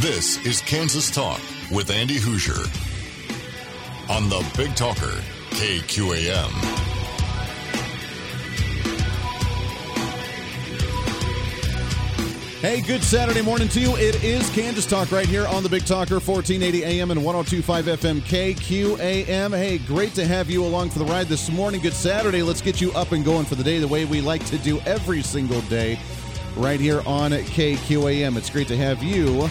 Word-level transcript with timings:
This 0.00 0.42
is 0.46 0.62
Kansas 0.62 1.10
Talk 1.10 1.42
with 1.70 1.90
Andy 1.90 2.16
Hooser 2.16 2.64
on 4.08 4.30
the 4.30 4.42
Big 4.56 4.74
Talker, 4.74 5.20
KQAM. 5.50 6.50
Hey, 12.62 12.80
good 12.80 13.04
Saturday 13.04 13.42
morning 13.42 13.68
to 13.68 13.78
you. 13.78 13.94
It 13.96 14.24
is 14.24 14.48
Kansas 14.54 14.86
Talk 14.86 15.12
right 15.12 15.28
here 15.28 15.46
on 15.46 15.62
the 15.62 15.68
Big 15.68 15.84
Talker, 15.84 16.14
1480 16.14 16.82
AM 16.82 17.10
and 17.10 17.22
1025 17.22 17.84
FM 18.00 18.20
KQAM. 18.20 19.54
Hey, 19.54 19.76
great 19.76 20.14
to 20.14 20.26
have 20.26 20.48
you 20.48 20.64
along 20.64 20.88
for 20.88 20.98
the 20.98 21.04
ride 21.04 21.26
this 21.26 21.50
morning. 21.50 21.82
Good 21.82 21.92
Saturday. 21.92 22.42
Let's 22.42 22.62
get 22.62 22.80
you 22.80 22.90
up 22.92 23.12
and 23.12 23.22
going 23.22 23.44
for 23.44 23.54
the 23.54 23.64
day 23.64 23.78
the 23.78 23.86
way 23.86 24.06
we 24.06 24.22
like 24.22 24.46
to 24.46 24.56
do 24.56 24.80
every 24.86 25.20
single 25.20 25.60
day 25.62 25.98
right 26.56 26.80
here 26.80 27.02
on 27.04 27.32
KQAM. 27.32 28.38
It's 28.38 28.48
great 28.48 28.68
to 28.68 28.78
have 28.78 29.02
you 29.02 29.50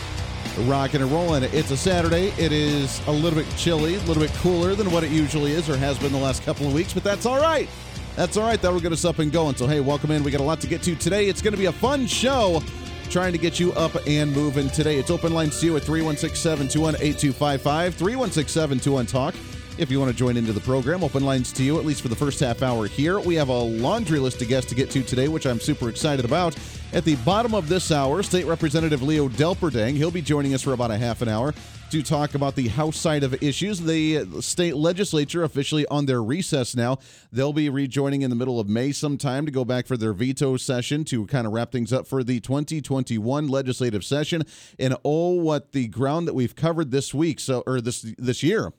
rocking 0.67 1.01
and 1.01 1.11
rolling. 1.11 1.43
It's 1.43 1.71
a 1.71 1.77
Saturday. 1.77 2.27
It 2.37 2.51
is 2.51 3.05
a 3.07 3.11
little 3.11 3.39
bit 3.39 3.49
chilly, 3.55 3.95
a 3.95 3.99
little 3.99 4.21
bit 4.21 4.33
cooler 4.35 4.75
than 4.75 4.91
what 4.91 5.03
it 5.03 5.11
usually 5.11 5.51
is 5.51 5.69
or 5.69 5.77
has 5.77 5.97
been 5.99 6.11
the 6.11 6.17
last 6.17 6.43
couple 6.43 6.67
of 6.67 6.73
weeks, 6.73 6.93
but 6.93 7.03
that's 7.03 7.25
all 7.25 7.39
right. 7.39 7.69
That's 8.15 8.35
all 8.37 8.43
right. 8.43 8.61
That'll 8.61 8.79
get 8.79 8.91
us 8.91 9.05
up 9.05 9.19
and 9.19 9.31
going. 9.31 9.55
So, 9.55 9.67
hey, 9.67 9.79
welcome 9.79 10.11
in. 10.11 10.23
We 10.23 10.31
got 10.31 10.41
a 10.41 10.43
lot 10.43 10.59
to 10.61 10.67
get 10.67 10.83
to 10.83 10.95
today. 10.95 11.29
It's 11.29 11.41
going 11.41 11.53
to 11.53 11.57
be 11.57 11.67
a 11.67 11.71
fun 11.71 12.05
show 12.07 12.61
trying 13.09 13.31
to 13.31 13.39
get 13.39 13.59
you 13.59 13.71
up 13.73 13.95
and 14.07 14.31
moving 14.31 14.69
today. 14.69 14.97
It's 14.97 15.09
open 15.09 15.33
lines 15.33 15.59
to 15.61 15.65
you 15.65 15.77
at 15.77 15.83
316 15.83 16.35
721 16.35 16.95
8255, 16.95 17.95
316 17.95 18.47
721 18.47 19.05
Talk. 19.05 19.35
If 19.79 19.89
you 19.89 19.97
want 19.97 20.11
to 20.11 20.17
join 20.17 20.35
into 20.35 20.51
the 20.51 20.59
program, 20.59 21.05
open 21.05 21.23
lines 21.23 21.53
to 21.53 21.63
you 21.63 21.79
at 21.79 21.85
least 21.85 22.01
for 22.01 22.09
the 22.09 22.15
first 22.15 22.41
half 22.41 22.61
hour 22.61 22.85
here. 22.85 23.17
We 23.17 23.35
have 23.35 23.47
a 23.47 23.57
laundry 23.57 24.19
list 24.19 24.41
of 24.41 24.49
guests 24.49 24.67
to 24.71 24.75
get 24.75 24.91
to 24.91 25.01
today, 25.03 25.29
which 25.29 25.47
I'm 25.47 25.61
super 25.61 25.87
excited 25.87 26.25
about. 26.25 26.57
At 26.91 27.05
the 27.05 27.15
bottom 27.17 27.55
of 27.55 27.69
this 27.69 27.89
hour, 27.89 28.21
State 28.21 28.45
Representative 28.45 29.01
Leo 29.01 29.29
Delperdang, 29.29 29.95
he'll 29.95 30.11
be 30.11 30.21
joining 30.21 30.53
us 30.53 30.61
for 30.63 30.73
about 30.73 30.91
a 30.91 30.97
half 30.97 31.21
an 31.21 31.29
hour 31.29 31.53
to 31.91 32.03
talk 32.03 32.35
about 32.35 32.55
the 32.55 32.67
House 32.67 32.97
side 32.97 33.23
of 33.23 33.41
issues. 33.41 33.79
The 33.79 34.41
state 34.41 34.75
legislature 34.75 35.45
officially 35.45 35.87
on 35.87 36.07
their 36.07 36.21
recess 36.21 36.75
now. 36.75 36.97
They'll 37.31 37.53
be 37.53 37.69
rejoining 37.69 38.21
in 38.21 38.29
the 38.29 38.35
middle 38.35 38.59
of 38.59 38.67
May 38.67 38.91
sometime 38.91 39.45
to 39.45 39.51
go 39.51 39.63
back 39.63 39.87
for 39.87 39.95
their 39.95 40.11
veto 40.11 40.57
session 40.57 41.05
to 41.05 41.25
kind 41.27 41.47
of 41.47 41.53
wrap 41.53 41.71
things 41.71 41.93
up 41.93 42.05
for 42.05 42.21
the 42.21 42.41
2021 42.41 43.47
legislative 43.47 44.03
session. 44.03 44.43
And 44.77 44.97
oh, 45.05 45.35
what 45.35 45.71
the 45.71 45.87
ground 45.87 46.27
that 46.27 46.33
we've 46.33 46.55
covered 46.55 46.91
this 46.91 47.13
week, 47.13 47.39
so 47.39 47.63
or 47.65 47.79
this 47.79 48.01
this 48.17 48.43
year. 48.43 48.73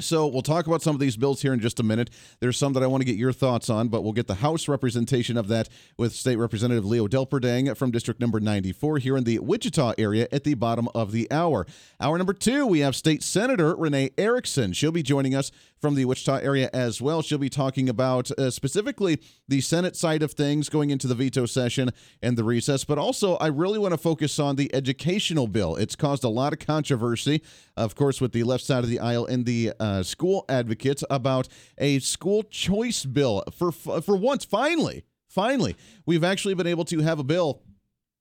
So 0.00 0.28
we'll 0.28 0.42
talk 0.42 0.68
about 0.68 0.80
some 0.80 0.94
of 0.94 1.00
these 1.00 1.16
bills 1.16 1.42
here 1.42 1.52
in 1.52 1.58
just 1.58 1.80
a 1.80 1.82
minute. 1.82 2.10
There's 2.38 2.56
some 2.56 2.72
that 2.74 2.84
I 2.84 2.86
want 2.86 3.00
to 3.00 3.04
get 3.04 3.16
your 3.16 3.32
thoughts 3.32 3.68
on, 3.68 3.88
but 3.88 4.04
we'll 4.04 4.12
get 4.12 4.28
the 4.28 4.36
House 4.36 4.68
representation 4.68 5.36
of 5.36 5.48
that 5.48 5.68
with 5.96 6.12
State 6.12 6.36
Representative 6.36 6.84
Leo 6.84 7.08
Delperdang 7.08 7.76
from 7.76 7.90
District 7.90 8.20
Number 8.20 8.38
94 8.38 8.98
here 8.98 9.16
in 9.16 9.24
the 9.24 9.40
Wichita 9.40 9.94
area 9.98 10.28
at 10.30 10.44
the 10.44 10.54
bottom 10.54 10.88
of 10.94 11.10
the 11.10 11.28
hour. 11.32 11.66
Hour 12.00 12.16
number 12.16 12.32
two, 12.32 12.64
we 12.64 12.78
have 12.78 12.94
State 12.94 13.24
Senator 13.24 13.74
Renee 13.74 14.10
Erickson. 14.16 14.72
She'll 14.72 14.92
be 14.92 15.02
joining 15.02 15.34
us 15.34 15.50
from 15.80 15.94
the 15.94 16.04
Wichita 16.04 16.36
area 16.38 16.70
as 16.72 17.00
well. 17.00 17.22
She'll 17.22 17.38
be 17.38 17.48
talking 17.48 17.88
about 17.88 18.30
uh, 18.32 18.50
specifically 18.50 19.20
the 19.46 19.60
Senate 19.60 19.96
side 19.96 20.22
of 20.22 20.32
things 20.32 20.68
going 20.68 20.90
into 20.90 21.06
the 21.06 21.14
veto 21.14 21.46
session 21.46 21.90
and 22.22 22.36
the 22.36 22.44
recess, 22.44 22.84
but 22.84 22.98
also 22.98 23.36
I 23.36 23.46
really 23.48 23.78
want 23.78 23.92
to 23.92 23.98
focus 23.98 24.38
on 24.38 24.56
the 24.56 24.74
educational 24.74 25.46
bill. 25.46 25.76
It's 25.76 25.96
caused 25.96 26.24
a 26.24 26.28
lot 26.28 26.52
of 26.52 26.58
controversy, 26.58 27.42
of 27.76 27.94
course, 27.94 28.20
with 28.20 28.32
the 28.32 28.44
left 28.44 28.64
side 28.64 28.84
of 28.84 28.90
the 28.90 29.00
aisle 29.00 29.26
and 29.26 29.46
the 29.46 29.72
uh, 29.78 30.02
school 30.02 30.44
advocates 30.48 31.04
about 31.10 31.48
a 31.78 31.98
school 32.00 32.42
choice 32.42 33.04
bill. 33.04 33.44
For 33.52 33.72
for 33.72 34.16
once, 34.16 34.44
finally, 34.44 35.04
finally, 35.28 35.76
we've 36.06 36.24
actually 36.24 36.54
been 36.54 36.66
able 36.66 36.84
to 36.86 37.00
have 37.00 37.18
a 37.18 37.24
bill 37.24 37.62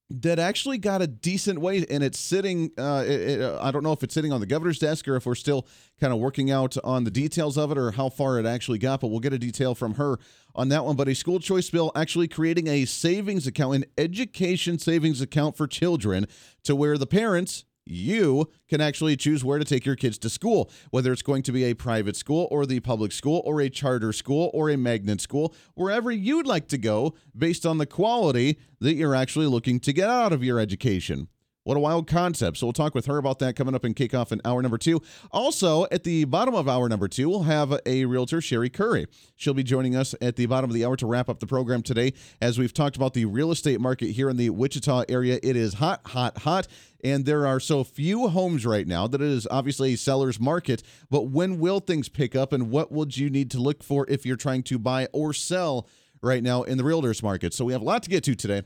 that 0.10 0.40
actually 0.40 0.78
got 0.78 1.02
a 1.02 1.08
decent 1.08 1.60
weight 1.60 1.86
and 1.90 2.02
it's 2.02 2.18
sitting 2.18 2.72
uh, 2.78 3.04
it, 3.06 3.22
it, 3.22 3.42
uh, 3.42 3.60
i 3.62 3.72
don't 3.72 3.84
know 3.84 3.92
if 3.92 4.04
it's 4.04 4.14
sitting 4.14 4.32
on 4.32 4.40
the 4.40 4.46
governor's 4.46 4.80
desk 4.80 5.06
or 5.08 5.18
if 5.18 5.26
we're 5.26 5.36
still 5.36 5.68
kind 6.00 6.14
of 6.14 6.20
working 6.20 6.50
out 6.50 6.78
on 6.84 7.04
the 7.04 7.12
details 7.12 7.58
of 7.58 7.72
it 7.72 7.78
or 7.78 7.92
how 7.92 8.08
far 8.08 8.40
it 8.40 8.46
actually 8.46 8.78
got 8.78 9.02
but 9.02 9.08
we'll 9.08 9.20
get 9.20 9.34
a 9.34 9.40
detail 9.40 9.76
from 9.76 9.96
her 9.96 10.18
on 10.58 10.70
that 10.70 10.84
one. 10.84 10.96
But 10.96 11.08
a 11.08 11.16
school 11.16 11.40
choice 11.40 11.70
bill 11.70 11.92
actually 11.96 12.28
creating 12.28 12.68
a 12.68 12.86
savings 12.86 13.48
account 13.48 13.76
an 13.76 13.86
education 13.98 14.80
savings 14.80 15.22
account 15.22 15.56
for 15.56 15.68
children 15.68 16.26
to 16.64 16.76
where 16.76 16.98
the 16.98 17.08
parents 17.08 17.64
you 17.90 18.50
can 18.70 18.82
actually 18.82 19.16
choose 19.16 19.44
where 19.44 19.60
to 19.60 19.66
take 19.66 19.86
your 19.86 19.96
kids 19.96 20.18
to 20.20 20.30
school, 20.30 20.70
whether 20.92 21.12
it's 21.12 21.22
going 21.22 21.44
to 21.44 21.52
be 21.52 21.66
a 21.66 21.74
private 21.74 22.16
school 22.16 22.48
or 22.52 22.66
the 22.66 22.80
public 22.80 23.12
school 23.12 23.42
or 23.46 23.62
a 23.62 23.70
charter 23.70 24.14
school 24.14 24.52
or 24.54 24.70
a 24.70 24.78
magnet 24.78 25.22
school, 25.22 25.54
wherever 25.76 26.12
you'd 26.12 26.48
like 26.48 26.68
to 26.68 26.78
go 26.78 27.14
based 27.38 27.66
on 27.66 27.78
the 27.78 27.86
quality 27.86 28.60
that 28.80 28.96
you're 28.96 29.16
actually 29.16 29.48
looking 29.48 29.80
to 29.80 29.94
get 29.94 30.10
out 30.10 30.34
of 30.34 30.44
your 30.44 30.60
education. 30.60 31.28
What 31.68 31.76
a 31.76 31.82
wild 31.82 32.08
concept. 32.08 32.56
So 32.56 32.66
we'll 32.66 32.72
talk 32.72 32.96
with 32.96 33.08
her 33.08 33.18
about 33.18 33.40
that 33.40 33.58
coming 33.58 33.76
up 33.76 33.84
in 33.84 33.94
kickoff 33.94 34.32
in 34.32 34.40
hour 34.46 34.62
number 34.62 34.78
two. 34.78 35.02
Also, 35.32 35.86
at 35.92 36.06
the 36.06 36.24
bottom 36.24 36.56
of 36.56 36.70
hour 36.70 36.88
number 36.88 37.10
two, 37.10 37.28
we'll 37.28 37.44
have 37.44 37.78
a 37.86 38.06
realtor, 38.06 38.40
Sherrie 38.40 38.70
Curry. 38.70 39.06
She'll 39.36 39.54
be 39.54 39.64
joining 39.64 39.94
us 39.94 40.16
at 40.22 40.38
the 40.38 40.46
bottom 40.46 40.70
of 40.70 40.74
the 40.74 40.86
hour 40.86 40.96
to 40.96 41.06
wrap 41.06 41.28
up 41.28 41.42
the 41.42 41.46
program 41.46 41.84
today. 41.84 42.14
As 42.42 42.58
we've 42.58 42.74
talked 42.74 42.96
about 42.96 43.14
the 43.14 43.26
real 43.26 43.52
estate 43.52 43.82
market 43.82 44.12
here 44.12 44.30
in 44.30 44.38
the 44.38 44.50
Wichita 44.50 45.04
area, 45.10 45.42
it 45.44 45.58
is 45.58 45.74
hot, 45.74 46.00
hot, 46.08 46.38
hot. 46.38 46.70
And 47.04 47.26
there 47.26 47.46
are 47.46 47.60
so 47.60 47.84
few 47.84 48.30
homes 48.30 48.66
right 48.66 48.88
now 48.88 49.06
that 49.06 49.22
it 49.22 49.28
is 49.28 49.46
obviously 49.52 49.92
a 49.92 49.98
seller's 49.98 50.40
market. 50.40 50.84
But 51.10 51.24
when 51.32 51.60
will 51.60 51.82
things 51.82 52.08
pick 52.08 52.34
up 52.34 52.54
and 52.54 52.72
what 52.72 52.94
would 52.94 53.18
you 53.18 53.30
need 53.30 53.52
to 53.52 53.60
look 53.60 53.84
for 53.84 54.10
if 54.10 54.26
you're 54.26 54.38
trying 54.38 54.64
to 54.64 54.80
buy 54.80 55.10
or 55.12 55.34
sell 55.34 55.86
right 56.22 56.42
now 56.42 56.64
in 56.64 56.78
the 56.78 56.86
realtor's 56.86 57.22
market? 57.22 57.54
So 57.54 57.66
we 57.66 57.74
have 57.74 57.82
a 57.82 57.86
lot 57.86 58.04
to 58.04 58.10
get 58.10 58.24
to 58.24 58.36
today 58.36 58.62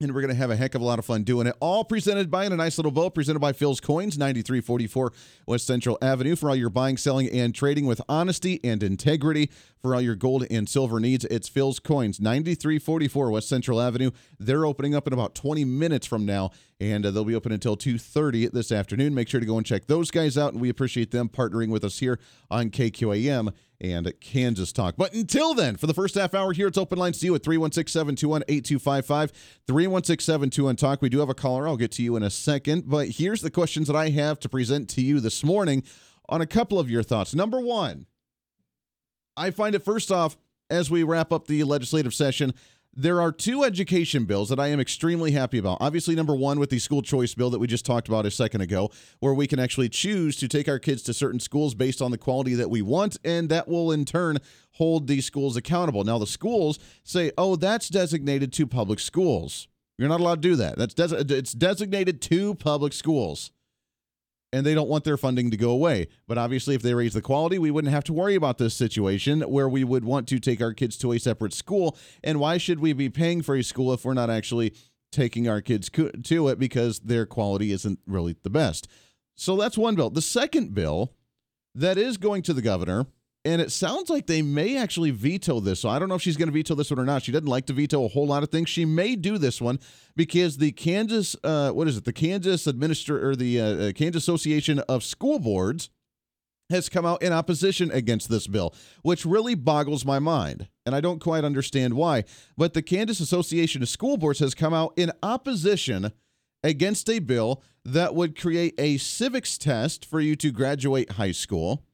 and 0.00 0.14
we're 0.14 0.20
going 0.20 0.32
to 0.32 0.36
have 0.36 0.50
a 0.50 0.56
heck 0.56 0.74
of 0.74 0.82
a 0.82 0.84
lot 0.84 0.98
of 0.98 1.04
fun 1.04 1.22
doing 1.22 1.46
it. 1.46 1.56
All 1.58 1.84
presented 1.84 2.30
by 2.30 2.44
in 2.44 2.52
a 2.52 2.56
nice 2.56 2.76
little 2.76 2.92
bow, 2.92 3.08
presented 3.08 3.40
by 3.40 3.52
Phil's 3.52 3.80
Coins, 3.80 4.18
9344 4.18 5.12
West 5.46 5.66
Central 5.66 5.96
Avenue. 6.02 6.36
For 6.36 6.50
all 6.50 6.56
your 6.56 6.68
buying, 6.68 6.98
selling, 6.98 7.30
and 7.30 7.54
trading 7.54 7.86
with 7.86 8.00
honesty 8.08 8.60
and 8.62 8.82
integrity. 8.82 9.50
For 9.80 9.94
all 9.94 10.00
your 10.00 10.14
gold 10.14 10.46
and 10.50 10.68
silver 10.68 11.00
needs, 11.00 11.24
it's 11.26 11.48
Phil's 11.48 11.78
Coins, 11.78 12.20
9344 12.20 13.30
West 13.30 13.48
Central 13.48 13.80
Avenue. 13.80 14.10
They're 14.38 14.66
opening 14.66 14.94
up 14.94 15.06
in 15.06 15.12
about 15.12 15.34
20 15.34 15.64
minutes 15.64 16.06
from 16.06 16.26
now, 16.26 16.50
and 16.80 17.06
uh, 17.06 17.10
they'll 17.10 17.24
be 17.24 17.34
open 17.34 17.52
until 17.52 17.76
2.30 17.76 18.52
this 18.52 18.70
afternoon. 18.70 19.14
Make 19.14 19.28
sure 19.28 19.40
to 19.40 19.46
go 19.46 19.56
and 19.56 19.64
check 19.64 19.86
those 19.86 20.10
guys 20.10 20.36
out, 20.36 20.52
and 20.52 20.60
we 20.60 20.68
appreciate 20.68 21.10
them 21.10 21.28
partnering 21.28 21.70
with 21.70 21.84
us 21.84 21.98
here 21.98 22.18
on 22.50 22.70
KQAM 22.70 23.52
and 23.80 24.12
Kansas 24.20 24.72
Talk. 24.72 24.94
But 24.96 25.14
until 25.14 25.54
then, 25.54 25.76
for 25.76 25.86
the 25.86 25.94
first 25.94 26.14
half 26.14 26.34
hour 26.34 26.52
here, 26.52 26.66
it's 26.66 26.78
open 26.78 26.98
lines 26.98 27.18
to 27.20 27.26
you 27.26 27.34
at 27.34 27.42
316 27.42 27.92
721 27.92 28.42
8255. 28.48 29.32
316 29.66 30.24
721 30.24 30.76
Talk. 30.76 31.02
We 31.02 31.08
do 31.08 31.20
have 31.20 31.28
a 31.28 31.34
caller. 31.34 31.66
I'll 31.66 31.76
get 31.76 31.92
to 31.92 32.02
you 32.02 32.16
in 32.16 32.22
a 32.22 32.30
second. 32.30 32.88
But 32.88 33.08
here's 33.08 33.40
the 33.40 33.50
questions 33.50 33.86
that 33.86 33.96
I 33.96 34.10
have 34.10 34.38
to 34.40 34.48
present 34.48 34.88
to 34.90 35.02
you 35.02 35.20
this 35.20 35.44
morning 35.44 35.82
on 36.28 36.40
a 36.40 36.46
couple 36.46 36.78
of 36.78 36.90
your 36.90 37.02
thoughts. 37.02 37.34
Number 37.34 37.60
one, 37.60 38.06
I 39.36 39.50
find 39.50 39.74
it 39.74 39.84
first 39.84 40.10
off, 40.10 40.36
as 40.68 40.90
we 40.90 41.02
wrap 41.02 41.32
up 41.32 41.46
the 41.46 41.62
legislative 41.64 42.14
session, 42.14 42.52
there 42.96 43.20
are 43.20 43.30
two 43.30 43.62
education 43.62 44.24
bills 44.24 44.48
that 44.48 44.58
I 44.58 44.68
am 44.68 44.80
extremely 44.80 45.32
happy 45.32 45.58
about. 45.58 45.78
Obviously, 45.80 46.14
number 46.14 46.34
one, 46.34 46.58
with 46.58 46.70
the 46.70 46.78
school 46.78 47.02
choice 47.02 47.34
bill 47.34 47.50
that 47.50 47.58
we 47.58 47.66
just 47.66 47.84
talked 47.84 48.08
about 48.08 48.24
a 48.24 48.30
second 48.30 48.62
ago, 48.62 48.90
where 49.20 49.34
we 49.34 49.46
can 49.46 49.58
actually 49.58 49.90
choose 49.90 50.34
to 50.36 50.48
take 50.48 50.66
our 50.66 50.78
kids 50.78 51.02
to 51.02 51.14
certain 51.14 51.38
schools 51.38 51.74
based 51.74 52.00
on 52.00 52.10
the 52.10 52.18
quality 52.18 52.54
that 52.54 52.70
we 52.70 52.80
want, 52.80 53.18
and 53.22 53.50
that 53.50 53.68
will 53.68 53.92
in 53.92 54.06
turn 54.06 54.38
hold 54.72 55.06
these 55.06 55.26
schools 55.26 55.56
accountable. 55.56 56.04
Now, 56.04 56.18
the 56.18 56.26
schools 56.26 56.78
say, 57.04 57.32
oh, 57.36 57.56
that's 57.56 57.88
designated 57.90 58.52
to 58.54 58.66
public 58.66 58.98
schools. 58.98 59.68
You're 59.98 60.08
not 60.08 60.20
allowed 60.20 60.42
to 60.42 60.48
do 60.48 60.56
that. 60.56 60.78
That's 60.78 60.94
des- 60.94 61.34
it's 61.36 61.52
designated 61.52 62.20
to 62.22 62.54
public 62.54 62.92
schools 62.92 63.50
and 64.52 64.64
they 64.64 64.74
don't 64.74 64.88
want 64.88 65.04
their 65.04 65.16
funding 65.16 65.50
to 65.50 65.56
go 65.56 65.70
away. 65.70 66.08
But 66.26 66.38
obviously, 66.38 66.74
if 66.74 66.82
they 66.82 66.94
raise 66.94 67.14
the 67.14 67.22
quality, 67.22 67.58
we 67.58 67.70
wouldn't 67.70 67.92
have 67.92 68.04
to 68.04 68.12
worry 68.12 68.34
about 68.34 68.58
this 68.58 68.74
situation 68.74 69.40
where 69.42 69.68
we 69.68 69.84
would 69.84 70.04
want 70.04 70.28
to 70.28 70.38
take 70.38 70.60
our 70.60 70.72
kids 70.72 70.96
to 70.98 71.12
a 71.12 71.18
separate 71.18 71.52
school. 71.52 71.96
And 72.22 72.40
why 72.40 72.58
should 72.58 72.80
we 72.80 72.92
be 72.92 73.08
paying 73.08 73.42
for 73.42 73.56
a 73.56 73.62
school 73.62 73.92
if 73.92 74.04
we're 74.04 74.14
not 74.14 74.30
actually 74.30 74.74
taking 75.12 75.48
our 75.48 75.60
kids 75.60 75.90
to 75.90 76.48
it 76.48 76.58
because 76.58 77.00
their 77.00 77.26
quality 77.26 77.72
isn't 77.72 77.98
really 78.06 78.36
the 78.42 78.50
best? 78.50 78.88
So 79.34 79.56
that's 79.56 79.76
one 79.76 79.94
bill. 79.96 80.10
The 80.10 80.22
second 80.22 80.74
bill 80.74 81.12
that 81.74 81.98
is 81.98 82.16
going 82.16 82.42
to 82.42 82.54
the 82.54 82.62
governor 82.62 83.06
and 83.46 83.62
it 83.62 83.70
sounds 83.70 84.10
like 84.10 84.26
they 84.26 84.42
may 84.42 84.76
actually 84.76 85.12
veto 85.12 85.60
this. 85.60 85.80
So 85.80 85.88
I 85.88 85.98
don't 85.98 86.08
know 86.08 86.16
if 86.16 86.22
she's 86.22 86.36
going 86.36 86.48
to 86.48 86.52
veto 86.52 86.74
this 86.74 86.90
one 86.90 86.98
or 86.98 87.04
not. 87.04 87.22
She 87.22 87.30
doesn't 87.30 87.46
like 87.46 87.66
to 87.66 87.72
veto 87.72 88.04
a 88.04 88.08
whole 88.08 88.26
lot 88.26 88.42
of 88.42 88.50
things. 88.50 88.68
She 88.68 88.84
may 88.84 89.14
do 89.14 89.38
this 89.38 89.60
one 89.60 89.78
because 90.16 90.56
the 90.56 90.72
Kansas, 90.72 91.36
uh, 91.44 91.70
what 91.70 91.86
is 91.86 91.96
it? 91.96 92.04
The 92.04 92.12
Kansas 92.12 92.66
Administrator 92.66 93.30
or 93.30 93.36
the 93.36 93.60
uh, 93.60 93.64
uh, 93.64 93.92
Kansas 93.92 94.24
Association 94.24 94.80
of 94.80 95.04
School 95.04 95.38
Boards 95.38 95.90
has 96.70 96.88
come 96.88 97.06
out 97.06 97.22
in 97.22 97.32
opposition 97.32 97.92
against 97.92 98.28
this 98.28 98.48
bill, 98.48 98.74
which 99.02 99.24
really 99.24 99.54
boggles 99.54 100.04
my 100.04 100.18
mind. 100.18 100.66
And 100.84 100.96
I 100.96 101.00
don't 101.00 101.20
quite 101.20 101.44
understand 101.44 101.94
why. 101.94 102.24
But 102.56 102.74
the 102.74 102.82
Kansas 102.82 103.20
Association 103.20 103.80
of 103.82 103.88
School 103.88 104.16
Boards 104.16 104.40
has 104.40 104.54
come 104.56 104.74
out 104.74 104.92
in 104.96 105.12
opposition 105.22 106.10
against 106.64 107.08
a 107.08 107.20
bill 107.20 107.62
that 107.84 108.16
would 108.16 108.36
create 108.36 108.74
a 108.78 108.96
civics 108.96 109.56
test 109.56 110.04
for 110.04 110.18
you 110.18 110.34
to 110.34 110.50
graduate 110.50 111.12
high 111.12 111.30
school 111.30 111.84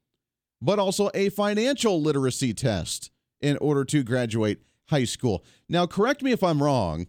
but 0.62 0.78
also 0.78 1.10
a 1.12 1.28
financial 1.28 2.00
literacy 2.00 2.54
test 2.54 3.10
in 3.40 3.58
order 3.58 3.84
to 3.84 4.04
graduate 4.04 4.62
high 4.88 5.04
school. 5.04 5.44
Now, 5.68 5.86
correct 5.86 6.22
me 6.22 6.30
if 6.30 6.42
I'm 6.42 6.62
wrong, 6.62 7.08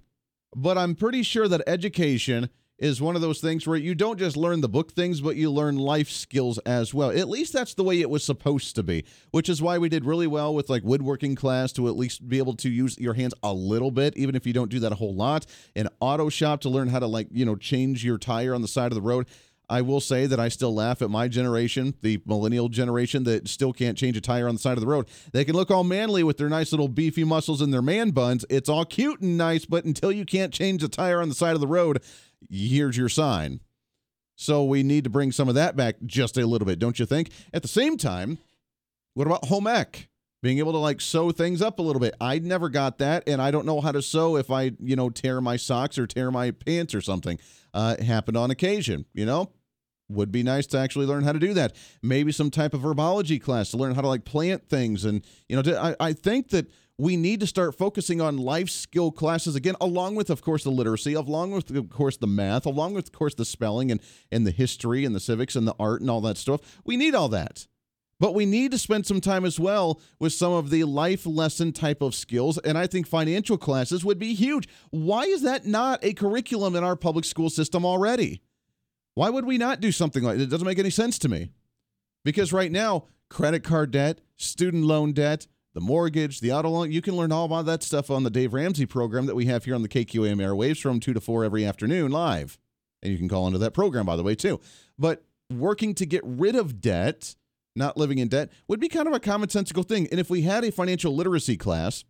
but 0.56 0.78
I'm 0.78 0.96
pretty 0.96 1.22
sure 1.22 1.48
that 1.48 1.62
education 1.68 2.50
is 2.80 3.00
one 3.00 3.16
of 3.16 3.22
those 3.22 3.40
things 3.40 3.68
where 3.68 3.78
you 3.78 3.94
don't 3.94 4.18
just 4.18 4.36
learn 4.36 4.62
the 4.62 4.68
book 4.68 4.92
things, 4.92 5.22
but 5.22 5.36
you 5.36 5.52
learn 5.52 5.78
life 5.78 6.10
skills 6.10 6.58
as 6.60 6.94
well. 6.94 7.12
At 7.12 7.30
least 7.30 7.54
that's 7.54 7.76
the 7.76 7.84
way 7.84 8.02
it 8.02 8.10
was 8.10 8.24
supposed 8.24 8.76
to 8.76 8.84
be, 8.84 9.06
which 9.32 9.48
is 9.48 9.62
why 9.62 9.78
we 9.78 9.88
did 9.88 10.04
really 10.04 10.28
well 10.28 10.54
with 10.54 10.70
like 10.70 10.84
woodworking 10.84 11.36
class 11.36 11.72
to 11.74 11.88
at 11.88 11.96
least 11.96 12.28
be 12.28 12.40
able 12.40 12.56
to 12.56 12.70
use 12.70 12.98
your 12.98 13.14
hands 13.14 13.36
a 13.44 13.54
little 13.54 13.92
bit, 13.92 14.18
even 14.18 14.36
if 14.36 14.48
you 14.48 14.54
don't 14.54 14.72
do 14.72 14.80
that 14.80 14.92
a 14.92 14.96
whole 14.96 15.14
lot. 15.14 15.46
An 15.76 15.88
auto 16.00 16.30
shop 16.30 16.62
to 16.62 16.70
learn 16.70 16.88
how 16.88 17.00
to 17.00 17.08
like, 17.08 17.28
you 17.32 17.46
know, 17.46 17.56
change 17.56 18.04
your 18.04 18.18
tire 18.18 18.56
on 18.56 18.64
the 18.64 18.68
side 18.68 18.92
of 18.92 18.96
the 18.96 19.02
road. 19.02 19.28
I 19.70 19.82
will 19.82 20.02
say 20.02 20.26
that 20.26 20.40
I 20.40 20.50
still 20.50 20.74
laugh 20.74 21.02
at 21.02 21.10
my 21.10 21.28
generation, 21.28 21.96
the 22.02 22.22
millennial 22.26 22.70
generation 22.70 23.24
that 23.24 23.48
still 23.48 23.74
can't 23.74 23.98
change 23.98 24.18
a 24.18 24.22
tire 24.22 24.48
on 24.48 24.56
the 24.56 24.62
side 24.62 24.78
of 24.78 24.82
the 24.82 24.88
road. 24.88 25.08
They 25.32 25.46
can 25.46 25.56
look 25.56 25.72
all 25.72 25.84
manly 25.84 26.24
with 26.24 26.38
their 26.38 26.50
nice 26.50 26.72
little 26.72 26.88
beefy 26.88 27.24
muscles 27.24 27.62
and 27.62 27.74
their 27.74 27.82
man 27.82 28.12
buns. 28.12 28.46
It's 28.50 28.70
all 28.70 28.86
cute 28.86 29.22
and 29.22 29.38
nice, 29.38 29.66
but 29.66 29.86
until 29.86 30.12
you 30.12 30.26
can't 30.26 30.54
change 30.54 30.84
a 30.84 30.90
tire 30.90 31.22
on 31.22 31.30
the 31.30 31.36
side 31.36 31.56
of 31.56 31.62
the 31.62 31.68
road, 31.68 32.04
here's 32.50 32.98
your 32.98 33.10
sign. 33.10 33.62
So 34.36 34.64
we 34.64 34.84
need 34.84 35.04
to 35.06 35.10
bring 35.10 35.32
some 35.32 35.48
of 35.48 35.56
that 35.56 35.76
back 35.76 35.96
just 36.06 36.38
a 36.38 36.46
little 36.46 36.66
bit, 36.66 36.80
don't 36.80 37.00
you 37.00 37.06
think? 37.06 37.30
At 37.54 37.62
the 37.62 37.68
same 37.68 37.98
time, 37.98 38.40
what 39.14 39.28
about 39.28 39.46
home 39.46 39.68
ec? 39.68 40.10
Being 40.44 40.60
able 40.60 40.74
to 40.74 40.78
like 40.78 41.00
sew 41.00 41.32
things 41.32 41.62
up 41.62 41.80
a 41.80 41.82
little 41.82 42.02
bit. 42.02 42.16
I 42.20 42.38
never 42.38 42.68
got 42.68 42.98
that, 42.98 43.24
and 43.28 43.42
I 43.42 43.50
don't 43.50 43.66
know 43.66 43.80
how 43.80 43.94
to 43.94 44.02
sew 44.02 44.36
if 44.36 44.52
I, 44.52 44.74
you 44.80 44.98
know, 44.98 45.10
tear 45.10 45.40
my 45.40 45.56
socks 45.56 45.98
or 45.98 46.06
tear 46.06 46.32
my 46.32 46.52
pants 46.52 46.94
or 46.94 47.00
something. 47.00 47.40
Uh, 47.74 47.96
it 47.98 48.04
happened 48.04 48.36
on 48.36 48.52
occasion, 48.52 49.06
you 49.14 49.26
know? 49.26 49.52
Would 50.10 50.34
be 50.34 50.44
nice 50.44 50.68
to 50.68 50.78
actually 50.78 51.06
learn 51.06 51.24
how 51.24 51.32
to 51.32 51.40
do 51.40 51.54
that. 51.54 51.78
Maybe 52.04 52.34
some 52.34 52.52
type 52.52 52.74
of 52.74 52.82
herbology 52.82 53.42
class 53.42 53.72
to 53.72 53.78
learn 53.78 53.96
how 53.96 54.02
to 54.02 54.08
like 54.10 54.26
plant 54.26 54.68
things. 54.68 55.06
And, 55.06 55.26
you 55.48 55.56
know, 55.56 55.62
to, 55.62 55.82
I, 55.82 55.96
I 56.00 56.14
think 56.14 56.50
that 56.50 56.70
we 56.98 57.16
need 57.16 57.40
to 57.40 57.48
start 57.48 57.78
focusing 57.78 58.20
on 58.20 58.38
life 58.38 58.70
skill 58.70 59.12
classes 59.12 59.56
again, 59.56 59.76
along 59.80 60.16
with, 60.16 60.30
of 60.30 60.42
course, 60.42 60.66
the 60.66 60.72
literacy, 60.72 61.14
along 61.14 61.52
with, 61.52 61.72
of 61.72 61.90
course, 61.90 62.18
the 62.18 62.28
math, 62.28 62.66
along 62.66 62.96
with, 62.96 63.06
of 63.06 63.12
course, 63.14 63.34
the 63.34 63.46
spelling 63.46 63.92
and, 63.92 64.02
and 64.30 64.46
the 64.46 64.52
history 64.52 65.06
and 65.06 65.16
the 65.16 65.22
civics 65.22 65.56
and 65.56 65.66
the 65.66 65.76
art 65.80 66.02
and 66.02 66.10
all 66.10 66.22
that 66.22 66.38
stuff. 66.38 66.60
We 66.84 66.98
need 66.98 67.16
all 67.16 67.30
that. 67.30 67.66
But 68.24 68.36
we 68.36 68.46
need 68.46 68.72
to 68.72 68.78
spend 68.78 69.06
some 69.06 69.20
time 69.20 69.44
as 69.44 69.60
well 69.60 70.00
with 70.18 70.32
some 70.32 70.54
of 70.54 70.70
the 70.70 70.86
life 70.86 71.26
lesson 71.26 71.74
type 71.74 72.02
of 72.02 72.16
skills. 72.16 72.58
And 72.58 72.78
I 72.78 72.88
think 72.88 73.06
financial 73.06 73.58
classes 73.58 74.06
would 74.06 74.18
be 74.18 74.34
huge. 74.34 74.70
Why 74.92 75.24
is 75.24 75.42
that 75.42 75.66
not 75.66 76.00
a 76.06 76.14
curriculum 76.14 76.78
in 76.78 76.86
our 76.86 76.96
public 76.96 77.26
school 77.26 77.50
system 77.50 77.86
already? 77.86 78.42
Why 79.14 79.30
would 79.30 79.44
we 79.44 79.58
not 79.58 79.82
do 79.82 79.92
something 79.92 80.24
like 80.24 80.38
that? 80.38 80.44
It 80.44 80.50
doesn't 80.50 80.66
make 80.66 80.80
any 80.80 80.90
sense 80.90 81.20
to 81.20 81.28
me. 81.28 81.50
Because 82.24 82.54
right 82.54 82.72
now, 82.72 83.08
credit 83.30 83.66
card 83.66 83.92
debt, 83.92 84.22
student 84.38 84.86
loan 84.86 85.12
debt, 85.12 85.46
the 85.74 85.82
mortgage, 85.82 86.40
the 86.40 86.54
auto 86.54 86.70
loan. 86.70 86.94
You 86.94 87.02
can 87.02 87.18
learn 87.18 87.34
all 87.34 87.44
about 87.44 87.66
that 87.66 87.84
stuff 87.84 88.10
on 88.10 88.24
the 88.24 88.30
Dave 88.30 88.54
Ramsey 88.54 88.86
program 88.86 89.26
that 89.26 89.36
we 89.36 89.48
have 89.48 89.66
here 89.66 89.76
on 89.76 89.82
the 89.82 89.90
KQAM 89.90 90.38
airwaves 90.38 90.82
from 90.82 91.02
2 91.02 91.12
to 91.12 91.20
4 91.20 91.44
every 91.44 91.66
afternoon 91.66 92.10
live. 92.10 92.58
And 93.02 93.12
you 93.12 93.18
can 93.18 93.28
call 93.28 93.48
into 93.48 93.60
that 93.60 93.74
program, 93.74 94.06
by 94.06 94.16
the 94.16 94.24
way, 94.24 94.36
too. 94.36 94.62
But 94.98 95.26
working 95.52 95.94
to 95.96 96.06
get 96.06 96.22
rid 96.24 96.56
of 96.56 96.80
debt, 96.80 97.36
not 97.76 97.98
living 97.98 98.20
in 98.20 98.28
debt, 98.28 98.52
would 98.68 98.80
be 98.80 98.90
kind 98.90 99.08
of 99.08 99.14
a 99.14 99.20
commonsensical 99.20 99.88
thing. 99.88 100.08
And 100.12 100.20
if 100.20 100.30
we 100.30 100.42
had 100.42 100.64
a 100.64 100.72
financial 100.72 101.16
literacy 101.16 101.58
class, 101.58 102.04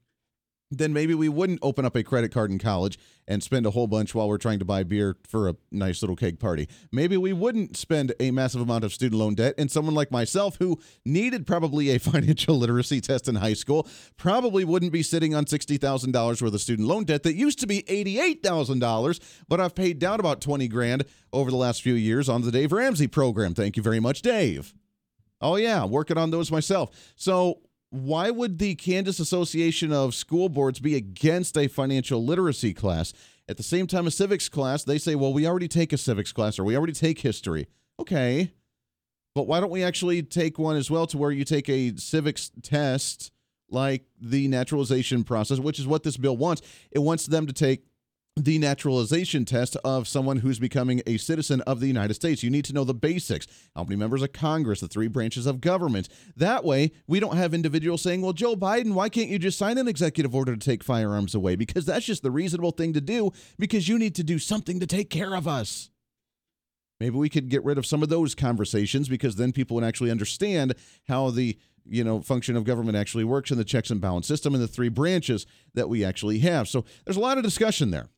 then 0.77 0.93
maybe 0.93 1.13
we 1.13 1.29
wouldn't 1.29 1.59
open 1.61 1.85
up 1.85 1.95
a 1.95 2.03
credit 2.03 2.31
card 2.31 2.51
in 2.51 2.59
college 2.59 2.97
and 3.27 3.41
spend 3.41 3.65
a 3.65 3.71
whole 3.71 3.87
bunch 3.87 4.13
while 4.13 4.27
we're 4.27 4.37
trying 4.37 4.59
to 4.59 4.65
buy 4.65 4.83
beer 4.83 5.15
for 5.27 5.47
a 5.47 5.55
nice 5.71 6.01
little 6.01 6.15
cake 6.15 6.39
party. 6.39 6.67
Maybe 6.91 7.15
we 7.15 7.31
wouldn't 7.31 7.77
spend 7.77 8.13
a 8.19 8.31
massive 8.31 8.61
amount 8.61 8.83
of 8.83 8.93
student 8.93 9.19
loan 9.19 9.35
debt. 9.35 9.55
And 9.57 9.71
someone 9.71 9.95
like 9.95 10.11
myself, 10.11 10.57
who 10.57 10.79
needed 11.05 11.47
probably 11.47 11.89
a 11.89 11.99
financial 11.99 12.57
literacy 12.57 13.01
test 13.01 13.27
in 13.27 13.35
high 13.35 13.53
school, 13.53 13.87
probably 14.17 14.65
wouldn't 14.65 14.91
be 14.91 15.03
sitting 15.03 15.33
on 15.35 15.45
$60,000 15.45 16.41
worth 16.41 16.53
of 16.53 16.61
student 16.61 16.87
loan 16.87 17.05
debt 17.05 17.23
that 17.23 17.35
used 17.35 17.59
to 17.59 17.67
be 17.67 17.83
$88,000, 17.83 19.19
but 19.47 19.59
I've 19.59 19.75
paid 19.75 19.99
down 19.99 20.19
about 20.19 20.41
20 20.41 20.67
grand 20.67 21.05
over 21.31 21.49
the 21.49 21.57
last 21.57 21.81
few 21.81 21.93
years 21.93 22.27
on 22.27 22.41
the 22.41 22.51
Dave 22.51 22.71
Ramsey 22.71 23.07
program. 23.07 23.53
Thank 23.53 23.77
you 23.77 23.83
very 23.83 23.99
much, 23.99 24.21
Dave. 24.21 24.73
Oh, 25.41 25.55
yeah, 25.55 25.85
working 25.85 26.17
on 26.17 26.31
those 26.31 26.51
myself. 26.51 27.13
So, 27.15 27.59
why 27.89 28.31
would 28.31 28.57
the 28.57 28.73
Kansas 28.73 29.19
Association 29.19 29.93
of 29.93 30.15
School 30.15 30.49
Boards 30.49 30.79
be 30.79 30.95
against 30.95 31.55
a 31.57 31.67
financial 31.67 32.25
literacy 32.25 32.73
class? 32.73 33.13
At 33.47 33.57
the 33.57 33.63
same 33.63 33.85
time, 33.87 34.07
a 34.07 34.11
civics 34.11 34.49
class, 34.49 34.83
they 34.83 34.97
say, 34.97 35.13
well, 35.13 35.33
we 35.33 35.45
already 35.45 35.67
take 35.67 35.93
a 35.93 35.97
civics 35.97 36.31
class 36.31 36.57
or 36.57 36.63
we 36.63 36.75
already 36.75 36.93
take 36.93 37.19
history. 37.19 37.67
Okay. 37.99 38.51
But 39.35 39.47
why 39.47 39.59
don't 39.59 39.69
we 39.69 39.83
actually 39.83 40.23
take 40.23 40.57
one 40.57 40.75
as 40.75 40.89
well 40.89 41.05
to 41.07 41.17
where 41.17 41.31
you 41.31 41.43
take 41.43 41.69
a 41.69 41.95
civics 41.97 42.51
test 42.61 43.31
like 43.69 44.05
the 44.19 44.47
naturalization 44.47 45.23
process, 45.23 45.59
which 45.59 45.79
is 45.79 45.85
what 45.85 46.03
this 46.03 46.17
bill 46.17 46.37
wants? 46.37 46.61
It 46.91 46.99
wants 46.99 47.27
them 47.27 47.45
to 47.47 47.53
take 47.53 47.83
the 48.35 48.57
naturalization 48.57 49.45
test 49.45 49.77
of 49.83 50.07
someone 50.07 50.37
who's 50.37 50.57
becoming 50.57 51.03
a 51.05 51.17
citizen 51.17 51.61
of 51.61 51.79
the 51.79 51.87
United 51.87 52.15
States. 52.15 52.41
You 52.41 52.49
need 52.49 52.65
to 52.65 52.73
know 52.73 52.83
the 52.83 52.93
basics 52.93 53.45
how 53.75 53.83
many 53.83 53.95
members 53.95 54.23
of 54.23 54.33
Congress, 54.33 54.79
the 54.79 54.87
three 54.87 55.07
branches 55.07 55.45
of 55.45 55.61
government. 55.61 56.09
That 56.35 56.63
way, 56.63 56.91
we 57.07 57.19
don't 57.19 57.37
have 57.37 57.53
individuals 57.53 58.01
saying, 58.01 58.21
well, 58.21 58.33
Joe 58.33 58.55
Biden, 58.55 58.93
why 58.93 59.09
can't 59.09 59.29
you 59.29 59.37
just 59.37 59.59
sign 59.59 59.77
an 59.77 59.87
executive 59.87 60.33
order 60.33 60.55
to 60.55 60.65
take 60.65 60.83
firearms 60.83 61.35
away? 61.35 61.55
Because 61.55 61.85
that's 61.85 62.05
just 62.05 62.23
the 62.23 62.31
reasonable 62.31 62.71
thing 62.71 62.93
to 62.93 63.01
do 63.01 63.31
because 63.59 63.87
you 63.87 63.99
need 63.99 64.15
to 64.15 64.23
do 64.23 64.39
something 64.39 64.79
to 64.79 64.87
take 64.87 65.11
care 65.11 65.35
of 65.35 65.47
us. 65.47 65.91
Maybe 66.99 67.17
we 67.17 67.29
could 67.29 67.49
get 67.49 67.63
rid 67.63 67.77
of 67.77 67.85
some 67.85 68.01
of 68.01 68.09
those 68.09 68.33
conversations 68.33 69.09
because 69.09 69.35
then 69.35 69.51
people 69.51 69.75
would 69.75 69.83
actually 69.83 70.09
understand 70.09 70.73
how 71.07 71.29
the 71.29 71.57
you 71.85 72.03
know 72.03 72.21
function 72.21 72.55
of 72.55 72.63
government 72.63 72.95
actually 72.95 73.25
works 73.25 73.51
in 73.51 73.57
the 73.57 73.65
checks 73.65 73.91
and 73.91 73.99
balance 73.99 74.25
system 74.25 74.53
and 74.53 74.63
the 74.63 74.67
three 74.67 74.89
branches 74.89 75.45
that 75.73 75.89
we 75.89 76.03
actually 76.03 76.39
have. 76.39 76.67
So 76.67 76.85
there's 77.05 77.17
a 77.17 77.21
lot 77.21 77.37
of 77.37 77.43
discussion 77.43 77.91
there. 77.91 78.09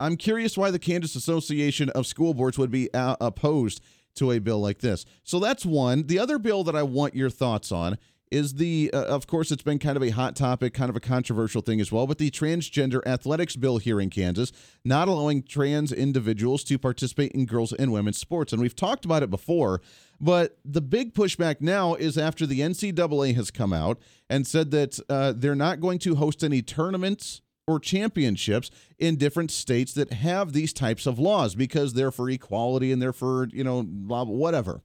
I'm 0.00 0.16
curious 0.16 0.56
why 0.56 0.70
the 0.70 0.78
Kansas 0.78 1.14
Association 1.14 1.90
of 1.90 2.06
School 2.06 2.32
Boards 2.34 2.58
would 2.58 2.70
be 2.70 2.92
uh, 2.94 3.16
opposed 3.20 3.82
to 4.14 4.32
a 4.32 4.38
bill 4.38 4.58
like 4.58 4.78
this. 4.78 5.04
So 5.22 5.38
that's 5.38 5.64
one. 5.64 6.06
The 6.06 6.18
other 6.18 6.38
bill 6.38 6.64
that 6.64 6.74
I 6.74 6.82
want 6.82 7.14
your 7.14 7.30
thoughts 7.30 7.70
on 7.70 7.98
is 8.30 8.54
the, 8.54 8.90
uh, 8.94 9.02
of 9.04 9.26
course, 9.26 9.50
it's 9.50 9.62
been 9.62 9.78
kind 9.78 9.96
of 9.96 10.02
a 10.02 10.10
hot 10.10 10.36
topic, 10.36 10.72
kind 10.72 10.88
of 10.88 10.96
a 10.96 11.00
controversial 11.00 11.62
thing 11.62 11.80
as 11.80 11.90
well, 11.90 12.06
but 12.06 12.18
the 12.18 12.30
transgender 12.30 13.04
athletics 13.06 13.56
bill 13.56 13.78
here 13.78 14.00
in 14.00 14.08
Kansas, 14.08 14.52
not 14.84 15.08
allowing 15.08 15.42
trans 15.42 15.92
individuals 15.92 16.62
to 16.64 16.78
participate 16.78 17.32
in 17.32 17.44
girls 17.44 17.72
and 17.72 17.92
women's 17.92 18.18
sports. 18.18 18.52
And 18.52 18.62
we've 18.62 18.76
talked 18.76 19.04
about 19.04 19.24
it 19.24 19.30
before, 19.30 19.82
but 20.20 20.58
the 20.64 20.80
big 20.80 21.12
pushback 21.12 21.60
now 21.60 21.94
is 21.94 22.16
after 22.16 22.46
the 22.46 22.60
NCAA 22.60 23.34
has 23.34 23.50
come 23.50 23.72
out 23.72 23.98
and 24.28 24.46
said 24.46 24.70
that 24.70 25.00
uh, 25.08 25.32
they're 25.36 25.56
not 25.56 25.80
going 25.80 25.98
to 26.00 26.14
host 26.14 26.44
any 26.44 26.62
tournaments 26.62 27.42
or 27.70 27.80
championships 27.80 28.70
in 28.98 29.16
different 29.16 29.50
states 29.50 29.92
that 29.94 30.12
have 30.12 30.52
these 30.52 30.72
types 30.72 31.06
of 31.06 31.18
laws 31.18 31.54
because 31.54 31.94
they're 31.94 32.10
for 32.10 32.28
equality 32.28 32.92
and 32.92 33.00
they're 33.00 33.12
for, 33.12 33.48
you 33.52 33.64
know, 33.64 33.82
blah, 33.82 34.24
blah, 34.24 34.34
whatever. 34.34 34.82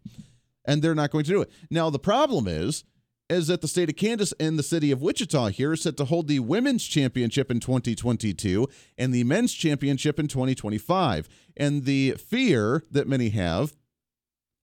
And 0.65 0.81
they're 0.81 0.95
not 0.95 1.11
going 1.11 1.25
to 1.25 1.31
do 1.31 1.41
it. 1.41 1.51
Now, 1.69 1.89
the 1.89 1.99
problem 1.99 2.47
is, 2.47 2.83
is 3.29 3.47
that 3.47 3.61
the 3.61 3.67
state 3.67 3.89
of 3.89 3.95
Kansas 3.95 4.33
and 4.39 4.57
the 4.57 4.63
city 4.63 4.91
of 4.91 5.01
Wichita 5.01 5.47
here 5.47 5.73
is 5.73 5.81
set 5.81 5.97
to 5.97 6.05
hold 6.05 6.27
the 6.27 6.39
women's 6.39 6.85
championship 6.85 7.49
in 7.49 7.59
2022 7.59 8.67
and 8.97 9.13
the 9.13 9.23
men's 9.23 9.53
championship 9.53 10.19
in 10.19 10.27
2025. 10.27 11.27
And 11.57 11.85
the 11.85 12.11
fear 12.11 12.83
that 12.91 13.07
many 13.07 13.29
have 13.29 13.73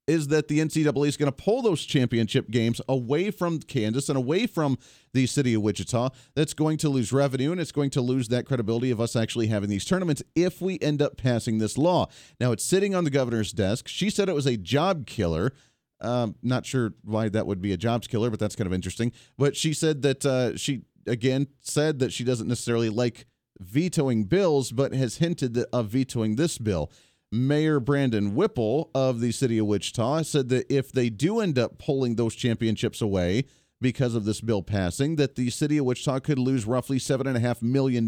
is 0.06 0.28
that 0.28 0.48
the 0.48 0.58
NCAA 0.58 1.08
is 1.08 1.16
going 1.16 1.30
to 1.30 1.32
pull 1.32 1.62
those 1.62 1.84
championship 1.84 2.50
games 2.50 2.80
away 2.88 3.30
from 3.30 3.60
Kansas 3.60 4.08
and 4.08 4.18
away 4.18 4.46
from 4.46 4.78
the 5.14 5.26
city 5.26 5.54
of 5.54 5.62
Wichita. 5.62 6.10
That's 6.34 6.54
going 6.54 6.78
to 6.78 6.88
lose 6.88 7.12
revenue 7.12 7.52
and 7.52 7.60
it's 7.60 7.72
going 7.72 7.90
to 7.90 8.00
lose 8.00 8.28
that 8.28 8.46
credibility 8.46 8.90
of 8.90 9.00
us 9.00 9.14
actually 9.14 9.46
having 9.46 9.70
these 9.70 9.84
tournaments 9.84 10.22
if 10.34 10.60
we 10.60 10.78
end 10.80 11.00
up 11.00 11.16
passing 11.16 11.58
this 11.58 11.78
law. 11.78 12.08
Now, 12.40 12.52
it's 12.52 12.64
sitting 12.64 12.94
on 12.94 13.04
the 13.04 13.10
governor's 13.10 13.52
desk. 13.52 13.86
She 13.88 14.10
said 14.10 14.28
it 14.28 14.34
was 14.34 14.46
a 14.46 14.56
job 14.56 15.06
killer. 15.06 15.52
Um, 16.00 16.34
not 16.42 16.66
sure 16.66 16.94
why 17.04 17.28
that 17.28 17.46
would 17.46 17.62
be 17.62 17.72
a 17.72 17.76
jobs 17.76 18.08
killer, 18.08 18.28
but 18.28 18.40
that's 18.40 18.56
kind 18.56 18.66
of 18.66 18.72
interesting. 18.72 19.12
But 19.38 19.56
she 19.56 19.72
said 19.72 20.02
that 20.02 20.26
uh, 20.26 20.56
she, 20.56 20.82
again, 21.06 21.46
said 21.60 22.00
that 22.00 22.12
she 22.12 22.24
doesn't 22.24 22.48
necessarily 22.48 22.88
like 22.88 23.26
vetoing 23.60 24.24
bills, 24.24 24.72
but 24.72 24.92
has 24.94 25.18
hinted 25.18 25.56
of 25.72 25.88
vetoing 25.88 26.34
this 26.34 26.58
bill. 26.58 26.90
Mayor 27.32 27.80
Brandon 27.80 28.34
Whipple 28.34 28.90
of 28.94 29.20
the 29.20 29.32
city 29.32 29.56
of 29.56 29.66
Wichita 29.66 30.22
said 30.22 30.50
that 30.50 30.70
if 30.70 30.92
they 30.92 31.08
do 31.08 31.40
end 31.40 31.58
up 31.58 31.78
pulling 31.78 32.16
those 32.16 32.34
championships 32.34 33.00
away 33.00 33.46
because 33.80 34.14
of 34.14 34.26
this 34.26 34.42
bill 34.42 34.62
passing, 34.62 35.16
that 35.16 35.34
the 35.34 35.48
city 35.48 35.78
of 35.78 35.86
Wichita 35.86 36.20
could 36.20 36.38
lose 36.38 36.66
roughly 36.66 36.98
$7.5 36.98 37.62
million 37.62 38.06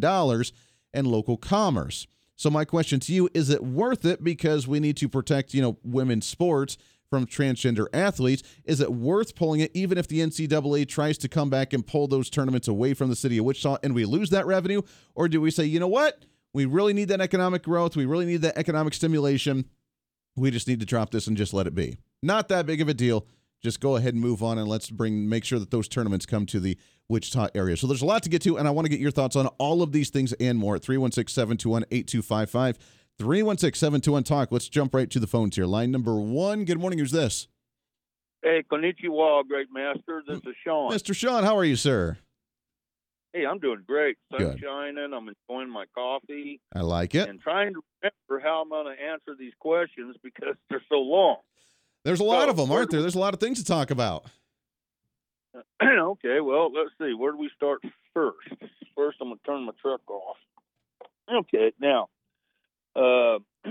in 0.93 1.05
local 1.07 1.39
commerce. 1.39 2.07
So 2.37 2.51
my 2.51 2.67
question 2.67 3.01
to 3.01 3.15
you 3.15 3.31
is 3.33 3.49
it 3.49 3.65
worth 3.65 4.05
it 4.05 4.23
because 4.23 4.69
we 4.69 4.79
need 4.79 4.99
to 4.99 5.09
protect, 5.09 5.55
you 5.55 5.63
know, 5.63 5.79
women's 5.83 6.27
sports 6.27 6.77
from 7.09 7.27
transgender 7.27 7.87
athletes? 7.95 8.43
Is 8.67 8.81
it 8.81 8.93
worth 8.93 9.35
pulling 9.35 9.61
it 9.61 9.71
even 9.73 9.97
if 9.97 10.07
the 10.07 10.21
NCAA 10.21 10.87
tries 10.87 11.17
to 11.19 11.29
come 11.29 11.49
back 11.49 11.73
and 11.73 11.87
pull 11.87 12.09
those 12.09 12.29
tournaments 12.29 12.69
away 12.69 12.93
from 12.93 13.09
the 13.09 13.17
city 13.17 13.39
of 13.39 13.47
Wichita 13.47 13.79
and 13.83 13.95
we 13.95 14.05
lose 14.05 14.29
that 14.31 14.47
revenue? 14.47 14.83
Or 15.15 15.29
do 15.29 15.41
we 15.41 15.51
say, 15.51 15.65
you 15.65 15.81
know 15.81 15.89
what? 15.89 16.27
We 16.55 16.65
really 16.67 16.95
need 16.95 17.09
that 17.09 17.21
economic 17.21 17.65
growth. 17.65 17.97
We 17.97 18.07
really 18.07 18.27
need 18.27 18.43
that 18.43 18.57
economic 18.57 18.95
stimulation. 18.95 19.69
We 20.37 20.51
just 20.51 20.69
need 20.69 20.81
to 20.81 20.87
drop 20.87 21.11
this 21.11 21.27
and 21.27 21.37
just 21.37 21.53
let 21.53 21.67
it 21.67 21.75
be. 21.75 21.99
Not 22.23 22.49
that 22.49 22.65
big 22.65 22.81
of 22.81 22.89
a 22.89 22.95
deal. 22.95 23.27
Just 23.63 23.81
go 23.81 23.97
ahead 23.97 24.15
and 24.15 24.23
move 24.23 24.43
on 24.43 24.59
and 24.59 24.69
let's 24.69 24.91
bring 24.91 25.29
make 25.29 25.45
sure 25.45 25.59
that 25.59 25.71
those 25.71 25.89
tournaments 25.89 26.27
come 26.27 26.47
to 26.47 26.61
the 26.61 26.79
Wichita 27.09 27.49
area. 27.55 27.77
So 27.77 27.87
there's 27.87 28.03
a 28.03 28.07
lot 28.07 28.23
to 28.23 28.29
get 28.29 28.43
to, 28.43 28.57
and 28.57 28.69
I 28.69 28.71
want 28.71 28.87
to 28.87 28.91
get 28.91 29.01
your 29.01 29.11
thoughts 29.11 29.37
on 29.37 29.47
all 29.59 29.83
of 29.83 29.93
these 29.93 30.11
things 30.11 30.33
and 30.35 30.59
more 30.59 30.77
at 30.77 30.83
316 30.83 31.33
721 31.33 31.85
8255. 31.91 32.79
316 33.19 33.79
721 33.79 34.25
Talk. 34.25 34.53
Let's 34.53 34.69
jump 34.69 34.95
right 34.95 35.11
to 35.11 35.19
the 35.19 35.27
phones 35.27 35.57
here. 35.57 35.67
Line 35.67 35.91
number 35.91 36.15
one. 36.17 36.65
Good 36.65 36.79
morning. 36.79 36.99
Who's 36.99 37.11
this? 37.11 37.49
Hey, 38.43 38.63
konnichiwa, 38.71 39.49
great 39.49 39.69
master. 39.73 40.23
This 40.29 40.39
is 40.39 40.55
Sean. 40.63 40.93
Mr. 40.93 41.17
Sean, 41.17 41.45
how 41.45 41.57
are 41.57 41.65
you, 41.65 41.77
sir? 41.77 42.19
Hey, 43.35 43.45
I'm 43.47 43.59
doing 43.59 43.83
great. 43.85 44.17
Sun's 44.31 44.45
Good. 44.55 44.61
shining. 44.63 45.13
I'm 45.13 45.29
enjoying 45.29 45.69
my 45.69 45.87
coffee 45.93 46.61
I 46.73 46.83
like 46.83 47.17
it. 47.17 47.29
and 47.29 47.41
trying 47.41 47.75
to 47.75 47.83
remember 48.01 48.49
how 48.49 48.63
I'm 48.63 48.69
going 48.69 48.97
to 48.97 49.03
answer 49.03 49.35
these 49.37 49.53
questions 49.59 50.15
because 50.23 50.55
they're 50.71 50.85
so 50.89 51.01
long. 51.01 51.39
There's 52.05 52.21
a 52.21 52.25
lot 52.25 52.45
So, 52.45 52.51
of 52.51 52.57
them, 52.57 52.71
aren't 52.71 52.91
there? 52.93 53.01
There's 53.01 53.17
a 53.17 53.19
lot 53.19 53.35
of 53.35 53.41
things 53.41 53.59
to 53.59 53.65
talk 53.65 53.91
about. 53.91 54.27
okay, 55.83 56.41
well, 56.41 56.71
let's 56.73 56.91
see. 57.01 57.13
Where 57.13 57.33
do 57.33 57.39
we 57.39 57.51
start 57.57 57.81
first? 58.15 58.37
First, 58.95 59.19
I'm 59.21 59.29
going 59.29 59.39
to 59.39 59.45
turn 59.45 59.65
my 59.65 59.73
truck 59.83 60.09
off. 60.09 60.37
Okay, 61.33 61.73
now, 61.81 62.09
uh, 62.97 63.39
uh, 63.67 63.71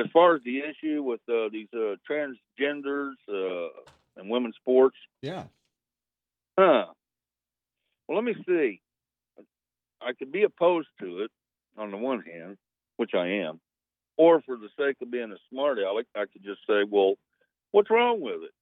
as 0.00 0.06
far 0.12 0.36
as 0.36 0.42
the 0.44 0.60
issue 0.60 1.02
with 1.02 1.20
uh, 1.28 1.48
these 1.52 1.68
uh, 1.74 1.96
transgenders 2.10 3.12
uh, 3.28 3.68
and 4.16 4.30
women's 4.30 4.56
sports, 4.56 4.96
Yeah. 5.20 5.44
Huh. 6.58 6.86
Well, 8.08 8.16
let 8.16 8.24
me 8.24 8.34
see. 8.46 8.80
I 10.00 10.12
could 10.12 10.30
be 10.32 10.42
opposed 10.42 10.88
to 11.00 11.20
it 11.20 11.30
on 11.76 11.90
the 11.90 11.96
one 11.96 12.20
hand, 12.20 12.56
which 12.96 13.12
I 13.14 13.26
am, 13.26 13.60
or 14.16 14.42
for 14.42 14.56
the 14.56 14.68
sake 14.78 14.96
of 15.02 15.10
being 15.10 15.32
a 15.32 15.36
smart 15.50 15.78
aleck, 15.78 16.06
I 16.14 16.26
could 16.32 16.44
just 16.44 16.60
say, 16.68 16.84
well, 16.88 17.14
what's 17.70 17.90
wrong 17.90 18.20
with 18.20 18.42
it? 18.42 18.52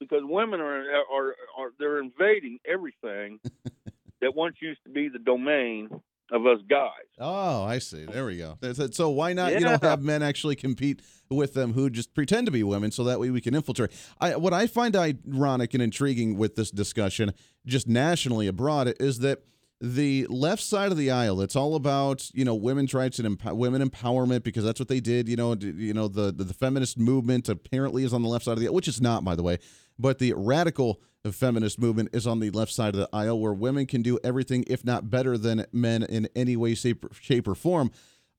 Because 0.00 0.22
women 0.24 0.60
are 0.60 0.82
are 1.12 1.34
are 1.58 1.70
they're 1.78 2.00
invading 2.00 2.58
everything 2.66 3.38
that 4.20 4.34
once 4.34 4.56
used 4.60 4.82
to 4.84 4.90
be 4.90 5.08
the 5.08 5.18
domain 5.18 5.88
of 6.32 6.46
us 6.46 6.58
guys. 6.68 6.90
Oh, 7.18 7.62
I 7.64 7.78
see. 7.78 8.04
There 8.04 8.26
we 8.26 8.36
go. 8.38 8.58
So 8.92 9.10
why 9.10 9.32
not, 9.32 9.52
you 9.52 9.60
know, 9.60 9.70
Yeah. 9.82 9.88
have 9.90 10.02
men 10.02 10.22
actually 10.22 10.56
compete 10.56 11.00
with 11.30 11.54
them 11.54 11.72
who 11.72 11.88
just 11.90 12.14
pretend 12.14 12.46
to 12.46 12.52
be 12.52 12.62
women 12.62 12.90
so 12.90 13.04
that 13.04 13.18
way 13.20 13.30
we 13.30 13.40
can 13.40 13.54
infiltrate. 13.54 13.90
I 14.20 14.36
what 14.36 14.52
I 14.52 14.66
find 14.66 14.94
ironic 14.96 15.74
and 15.74 15.82
intriguing 15.82 16.36
with 16.36 16.56
this 16.56 16.70
discussion 16.70 17.32
just 17.64 17.86
nationally 17.88 18.46
abroad 18.46 18.94
is 19.00 19.20
that 19.20 19.42
the 19.80 20.26
left 20.30 20.62
side 20.62 20.90
of 20.90 20.96
the 20.96 21.10
aisle 21.10 21.38
it's 21.42 21.54
all 21.54 21.74
about 21.74 22.30
you 22.32 22.46
know 22.46 22.54
women's 22.54 22.94
rights 22.94 23.18
and 23.18 23.26
emp- 23.26 23.52
women 23.52 23.86
empowerment 23.86 24.42
because 24.42 24.64
that's 24.64 24.80
what 24.80 24.88
they 24.88 25.00
did 25.00 25.28
you 25.28 25.36
know 25.36 25.54
d- 25.54 25.70
you 25.76 25.92
know 25.92 26.08
the, 26.08 26.32
the 26.32 26.44
the 26.44 26.54
feminist 26.54 26.98
movement 26.98 27.46
apparently 27.50 28.02
is 28.02 28.14
on 28.14 28.22
the 28.22 28.28
left 28.28 28.46
side 28.46 28.52
of 28.52 28.58
the 28.60 28.66
aisle, 28.68 28.72
which 28.72 28.88
is 28.88 29.02
not 29.02 29.22
by 29.22 29.34
the 29.36 29.42
way 29.42 29.58
but 29.98 30.18
the 30.18 30.32
radical 30.36 31.00
feminist 31.32 31.80
movement 31.80 32.08
is 32.12 32.26
on 32.26 32.40
the 32.40 32.50
left 32.50 32.72
side 32.72 32.94
of 32.94 33.00
the 33.00 33.08
aisle 33.12 33.40
where 33.40 33.52
women 33.52 33.86
can 33.86 34.02
do 34.02 34.18
everything 34.22 34.64
if 34.68 34.84
not 34.84 35.10
better 35.10 35.36
than 35.36 35.66
men 35.72 36.04
in 36.04 36.28
any 36.36 36.56
way 36.56 36.74
shape, 36.74 37.04
or 37.48 37.54
form. 37.54 37.90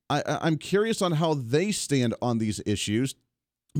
I, 0.09 0.23
i'm 0.41 0.57
curious 0.57 1.01
on 1.01 1.13
how 1.13 1.33
they 1.33 1.73
stand 1.73 2.15
on 2.21 2.37
these 2.37 2.61
issues 2.65 3.13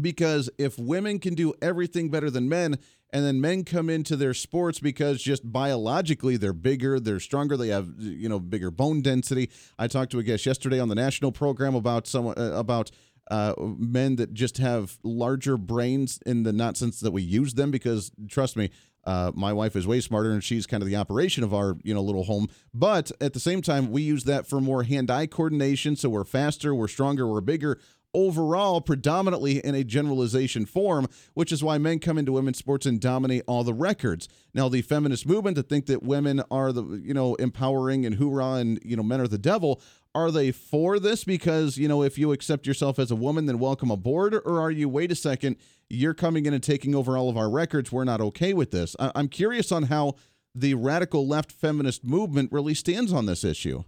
because 0.02 0.50
if 0.58 0.78
women 0.78 1.20
can 1.20 1.36
do 1.36 1.54
everything 1.62 2.10
better 2.10 2.30
than 2.30 2.50
men 2.50 2.78
and 3.12 3.26
then 3.26 3.40
men 3.40 3.64
come 3.64 3.90
into 3.90 4.16
their 4.16 4.34
sports 4.34 4.80
because 4.80 5.22
just 5.22 5.52
biologically 5.52 6.38
they're 6.38 6.54
bigger 6.54 7.00
they're 7.00 7.20
stronger 7.20 7.56
they 7.56 7.70
have 7.70 7.88
you 7.98 8.28
know 8.28 8.40
bigger 8.40 8.72
bone 8.72 9.02
density. 9.02 9.50
I 9.80 9.88
talked 9.88 10.12
to 10.12 10.20
a 10.20 10.24
guest 10.24 10.46
yesterday 10.46 10.80
on 10.80 10.90
the 10.90 10.96
national 10.96 11.32
program 11.32 11.76
about 11.76 12.08
some 12.08 12.28
uh, 12.28 12.34
about 12.34 12.92
uh, 13.30 13.54
men 13.58 14.16
that 14.16 14.34
just 14.34 14.58
have 14.58 14.98
larger 15.04 15.58
brains 15.58 16.20
in 16.26 16.44
the 16.44 16.54
not 16.54 16.78
sense 16.78 17.00
that 17.00 17.12
we 17.12 17.22
use 17.22 17.54
them 17.54 17.72
because 17.72 18.12
trust 18.28 18.56
me 18.56 18.70
uh, 19.06 19.32
my 19.36 19.54
wife 19.54 19.76
is 19.76 19.88
way 19.88 20.02
smarter 20.02 20.32
and 20.32 20.44
she's 20.44 20.68
kind 20.68 20.84
of 20.84 20.90
the 20.90 20.96
operation 20.96 21.44
of 21.44 21.54
our 21.54 21.78
you 21.84 21.94
know 21.94 22.02
little 22.02 22.24
home 22.24 22.48
but 22.74 23.12
at 23.22 23.34
the 23.34 23.40
same 23.40 23.62
time 23.62 23.92
we 23.92 24.02
use 24.02 24.24
that 24.26 24.48
for 24.48 24.60
more 24.60 24.84
hand-eye 24.84 25.28
coordination 25.28 25.96
so 25.96 26.10
we're 26.10 26.24
faster 26.24 26.74
we're 26.74 26.88
stronger 26.88 27.28
we're 27.28 27.42
bigger 27.42 27.80
overall 28.14 28.82
predominantly 28.82 29.60
in 29.60 29.76
a 29.76 29.84
generalization 29.84 30.66
form, 30.66 31.08
which 31.36 31.52
is 31.52 31.64
why 31.64 31.78
men 31.78 32.00
come 32.00 32.18
into 32.18 32.32
women's 32.32 32.58
sports 32.58 32.86
and 32.86 33.00
dominate 33.00 33.44
all 33.48 33.64
the 33.64 33.74
records. 33.74 34.28
Now, 34.54 34.70
the 34.70 34.82
feminist 34.82 35.28
movement 35.28 35.56
that 35.56 35.70
think 35.70 35.86
that 35.86 36.02
women 36.02 36.42
are 36.50 36.72
the 36.72 36.84
you 37.04 37.14
know 37.14 37.36
empowering 37.36 38.06
and 38.06 38.16
hoorah 38.16 38.54
and 38.54 38.80
you 38.84 38.96
know 38.96 39.04
men 39.04 39.22
are 39.22 39.28
the 39.28 39.38
devil. 39.38 39.82
Are 40.18 40.32
they 40.32 40.52
for 40.52 40.98
this 40.98 41.24
because 41.24 41.78
you 41.78 41.88
know 41.88 42.02
if 42.02 42.18
you 42.18 42.32
accept 42.32 42.66
yourself 42.66 42.98
as 42.98 43.12
a 43.12 43.16
woman, 43.16 43.46
then 43.46 43.60
welcome 43.60 43.92
aboard, 43.92 44.34
or 44.34 44.60
are 44.60 44.72
you 44.72 44.90
wait 44.90 45.12
a 45.12 45.16
second, 45.16 45.58
you're 45.92 46.16
coming 46.16 46.48
in 46.48 46.56
and 46.56 46.64
taking 46.64 46.96
over 46.96 47.16
all 47.16 47.30
of 47.30 47.38
our 47.38 47.52
records? 47.52 47.92
We're 47.92 48.04
not 48.04 48.20
okay 48.22 48.56
with 48.56 48.72
this. 48.72 48.96
I- 48.98 49.12
I'm 49.14 49.28
curious 49.28 49.72
on 49.72 49.84
how 49.84 50.16
the 50.56 50.74
radical 50.74 51.28
left 51.28 51.52
feminist 51.52 52.04
movement 52.04 52.52
really 52.52 52.74
stands 52.74 53.14
on 53.14 53.28
this 53.28 53.44
issue. 53.44 53.84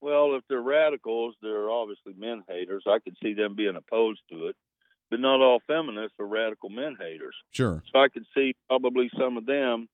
Well, 0.00 0.36
if 0.36 0.44
they're 0.48 0.62
radicals, 0.62 1.34
they're 1.42 1.68
obviously 1.68 2.12
men 2.16 2.44
haters. 2.48 2.84
I 2.86 3.00
could 3.00 3.16
see 3.20 3.34
them 3.34 3.56
being 3.56 3.74
opposed 3.74 4.20
to 4.30 4.46
it, 4.46 4.56
but 5.10 5.18
not 5.18 5.40
all 5.40 5.58
feminists 5.66 6.14
are 6.20 6.26
radical 6.28 6.68
men 6.70 6.96
haters. 6.96 7.34
Sure. 7.50 7.82
So 7.92 7.98
I 7.98 8.06
could 8.08 8.26
see 8.36 8.54
probably 8.68 9.10
some 9.18 9.36
of 9.36 9.46
them, 9.46 9.88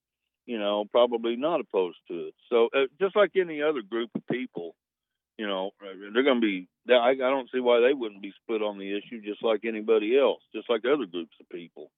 you 0.45 0.59
know, 0.59 0.85
probably 0.91 1.37
not 1.37 1.61
opposed 1.61 1.97
to 2.09 2.27
it. 2.27 2.35
So 2.51 2.69
uh, 2.77 2.89
just 3.01 3.17
like 3.17 3.31
any 3.37 3.63
other 3.63 3.81
group 3.81 4.11
of 4.15 4.27
people, 4.27 4.75
you 5.39 5.47
know, 5.47 5.71
they're 6.13 6.23
going 6.23 6.41
to 6.41 6.47
be. 6.47 6.69
I, 6.91 7.11
I 7.11 7.15
don't 7.15 7.49
see 7.53 7.61
why 7.61 7.81
they 7.81 7.95
wouldn't 7.95 8.23
be 8.23 8.33
split 8.43 8.63
on 8.63 8.79
the 8.79 8.97
issue, 8.97 9.23
just 9.23 9.43
like 9.43 9.61
anybody 9.65 10.19
else, 10.19 10.41
just 10.55 10.69
like 10.69 10.83
other 10.85 11.07
groups 11.07 11.35
of 11.41 11.49
people, 11.49 11.91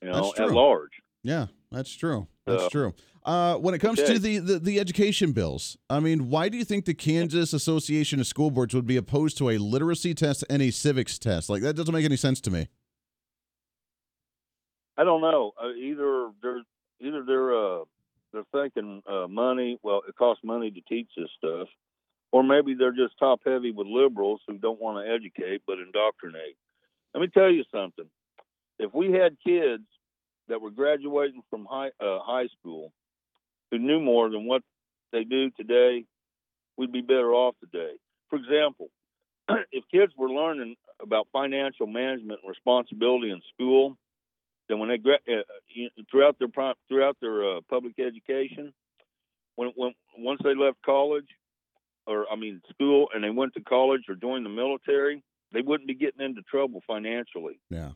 you 0.00 0.10
know, 0.10 0.32
at 0.38 0.50
large. 0.50 0.92
Yeah, 1.22 1.46
that's 1.70 1.94
true. 1.94 2.28
That's 2.46 2.68
true. 2.68 2.94
Uh, 3.24 3.54
when 3.56 3.72
it 3.72 3.78
comes 3.78 4.00
okay. 4.00 4.14
to 4.14 4.18
the, 4.18 4.38
the 4.38 4.58
the 4.58 4.80
education 4.80 5.32
bills, 5.32 5.76
I 5.88 6.00
mean, 6.00 6.28
why 6.28 6.48
do 6.48 6.56
you 6.56 6.64
think 6.64 6.86
the 6.86 6.94
Kansas 6.94 7.52
Association 7.52 8.18
of 8.18 8.26
School 8.26 8.50
Boards 8.50 8.74
would 8.74 8.86
be 8.86 8.96
opposed 8.96 9.38
to 9.38 9.50
a 9.50 9.58
literacy 9.58 10.14
test 10.14 10.44
and 10.50 10.60
a 10.60 10.70
civics 10.70 11.18
test? 11.18 11.48
Like 11.48 11.62
that 11.62 11.76
doesn't 11.76 11.94
make 11.94 12.04
any 12.04 12.16
sense 12.16 12.40
to 12.42 12.50
me. 12.50 12.68
I 14.96 15.04
don't 15.04 15.20
know. 15.20 15.52
Uh, 15.62 15.70
either 15.70 16.30
they're 16.42 16.62
either 17.00 17.22
they're 17.24 17.56
uh, 17.56 17.84
they're 18.32 18.44
thinking 18.52 19.02
uh, 19.08 19.28
money. 19.28 19.78
Well, 19.82 20.02
it 20.08 20.16
costs 20.16 20.42
money 20.44 20.72
to 20.72 20.80
teach 20.88 21.08
this 21.16 21.28
stuff, 21.38 21.68
or 22.32 22.42
maybe 22.42 22.74
they're 22.74 22.92
just 22.92 23.18
top 23.18 23.40
heavy 23.44 23.70
with 23.70 23.86
liberals 23.86 24.40
who 24.48 24.58
don't 24.58 24.80
want 24.80 25.04
to 25.04 25.12
educate 25.12 25.62
but 25.66 25.78
indoctrinate. 25.78 26.56
Let 27.14 27.20
me 27.20 27.28
tell 27.28 27.50
you 27.50 27.64
something. 27.70 28.06
If 28.78 28.92
we 28.94 29.12
had 29.12 29.36
kids 29.46 29.84
that 30.48 30.60
were 30.60 30.70
graduating 30.70 31.42
from 31.50 31.66
high 31.70 31.90
uh, 32.00 32.18
high 32.20 32.48
school 32.58 32.92
who 33.70 33.78
knew 33.78 34.00
more 34.00 34.30
than 34.30 34.46
what 34.46 34.62
they 35.12 35.24
do 35.24 35.50
today, 35.50 36.04
we'd 36.76 36.92
be 36.92 37.02
better 37.02 37.32
off 37.32 37.54
today. 37.60 37.92
For 38.30 38.36
example, 38.36 38.88
if 39.70 39.84
kids 39.92 40.12
were 40.16 40.30
learning 40.30 40.76
about 41.02 41.28
financial 41.32 41.86
management 41.86 42.40
and 42.42 42.48
responsibility 42.48 43.30
in 43.30 43.40
school, 43.54 43.96
then 44.68 44.78
when 44.78 44.88
they 44.88 44.96
uh, 44.96 45.42
throughout 46.10 46.38
their 46.38 46.48
throughout 46.88 47.16
their 47.20 47.56
uh, 47.56 47.60
public 47.68 47.98
education, 47.98 48.72
when 49.56 49.70
when 49.76 49.92
once 50.16 50.40
they 50.42 50.54
left 50.54 50.78
college, 50.84 51.26
or 52.06 52.26
I 52.30 52.36
mean 52.36 52.60
school, 52.70 53.08
and 53.14 53.22
they 53.22 53.30
went 53.30 53.54
to 53.54 53.60
college 53.60 54.02
or 54.08 54.14
joined 54.14 54.44
the 54.44 54.50
military, 54.50 55.22
they 55.52 55.62
wouldn't 55.62 55.88
be 55.88 55.94
getting 55.94 56.24
into 56.24 56.42
trouble 56.42 56.82
financially. 56.86 57.60
Yeah. 57.70 57.90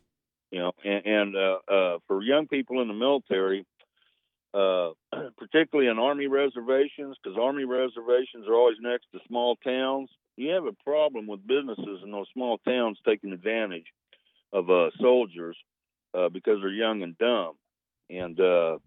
You 0.50 0.60
know, 0.60 0.72
and, 0.84 1.06
and 1.06 1.36
uh, 1.36 1.58
uh, 1.68 1.98
for 2.06 2.22
young 2.22 2.46
people 2.46 2.80
in 2.80 2.88
the 2.88 2.94
military, 2.94 3.66
uh, 4.54 4.90
particularly 5.38 5.90
in 5.90 5.98
army 5.98 6.26
reservations, 6.26 7.16
because 7.22 7.38
army 7.38 7.64
reservations 7.64 8.46
are 8.48 8.54
always 8.54 8.78
next 8.80 9.06
to 9.12 9.18
small 9.26 9.56
towns. 9.56 10.08
You 10.36 10.50
have 10.50 10.66
a 10.66 10.72
problem 10.84 11.26
with 11.26 11.46
businesses 11.46 12.00
in 12.04 12.10
those 12.10 12.26
small 12.32 12.58
towns 12.58 12.98
taking 13.06 13.32
advantage 13.32 13.86
of 14.52 14.70
uh, 14.70 14.90
soldiers 15.00 15.56
uh, 16.14 16.28
because 16.28 16.58
they're 16.60 16.70
young 16.70 17.02
and 17.02 17.18
dumb, 17.18 17.54
and 18.08 18.38
uh, 18.38 18.78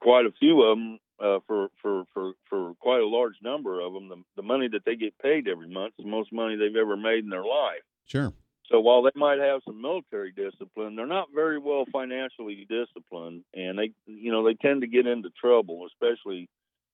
quite 0.00 0.26
a 0.26 0.32
few 0.38 0.62
of 0.62 0.76
them, 0.76 0.98
uh, 1.22 1.38
for 1.46 1.68
for 1.80 2.04
for 2.12 2.32
for 2.48 2.74
quite 2.80 3.00
a 3.00 3.06
large 3.06 3.36
number 3.42 3.80
of 3.80 3.92
them, 3.92 4.08
the, 4.08 4.22
the 4.36 4.42
money 4.42 4.68
that 4.68 4.84
they 4.84 4.96
get 4.96 5.16
paid 5.18 5.48
every 5.48 5.68
month 5.68 5.94
is 5.98 6.04
the 6.04 6.10
most 6.10 6.32
money 6.32 6.56
they've 6.56 6.76
ever 6.76 6.96
made 6.96 7.24
in 7.24 7.30
their 7.30 7.44
life. 7.44 7.82
Sure. 8.06 8.32
So 8.66 8.80
while 8.80 9.02
they 9.02 9.10
might 9.14 9.38
have 9.38 9.60
some 9.66 9.80
military 9.82 10.32
discipline, 10.32 10.96
they're 10.96 11.06
not 11.06 11.28
very 11.34 11.58
well 11.58 11.84
financially 11.92 12.66
disciplined, 12.68 13.44
and 13.54 13.78
they, 13.78 13.92
you 14.06 14.32
know, 14.32 14.44
they 14.44 14.54
tend 14.54 14.80
to 14.80 14.86
get 14.86 15.06
into 15.06 15.30
trouble, 15.38 15.86
especially 15.86 16.48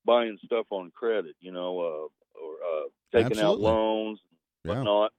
buying 0.05 0.39
stuff 0.45 0.67
on 0.71 0.91
credit, 0.91 1.37
you 1.41 1.53
know, 1.53 1.79
uh, 1.79 2.41
or 2.41 2.55
uh, 2.67 2.89
taking 3.13 3.39
out 3.39 3.53
Absolutely. 3.53 3.65
loans, 3.65 4.21
Yeah. 4.65 4.75
whatnot, 4.75 5.13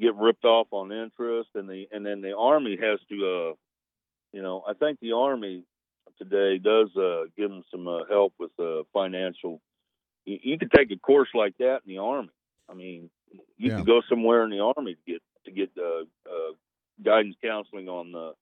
get 0.00 0.14
ripped 0.14 0.44
off 0.44 0.68
on 0.70 0.92
interest, 0.92 1.50
and 1.54 1.68
the 1.68 1.88
and 1.92 2.06
then 2.06 2.22
the 2.22 2.36
army 2.36 2.78
has 2.80 2.98
to, 3.10 3.14
uh, 3.14 3.54
you 4.32 4.42
know, 4.42 4.64
I 4.66 4.72
think 4.74 4.98
the 5.00 5.12
army 5.12 5.64
today 6.18 6.58
does 6.58 6.88
uh, 6.96 7.24
give 7.36 7.50
them 7.50 7.62
some 7.70 7.86
uh, 7.88 8.00
help 8.08 8.34
with 8.38 8.50
uh, 8.58 8.82
financial. 8.92 9.60
You, 10.24 10.38
you 10.42 10.58
could 10.58 10.70
take 10.70 10.90
a 10.90 10.96
course 10.96 11.28
like 11.34 11.56
that 11.58 11.80
in 11.86 11.94
the 11.94 11.98
army. 11.98 12.30
I 12.68 12.74
mean, 12.74 13.10
you 13.32 13.40
Yeah. 13.70 13.76
could 13.78 13.86
go 13.86 14.00
somewhere 14.08 14.44
in 14.44 14.50
the 14.50 14.60
army 14.60 14.94
to 14.94 15.12
get 15.12 15.22
to 15.44 15.52
get 15.52 15.70
uh, 15.78 16.00
uh, 16.28 16.52
guidance 17.04 17.36
counseling 17.42 17.88
on 17.88 18.14
uh, 18.14 18.32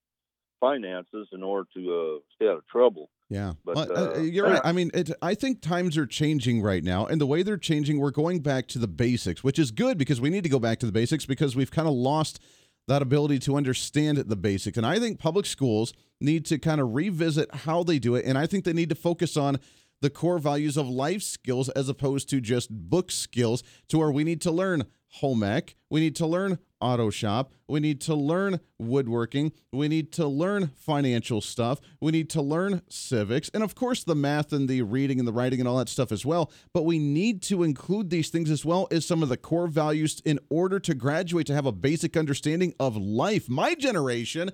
finances 0.59 1.27
in 1.31 1.43
order 1.43 1.67
to 1.75 1.93
uh, 1.93 2.19
stay 2.35 2.47
out 2.47 2.57
of 2.57 2.67
trouble. 2.67 3.09
Yeah, 3.29 3.53
But, 3.63 3.89
uh, 3.89 3.93
uh, 3.93 4.19
you're 4.19 4.45
right. 4.45 4.61
I 4.63 4.71
mean, 4.71 4.91
it, 4.93 5.09
I 5.19 5.33
think 5.33 5.59
times 5.59 5.97
are 5.97 6.05
changing 6.05 6.61
right 6.61 6.83
now, 6.83 7.07
and 7.07 7.19
the 7.19 7.25
way 7.25 7.41
they're 7.41 7.57
changing, 7.57 7.99
we're 7.99 8.11
going 8.11 8.39
back 8.41 8.67
to 8.69 8.79
the 8.79 8.87
basics, 8.87 9.43
which 9.43 9.57
is 9.57 9.71
good 9.71 9.97
because 9.97 10.21
we 10.21 10.29
need 10.29 10.43
to 10.43 10.49
go 10.49 10.59
back 10.59 10.77
to 10.79 10.85
the 10.85 10.91
basics 10.91 11.25
because 11.25 11.55
we've 11.55 11.71
kind 11.71 11.87
of 11.87 11.95
lost 11.95 12.39
that 12.87 13.01
ability 13.01 13.39
to 13.39 13.55
understand 13.55 14.17
the 14.17 14.35
basics. 14.35 14.77
And 14.77 14.85
I 14.85 14.99
think 14.99 15.19
public 15.19 15.45
schools 15.45 15.93
need 16.21 16.45
to 16.45 16.59
kind 16.59 16.79
of 16.79 16.93
revisit 16.93 17.53
how 17.53 17.83
they 17.83 17.99
do 17.99 18.15
it, 18.15 18.25
and 18.25 18.37
I 18.37 18.45
think 18.45 18.63
they 18.63 18.73
need 18.73 18.89
to 18.89 18.95
focus 18.95 19.35
on 19.35 19.59
the 20.01 20.09
core 20.09 20.39
values 20.39 20.77
of 20.77 20.87
life 20.87 21.23
skills 21.23 21.69
as 21.69 21.89
opposed 21.89 22.29
to 22.29 22.41
just 22.41 22.69
book 22.69 23.11
skills, 23.11 23.63
to 23.87 23.97
where 23.97 24.11
we 24.11 24.23
need 24.23 24.41
to 24.41 24.51
learn 24.51 24.85
home 25.07 25.43
ec, 25.43 25.75
we 25.89 26.01
need 26.01 26.15
to 26.17 26.27
learn 26.27 26.59
auto 26.81 27.09
shop, 27.09 27.53
we 27.67 27.79
need 27.79 28.01
to 28.01 28.15
learn 28.15 28.59
woodworking, 28.77 29.51
we 29.71 29.87
need 29.87 30.11
to 30.13 30.27
learn 30.27 30.71
financial 30.75 31.41
stuff, 31.41 31.79
we 32.01 32.11
need 32.11 32.29
to 32.31 32.41
learn 32.41 32.81
civics, 32.89 33.49
and 33.53 33.63
of 33.63 33.75
course 33.75 34.03
the 34.03 34.15
math 34.15 34.53
and 34.53 34.67
the 34.67 34.81
reading 34.81 35.19
and 35.19 35.27
the 35.27 35.33
writing 35.33 35.59
and 35.59 35.67
all 35.67 35.77
that 35.77 35.89
stuff 35.89 36.11
as 36.11 36.25
well. 36.25 36.51
But 36.73 36.83
we 36.83 36.99
need 36.99 37.41
to 37.43 37.63
include 37.63 38.09
these 38.09 38.29
things 38.29 38.49
as 38.49 38.65
well 38.65 38.87
as 38.91 39.05
some 39.05 39.23
of 39.23 39.29
the 39.29 39.37
core 39.37 39.67
values 39.67 40.21
in 40.25 40.39
order 40.49 40.79
to 40.79 40.93
graduate 40.93 41.47
to 41.47 41.53
have 41.53 41.65
a 41.65 41.71
basic 41.71 42.17
understanding 42.17 42.73
of 42.79 42.97
life. 42.97 43.49
My 43.49 43.75
generation 43.75 44.51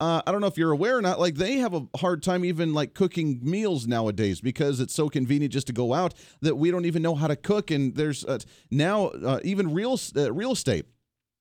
uh, 0.00 0.22
I 0.24 0.30
don't 0.30 0.40
know 0.40 0.46
if 0.46 0.56
you're 0.56 0.70
aware 0.70 0.96
or 0.96 1.02
not. 1.02 1.18
Like 1.18 1.34
they 1.34 1.56
have 1.56 1.74
a 1.74 1.86
hard 1.96 2.22
time 2.22 2.44
even 2.44 2.72
like 2.72 2.94
cooking 2.94 3.40
meals 3.42 3.86
nowadays 3.88 4.40
because 4.40 4.78
it's 4.78 4.94
so 4.94 5.08
convenient 5.08 5.52
just 5.52 5.66
to 5.68 5.72
go 5.72 5.92
out 5.92 6.14
that 6.40 6.54
we 6.54 6.70
don't 6.70 6.84
even 6.84 7.02
know 7.02 7.16
how 7.16 7.26
to 7.26 7.34
cook. 7.34 7.70
And 7.70 7.94
there's 7.96 8.24
uh, 8.24 8.38
now 8.70 9.06
uh, 9.06 9.40
even 9.42 9.74
real 9.74 9.98
uh, 10.16 10.32
real 10.32 10.52
estate. 10.52 10.86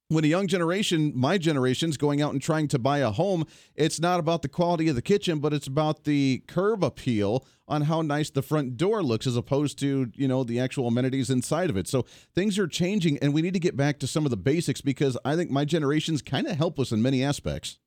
When 0.10 0.24
a 0.24 0.28
young 0.28 0.48
generation, 0.48 1.12
my 1.14 1.38
generation's 1.38 1.98
going 1.98 2.22
out 2.22 2.32
and 2.32 2.42
trying 2.42 2.70
to 2.70 2.80
buy 2.80 3.00
a 3.00 3.12
home, 3.12 3.46
it's 3.76 4.00
not 4.00 4.22
about 4.22 4.42
the 4.42 4.48
quality 4.48 4.88
of 4.88 4.96
the 4.96 5.02
kitchen, 5.02 5.40
but 5.40 5.52
it's 5.52 5.68
about 5.68 6.06
the 6.06 6.44
curb 6.48 6.82
appeal 6.82 7.46
on 7.68 7.82
how 7.82 8.02
nice 8.02 8.30
the 8.30 8.42
front 8.42 8.78
door 8.78 9.04
looks 9.04 9.28
as 9.28 9.36
opposed 9.36 9.78
to, 9.80 10.10
you 10.16 10.26
know, 10.26 10.46
the 10.46 10.62
actual 10.62 10.88
amenities 10.88 11.30
inside 11.30 11.70
of 11.70 11.76
it. 11.76 11.90
So 11.90 12.06
things 12.34 12.58
are 12.58 12.68
changing 12.68 13.18
and 13.18 13.34
we 13.34 13.42
need 13.42 13.54
to 13.56 13.60
get 13.60 13.76
back 13.76 14.00
to 14.00 14.08
some 14.08 14.24
of 14.24 14.32
the 14.32 14.38
basics 14.38 14.80
because 14.80 15.18
I 15.26 15.36
think 15.36 15.52
my 15.52 15.66
generation's 15.66 16.22
kind 16.22 16.48
of 16.48 16.56
helpless 16.56 16.94
in 16.94 17.02
many 17.02 17.22
aspects. 17.22 17.78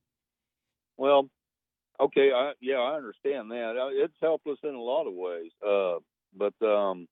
Well, 0.97 1.27
okay, 1.99 2.29
I, 2.31 2.51
yeah, 2.61 2.75
I 2.75 2.97
understand 2.97 3.49
that. 3.49 3.75
Uh, 3.75 4.03
It's 4.03 4.13
helpless 4.21 4.59
in 4.61 4.75
a 4.75 4.79
lot 4.81 5.07
of 5.07 5.15
ways. 5.15 5.49
Uh, 5.67 5.97
but 6.37 6.53
um, 6.63 7.07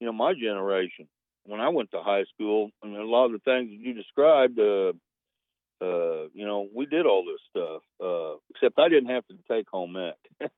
you 0.00 0.06
know, 0.06 0.14
my 0.14 0.32
generation, 0.32 1.08
when 1.44 1.60
I 1.60 1.68
went 1.68 1.90
to 1.92 2.02
high 2.02 2.24
school, 2.34 2.70
I 2.82 2.86
mean, 2.86 2.96
a 2.96 3.04
lot 3.04 3.26
of 3.26 3.32
the 3.32 3.38
things 3.38 3.70
that 3.70 3.78
you 3.78 3.94
described, 3.94 4.58
uh, 4.58 4.92
uh, 5.82 6.28
you 6.34 6.46
know, 6.46 6.68
we 6.74 6.86
did 6.86 7.06
all 7.06 7.24
this 7.24 7.40
stuff. 7.48 7.82
Uh, 8.02 8.36
except 8.50 8.78
I 8.78 8.88
didn't 8.88 9.10
have 9.10 9.24
to 9.28 9.34
take 9.50 9.68
home 9.68 9.96
ec, 9.96 10.50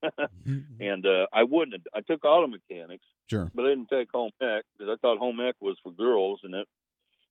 and 0.81 1.07
uh, 1.07 1.27
I 1.33 1.45
wouldn't. 1.45 1.75
Have, 1.75 1.83
I 1.95 2.01
took 2.01 2.25
auto 2.25 2.49
mechanics, 2.49 3.05
Sure. 3.31 3.51
but 3.55 3.65
I 3.65 3.69
didn't 3.69 3.89
take 3.89 4.09
home 4.13 4.33
ec 4.41 4.65
because 4.77 4.93
I 4.93 4.97
thought 5.01 5.19
home 5.19 5.39
ec 5.41 5.55
was 5.61 5.77
for 5.83 5.93
girls, 5.93 6.41
and 6.43 6.55
it, 6.55 6.67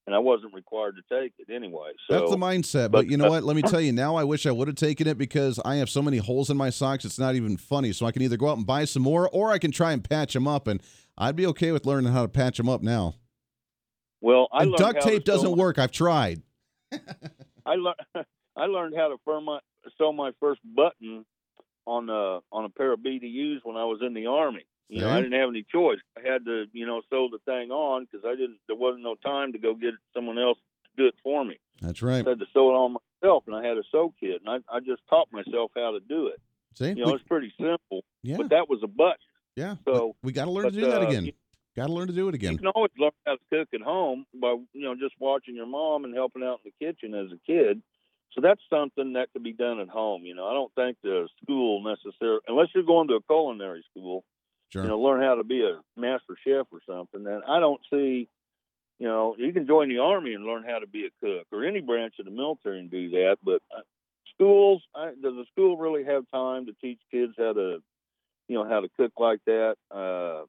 and 0.08 0.16
I 0.16 0.20
wasn't 0.20 0.54
required 0.54 0.96
to 0.96 1.22
take 1.22 1.34
it 1.38 1.54
anyway. 1.54 1.92
So 2.10 2.18
That's 2.18 2.32
the 2.32 2.38
mindset. 2.38 2.92
But, 2.92 2.92
but, 2.92 3.08
you 3.08 3.18
know 3.18 3.26
uh, 3.26 3.32
what? 3.32 3.44
Let 3.44 3.56
me 3.56 3.62
tell 3.62 3.82
you 3.82 3.92
now, 3.92 4.16
I 4.16 4.24
wish 4.24 4.46
I 4.46 4.52
would 4.52 4.68
have 4.68 4.78
taken 4.78 5.08
it 5.08 5.18
because 5.18 5.60
I 5.64 5.76
have 5.76 5.90
so 5.90 6.02
many 6.02 6.18
holes 6.18 6.50
in 6.50 6.58
my 6.58 6.70
socks. 6.70 7.06
It's 7.06 7.20
not 7.20 7.36
even 7.36 7.58
funny. 7.58 7.92
So 7.92 8.06
I 8.06 8.12
can 8.12 8.22
either 8.22 8.38
go 8.38 8.50
out 8.50 8.58
and 8.58 8.66
buy 8.66 8.86
some 8.86 9.04
more 9.04 9.30
or 9.30 9.52
I 9.52 9.60
can 9.60 9.72
try 9.72 9.92
and 9.92 10.04
patch 10.04 10.34
them 10.34 10.48
up. 10.48 10.68
And 10.68 10.82
I'd 11.18 11.36
be 11.36 11.46
okay 11.48 11.72
with 11.72 11.86
learning 11.86 12.14
how 12.14 12.24
to 12.24 12.30
patch 12.30 12.58
them 12.58 12.70
up 12.70 12.82
now. 12.82 13.16
Well, 14.22 14.48
I 14.52 14.64
and 14.64 14.74
duct 14.76 15.02
tape 15.02 15.24
doesn't 15.26 15.52
my- 15.52 15.58
work. 15.58 15.78
I've 15.80 15.92
tried. 15.92 16.42
I 17.66 17.76
learned 17.76 17.96
I 18.56 18.66
learned 18.66 18.96
how 18.98 19.08
to 19.10 19.18
firm 19.26 19.46
my, 19.46 19.60
sew 19.98 20.12
my 20.12 20.32
first 20.40 20.62
button 20.76 21.26
on 21.86 22.10
a 22.10 22.40
on 22.52 22.66
a 22.66 22.70
pair 22.70 22.94
of 22.94 23.00
BDUs 23.00 23.60
when 23.64 23.76
I 23.78 23.86
was 23.86 24.00
in 24.06 24.14
the 24.14 24.28
army. 24.28 24.66
You 24.90 25.00
know, 25.00 25.10
I 25.10 25.22
didn't 25.22 25.40
have 25.40 25.48
any 25.48 25.64
choice. 25.72 26.00
I 26.18 26.30
had 26.30 26.44
to, 26.46 26.66
you 26.74 26.86
know, 26.86 27.02
sew 27.10 27.30
the 27.32 27.38
thing 27.46 27.72
on 27.72 28.06
because 28.12 28.26
I 28.26 28.32
didn't. 28.32 28.58
There 28.68 28.76
wasn't 28.76 29.04
no 29.04 29.16
time 29.16 29.54
to 29.54 29.58
go 29.58 29.74
get 29.74 29.94
someone 30.14 30.38
else 30.38 30.58
to 30.84 31.04
do 31.04 31.08
it 31.08 31.16
for 31.24 31.46
me. 31.46 31.60
That's 31.82 32.02
right. 32.02 32.26
I 32.28 32.30
had 32.32 32.40
to 32.40 32.46
sew 32.54 32.70
it 32.72 32.74
on 32.74 32.98
myself, 33.24 33.46
and 33.48 33.56
I 33.56 33.66
had 33.66 33.78
a 33.78 33.84
sew 33.90 34.14
kit, 34.20 34.42
and 34.46 34.50
I, 34.70 34.76
I 34.76 34.82
just 34.82 35.02
taught 35.10 35.30
myself 35.32 35.72
how 35.78 35.92
to 35.92 36.02
do 36.02 36.28
it. 36.28 36.42
See? 36.74 36.90
You 36.90 36.96
know, 36.96 37.06
We- 37.08 37.14
it's 37.14 37.24
pretty 37.24 37.54
simple, 37.58 38.04
yeah. 38.22 38.36
but 38.36 38.50
that 38.50 38.68
was 38.70 38.82
a 38.84 38.88
button. 38.88 39.16
yeah. 39.56 39.76
so- 39.86 40.16
we 40.24 40.34
got 40.34 40.46
to 40.46 40.52
learn 40.52 40.66
but, 40.66 40.74
to 40.74 40.80
do 40.82 40.88
that 40.88 41.02
uh, 41.02 41.08
again. 41.08 41.32
Got 41.76 41.88
to 41.88 41.94
learn 41.94 42.08
to 42.08 42.14
do 42.14 42.28
it 42.28 42.36
again. 42.36 42.54
You 42.54 42.58
can 42.58 42.68
always 42.68 42.92
learn 42.98 43.12
how 43.26 43.34
to 43.34 43.40
cook 43.50 43.70
at 43.74 43.82
home 43.82 44.26
by 44.34 44.56
you 44.74 44.82
know 44.82 44.96
just 44.96 45.16
watching 45.20 45.56
your 45.56 45.66
mom 45.68 46.04
and 46.04 46.14
helping 46.14 46.44
out 46.44 46.60
in 46.66 46.72
the 46.72 46.86
kitchen 46.86 47.14
as 47.14 47.32
a 47.32 47.40
kid. 47.46 47.82
So 48.34 48.42
that's 48.42 48.62
something 48.70 49.14
that 49.14 49.32
could 49.34 49.44
be 49.44 49.54
done 49.54 49.80
at 49.80 49.90
home. 49.90 50.24
You 50.24 50.36
know, 50.36 50.48
I 50.48 50.54
don't 50.54 50.74
think 50.76 50.98
the 51.04 51.28
school 51.44 51.84
necessarily, 51.84 52.40
unless 52.48 52.68
you're 52.74 52.84
going 52.84 53.08
to 53.10 53.16
a 53.16 53.22
culinary 53.22 53.84
school, 53.92 54.24
Sure. 54.72 54.84
you 54.84 54.88
know, 54.88 55.00
learn 55.00 55.22
how 55.22 55.36
to 55.36 55.44
be 55.44 55.64
a 55.66 55.82
master 56.00 56.38
chef 56.46 56.66
or 56.72 56.80
something. 56.88 57.24
Then 57.26 57.42
I 57.46 57.60
don't 57.60 57.82
see, 57.92 58.30
you 59.00 59.08
know, 59.08 59.36
you 59.38 59.52
can 59.52 59.68
join 59.68 59.90
the 59.90 59.98
army 59.98 60.34
and 60.34 60.46
learn 60.46 60.64
how 60.64 60.80
to 60.80 60.88
be 60.88 61.06
a 61.06 61.10
cook 61.20 61.48
or 61.52 61.66
any 61.66 61.82
branch 61.82 62.16
of 62.20 62.26
the 62.26 62.32
military 62.32 62.80
and 62.80 62.90
do 62.90 63.10
that. 63.10 63.38
But 63.44 63.62
uh, 63.76 63.82
schools, 64.34 64.82
I, 64.96 65.08
does 65.08 65.36
the 65.36 65.46
school 65.52 65.76
really 65.78 66.06
have 66.06 66.24
time 66.34 66.68
to 66.68 66.74
teach 66.82 67.00
kids 67.12 67.34
how 67.38 67.52
to, 67.52 67.84
you 68.48 68.56
know, 68.56 68.68
how 68.68 68.80
to 68.80 68.88
cook 68.96 69.12
like 69.18 69.40
that? 69.46 69.76
Uh, 69.90 70.46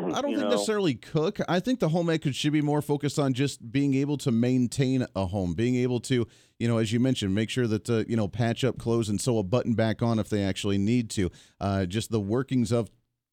I 0.14 0.20
don't 0.20 0.32
think 0.32 0.38
know? 0.38 0.50
necessarily 0.50 0.94
cook. 0.94 1.38
I 1.48 1.60
think 1.60 1.80
the 1.80 1.88
home 1.88 2.10
ec 2.10 2.22
should 2.34 2.52
be 2.52 2.62
more 2.62 2.82
focused 2.82 3.18
on 3.18 3.32
just 3.34 3.70
being 3.70 3.94
able 3.94 4.16
to 4.18 4.30
maintain 4.30 5.06
a 5.14 5.26
home, 5.26 5.54
being 5.54 5.76
able 5.76 6.00
to, 6.00 6.26
you 6.58 6.68
know, 6.68 6.78
as 6.78 6.92
you 6.92 7.00
mentioned, 7.00 7.34
make 7.34 7.50
sure 7.50 7.66
that 7.66 7.88
uh, 7.88 8.04
you 8.08 8.16
know 8.16 8.28
patch 8.28 8.64
up 8.64 8.78
clothes 8.78 9.08
and 9.08 9.20
sew 9.20 9.38
a 9.38 9.42
button 9.42 9.74
back 9.74 10.02
on 10.02 10.18
if 10.18 10.28
they 10.28 10.42
actually 10.42 10.78
need 10.78 11.10
to. 11.10 11.30
Uh, 11.60 11.86
just 11.86 12.10
the 12.10 12.20
workings 12.20 12.72
of 12.72 12.90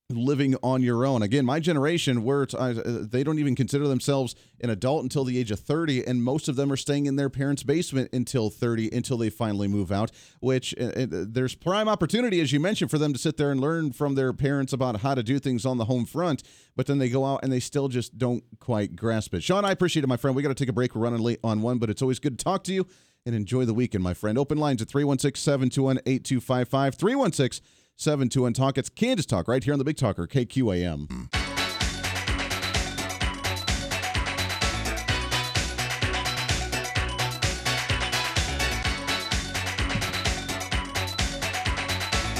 living 0.09 0.55
on 0.63 0.81
your 0.81 1.05
own. 1.05 1.21
Again, 1.21 1.45
my 1.45 1.59
generation, 1.59 2.23
where 2.23 2.47
uh, 2.57 2.73
they 2.85 3.25
don't 3.25 3.39
even 3.39 3.55
consider 3.55 3.89
themselves 3.89 4.35
an 4.61 4.69
adult 4.69 5.03
until 5.03 5.25
the 5.25 5.37
age 5.37 5.51
of 5.51 5.59
30, 5.59 6.07
and 6.07 6.23
most 6.23 6.47
of 6.47 6.55
them 6.55 6.71
are 6.71 6.77
staying 6.77 7.07
in 7.07 7.17
their 7.17 7.29
parents' 7.29 7.61
basement 7.61 8.09
until 8.13 8.49
30, 8.49 8.89
until 8.95 9.17
they 9.17 9.29
finally 9.29 9.67
move 9.67 9.91
out, 9.91 10.11
which 10.39 10.73
uh, 10.79 10.85
uh, 10.85 11.07
there's 11.09 11.55
prime 11.55 11.89
opportunity, 11.89 12.39
as 12.39 12.53
you 12.53 12.59
mentioned, 12.59 12.89
for 12.89 12.97
them 12.97 13.11
to 13.11 13.19
sit 13.19 13.35
there 13.35 13.51
and 13.51 13.59
learn 13.59 13.91
from 13.91 14.15
their 14.15 14.31
parents 14.31 14.71
about 14.71 15.01
how 15.01 15.13
to 15.13 15.21
do 15.21 15.39
things 15.39 15.65
on 15.65 15.77
the 15.77 15.85
home 15.85 16.05
front, 16.05 16.41
but 16.77 16.85
then 16.85 16.99
they 16.99 17.09
go 17.09 17.25
out 17.25 17.41
and 17.43 17.51
they 17.51 17.59
still 17.59 17.89
just 17.89 18.17
don't 18.17 18.45
quite 18.61 18.95
grasp 18.95 19.33
it. 19.33 19.43
Sean, 19.43 19.65
I 19.65 19.71
appreciate 19.71 20.05
it, 20.05 20.07
my 20.07 20.17
friend. 20.17 20.37
We 20.37 20.41
got 20.41 20.49
to 20.49 20.55
take 20.55 20.69
a 20.69 20.73
break. 20.73 20.95
We're 20.95 21.01
running 21.01 21.19
late 21.19 21.39
on 21.43 21.61
one, 21.61 21.79
but 21.79 21.89
it's 21.89 22.01
always 22.01 22.19
good 22.19 22.39
to 22.39 22.43
talk 22.45 22.63
to 22.65 22.73
you 22.73 22.87
and 23.25 23.35
enjoy 23.35 23.65
the 23.65 23.73
weekend, 23.73 24.05
my 24.05 24.13
friend. 24.13 24.37
Open 24.37 24.57
lines 24.57 24.81
at 24.81 24.87
316 24.87 25.41
721 25.41 25.97
8255. 26.05 26.95
316 26.95 27.61
721 27.99 28.53
Talk. 28.53 28.77
It's 28.77 28.89
Kansas 28.89 29.25
Talk 29.25 29.47
right 29.47 29.63
here 29.63 29.73
on 29.73 29.79
the 29.79 29.85
Big 29.85 29.97
Talker, 29.97 30.27
KQAM. 30.27 31.56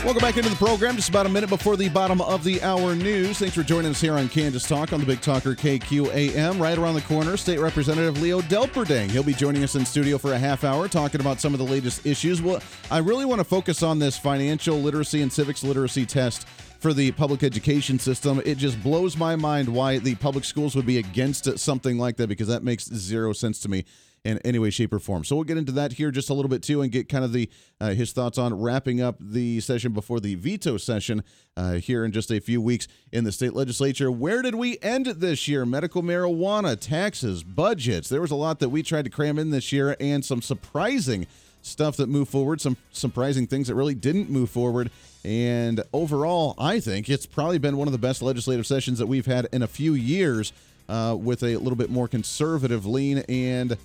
Welcome 0.06 0.22
back 0.22 0.38
into 0.38 0.50
the 0.50 0.56
program. 0.56 0.96
Just 0.96 1.10
about 1.10 1.26
a 1.26 1.30
minute 1.30 1.50
before 1.50 1.76
the 1.76 1.90
bottom 1.90 2.22
of 2.22 2.44
the 2.44 2.62
hour 2.62 2.96
news. 2.96 3.40
Thanks 3.40 3.56
for 3.56 3.64
joining 3.64 3.92
us 3.92 4.00
here 4.00 4.14
on 4.14 4.30
Kansas 4.30 4.66
Talk 4.66 4.94
on 4.94 5.02
the 5.02 5.06
Big 5.06 5.20
Talker 5.20 5.54
KQAM. 5.54 6.62
Right 6.62 6.78
around 6.78 6.94
the 6.94 7.02
corner, 7.02 7.36
State 7.36 7.60
Representative 7.60 8.22
Leo 8.22 8.40
Delperdang. 8.42 9.10
He'll 9.10 9.24
be 9.24 9.34
joining 9.34 9.64
us 9.64 9.76
in 9.76 9.86
studio 9.86 10.18
for 10.18 10.34
a 10.34 10.38
half 10.38 10.64
hour 10.64 10.88
talking 10.88 11.20
about 11.20 11.42
some 11.42 11.54
of 11.54 11.58
the 11.58 11.66
latest 11.66 12.06
issues. 12.06 12.42
Well, 12.42 12.62
I 12.90 13.00
really 13.00 13.26
want 13.26 13.40
to 13.40 13.44
focus 13.44 13.84
on 13.84 14.00
this 14.00 14.18
financial 14.18 14.78
literacy 14.78 15.24
and 15.24 15.34
civics 15.34 15.64
literacy 15.64 16.06
test 16.06 16.48
for 16.80 16.94
the 16.94 17.12
public 17.14 17.44
education 17.44 18.00
system. 18.00 18.42
It 18.46 18.60
just 18.60 18.82
blows 18.84 19.18
my 19.18 19.36
mind 19.36 19.68
why 19.68 19.98
the 19.98 20.16
public 20.16 20.46
schools 20.46 20.76
would 20.76 20.86
be 20.86 21.00
against 21.00 21.58
something 21.58 21.98
like 21.98 22.16
that 22.18 22.28
because 22.28 22.48
that 22.48 22.64
makes 22.64 22.86
zero 22.86 23.34
sense 23.34 23.60
to 23.62 23.70
me 23.70 23.84
in 24.24 24.40
any 24.40 24.60
way, 24.60 24.70
shape, 24.70 24.94
or 24.94 25.00
form. 25.00 25.24
So 25.24 25.36
we'll 25.36 25.46
get 25.46 25.58
into 25.58 25.72
that 25.74 25.94
here 25.94 26.12
just 26.12 26.30
a 26.30 26.34
little 26.34 26.50
bit 26.50 26.62
too, 26.62 26.82
and 26.82 26.92
get 26.92 27.10
kind 27.10 27.24
of 27.24 27.34
the 27.34 27.50
uh, 27.80 27.90
his 27.90 28.12
thoughts 28.12 28.38
on 28.38 28.60
wrapping 28.60 29.02
up 29.02 29.16
the 29.20 29.60
session 29.62 29.94
before 29.94 30.20
the 30.20 30.36
veto 30.36 30.78
session 30.78 31.24
uh, 31.56 31.74
here 31.74 32.04
in 32.04 32.12
just 32.12 32.32
a 32.32 32.40
few 32.40 32.62
weeks 32.62 32.88
in 33.12 33.24
the 33.24 33.32
state 33.32 33.54
legislature. 33.54 34.12
Where 34.12 34.42
did 34.42 34.56
we 34.56 34.78
end 34.82 35.06
this 35.06 35.48
year? 35.48 35.66
Medical 35.66 36.04
marijuana, 36.04 36.80
taxes, 36.80 37.44
budgets. 37.44 38.10
There 38.10 38.22
was 38.22 38.32
a 38.32 38.36
lot 38.36 38.60
that 38.60 38.70
we 38.70 38.84
tried 38.84 39.06
to 39.06 39.12
cram 39.12 39.40
in 39.40 39.52
this 39.52 39.72
year, 39.72 39.96
and 40.00 40.24
some 40.24 40.42
surprising 40.42 41.28
stuff 41.62 41.98
that 41.98 42.08
moved 42.08 42.32
forward, 42.32 42.62
some 42.62 42.78
surprising 42.92 43.46
things 43.48 43.68
that 43.68 43.76
really 43.76 43.96
didn't 43.96 44.30
move 44.30 44.50
forward. 44.50 44.90
And 45.24 45.84
overall, 45.94 46.56
I 46.58 46.80
think 46.80 47.10
it's 47.10 47.26
probably 47.26 47.58
been 47.58 47.78
one 47.78 47.88
of 47.88 47.92
the 47.92 47.98
best 47.98 48.22
legislative 48.22 48.66
sessions 48.66 49.00
that 49.00 49.08
we've 49.08 49.26
had 49.26 49.48
in 49.52 49.62
a 49.62 49.68
few 49.68 49.94
years 49.94 50.54
uh, 50.88 51.16
with 51.20 51.44
a 51.44 51.58
little 51.58 51.76
bit 51.76 51.90
more 51.90 52.08
conservative 52.08 52.86
lean 52.86 53.20
and 53.28 53.78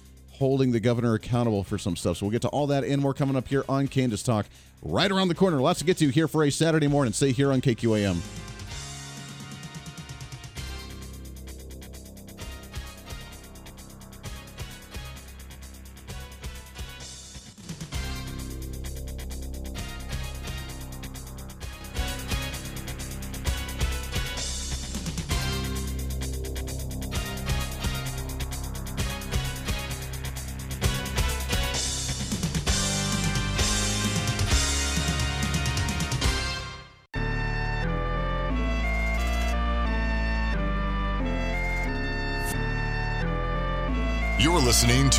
holding 0.43 0.73
the 0.73 0.81
governor 0.81 1.15
accountable 1.15 1.63
for 1.63 1.79
some 1.79 1.95
stuff. 1.95 2.17
So 2.17 2.27
we'll 2.27 2.33
get 2.33 2.43
to 2.43 2.49
all 2.49 2.67
that 2.67 2.83
and 2.83 3.01
more 3.01 3.15
coming 3.15 3.37
up 3.37 3.47
here 3.47 3.65
on 3.69 3.87
Kansas 3.87 4.25
Talk 4.25 4.47
right 4.83 5.09
around 5.09 5.29
the 5.29 5.37
corner. 5.37 5.61
Lots 5.61 5.79
to 5.79 5.85
get 5.85 5.99
to 5.99 6.09
here 6.09 6.27
for 6.27 6.43
a 6.43 6.51
Saturday 6.51 6.89
morning. 6.89 7.13
Stay 7.13 7.31
here 7.31 7.53
on 7.53 7.61
KQAM. 7.61 8.52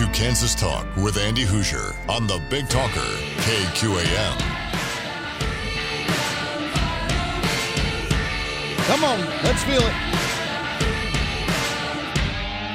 To 0.04 0.10
Kansas 0.10 0.54
Talk 0.54 0.86
with 0.98 1.16
Andy 1.18 1.46
Hooser 1.46 1.96
on 2.10 2.28
the 2.28 2.42
Big 2.50 2.68
Talker, 2.68 3.00
KQAM. 3.38 4.38
Come 8.86 9.04
on, 9.06 9.22
let's 9.46 9.64
feel 9.64 9.80
it. 9.80 9.94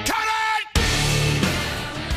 Cut 0.07 0.27
it! 0.57 0.69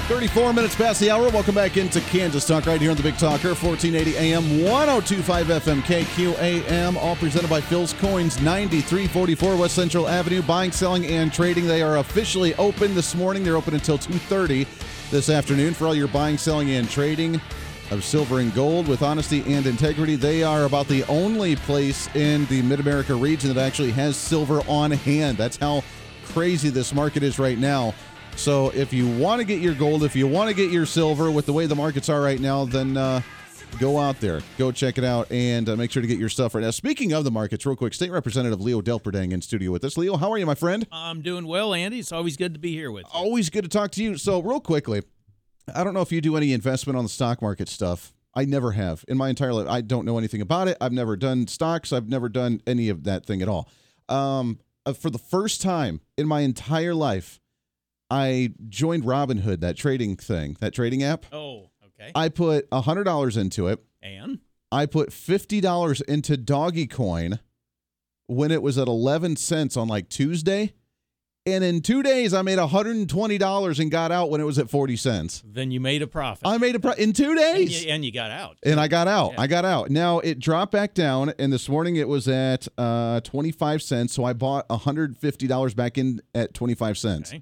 34 0.08 0.54
minutes 0.54 0.76
past 0.76 1.02
the 1.02 1.12
hour. 1.12 1.30
Welcome 1.30 1.56
back 1.56 1.76
into 1.76 2.00
Kansas 2.00 2.48
Talk 2.48 2.66
right 2.66 2.80
here 2.80 2.92
on 2.92 2.96
the 2.96 3.04
Big 3.04 3.18
Talker, 3.18 3.50
1480 3.50 4.16
AM, 4.16 4.64
1025 4.64 5.48
FM, 5.48 5.82
KQAM, 5.82 6.96
all 6.96 7.18
presented 7.18 7.50
by 7.50 7.60
Phil's 7.60 7.92
Coins, 7.92 8.42
9344 8.42 9.58
West 9.58 9.76
Central 9.76 10.08
Avenue. 10.08 10.42
Buying, 10.42 10.72
selling, 10.72 11.06
and 11.08 11.34
trading. 11.34 11.68
They 11.68 11.82
are 11.82 11.98
officially 11.98 12.56
open 12.56 12.96
this 12.96 13.14
morning. 13.14 13.44
They're 13.44 13.58
open 13.58 13.74
until 13.74 13.98
2.30 13.98 14.66
this 15.12 15.30
afternoon 15.30 15.74
for 15.74 15.88
all 15.88 15.94
your 15.94 16.08
buying, 16.08 16.38
selling, 16.38 16.72
and 16.72 16.90
trading 16.90 17.40
of 17.92 18.02
silver 18.02 18.40
and 18.40 18.54
gold 18.56 18.88
with 18.88 19.02
honesty 19.02 19.44
and 19.46 19.66
integrity. 19.66 20.16
They 20.16 20.42
are 20.42 20.64
about 20.64 20.88
the 20.88 21.04
only 21.04 21.58
place 21.58 22.08
in 22.16 22.46
the 22.46 22.62
Mid 22.62 22.80
America 22.80 23.14
region 23.14 23.54
that 23.54 23.62
actually 23.62 23.92
has 23.92 24.16
silver 24.16 24.62
on 24.70 24.92
hand. 24.92 25.38
That's 25.38 25.58
how 25.58 25.84
crazy 26.28 26.70
this 26.70 26.94
market 26.94 27.24
is 27.24 27.38
right 27.38 27.58
now. 27.58 27.94
So 28.38 28.70
if 28.70 28.94
you 28.94 29.06
want 29.18 29.42
to 29.42 29.46
get 29.46 29.60
your 29.60 29.74
gold, 29.74 30.06
if 30.06 30.16
you 30.16 30.28
want 30.28 30.50
to 30.50 30.56
get 30.56 30.72
your 30.72 30.86
silver 30.86 31.30
with 31.30 31.46
the 31.46 31.54
way 31.54 31.66
the 31.66 31.76
markets 31.76 32.08
are 32.08 32.22
right 32.22 32.40
now, 32.40 32.64
then 32.64 32.96
uh, 32.96 33.22
go 33.80 34.00
out 34.00 34.20
there, 34.20 34.42
go 34.58 34.72
check 34.72 34.98
it 34.98 35.04
out, 35.04 35.32
and 35.32 35.68
uh, 35.70 35.76
make 35.76 35.92
sure 35.92 36.02
to 36.02 36.08
get 36.08 36.20
your 36.20 36.30
stuff 36.30 36.56
right 36.56 36.62
now. 36.62 36.72
Speaking 36.72 37.14
of 37.14 37.24
the 37.24 37.32
markets, 37.32 37.66
real 37.66 37.76
quick, 37.76 37.94
State 37.94 38.12
Representative 38.12 38.62
Leo 38.62 38.82
Delperdang 38.82 39.32
in 39.32 39.42
studio 39.42 39.72
with 39.72 39.84
us. 39.84 39.98
Leo, 39.98 40.18
how 40.18 40.32
are 40.32 40.38
you, 40.38 40.46
my 40.46 40.56
friend? 40.56 40.86
I'm 40.92 41.22
doing 41.22 41.48
well, 41.48 41.74
Andy. 41.74 42.00
It's 42.00 42.12
always 42.12 42.38
good 42.38 42.54
to 42.54 42.60
be 42.60 42.74
here 42.74 42.92
with 42.92 43.06
you. 43.06 43.12
Always 43.14 43.50
good 43.50 43.64
to 43.64 43.70
talk 43.70 43.92
to 43.92 44.04
you. 44.04 44.18
So, 44.18 44.42
real 44.42 44.60
quickly, 44.60 45.04
I 45.74 45.84
don't 45.84 45.94
know 45.94 46.02
if 46.02 46.12
you 46.12 46.22
do 46.22 46.36
any 46.36 46.54
investment 46.54 46.98
on 46.98 47.06
the 47.06 47.10
stock 47.10 47.42
market 47.42 47.70
stuff. 47.70 48.14
I 48.34 48.46
never 48.46 48.72
have 48.72 49.04
in 49.08 49.18
my 49.18 49.30
entire 49.30 49.54
life. 49.54 49.68
I 49.68 49.82
don't 49.82 50.06
know 50.06 50.18
anything 50.18 50.42
about 50.42 50.68
it. 50.68 50.78
I've 50.80 50.94
never 50.94 51.18
done 51.18 51.48
stocks. 51.48 51.92
I've 51.92 52.08
never 52.08 52.30
done 52.30 52.62
any 52.66 52.88
of 52.90 53.04
that 53.04 53.26
thing 53.26 53.42
at 53.42 53.50
all. 53.50 53.70
Um, 54.08 54.60
uh, 54.86 54.94
for 54.94 55.10
the 55.10 55.18
first 55.18 55.62
time 55.62 56.02
in 56.18 56.28
my 56.28 56.42
entire 56.42 56.96
life, 56.96 57.40
I 58.10 58.54
joined 58.68 59.04
Robinhood, 59.04 59.62
that 59.62 59.78
trading 59.78 60.18
thing, 60.18 60.58
that 60.60 60.74
trading 60.74 61.04
app. 61.04 61.26
Oh, 61.32 61.71
okay. 62.02 62.12
I 62.16 62.30
put 62.30 62.68
hundred 62.74 63.04
dollars 63.06 63.38
into 63.38 63.68
it. 63.68 63.80
and 64.02 64.40
I 64.72 64.86
put 64.86 65.12
fifty 65.14 65.62
dollars 65.62 66.02
into 66.02 66.38
Doggy 66.38 66.88
Coin 66.88 67.40
when 68.28 68.52
it 68.52 68.62
was 68.62 68.78
at 68.78 68.88
eleven 68.88 69.36
cents 69.36 69.78
on 69.78 69.88
like 69.88 70.10
Tuesday. 70.10 70.74
And 71.48 71.64
in 71.64 71.82
two 71.82 72.04
days, 72.04 72.36
I 72.36 72.44
made 72.44 72.60
$120 72.60 73.80
and 73.80 73.90
got 73.92 74.12
out 74.12 74.30
when 74.30 74.40
it 74.40 74.44
was 74.44 74.60
at 74.60 74.70
40 74.70 74.96
cents. 74.96 75.42
then 75.44 75.72
you 75.72 75.80
made 75.80 76.04
a 76.04 76.08
profit. 76.08 76.48
I 76.48 76.60
made 76.60 76.76
a 76.76 76.80
pro- 76.80 76.92
in 76.92 77.14
two 77.14 77.32
and, 77.32 77.40
days. 77.40 77.84
you, 77.84 77.92
and 77.92 78.06
you 78.06 78.12
got 78.12 78.30
out. 78.30 78.58
And 78.64 78.80
I 78.80 78.88
got 78.88 79.08
out. 79.08 79.32
Yeah. 79.34 79.42
I 79.42 79.48
got 79.48 79.66
out. 79.66 79.90
Now 79.90 80.20
it 80.20 80.38
dropped 80.38 80.72
back 80.72 80.94
down, 80.94 81.34
and 81.40 81.52
this 81.52 81.68
morning 81.68 81.96
it 81.96 82.08
was 82.08 82.28
at 82.28 82.68
uh, 82.78 83.22
25 83.22 83.82
cents. 83.82 84.14
So 84.14 84.24
I 84.24 84.34
bought 84.34 84.68
$150 84.70 85.76
back 85.76 85.98
in 85.98 86.22
at 86.36 86.54
25 86.54 86.98
cents. 87.00 87.32
Okay. 87.32 87.42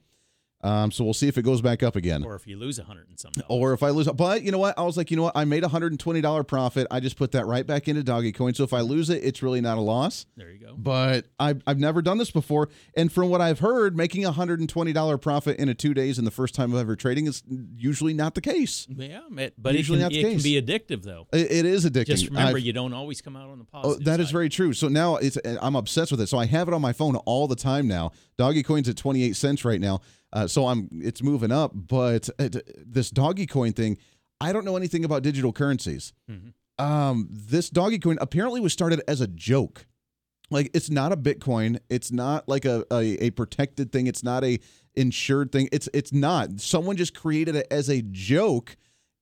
Um, 0.62 0.92
so 0.92 1.06
we'll 1.06 1.14
see 1.14 1.30
if 1.30 1.38
it 1.38 1.44
goes 1.44 1.62
back 1.62 1.84
up 1.84 1.96
again. 1.96 2.24
Or 2.26 2.36
if 2.36 2.46
you 2.46 2.58
lose 2.58 2.80
a 2.80 2.84
hundred 2.84 3.08
and 3.08 3.18
some 3.18 3.32
dollars. 3.32 3.46
Or 3.50 3.72
if 3.74 3.82
I 3.82 3.92
lose, 3.92 4.08
but 4.10 4.44
you 4.44 4.52
know 4.52 4.58
what? 4.58 4.78
I 4.78 4.82
was 4.84 4.98
like, 4.98 5.10
you 5.10 5.16
know 5.16 5.24
what? 5.24 5.38
I 5.38 5.46
made 5.46 5.64
a 5.64 5.70
hundred 5.70 5.94
and 5.94 6.00
twenty 6.00 6.20
dollar 6.20 6.44
profit. 6.44 6.86
I 6.92 7.00
just 7.00 7.16
put 7.16 7.32
that 7.32 7.46
right 7.46 7.66
back 7.66 7.88
into 7.88 8.04
Doggy 8.04 8.34
Coin. 8.34 8.54
So 8.54 8.66
if 8.66 8.74
I 8.74 8.82
lose 8.82 9.10
it, 9.10 9.24
it's 9.24 9.42
really 9.42 9.62
not 9.62 9.78
a 9.78 9.82
loss. 9.82 10.26
there 10.36 10.52
you 10.52 10.60
go. 10.60 10.76
But 10.78 11.28
I've 11.40 11.62
I've 11.66 11.80
never 11.80 12.02
done 12.02 12.18
this 12.18 12.30
before, 12.32 12.68
and 12.98 13.10
from 13.12 13.30
what 13.30 13.40
I've 13.40 13.60
heard, 13.60 13.96
making 13.96 14.26
a 14.26 14.32
hundred 14.34 14.60
and 14.60 14.68
twenty 14.68 14.92
dollar 14.92 15.18
profit 15.18 15.58
in 15.60 15.70
a 15.70 15.74
two 15.74 15.94
days 15.94 16.20
in 16.20 16.26
the 16.26 16.32
first 16.32 16.56
time 16.56 16.74
of 16.74 16.80
ever 16.80 16.98
trading 16.98 17.26
is 17.28 17.42
usually 17.76 18.14
not 18.14 18.36
the 18.36 18.42
case. 18.42 18.86
Yeah, 18.90 19.22
it- 19.38 19.54
but 19.58 19.76
Usually 19.76 20.00
it, 20.00 20.02
not 20.04 20.12
can, 20.12 20.22
the 20.24 20.28
it 20.28 20.34
can 20.34 20.44
be 20.44 20.62
addictive 20.62 21.04
though. 21.04 21.28
It, 21.32 21.52
it 21.52 21.66
is 21.66 21.86
addictive. 21.86 22.06
Just 22.08 22.26
remember, 22.28 22.58
I've- 22.58 22.62
you 22.62 22.74
don't 22.74 22.94
always 22.94 23.22
come 23.22 23.38
out 23.38 23.50
on 23.50 23.60
the 23.60 23.66
Oh, 23.74 23.82
positive. 23.82 24.06
that 24.06 24.20
is 24.20 24.28
side. 24.28 24.34
very 24.34 24.50
true. 24.50 24.74
So 24.74 24.90
now 24.90 25.16
it's 25.16 25.38
I'm 25.62 25.76
obsessed 25.78 26.12
with 26.12 26.20
it. 26.20 26.28
So 26.28 26.38
I 26.38 26.46
have 26.48 26.68
it 26.68 26.74
on 26.74 26.82
my 26.82 26.92
phone 26.92 27.16
all 27.18 27.48
the 27.48 27.56
time 27.56 27.88
now. 27.88 28.12
Doggy 28.38 28.64
coins 28.64 28.88
at 28.90 28.96
28 28.98 29.36
cents 29.36 29.64
right 29.66 29.80
now. 29.82 30.00
Uh, 30.32 30.48
so 30.48 30.68
I'm 30.68 30.90
it's 30.94 31.24
moving 31.24 31.52
up, 31.52 31.72
but 31.74 32.30
uh, 32.40 32.50
this 32.86 33.10
doggy 33.10 33.46
coin 33.48 33.74
thing, 33.74 33.98
I 34.40 34.54
don't 34.54 34.66
know 34.66 34.78
anything 34.78 35.04
about 35.04 35.24
digital 35.24 35.52
currencies. 35.52 36.14
Mhm. 36.30 36.54
Um, 36.78 37.28
this 37.30 37.70
doggy 37.70 38.00
coin 38.00 38.18
apparently 38.22 38.62
was 38.62 38.72
started 38.72 39.02
as 39.08 39.22
a 39.22 39.28
joke. 39.28 39.86
Like 40.52 40.72
it's 40.74 40.90
not 40.90 41.12
a 41.12 41.18
Bitcoin. 41.18 41.80
It's 41.90 42.12
not 42.12 42.48
like 42.48 42.66
a, 42.66 42.86
a, 42.92 43.26
a 43.26 43.30
protected 43.32 43.92
thing. 43.92 44.08
It's 44.08 44.24
not 44.24 44.44
a 44.44 44.60
insured 44.96 45.52
thing. 45.52 45.70
It's 45.72 45.90
it's 45.94 46.14
not. 46.14 46.60
Someone 46.60 46.96
just 46.96 47.14
created 47.14 47.56
it 47.56 47.68
as 47.70 47.90
a 47.90 48.02
joke 48.02 48.76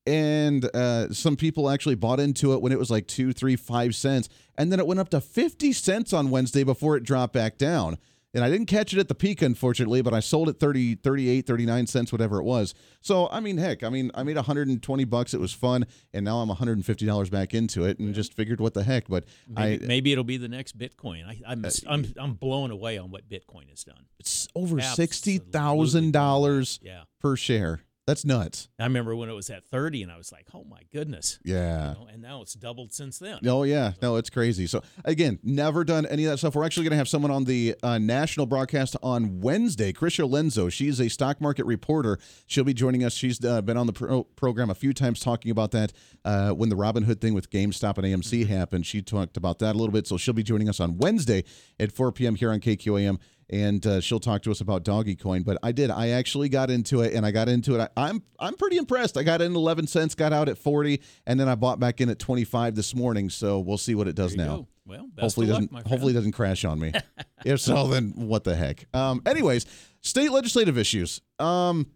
and 0.05 0.63
uh, 0.73 1.11
some 1.11 1.35
people 1.35 1.69
actually 1.69 1.95
bought 1.95 2.19
into 2.21 2.53
it 2.53 2.61
when 2.61 2.71
it 2.71 2.79
was 2.79 2.89
like 2.89 3.07
two, 3.07 3.33
three, 3.33 3.57
five 3.57 3.93
cents, 3.93 4.29
and 4.57 4.71
then 4.71 4.79
it 4.79 4.87
went 4.87 4.99
up 5.01 5.09
to 5.09 5.19
fifty 5.19 5.73
cents 5.73 6.13
on 6.13 6.29
Wednesday 6.29 6.63
before 6.63 6.95
it 6.95 7.03
dropped 7.03 7.33
back 7.33 7.57
down. 7.57 7.97
And 8.37 8.45
I 8.45 8.51
didn't 8.51 8.67
catch 8.67 8.93
it 8.93 8.99
at 8.99 9.07
the 9.07 9.15
peak, 9.15 9.41
unfortunately, 9.41 10.03
but 10.03 10.13
I 10.13 10.19
sold 10.19 10.47
it 10.47 10.59
30, 10.59 10.93
38, 10.95 11.47
39 11.47 11.87
cents, 11.87 12.11
whatever 12.11 12.37
it 12.37 12.43
was. 12.43 12.75
So, 13.01 13.27
I 13.31 13.39
mean, 13.39 13.57
heck, 13.57 13.83
I 13.83 13.89
mean, 13.89 14.11
I 14.13 14.21
made 14.21 14.35
120 14.35 15.05
bucks. 15.05 15.33
It 15.33 15.39
was 15.39 15.53
fun. 15.53 15.87
And 16.13 16.23
now 16.23 16.37
I'm 16.37 16.49
$150 16.49 17.31
back 17.31 17.55
into 17.55 17.83
it 17.85 17.97
and 17.97 18.13
just 18.13 18.35
figured 18.35 18.61
what 18.61 18.75
the 18.75 18.83
heck. 18.83 19.07
But 19.07 19.25
Maybe, 19.47 19.81
I, 19.81 19.85
Uh, 19.85 19.87
maybe 19.87 20.11
it'll 20.11 20.23
be 20.23 20.37
the 20.37 20.47
next 20.47 20.77
Bitcoin. 20.77 21.25
I, 21.27 21.41
I'm, 21.47 21.65
I'm 21.87 22.13
I'm 22.15 22.33
blown 22.35 22.69
away 22.69 22.99
on 22.99 23.09
what 23.09 23.27
Bitcoin 23.27 23.71
has 23.71 23.83
done. 23.83 24.05
it's 24.19 24.47
over 24.53 24.79
Absolutely 24.79 25.39
$60,000 25.39 26.79
Yeah, 26.83 27.01
per 27.19 27.35
share. 27.35 27.81
That's 28.07 28.23
nuts. 28.23 28.69
I 28.79 28.85
remember 28.85 29.17
when 29.17 29.27
it 29.29 29.33
was 29.33 29.49
at 29.49 29.65
thirty, 29.65 30.01
and 30.01 30.09
I 30.09 30.17
was 30.17 30.31
like, 30.31 30.47
"Oh 30.53 30.63
my 30.63 30.79
goodness!" 30.93 31.39
Yeah. 31.43 31.89
You 31.89 31.93
know, 31.95 32.07
and 32.09 32.21
now 32.21 32.41
it's 32.41 32.53
doubled 32.53 32.93
since 32.93 33.19
then. 33.19 33.39
Oh 33.45 33.63
yeah, 33.63 33.91
no, 34.01 34.15
it's 34.15 34.29
crazy. 34.29 34.65
So 34.65 34.81
again, 35.03 35.39
never 35.43 35.83
done 35.83 36.05
any 36.05 36.23
of 36.23 36.31
that 36.31 36.37
stuff. 36.37 36.55
We're 36.55 36.63
actually 36.63 36.85
going 36.85 36.91
to 36.91 36.97
have 36.97 37.09
someone 37.09 37.31
on 37.31 37.43
the 37.43 37.75
uh, 37.83 37.97
national 37.97 38.45
broadcast 38.45 38.95
on 39.03 39.41
Wednesday. 39.41 39.91
Krisha 39.91 40.27
Lenzo, 40.27 40.71
she's 40.71 41.01
a 41.01 41.09
stock 41.09 41.41
market 41.41 41.65
reporter. 41.65 42.17
She'll 42.45 42.63
be 42.63 42.73
joining 42.73 43.03
us. 43.03 43.13
She's 43.13 43.43
uh, 43.43 43.61
been 43.61 43.75
on 43.75 43.87
the 43.87 43.93
pro- 43.93 44.23
program 44.23 44.69
a 44.69 44.75
few 44.75 44.93
times 44.93 45.19
talking 45.19 45.51
about 45.51 45.71
that. 45.71 45.91
Uh, 46.23 46.51
when 46.51 46.69
the 46.69 46.77
Robinhood 46.77 47.19
thing 47.19 47.33
with 47.33 47.49
GameStop 47.49 47.97
and 47.97 48.07
AMC 48.07 48.47
happened, 48.47 48.85
she 48.85 49.01
talked 49.01 49.35
about 49.35 49.59
that 49.59 49.75
a 49.75 49.77
little 49.77 49.91
bit. 49.93 50.07
So 50.07 50.15
she'll 50.15 50.33
be 50.33 50.43
joining 50.43 50.69
us 50.69 50.79
on 50.79 50.97
Wednesday 50.97 51.43
at 51.77 51.91
4 51.91 52.13
p.m. 52.13 52.35
here 52.35 52.51
on 52.51 52.61
KQAM. 52.61 53.19
And 53.49 53.85
uh, 53.85 54.01
she'll 54.01 54.19
talk 54.19 54.41
to 54.41 54.51
us 54.51 54.59
about 54.59 54.83
Doggy 54.83 55.15
Coin, 55.15 55.43
but 55.43 55.57
I 55.63 55.71
did. 55.71 55.89
I 55.89 56.09
actually 56.09 56.49
got 56.49 56.69
into 56.69 57.01
it, 57.01 57.13
and 57.13 57.25
I 57.25 57.31
got 57.31 57.47
into 57.47 57.75
it. 57.75 57.79
I, 57.81 58.09
I'm 58.09 58.21
I'm 58.39 58.55
pretty 58.55 58.75
impressed. 58.75 59.15
I 59.17 59.23
got 59.23 59.41
in 59.41 59.55
11 59.55 59.87
cents, 59.87 60.15
got 60.15 60.33
out 60.33 60.49
at 60.49 60.57
40, 60.57 61.01
and 61.25 61.39
then 61.39 61.47
I 61.47 61.55
bought 61.55 61.79
back 61.79 62.01
in 62.01 62.09
at 62.09 62.19
25 62.19 62.75
this 62.75 62.93
morning. 62.93 63.29
So 63.29 63.59
we'll 63.59 63.77
see 63.77 63.95
what 63.95 64.07
it 64.09 64.15
does 64.15 64.35
now 64.35 64.57
go. 64.57 64.67
Well, 64.85 65.07
best 65.07 65.21
hopefully 65.21 65.47
doesn't 65.47 65.71
my 65.71 65.81
hopefully 65.85 66.13
doesn't 66.13 66.31
crash 66.33 66.65
on 66.65 66.79
me. 66.79 66.91
if 67.45 67.61
so, 67.61 67.87
then 67.87 68.13
what 68.15 68.43
the 68.43 68.55
heck? 68.55 68.85
Um, 68.93 69.21
anyways, 69.25 69.65
state 70.01 70.31
legislative 70.31 70.77
issues. 70.77 71.21
Um, 71.39 71.87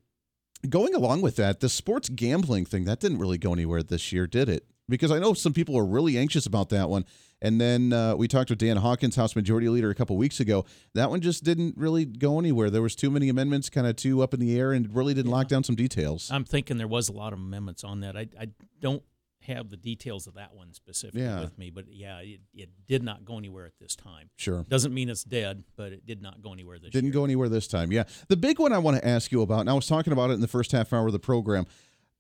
going 0.70 0.94
along 0.94 1.22
with 1.22 1.38
that, 1.38 1.60
the 1.60 1.70
sports 1.70 2.10
gambling 2.10 2.66
thing 2.66 2.86
that 2.86 3.00
didn't 3.00 3.20
really 3.20 3.38
go 3.38 3.54
anywhere 3.54 3.84
this 3.84 4.12
year, 4.12 4.28
did 4.28 4.50
it? 4.50 4.66
Because 4.92 5.12
I 5.12 5.18
know 5.20 5.34
some 5.34 5.54
people 5.54 5.76
are 5.78 5.86
really 5.86 6.18
anxious 6.18 6.46
about 6.46 6.70
that 6.70 6.90
one. 6.90 7.06
And 7.42 7.60
then 7.60 7.92
uh, 7.92 8.16
we 8.16 8.28
talked 8.28 8.52
with 8.52 8.60
Dan 8.60 8.78
Hawkins, 8.78 9.16
House 9.16 9.36
Majority 9.36 9.68
Leader, 9.70 9.90
a 9.90 9.96
couple 9.96 10.16
weeks 10.16 10.40
ago. 10.40 10.64
That 10.94 11.10
one 11.10 11.22
just 11.22 11.44
didn't 11.44 11.76
really 11.76 12.06
go 12.06 12.38
anywhere. 12.38 12.70
There 12.70 12.84
was 12.84 12.96
too 12.96 13.10
many 13.10 13.30
amendments, 13.30 13.68
kind 13.72 13.88
of 13.88 13.96
too 13.96 14.22
up 14.22 14.36
in 14.36 14.40
the 14.40 14.56
air, 14.60 14.74
and 14.74 14.94
really 14.96 15.16
didn't 15.16 15.32
lock 15.32 15.48
down 15.48 15.64
some 15.64 15.74
details. 15.76 16.30
I'm 16.32 16.46
thinking 16.46 16.78
there 16.78 16.88
was 16.88 17.10
a 17.10 17.14
lot 17.14 17.34
of 17.34 17.40
amendments 17.40 17.84
on 17.84 18.02
that. 18.02 18.16
I, 18.16 18.28
I 18.40 18.50
don't 18.80 19.02
have 19.46 19.72
the 19.72 19.78
details 19.78 20.28
of 20.28 20.36
that 20.36 20.54
one 20.54 20.72
specifically 20.72 21.24
Yeah. 21.24 21.42
with 21.42 21.58
me, 21.58 21.72
but 21.72 21.86
yeah, 21.90 22.20
it, 22.20 22.42
it 22.54 22.70
did 22.88 23.02
not 23.02 23.26
go 23.26 23.40
anywhere 23.40 23.66
at 23.66 23.74
this 23.80 23.96
time. 23.96 24.30
sure. 24.38 24.64
Doesn't 24.70 24.94
mean 24.94 25.10
it's 25.10 25.24
dead, 25.24 25.64
but 25.76 25.92
it 25.94 26.06
did 26.06 26.22
not 26.22 26.44
go 26.44 26.54
anywhere 26.54 26.78
this 26.78 26.92
Didn't 26.92 27.06
year. 27.08 27.14
go 27.14 27.24
anywhere 27.26 27.50
this 27.50 27.66
time. 27.68 27.92
Yeah. 27.92 28.04
The 28.28 28.38
big 28.38 28.60
one 28.60 28.72
I 28.72 28.78
want 28.78 28.98
to 28.98 29.08
ask 29.08 29.32
you 29.32 29.42
about, 29.42 29.62
and 29.62 29.70
I 29.72 29.74
was 29.74 29.88
talking 29.88 30.14
about 30.14 30.30
it 30.30 30.34
in 30.34 30.42
the 30.42 30.48
first 30.48 30.72
half 30.74 30.94
hour 30.94 31.08
of 31.08 31.14
the 31.14 31.18
program. 31.18 31.66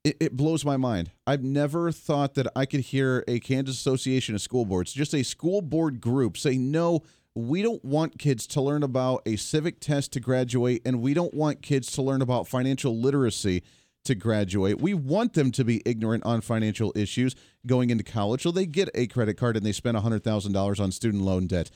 It, 0.03 0.17
it 0.19 0.37
blows 0.37 0.65
my 0.65 0.77
mind. 0.77 1.11
I've 1.27 1.43
never 1.43 1.91
thought 1.91 2.33
that 2.35 2.47
I 2.55 2.65
could 2.65 2.79
hear 2.81 3.23
a 3.27 3.39
Kansas 3.39 3.77
Association 3.77 4.33
of 4.35 4.41
School 4.41 4.65
Boards, 4.65 4.93
just 4.93 5.13
a 5.13 5.23
school 5.23 5.61
board 5.61 6.01
group, 6.01 6.37
say, 6.37 6.57
no, 6.57 7.01
we 7.35 7.61
don't 7.61 7.83
want 7.85 8.17
kids 8.17 8.47
to 8.47 8.61
learn 8.61 8.83
about 8.83 9.21
a 9.25 9.35
civic 9.35 9.79
test 9.79 10.11
to 10.13 10.19
graduate, 10.19 10.81
and 10.85 11.01
we 11.01 11.13
don't 11.13 11.33
want 11.33 11.61
kids 11.61 11.91
to 11.93 12.01
learn 12.01 12.21
about 12.21 12.47
financial 12.47 12.99
literacy 12.99 13.63
to 14.03 14.15
graduate. 14.15 14.81
We 14.81 14.95
want 14.95 15.33
them 15.33 15.51
to 15.51 15.63
be 15.63 15.81
ignorant 15.85 16.25
on 16.25 16.41
financial 16.41 16.91
issues 16.95 17.35
going 17.67 17.91
into 17.91 18.03
college 18.03 18.41
so 18.41 18.51
they 18.51 18.65
get 18.65 18.89
a 18.95 19.05
credit 19.05 19.35
card 19.35 19.55
and 19.55 19.63
they 19.63 19.71
spend 19.71 19.95
$100,000 19.95 20.79
on 20.79 20.91
student 20.91 21.23
loan 21.23 21.45
debt 21.45 21.69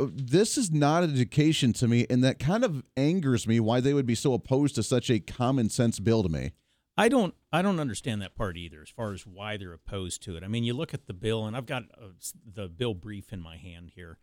uh, 0.00 0.06
this 0.10 0.56
is 0.56 0.70
not 0.70 1.02
education 1.02 1.72
to 1.74 1.86
me, 1.86 2.06
and 2.08 2.24
that 2.24 2.38
kind 2.38 2.64
of 2.64 2.82
angers 2.96 3.46
me 3.46 3.60
why 3.60 3.80
they 3.80 3.92
would 3.92 4.06
be 4.06 4.14
so 4.14 4.32
opposed 4.32 4.74
to 4.74 4.82
such 4.82 5.10
a 5.10 5.20
common 5.20 5.68
sense 5.68 6.00
bill 6.00 6.22
to 6.22 6.28
me. 6.28 6.52
I 6.96 7.08
don't 7.08 7.34
I 7.52 7.62
don't 7.62 7.80
understand 7.80 8.20
that 8.22 8.34
part 8.34 8.56
either 8.56 8.82
as 8.82 8.90
far 8.90 9.12
as 9.12 9.26
why 9.26 9.56
they're 9.56 9.72
opposed 9.72 10.22
to 10.24 10.36
it. 10.36 10.42
I 10.44 10.48
mean, 10.48 10.64
you 10.64 10.74
look 10.74 10.92
at 10.94 11.06
the 11.06 11.12
bill 11.14 11.46
and 11.46 11.56
I've 11.56 11.66
got 11.66 11.84
uh, 12.00 12.08
the 12.54 12.68
bill 12.68 12.94
brief 12.94 13.32
in 13.32 13.40
my 13.40 13.56
hand 13.56 13.92
here, 13.94 14.18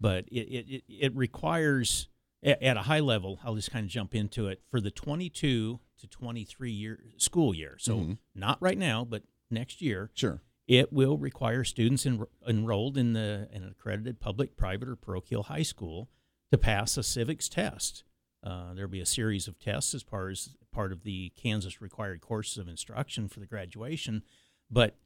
but 0.00 0.26
it 0.28 0.64
it, 0.68 0.84
it, 0.88 1.16
requires 1.16 2.08
at, 2.42 2.62
at 2.62 2.76
a 2.76 2.82
high 2.82 3.00
level, 3.00 3.40
I'll 3.44 3.54
just 3.56 3.70
kind 3.72 3.84
of 3.84 3.90
jump 3.90 4.14
into 4.14 4.46
it 4.48 4.62
for 4.70 4.80
the 4.80 4.90
22 4.90 5.80
to 6.00 6.06
23 6.06 6.70
year 6.70 7.00
school 7.16 7.54
year. 7.54 7.76
So 7.78 7.98
Mhm. 7.98 8.18
not 8.34 8.58
right 8.60 8.78
now, 8.78 9.04
but 9.04 9.22
next 9.50 9.80
year, 9.82 10.10
Sure. 10.14 10.40
it 10.68 10.92
will 10.92 11.18
require 11.18 11.64
students 11.64 12.06
en- 12.06 12.24
enrolled 12.46 12.96
in 12.96 13.12
the 13.14 13.48
an 13.52 13.64
accredited 13.64 14.20
public, 14.20 14.56
private, 14.56 14.88
or 14.88 14.96
parochial 14.96 15.44
high 15.44 15.62
school 15.62 16.08
to 16.50 16.58
pass 16.58 16.96
a 16.96 17.02
civics 17.02 17.48
test. 17.48 18.04
Uh, 18.42 18.74
there'll 18.74 18.90
be 18.90 19.00
a 19.00 19.06
series 19.06 19.46
of 19.48 19.58
tests 19.58 19.94
as 19.94 20.02
far 20.02 20.28
as 20.28 20.56
part 20.72 20.92
of 20.92 21.02
the 21.04 21.32
Kansas 21.36 21.80
required 21.80 22.20
courses 22.20 22.58
of 22.58 22.68
instruction 22.68 23.28
for 23.28 23.40
the 23.40 23.46
graduation, 23.46 24.22
but 24.70 24.96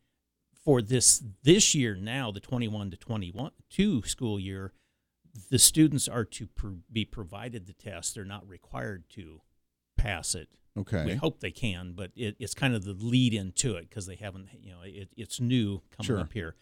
for 0.64 0.80
this 0.82 1.22
this 1.42 1.74
year 1.74 1.94
now, 1.94 2.30
the 2.30 2.40
21 2.40 2.90
to 2.92 2.96
21 2.96 3.50
two 3.70 4.02
school 4.04 4.40
year, 4.40 4.72
the 5.50 5.58
students 5.58 6.08
are 6.08 6.24
to 6.24 6.46
pr- 6.46 6.68
be 6.90 7.04
provided 7.04 7.66
the 7.66 7.72
test. 7.72 8.14
They're 8.14 8.24
not 8.24 8.48
required 8.48 9.04
to 9.10 9.42
pass 9.96 10.34
it. 10.34 10.48
Okay. 10.78 11.04
We 11.06 11.14
hope 11.14 11.40
they 11.40 11.50
can, 11.52 11.92
but 11.94 12.10
it, 12.16 12.36
it's 12.38 12.52
kind 12.54 12.74
of 12.74 12.84
the 12.84 12.92
lead 12.92 13.32
into 13.32 13.76
it 13.76 13.88
because 13.88 14.06
they 14.06 14.16
haven't, 14.16 14.48
you 14.60 14.70
know, 14.72 14.82
it, 14.84 15.08
it's 15.16 15.40
new 15.40 15.80
coming 15.96 16.06
Sure. 16.06 16.20
up 16.20 16.32
here. 16.32 16.54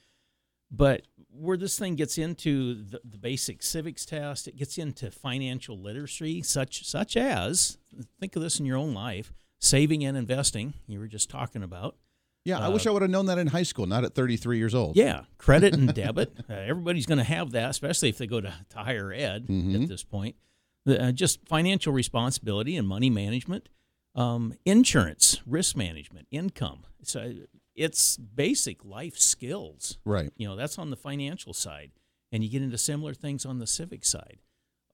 But 0.77 1.03
where 1.31 1.57
this 1.57 1.79
thing 1.79 1.95
gets 1.97 2.17
into 2.19 2.75
the, 2.75 3.01
the 3.05 3.19
basic 3.19 3.63
civics 3.63 4.05
test, 4.07 4.49
it 4.49 4.57
gets 4.57 4.79
into 4.79 5.11
financial 5.11 5.79
literacy, 5.79 6.43
such 6.43 6.85
such 6.87 7.17
as 7.17 7.79
think 8.21 8.37
of 8.37 8.43
this 8.43 8.59
in 8.61 8.67
your 8.67 8.77
own 8.77 8.95
life, 8.95 9.33
saving 9.61 10.05
and 10.05 10.17
investing. 10.17 10.75
You 10.87 10.99
were 10.99 11.09
just 11.09 11.29
talking 11.31 11.63
about. 11.63 11.97
Yeah, 12.45 12.59
I 12.59 12.67
Uh, 12.67 12.73
wish 12.73 12.87
I 12.87 12.91
would 12.91 13.03
have 13.03 13.11
known 13.11 13.27
that 13.27 13.39
in 13.39 13.47
high 13.49 13.63
school, 13.63 13.87
not 13.87 14.05
at 14.05 14.15
33 14.15 14.59
years 14.59 14.75
old. 14.75 14.97
Yeah, 14.97 15.25
credit 15.39 15.75
and 15.75 15.95
debit. 16.03 16.33
Uh, 16.49 16.53
everybody's 16.53 17.07
going 17.07 17.19
to 17.19 17.25
have 17.25 17.53
that, 17.53 17.71
especially 17.71 18.11
if 18.11 18.19
they 18.19 18.27
go 18.27 18.41
to, 18.41 18.53
to 18.71 18.79
higher 18.79 19.13
ed 19.13 19.47
Mhm. 19.47 19.83
at 19.83 19.89
this 19.89 20.05
point. 20.05 20.37
The, 20.85 21.03
uh, 21.07 21.13
just 21.13 21.47
financial 21.49 21.93
responsibility 21.95 22.77
and 22.77 22.87
money 22.87 23.09
management, 23.09 23.71
um, 24.15 24.53
insurance, 24.67 25.41
risk 25.47 25.75
management, 25.75 26.27
income. 26.31 26.85
So 27.03 27.33
it's 27.75 28.17
basic 28.17 28.85
life 28.85 29.19
skills. 29.19 29.99
Right. 30.05 30.33
You 30.37 30.49
know, 30.49 30.57
that's 30.57 30.79
on 30.79 30.91
the 30.91 30.97
financial 30.97 31.53
side, 31.53 31.93
and 32.33 32.45
you 32.45 32.51
get 32.51 32.63
into 32.63 32.79
similar 32.79 33.15
things 33.15 33.45
on 33.45 33.59
the 33.59 33.67
civic 33.67 34.05
side. 34.05 34.39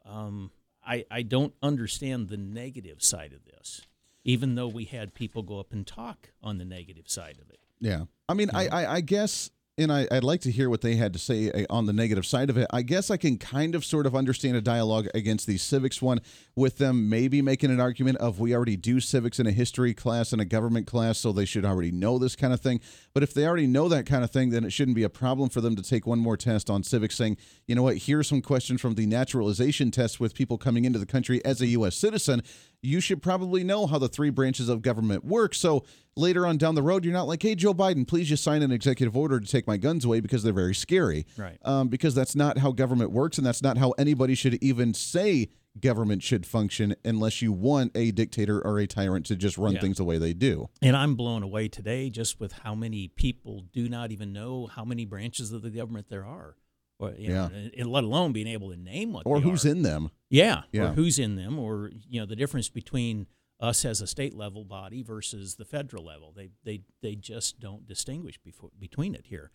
Um, 0.05 0.51
I 0.85 1.05
I 1.11 1.23
don't 1.23 1.55
understand 1.63 2.29
the 2.29 2.37
negative 2.37 3.03
side 3.03 3.33
of 3.33 3.45
this, 3.45 3.83
even 4.25 4.55
though 4.55 4.69
we 4.69 4.85
had 4.85 5.15
people 5.15 5.43
go 5.43 5.61
up 5.61 5.73
and 5.73 5.87
talk 5.87 6.31
on 6.43 6.59
the 6.59 6.65
negative 6.65 7.09
side 7.09 7.39
of 7.41 7.51
it. 7.51 7.61
Yeah. 7.81 8.05
I 8.29 8.35
mean, 8.35 8.51
I, 8.53 8.69
I, 8.69 8.95
I 8.95 9.01
guess, 9.01 9.51
and 9.81 9.93
I, 9.93 10.07
I'd 10.11 10.25
like 10.25 10.43
to 10.43 10.51
hear 10.51 10.69
what 10.69 10.83
they 10.83 10.97
had 10.97 11.13
to 11.15 11.19
say 11.19 11.51
uh, 11.51 11.65
on 11.71 11.87
the 11.87 11.93
negative 11.93 12.27
side 12.27 12.51
of 12.51 12.59
it. 12.59 12.67
I 12.71 12.83
guess 12.83 13.11
I 13.11 13.17
can 13.17 13.39
kind 13.39 13.75
of 13.75 13.85
sort 13.85 14.07
of 14.07 14.15
understand 14.15 14.57
a 14.57 14.61
dialogue 14.61 15.09
against 15.15 15.47
the 15.47 15.57
civics 15.57 16.03
one 16.03 16.21
with 16.55 16.79
them 16.79 17.09
maybe 17.09 17.41
making 17.41 17.71
an 17.71 17.81
argument 17.81 18.19
of 18.19 18.39
we 18.39 18.55
already 18.55 18.77
do 18.77 19.01
civics 19.01 19.39
in 19.39 19.47
a 19.47 19.53
history 19.53 19.95
class 19.95 20.33
and 20.33 20.41
a 20.41 20.45
government 20.45 20.87
class, 20.87 21.19
so 21.19 21.33
they 21.33 21.45
should 21.45 21.65
already 21.65 21.91
know 21.91 22.19
this 22.19 22.37
kind 22.37 22.53
of 22.53 22.61
thing. 22.61 22.81
But 23.15 23.23
if 23.23 23.33
they 23.33 23.47
already 23.47 23.67
know 23.67 23.89
that 23.89 24.07
kind 24.07 24.23
of 24.23 24.31
thing, 24.31 24.51
then 24.51 24.65
it 24.65 24.73
shouldn't 24.73 24.97
be 24.97 25.03
a 25.03 25.09
problem 25.09 25.49
for 25.49 25.61
them 25.61 25.77
to 25.77 25.83
take 25.83 26.07
one 26.07 26.19
more 26.19 26.37
test 26.37 26.69
on 26.69 26.83
civics 26.83 27.17
saying, 27.17 27.39
you 27.67 27.75
know 27.75 27.83
what, 27.83 27.97
here's 27.97 28.29
some 28.29 28.43
questions 28.43 28.81
from 28.81 28.95
the 28.95 29.07
naturalization 29.07 29.91
test 29.91 30.21
with 30.21 30.35
people 30.35 30.59
coming 30.59 30.85
into 30.85 30.99
the 30.99 31.07
country 31.07 31.43
as 31.45 31.61
a 31.61 31.67
U.S. 31.69 31.97
citizen. 31.97 32.43
You 32.83 33.01
should 33.01 33.23
probably 33.23 33.63
know 33.63 33.87
how 33.87 33.99
the 33.99 34.09
three 34.09 34.31
branches 34.31 34.69
of 34.71 34.81
government 34.81 35.25
work. 35.25 35.55
So 35.55 35.85
later 36.17 36.47
on 36.47 36.57
down 36.57 36.75
the 36.75 36.83
road, 36.83 37.05
you're 37.05 37.13
not 37.13 37.29
like, 37.29 37.43
hey, 37.43 37.55
Joe 37.55 37.75
Biden, 37.75 38.07
please 38.09 38.29
just 38.29 38.43
sign 38.43 38.63
an 38.63 38.73
executive 38.73 39.17
order 39.17 39.39
to 39.39 39.47
take 39.47 39.67
my 39.67 39.77
guns 39.77 40.05
away 40.05 40.21
because 40.21 40.43
they're 40.43 40.53
very 40.53 40.75
scary. 40.75 41.27
Right. 41.37 41.59
Um, 41.65 41.89
because 41.89 42.15
that's 42.15 42.35
not 42.35 42.59
how 42.59 42.73
government 42.73 43.11
works, 43.13 43.37
and 43.37 43.47
that's 43.47 43.63
not 43.63 43.77
how 43.77 43.91
anybody 43.93 44.35
should 44.35 44.55
even 44.63 44.95
say 44.95 45.49
government 45.79 46.23
should 46.23 46.45
function 46.47 46.97
unless 47.05 47.41
you 47.43 47.53
want 47.53 47.93
a 47.95 48.11
dictator 48.11 48.61
or 48.67 48.79
a 48.81 48.87
tyrant 48.87 49.25
to 49.27 49.37
just 49.37 49.57
run 49.57 49.75
Yeah. 49.75 49.81
things 49.81 49.99
the 49.99 50.05
way 50.05 50.19
they 50.19 50.33
do. 50.33 50.69
And 50.83 50.97
I'm 50.97 51.15
blown 51.15 51.43
away 51.43 51.69
today 51.69 52.11
just 52.11 52.41
with 52.41 52.53
how 52.53 52.75
many 52.75 53.09
people 53.09 53.67
do 53.73 53.89
not 53.89 54.11
even 54.11 54.33
know 54.33 54.67
how 54.67 54.85
many 54.85 55.05
branches 55.05 55.53
of 55.53 55.63
the 55.63 55.71
government 55.71 56.09
there 56.09 56.25
are, 56.25 56.57
or 57.01 57.15
you 57.19 57.29
know, 57.29 57.51
Yeah. 57.53 57.69
and 57.79 57.91
let 57.91 58.05
alone 58.05 58.33
being 58.33 58.47
able 58.47 58.71
to 58.71 58.77
name 58.77 59.13
what 59.13 59.27
Or 59.27 59.41
who's 59.41 59.65
are. 59.65 59.71
in 59.71 59.83
them. 59.83 60.11
yeah, 60.29 60.63
Yeah. 60.73 60.91
or 60.91 60.93
who's 60.95 61.19
in 61.19 61.37
them, 61.37 61.59
or 61.59 61.91
you 62.09 62.21
know 62.21 62.27
the 62.27 62.37
difference 62.37 62.69
between 62.69 63.27
us 63.59 63.85
as 63.85 64.01
a 64.01 64.07
state 64.07 64.35
level 64.35 64.65
body 64.65 65.03
versus 65.03 65.57
the 65.57 65.65
federal 65.65 66.05
level. 66.05 66.33
They 66.33 66.51
they 66.65 66.83
they 67.03 67.15
just 67.15 67.59
don't 67.61 67.87
distinguish 67.87 68.39
before, 68.39 68.71
between 68.79 69.15
it 69.15 69.27
here. 69.27 69.51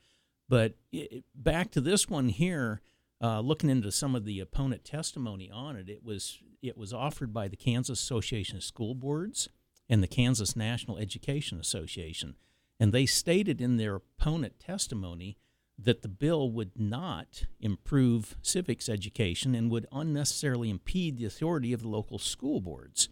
But 0.48 0.76
it, 0.92 1.24
back 1.34 1.72
to 1.72 1.82
this 1.82 2.08
one 2.08 2.30
here, 2.30 2.82
uh, 3.22 3.40
looking 3.40 3.70
into 3.70 3.92
some 3.92 4.14
of 4.16 4.26
the 4.26 4.40
opponent 4.40 4.84
testimony 4.86 5.50
on 5.50 5.76
it, 5.76 5.90
it 5.90 6.04
was 6.04 6.40
it 6.62 6.78
was 6.78 6.94
offered 6.94 7.34
by 7.34 7.48
the 7.48 7.56
Kansas 7.56 8.02
Association 8.02 8.58
of 8.58 8.64
School 8.64 8.96
Boards 8.96 9.50
and 9.90 10.02
the 10.04 10.08
Kansas 10.08 10.56
National 10.56 10.98
Education 10.98 11.60
Association, 11.60 12.36
and 12.80 12.92
they 12.92 13.06
stated 13.06 13.62
in 13.62 13.78
their 13.78 13.96
opponent 13.96 14.60
testimony 14.60 15.38
that 15.78 16.02
the 16.02 16.08
bill 16.08 16.50
would 16.52 16.72
not 16.80 17.46
improve 17.60 18.38
civics 18.42 18.88
education 18.88 19.54
and 19.54 19.70
would 19.70 19.86
unnecessarily 19.92 20.70
impede 20.70 21.18
the 21.18 21.26
authority 21.26 21.74
of 21.74 21.82
the 21.82 21.88
local 21.88 22.18
school 22.18 22.62
boards. 22.62 23.10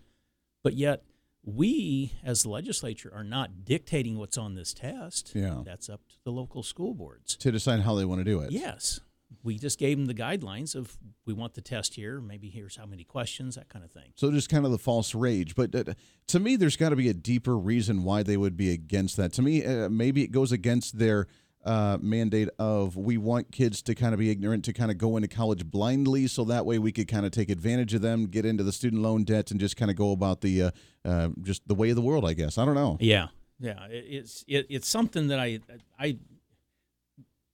But 0.64 0.76
yet, 0.76 1.04
we 1.46 2.14
as 2.24 2.44
the 2.44 2.50
legislature 2.50 3.12
are 3.14 3.24
not 3.24 3.66
dictating 3.66 4.18
what's 4.18 4.38
on 4.38 4.56
this 4.56 4.74
test. 4.74 5.34
Yeah. 5.36 5.62
That's 5.66 5.90
up 5.90 6.08
to 6.08 6.16
the 6.24 6.32
local 6.32 6.64
school 6.64 6.94
boards. 6.94 7.36
To 7.38 7.52
decide 7.52 7.82
how 7.82 7.96
they 7.96 8.06
want 8.06 8.20
to 8.20 8.26
do 8.26 8.40
it. 8.40 8.52
Yes. 8.52 9.02
We 9.44 9.58
just 9.58 9.80
gave 9.80 9.98
them 9.98 10.06
the 10.06 10.14
guidelines 10.14 10.76
of 10.76 10.98
we 11.26 11.34
want 11.34 11.56
the 11.56 11.62
test 11.62 11.96
here, 11.96 12.22
maybe 12.22 12.50
here's 12.50 12.78
how 12.78 12.86
many 12.86 13.04
questions, 13.04 13.56
that 13.56 13.68
kind 13.68 13.84
of 13.84 13.92
thing. 13.92 14.14
So 14.16 14.32
just 14.32 14.48
kind 14.48 14.64
of 14.64 14.72
the 14.72 14.78
false 14.78 15.16
rage. 15.16 15.56
But 15.56 15.76
uh, 15.76 15.84
to 16.28 16.40
me, 16.40 16.56
there's 16.56 16.78
got 16.78 16.90
to 16.90 16.96
be 16.96 17.10
a 17.10 17.14
deeper 17.14 17.58
reason 17.58 18.04
why 18.04 18.24
they 18.24 18.38
would 18.38 18.56
be 18.56 18.72
against 18.72 19.18
that. 19.18 19.34
To 19.34 19.42
me, 19.42 19.66
uh, 19.66 19.90
maybe 19.90 20.24
it 20.24 20.32
goes 20.32 20.52
against 20.52 21.00
their 21.00 21.28
uh, 21.66 21.98
mandate 22.02 22.50
of 22.60 22.98
we 22.98 23.18
want 23.18 23.52
kids 23.52 23.82
to 23.84 23.96
kind 23.96 24.14
of 24.14 24.20
be 24.20 24.30
ignorant, 24.30 24.66
to 24.66 24.74
kind 24.74 24.92
of 24.92 24.98
go 24.98 25.16
into 25.16 25.28
college 25.28 25.66
blindly, 25.66 26.28
so 26.28 26.44
that 26.46 26.66
way 26.66 26.78
we 26.78 26.92
could 26.92 27.08
kind 27.08 27.26
of 27.26 27.32
take 27.32 27.50
advantage 27.50 27.94
of 27.94 28.02
them, 28.02 28.26
get 28.28 28.46
into 28.46 28.64
the 28.64 28.72
student 28.72 29.02
loan 29.02 29.24
debt, 29.24 29.52
and 29.52 29.60
just 29.60 29.78
kind 29.78 29.90
of 29.90 29.98
go 29.98 30.12
about 30.12 30.42
the 30.42 30.64
uh, 30.64 30.72
uh, 31.06 31.30
just 31.42 31.68
the 31.68 31.76
way 31.76 31.90
of 31.90 31.96
the 31.96 32.02
world. 32.02 32.26
I 32.26 32.34
guess 32.34 32.58
I 32.58 32.66
don't 32.66 32.76
know. 32.76 32.98
Yeah, 33.00 33.28
yeah. 33.60 33.88
It's 33.90 34.44
it, 34.48 34.66
it's 34.70 34.88
something 34.88 35.28
that 35.28 35.40
I 35.40 35.60
I 35.98 36.18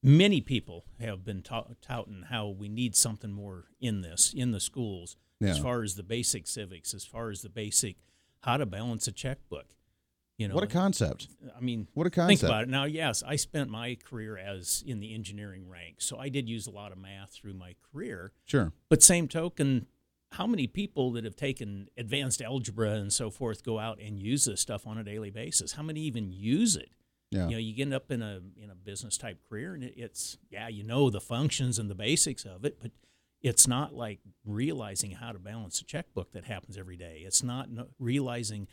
many 0.01 0.41
people 0.41 0.85
have 0.99 1.23
been 1.25 1.41
ta- 1.41 1.67
touting 1.81 2.23
how 2.29 2.47
we 2.47 2.69
need 2.69 2.95
something 2.95 3.31
more 3.31 3.65
in 3.79 4.01
this 4.01 4.33
in 4.35 4.51
the 4.51 4.59
schools 4.59 5.17
as 5.41 5.57
far 5.59 5.83
as 5.83 5.95
the 5.95 6.03
basic 6.03 6.47
civics, 6.47 6.93
as 6.93 7.05
far 7.05 7.29
as 7.29 7.41
the 7.41 7.49
basic 7.49 7.97
how 8.41 8.57
to 8.57 8.65
balance 8.65 9.07
a 9.07 9.11
checkbook. 9.11 9.67
You 10.39 10.47
know, 10.47 10.55
What 10.55 10.63
a 10.63 10.67
concept! 10.67 11.27
I 11.55 11.59
mean, 11.59 11.89
What 11.93 12.07
a 12.07 12.09
concept. 12.09 12.39
think 12.39 12.49
about 12.49 12.63
it. 12.63 12.69
Now, 12.69 12.85
yes, 12.85 13.21
I 13.27 13.35
spent 13.35 13.69
my 13.69 13.95
career 13.95 14.37
as 14.37 14.81
in 14.87 15.01
the 15.01 15.13
engineering 15.13 15.67
ranks, 15.67 16.05
so 16.05 16.17
I 16.17 16.29
did 16.29 16.47
use 16.47 16.65
a 16.65 16.71
lot 16.71 16.93
of 16.93 16.97
math 16.97 17.33
through 17.33 17.55
my 17.55 17.75
career. 17.91 18.31
Sure. 18.45 18.71
But 18.87 19.03
same 19.03 19.27
token, 19.27 19.87
how 20.31 20.47
many 20.47 20.65
people 20.65 21.11
that 21.11 21.25
have 21.25 21.35
taken 21.35 21.89
advanced 21.97 22.41
algebra 22.41 22.91
and 22.91 23.11
so 23.11 23.29
forth 23.29 23.63
go 23.63 23.79
out 23.79 23.99
and 23.99 24.17
use 24.17 24.45
this 24.45 24.61
stuff 24.61 24.87
on 24.87 24.97
a 24.97 25.03
daily 25.03 25.29
basis? 25.29 25.73
How 25.73 25.83
many 25.83 25.99
even 26.01 26.31
use 26.31 26.77
it? 26.77 26.89
Yeah. 27.31 27.45
You 27.45 27.51
know, 27.51 27.57
you 27.57 27.73
get 27.75 27.91
up 27.91 28.09
in 28.09 28.21
a 28.21 28.39
in 28.55 28.69
a 28.71 28.75
business 28.75 29.17
type 29.17 29.39
career, 29.49 29.73
and 29.73 29.83
it, 29.83 29.93
it's 29.97 30.37
yeah, 30.49 30.69
you 30.69 30.83
know 30.83 31.09
the 31.09 31.21
functions 31.21 31.77
and 31.77 31.89
the 31.89 31.95
basics 31.95 32.45
of 32.45 32.63
it, 32.63 32.79
but 32.81 32.91
it's 33.41 33.67
not 33.67 33.93
like 33.93 34.19
realizing 34.45 35.11
how 35.11 35.33
to 35.33 35.39
balance 35.39 35.81
a 35.81 35.83
checkbook 35.85 36.31
that 36.31 36.45
happens 36.45 36.77
every 36.77 36.95
day. 36.97 37.23
It's 37.25 37.43
not 37.43 37.69
no, 37.69 37.87
realizing 37.99 38.67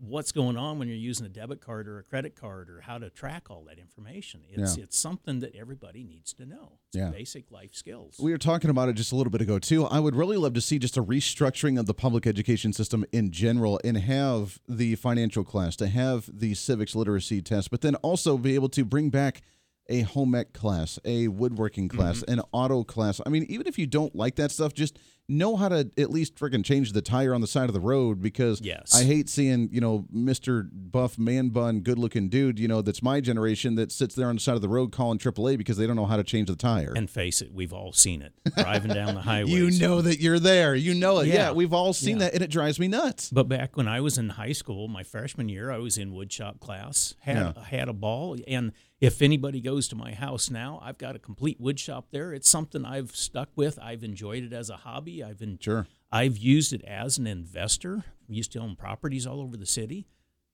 what's 0.00 0.30
going 0.30 0.56
on 0.56 0.78
when 0.78 0.86
you're 0.86 0.96
using 0.96 1.26
a 1.26 1.28
debit 1.28 1.60
card 1.60 1.88
or 1.88 1.98
a 1.98 2.02
credit 2.04 2.36
card 2.36 2.70
or 2.70 2.80
how 2.82 2.98
to 2.98 3.10
track 3.10 3.50
all 3.50 3.64
that 3.64 3.78
information. 3.78 4.42
It's 4.48 4.76
Yeah. 4.76 4.84
it's 4.84 4.96
something 4.96 5.40
that 5.40 5.54
everybody 5.56 6.04
needs 6.04 6.32
to 6.34 6.46
know. 6.46 6.78
It's 6.88 6.96
Yeah. 6.96 7.10
basic 7.10 7.50
life 7.50 7.74
skills. 7.74 8.16
We 8.20 8.30
were 8.30 8.38
talking 8.38 8.70
about 8.70 8.88
it 8.88 8.92
just 8.92 9.10
a 9.10 9.16
little 9.16 9.30
bit 9.32 9.40
ago 9.40 9.58
too. 9.58 9.84
I 9.86 9.98
would 9.98 10.14
really 10.14 10.36
love 10.36 10.52
to 10.54 10.60
see 10.60 10.78
just 10.78 10.96
a 10.96 11.02
restructuring 11.02 11.80
of 11.80 11.86
the 11.86 11.94
public 11.94 12.26
education 12.26 12.72
system 12.72 13.04
in 13.10 13.32
general 13.32 13.80
and 13.82 13.96
have 13.98 14.60
the 14.68 14.94
financial 14.94 15.42
class, 15.42 15.74
to 15.76 15.88
have 15.88 16.30
the 16.32 16.54
civics 16.54 16.94
literacy 16.94 17.42
test, 17.42 17.70
but 17.70 17.80
then 17.80 17.96
also 17.96 18.38
be 18.38 18.54
able 18.54 18.68
to 18.70 18.84
bring 18.84 19.10
back 19.10 19.42
a 19.88 20.02
home 20.02 20.34
ec 20.34 20.52
class, 20.52 20.98
a 21.04 21.26
woodworking 21.28 21.88
class, 21.88 22.18
Mm-hmm. 22.20 22.32
an 22.38 22.40
auto 22.52 22.84
class. 22.84 23.20
I 23.26 23.30
mean, 23.30 23.44
even 23.48 23.66
if 23.66 23.78
you 23.78 23.86
don't 23.86 24.14
like 24.14 24.36
that 24.36 24.50
stuff, 24.52 24.74
just 24.74 24.98
know 25.28 25.56
how 25.56 25.68
to 25.68 25.90
at 25.98 26.10
least 26.10 26.36
freaking 26.36 26.64
change 26.64 26.92
the 26.92 27.02
tire 27.02 27.34
on 27.34 27.40
the 27.40 27.46
side 27.46 27.68
of 27.68 27.74
the 27.74 27.80
road 27.80 28.22
because 28.22 28.60
Yes. 28.62 28.94
I 28.94 29.04
hate 29.04 29.28
seeing, 29.28 29.68
you 29.72 29.80
know, 29.80 30.06
Mr. 30.14 30.68
Buff 30.72 31.18
man 31.18 31.50
bun, 31.50 31.80
good 31.80 31.98
looking 31.98 32.28
dude, 32.28 32.58
you 32.58 32.66
know, 32.66 32.80
that's 32.80 33.02
my 33.02 33.20
generation 33.20 33.74
that 33.74 33.92
sits 33.92 34.14
there 34.14 34.28
on 34.28 34.36
the 34.36 34.40
side 34.40 34.54
of 34.56 34.62
the 34.62 34.68
road 34.68 34.90
calling 34.90 35.18
AAA 35.18 35.58
because 35.58 35.76
they 35.76 35.86
don't 35.86 35.96
know 35.96 36.06
how 36.06 36.16
to 36.16 36.24
change 36.24 36.48
the 36.48 36.56
tire. 36.56 36.92
And 36.96 37.10
face 37.10 37.42
it, 37.42 37.52
we've 37.52 37.72
all 37.74 37.92
seen 37.92 38.22
it 38.22 38.32
driving 38.56 38.92
down 38.92 39.14
the 39.14 39.20
highway. 39.22 39.50
You 39.50 39.70
know 39.78 40.00
that 40.00 40.20
you're 40.20 40.38
there. 40.38 40.74
You 40.74 40.94
know 40.94 41.18
it. 41.20 41.26
Yeah, 41.28 41.34
Yeah. 41.34 41.52
we've 41.52 41.74
all 41.74 41.92
seen 41.92 42.16
Yeah. 42.18 42.24
that, 42.26 42.34
and 42.34 42.42
it 42.42 42.50
drives 42.50 42.80
me 42.80 42.88
nuts. 42.88 43.30
But 43.30 43.48
back 43.48 43.76
when 43.76 43.86
I 43.88 44.00
was 44.00 44.16
in 44.16 44.30
high 44.30 44.52
school, 44.52 44.88
my 44.88 45.02
freshman 45.02 45.48
year, 45.50 45.70
I 45.70 45.78
was 45.78 45.98
in 45.98 46.12
woodshop 46.12 46.60
class. 46.60 47.14
had 47.20 47.36
Yeah. 47.56 47.64
had 47.64 47.88
a 47.88 47.92
ball, 47.92 48.36
and 48.48 48.72
if 49.00 49.22
anybody 49.22 49.60
goes 49.60 49.86
to 49.88 49.94
my 49.96 50.12
house 50.12 50.50
now, 50.50 50.80
I've 50.82 50.98
got 50.98 51.14
a 51.14 51.18
complete 51.20 51.60
woodshop 51.62 52.04
there. 52.10 52.32
It's 52.32 52.48
something 52.48 52.84
I've 52.84 53.14
stuck 53.14 53.50
with. 53.54 53.78
I've 53.80 54.02
enjoyed 54.02 54.42
it 54.42 54.52
as 54.52 54.70
a 54.70 54.76
hobby. 54.78 55.17
I've 55.22 55.38
been, 55.38 55.58
Sure. 55.60 55.86
I've 56.10 56.36
used 56.38 56.72
it 56.72 56.82
as 56.84 57.18
an 57.18 57.26
investor. 57.26 58.04
I 58.28 58.32
used 58.32 58.52
to 58.52 58.58
own 58.60 58.76
properties 58.76 59.26
all 59.26 59.40
over 59.40 59.56
the 59.56 59.66
city, 59.66 60.06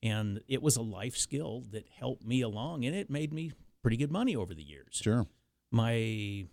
and 0.03 0.41
it 0.49 0.63
was 0.63 0.77
a 0.77 0.83
life 0.83 1.17
skill 1.17 1.65
that 1.71 1.87
helped 1.89 2.25
me 2.25 2.41
along, 2.41 2.85
and 2.85 2.95
it 2.95 3.09
made 3.11 3.33
me 3.33 3.53
pretty 3.83 3.97
good 3.97 4.11
money 4.11 4.35
over 4.37 4.55
the 4.55 4.63
years. 4.63 5.01
Sure. 5.03 5.27
My, 5.71 5.93
I 5.93 6.47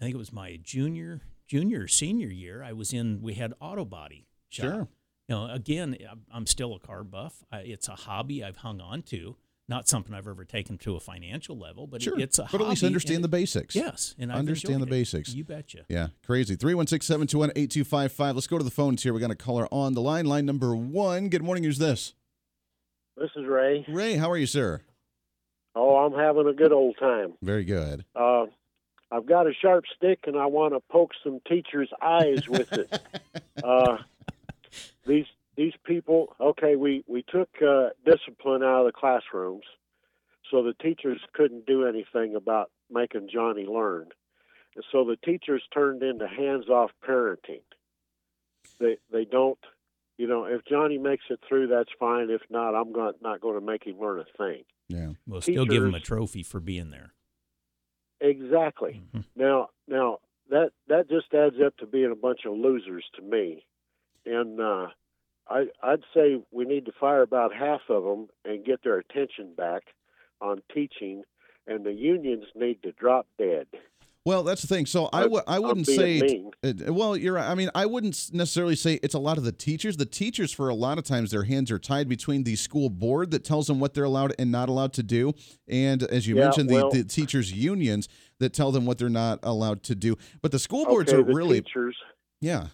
think 0.00 0.14
it 0.14 0.18
was 0.18 0.32
my 0.32 0.58
junior, 0.62 1.22
junior, 1.46 1.86
senior 1.88 2.28
year. 2.28 2.62
I 2.62 2.72
was 2.72 2.92
in. 2.92 3.20
We 3.22 3.34
had 3.34 3.54
auto 3.60 3.84
body 3.84 4.26
shop. 4.48 4.64
Sure. 4.64 4.88
You 5.28 5.34
know, 5.34 5.46
again, 5.50 5.96
I'm- 6.06 6.24
I'm 6.30 6.46
still 6.46 6.74
a 6.74 6.78
car 6.78 7.02
buff. 7.02 7.42
I, 7.50 7.60
it's 7.60 7.88
a 7.88 7.96
hobby 7.96 8.44
I've 8.44 8.58
hung 8.58 8.80
on 8.80 9.02
to. 9.04 9.36
Not 9.68 9.88
something 9.88 10.14
I've 10.14 10.28
ever 10.28 10.44
taken 10.44 10.78
to 10.78 10.94
a 10.94 11.00
financial 11.00 11.58
level, 11.58 11.88
but 11.88 12.00
Sure. 12.00 12.18
it's 12.20 12.38
a 12.38 12.48
but 12.52 12.60
at 12.60 12.68
least 12.68 12.84
understand 12.84 13.24
the 13.24 13.28
basics. 13.28 13.74
Yes, 13.74 14.14
and 14.16 14.30
I've 14.30 14.38
Understand 14.38 14.80
the 14.80 14.86
it. 14.86 14.90
basics. 14.90 15.34
You 15.34 15.42
betcha. 15.44 15.84
Yeah, 15.88 16.08
crazy. 16.24 16.54
316 16.54 17.04
721 17.04 17.50
8255. 17.56 18.36
Let's 18.36 18.46
go 18.46 18.58
to 18.58 18.64
the 18.64 18.70
phones 18.70 19.02
here. 19.02 19.12
We 19.12 19.20
got 19.20 19.32
a 19.32 19.34
caller 19.34 19.66
on 19.72 19.94
the 19.94 20.00
line. 20.00 20.26
Line 20.26 20.46
number 20.46 20.76
one. 20.76 21.28
Good 21.30 21.42
morning. 21.42 21.64
Who's 21.64 21.78
this? 21.78 22.14
This 23.16 23.30
is 23.34 23.44
Ray. 23.46 23.84
Ray, 23.88 24.14
how 24.16 24.30
are 24.30 24.36
you, 24.36 24.46
sir? 24.46 24.82
Oh, 25.74 25.96
I'm 25.96 26.12
having 26.12 26.46
a 26.46 26.52
good 26.52 26.72
old 26.72 26.96
time. 26.98 27.32
Very 27.42 27.64
good. 27.64 28.04
Uh, 28.14 28.46
I've 29.10 29.26
got 29.26 29.46
a 29.48 29.52
sharp 29.60 29.84
stick 29.96 30.20
and 30.26 30.36
I 30.36 30.46
want 30.46 30.74
to 30.74 30.80
poke 30.92 31.10
some 31.24 31.40
teachers' 31.48 31.90
eyes 32.00 32.48
with 32.48 32.72
it. 32.72 33.00
uh, 33.64 33.98
these 35.06 35.26
these 35.56 35.72
people. 35.84 36.34
Okay, 36.40 36.76
we 36.76 37.04
we 37.06 37.22
took 37.22 37.48
uh, 37.62 37.88
discipline 38.04 38.62
out 38.62 38.80
of 38.80 38.86
the 38.86 38.92
classrooms, 38.92 39.64
so 40.50 40.62
the 40.62 40.74
teachers 40.74 41.20
couldn't 41.32 41.66
do 41.66 41.86
anything 41.86 42.34
about 42.34 42.70
making 42.90 43.28
Johnny 43.32 43.66
learn. 43.66 44.08
And 44.74 44.84
so 44.92 45.04
the 45.04 45.16
teachers 45.16 45.62
turned 45.72 46.02
into 46.02 46.28
hands-off 46.28 46.90
parenting. 47.06 47.62
They 48.78 48.98
they 49.10 49.24
don't. 49.24 49.58
You 50.18 50.26
know, 50.26 50.44
if 50.44 50.64
Johnny 50.64 50.96
makes 50.96 51.24
it 51.28 51.40
through, 51.46 51.66
that's 51.68 51.90
fine. 51.98 52.30
If 52.30 52.42
not, 52.50 52.74
I'm 52.74 52.92
not 52.92 53.16
not 53.22 53.40
going 53.40 53.58
to 53.58 53.64
make 53.64 53.84
him 53.84 53.98
learn 53.98 54.20
a 54.20 54.24
thing. 54.38 54.64
Yeah. 54.88 55.10
We'll 55.26 55.40
still 55.40 55.66
give 55.66 55.82
him 55.82 55.94
a 55.94 56.00
trophy 56.00 56.42
for 56.42 56.60
being 56.60 56.90
there. 56.90 57.12
Exactly. 58.20 59.02
Mhm. 59.14 59.24
Now, 59.34 59.68
now 59.88 60.20
that 60.48 60.70
that 60.88 61.08
just 61.08 61.32
adds 61.34 61.56
up 61.64 61.76
to 61.78 61.86
being 61.86 62.12
a 62.12 62.16
bunch 62.16 62.40
of 62.46 62.56
losers 62.56 63.04
to 63.16 63.22
me, 63.22 63.66
and 64.24 64.60
uh, 64.60 64.88
I 65.48 65.66
I'd 65.82 66.02
say 66.14 66.42
we 66.50 66.64
need 66.64 66.86
to 66.86 66.92
fire 66.98 67.22
about 67.22 67.54
half 67.54 67.80
of 67.88 68.02
them 68.04 68.28
and 68.44 68.64
get 68.64 68.82
their 68.82 68.98
attention 68.98 69.54
back 69.56 69.82
on 70.40 70.62
teaching, 70.74 71.22
and 71.66 71.84
the 71.84 71.92
unions 71.92 72.44
need 72.54 72.82
to 72.82 72.92
drop 72.92 73.26
dead. 73.38 73.66
Well, 74.24 74.42
that's 74.42 74.60
the 74.60 74.66
thing. 74.66 74.86
So 74.86 75.08
I 75.12 75.20
w- 75.22 75.42
I 75.46 75.60
wouldn't 75.60 75.86
say. 75.86 76.44
Uh, 76.64 76.92
well, 76.92 77.16
you're 77.16 77.34
right. 77.34 77.48
I 77.48 77.54
mean, 77.54 77.70
I 77.76 77.86
wouldn't 77.86 78.30
necessarily 78.32 78.74
say 78.74 78.94
it's 79.04 79.14
a 79.14 79.20
lot 79.20 79.38
of 79.38 79.44
the 79.44 79.52
teachers. 79.52 79.96
The 79.98 80.04
teachers, 80.04 80.50
for 80.52 80.68
a 80.68 80.74
lot 80.74 80.98
of 80.98 81.04
times, 81.04 81.30
their 81.30 81.44
hands 81.44 81.70
are 81.70 81.78
tied 81.78 82.08
between 82.08 82.42
the 82.42 82.56
school 82.56 82.90
board 82.90 83.30
that 83.30 83.44
tells 83.44 83.68
them 83.68 83.78
what 83.78 83.94
they're 83.94 84.02
allowed 84.02 84.34
and 84.36 84.50
not 84.50 84.68
allowed 84.68 84.92
to 84.94 85.04
do, 85.04 85.32
and 85.68 86.02
as 86.02 86.26
you 86.26 86.34
Yeah, 86.34 86.42
mentioned, 86.46 86.70
well- 86.70 86.90
the, 86.90 87.02
the 87.02 87.08
teachers' 87.08 87.52
unions 87.52 88.08
that 88.40 88.52
tell 88.52 88.72
them 88.72 88.84
what 88.84 88.98
they're 88.98 89.08
not 89.08 89.38
allowed 89.44 89.84
to 89.84 89.94
do. 89.94 90.16
But 90.42 90.50
the 90.50 90.58
school 90.58 90.86
boards 90.86 91.12
okay, 91.12 91.20
are 91.20 91.24
really, 91.24 91.62
teachers. 91.62 91.96
yeah, 92.40 92.66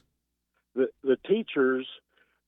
The 0.75 0.89
the 1.05 1.19
teachers 1.29 1.87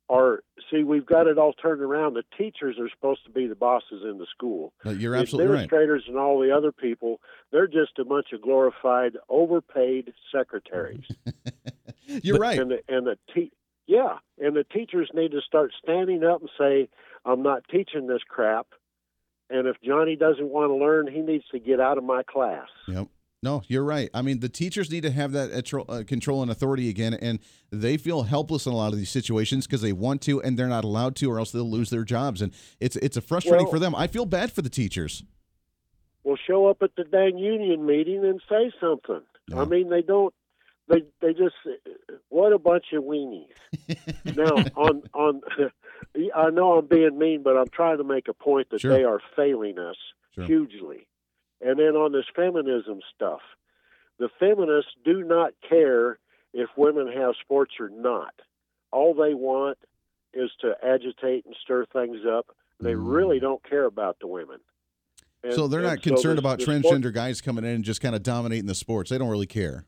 are 0.08 0.40
see 0.70 0.84
we've 0.84 1.06
got 1.06 1.26
it 1.26 1.38
all 1.38 1.52
turned 1.52 1.80
around. 1.80 2.14
The 2.14 2.24
teachers 2.36 2.76
are 2.78 2.88
supposed 2.90 3.24
to 3.24 3.30
be 3.30 3.46
the 3.46 3.54
bosses 3.54 4.02
in 4.02 4.18
the 4.18 4.26
school. 4.26 4.72
you're 4.84 5.12
the 5.12 5.20
absolutely 5.20 5.52
right. 5.52 5.64
administrators 5.64 6.04
and 6.06 6.18
all 6.18 6.40
the 6.40 6.54
other 6.54 6.72
people, 6.72 7.20
they're 7.52 7.66
just 7.66 7.98
a 7.98 8.04
bunch 8.04 8.28
of 8.32 8.42
glorified, 8.42 9.16
overpaid 9.28 10.12
secretaries. 10.32 11.06
You're 12.06 12.38
right. 12.38 12.58
And 12.58 12.70
the 12.70 12.80
and 12.88 13.06
the 13.06 13.16
te- 13.34 13.52
yeah, 13.86 14.18
and 14.38 14.54
the 14.54 14.64
teachers 14.64 15.10
need 15.14 15.32
to 15.32 15.40
start 15.40 15.72
standing 15.82 16.22
up 16.22 16.40
and 16.40 16.50
say, 16.58 16.88
"I'm 17.24 17.42
not 17.42 17.64
teaching 17.70 18.06
this 18.06 18.22
crap." 18.28 18.66
And 19.50 19.66
if 19.66 19.76
Johnny 19.82 20.16
doesn't 20.16 20.48
want 20.48 20.70
to 20.70 20.74
learn, 20.74 21.06
he 21.06 21.20
needs 21.20 21.44
to 21.52 21.58
get 21.58 21.80
out 21.80 21.98
of 21.98 22.04
my 22.04 22.22
class. 22.22 22.68
Yep. 22.88 23.08
No, 23.44 23.62
you're 23.68 23.84
right. 23.84 24.08
I 24.14 24.22
mean, 24.22 24.40
the 24.40 24.48
teachers 24.48 24.90
need 24.90 25.02
to 25.02 25.10
have 25.10 25.32
that 25.32 25.70
uh, 25.88 26.02
control 26.06 26.40
and 26.40 26.50
authority 26.50 26.88
again, 26.88 27.12
and 27.12 27.38
they 27.70 27.98
feel 27.98 28.22
helpless 28.22 28.64
in 28.64 28.72
a 28.72 28.76
lot 28.76 28.92
of 28.94 28.98
these 28.98 29.10
situations 29.10 29.66
because 29.66 29.82
they 29.82 29.92
want 29.92 30.22
to 30.22 30.40
and 30.40 30.58
they're 30.58 30.66
not 30.66 30.82
allowed 30.82 31.14
to, 31.16 31.30
or 31.30 31.38
else 31.38 31.52
they'll 31.52 31.70
lose 31.70 31.90
their 31.90 32.04
jobs. 32.04 32.40
And 32.40 32.54
it's 32.80 32.96
it's 32.96 33.18
a 33.18 33.20
frustrating 33.20 33.66
Well- 33.66 33.72
for 33.72 33.78
them. 33.78 33.94
I 33.94 34.06
feel 34.06 34.24
bad 34.24 34.50
for 34.50 34.62
the 34.62 34.70
teachers. 34.70 35.22
Well, 36.24 36.38
show 36.46 36.68
up 36.68 36.78
at 36.82 36.96
the 36.96 37.04
dang 37.04 37.36
union 37.36 37.84
meeting 37.84 38.24
and 38.24 38.40
say 38.48 38.72
something. 38.80 39.20
Yeah. 39.48 39.60
I 39.60 39.66
mean, 39.66 39.90
they 39.90 40.00
don't. 40.00 40.32
They 40.88 41.02
they 41.20 41.34
just 41.34 41.54
what 42.30 42.54
a 42.54 42.58
bunch 42.58 42.86
of 42.94 43.04
weenies. 43.04 43.52
now 44.36 44.54
on 44.74 45.02
on, 45.12 45.42
I 46.34 46.48
know 46.48 46.78
I'm 46.78 46.86
being 46.86 47.18
mean, 47.18 47.42
but 47.42 47.58
I'm 47.58 47.68
trying 47.68 47.98
to 47.98 48.04
make 48.04 48.26
a 48.28 48.32
point 48.34 48.70
that 48.70 48.80
Sure. 48.80 48.92
they 48.96 49.04
are 49.04 49.20
failing 49.36 49.78
us 49.78 49.96
Sure. 50.34 50.44
hugely. 50.44 51.06
And 51.60 51.78
then 51.78 51.96
on 51.96 52.12
this 52.12 52.26
feminism 52.34 53.00
stuff, 53.14 53.40
the 54.18 54.28
feminists 54.38 54.92
do 55.04 55.22
not 55.24 55.52
care 55.68 56.18
if 56.52 56.68
women 56.76 57.08
have 57.12 57.34
sports 57.40 57.74
or 57.80 57.88
not. 57.88 58.34
All 58.92 59.14
they 59.14 59.34
want 59.34 59.78
is 60.32 60.50
to 60.60 60.74
agitate 60.84 61.44
and 61.46 61.54
stir 61.62 61.84
things 61.86 62.20
up. 62.26 62.54
They 62.80 62.94
Mm. 62.94 63.12
really 63.14 63.40
don't 63.40 63.62
care 63.62 63.84
about 63.86 64.18
the 64.20 64.26
women. 64.26 64.60
And- 65.42 65.52
so 65.54 65.68
they're 65.68 65.80
not 65.82 66.02
concerned 66.02 66.38
the- 66.38 66.42
about 66.42 66.58
the 66.58 66.64
sport- 66.64 66.82
transgender 66.82 67.12
guys 67.12 67.40
coming 67.40 67.64
in 67.64 67.70
and 67.76 67.84
just 67.84 68.00
kind 68.00 68.14
of 68.14 68.22
dominating 68.22 68.66
the 68.66 68.74
sports. 68.74 69.10
They 69.10 69.18
don't 69.18 69.30
really 69.30 69.46
care. 69.46 69.86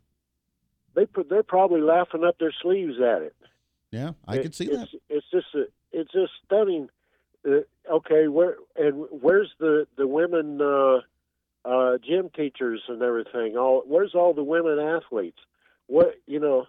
they 0.95 1.05
put, 1.05 1.29
they're 1.29 1.43
probably 1.43 1.83
laughing 1.83 2.25
up 2.25 2.39
their 2.39 2.53
sleeves 2.63 2.99
at 3.03 3.21
it. 3.21 3.37
Yeah, 3.91 4.13
I 4.27 4.37
It- 4.39 4.43
could 4.45 4.55
see 4.55 4.65
it's, 4.71 4.91
that. 4.93 5.01
It's 5.11 5.31
just 5.31 5.55
a, 5.55 5.69
it's 5.93 6.11
just 6.11 6.33
stunning. 6.43 6.89
Uh, 7.47 7.61
okay, 7.91 8.29
where 8.29 8.57
and 8.77 9.07
where's 9.11 9.53
the 9.59 9.87
the 9.97 10.07
women 10.07 10.59
uh, 10.63 11.03
uh, 11.67 11.99
gym 12.07 12.31
teachers 12.35 12.83
and 12.89 13.03
everything? 13.03 13.57
All 13.57 13.83
where's 13.87 14.15
all 14.15 14.33
the 14.35 14.45
women 14.45 14.79
athletes? 14.79 15.39
What 15.87 16.15
you 16.27 16.41
know? 16.41 16.67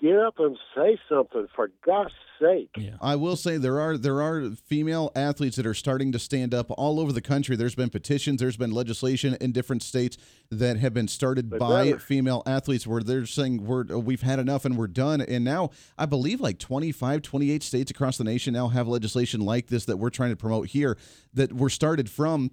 Get 0.00 0.16
up 0.16 0.38
and 0.38 0.56
say 0.76 0.96
something 1.08 1.48
for 1.56 1.72
God's 1.84 2.12
sake. 2.40 2.70
Yeah. 2.76 2.90
I 3.02 3.16
will 3.16 3.34
say 3.34 3.56
there 3.56 3.80
are 3.80 3.98
there 3.98 4.22
are 4.22 4.50
female 4.50 5.10
athletes 5.16 5.56
that 5.56 5.66
are 5.66 5.74
starting 5.74 6.12
to 6.12 6.20
stand 6.20 6.54
up 6.54 6.66
all 6.70 7.00
over 7.00 7.12
the 7.12 7.20
country. 7.20 7.56
There's 7.56 7.74
been 7.74 7.90
petitions, 7.90 8.38
there's 8.38 8.56
been 8.56 8.70
legislation 8.70 9.36
in 9.40 9.50
different 9.50 9.82
states 9.82 10.16
that 10.52 10.76
have 10.76 10.94
been 10.94 11.08
started 11.08 11.50
But 11.50 11.58
by 11.58 11.86
brother- 11.90 11.98
female 11.98 12.44
athletes 12.46 12.86
where 12.86 13.02
they're 13.02 13.26
saying 13.26 13.64
we're 13.64 13.86
we've 13.98 14.22
had 14.22 14.38
enough 14.38 14.64
and 14.64 14.78
we're 14.78 14.86
done. 14.86 15.20
And 15.20 15.44
now 15.44 15.70
I 15.98 16.06
believe 16.06 16.40
like 16.40 16.60
25, 16.60 17.20
28 17.20 17.64
states 17.64 17.90
across 17.90 18.18
the 18.18 18.24
nation 18.24 18.54
now 18.54 18.68
have 18.68 18.86
legislation 18.86 19.40
like 19.40 19.66
this 19.66 19.84
that 19.86 19.96
we're 19.96 20.10
trying 20.10 20.30
to 20.30 20.36
promote 20.36 20.68
here 20.68 20.96
that 21.34 21.52
were 21.52 21.70
started 21.70 22.08
from 22.08 22.52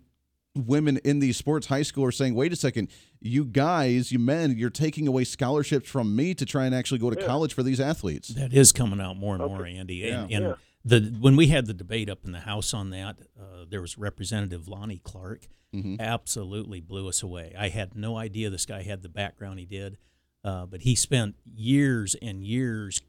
women 0.55 0.97
in 1.03 1.19
these 1.19 1.37
sports 1.37 1.67
high 1.67 1.81
school 1.81 2.05
are 2.05 2.11
saying, 2.11 2.33
wait 2.35 2.53
a 2.53 2.55
second, 2.55 2.89
you 3.21 3.43
guys, 3.45 4.11
you 4.11 4.19
men, 4.19 4.55
you're 4.57 4.69
taking 4.69 5.07
away 5.07 5.23
scholarships 5.23 5.89
from 5.89 6.15
me 6.15 6.33
to 6.33 6.45
try 6.45 6.65
and 6.65 6.73
actually 6.73 6.99
go 6.99 7.09
to 7.09 7.19
Yeah. 7.19 7.25
college 7.27 7.53
for 7.53 7.63
these 7.63 7.79
athletes. 7.79 8.29
That 8.29 8.53
is 8.53 8.71
coming 8.71 9.01
out 9.01 9.17
more 9.17 9.33
and 9.35 9.43
Okay. 9.43 9.53
more, 9.53 9.65
Andy. 9.65 9.95
Yeah. 9.95 10.23
And, 10.23 10.31
and 10.31 10.43
Yeah. 10.45 10.53
the 10.85 10.99
when 11.19 11.35
we 11.35 11.47
had 11.47 11.65
the 11.65 11.73
debate 11.73 12.09
up 12.09 12.25
in 12.25 12.31
the 12.31 12.41
House 12.41 12.73
on 12.73 12.89
that, 12.91 13.17
uh, 13.39 13.65
there 13.69 13.81
was 13.81 13.97
Representative 13.97 14.67
Lonnie 14.67 15.01
Clark. 15.03 15.47
Mhm. 15.73 15.99
Absolutely 15.99 16.79
blew 16.79 17.08
us 17.10 17.21
away. 17.21 17.53
I 17.58 17.67
had 17.69 17.95
no 17.95 18.15
idea 18.17 18.49
this 18.49 18.65
guy 18.65 18.83
had 18.83 19.01
the 19.01 19.10
background 19.10 19.60
he 19.60 19.65
did, 19.65 19.97
uh, 20.43 20.65
but 20.65 20.81
he 20.83 20.95
spent 20.95 21.35
years 21.43 22.15
and 22.21 22.43
years 22.45 23.01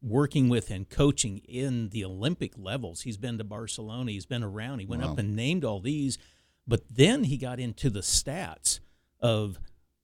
working 0.00 0.48
with 0.48 0.70
and 0.70 0.88
coaching 0.88 1.38
in 1.38 1.88
the 1.90 2.04
Olympic 2.04 2.56
levels. 2.58 3.02
He's 3.02 3.16
been 3.16 3.38
to 3.38 3.44
Barcelona. 3.44 4.10
He's 4.12 4.26
been 4.26 4.42
around. 4.42 4.78
He 4.80 4.86
went 4.86 5.02
Wow. 5.02 5.12
up 5.12 5.18
and 5.18 5.34
named 5.34 5.64
all 5.64 5.80
these, 5.80 6.18
but 6.66 6.82
then 6.90 7.24
he 7.24 7.36
got 7.36 7.58
into 7.60 7.90
the 7.90 8.00
stats 8.00 8.80
of 9.20 9.58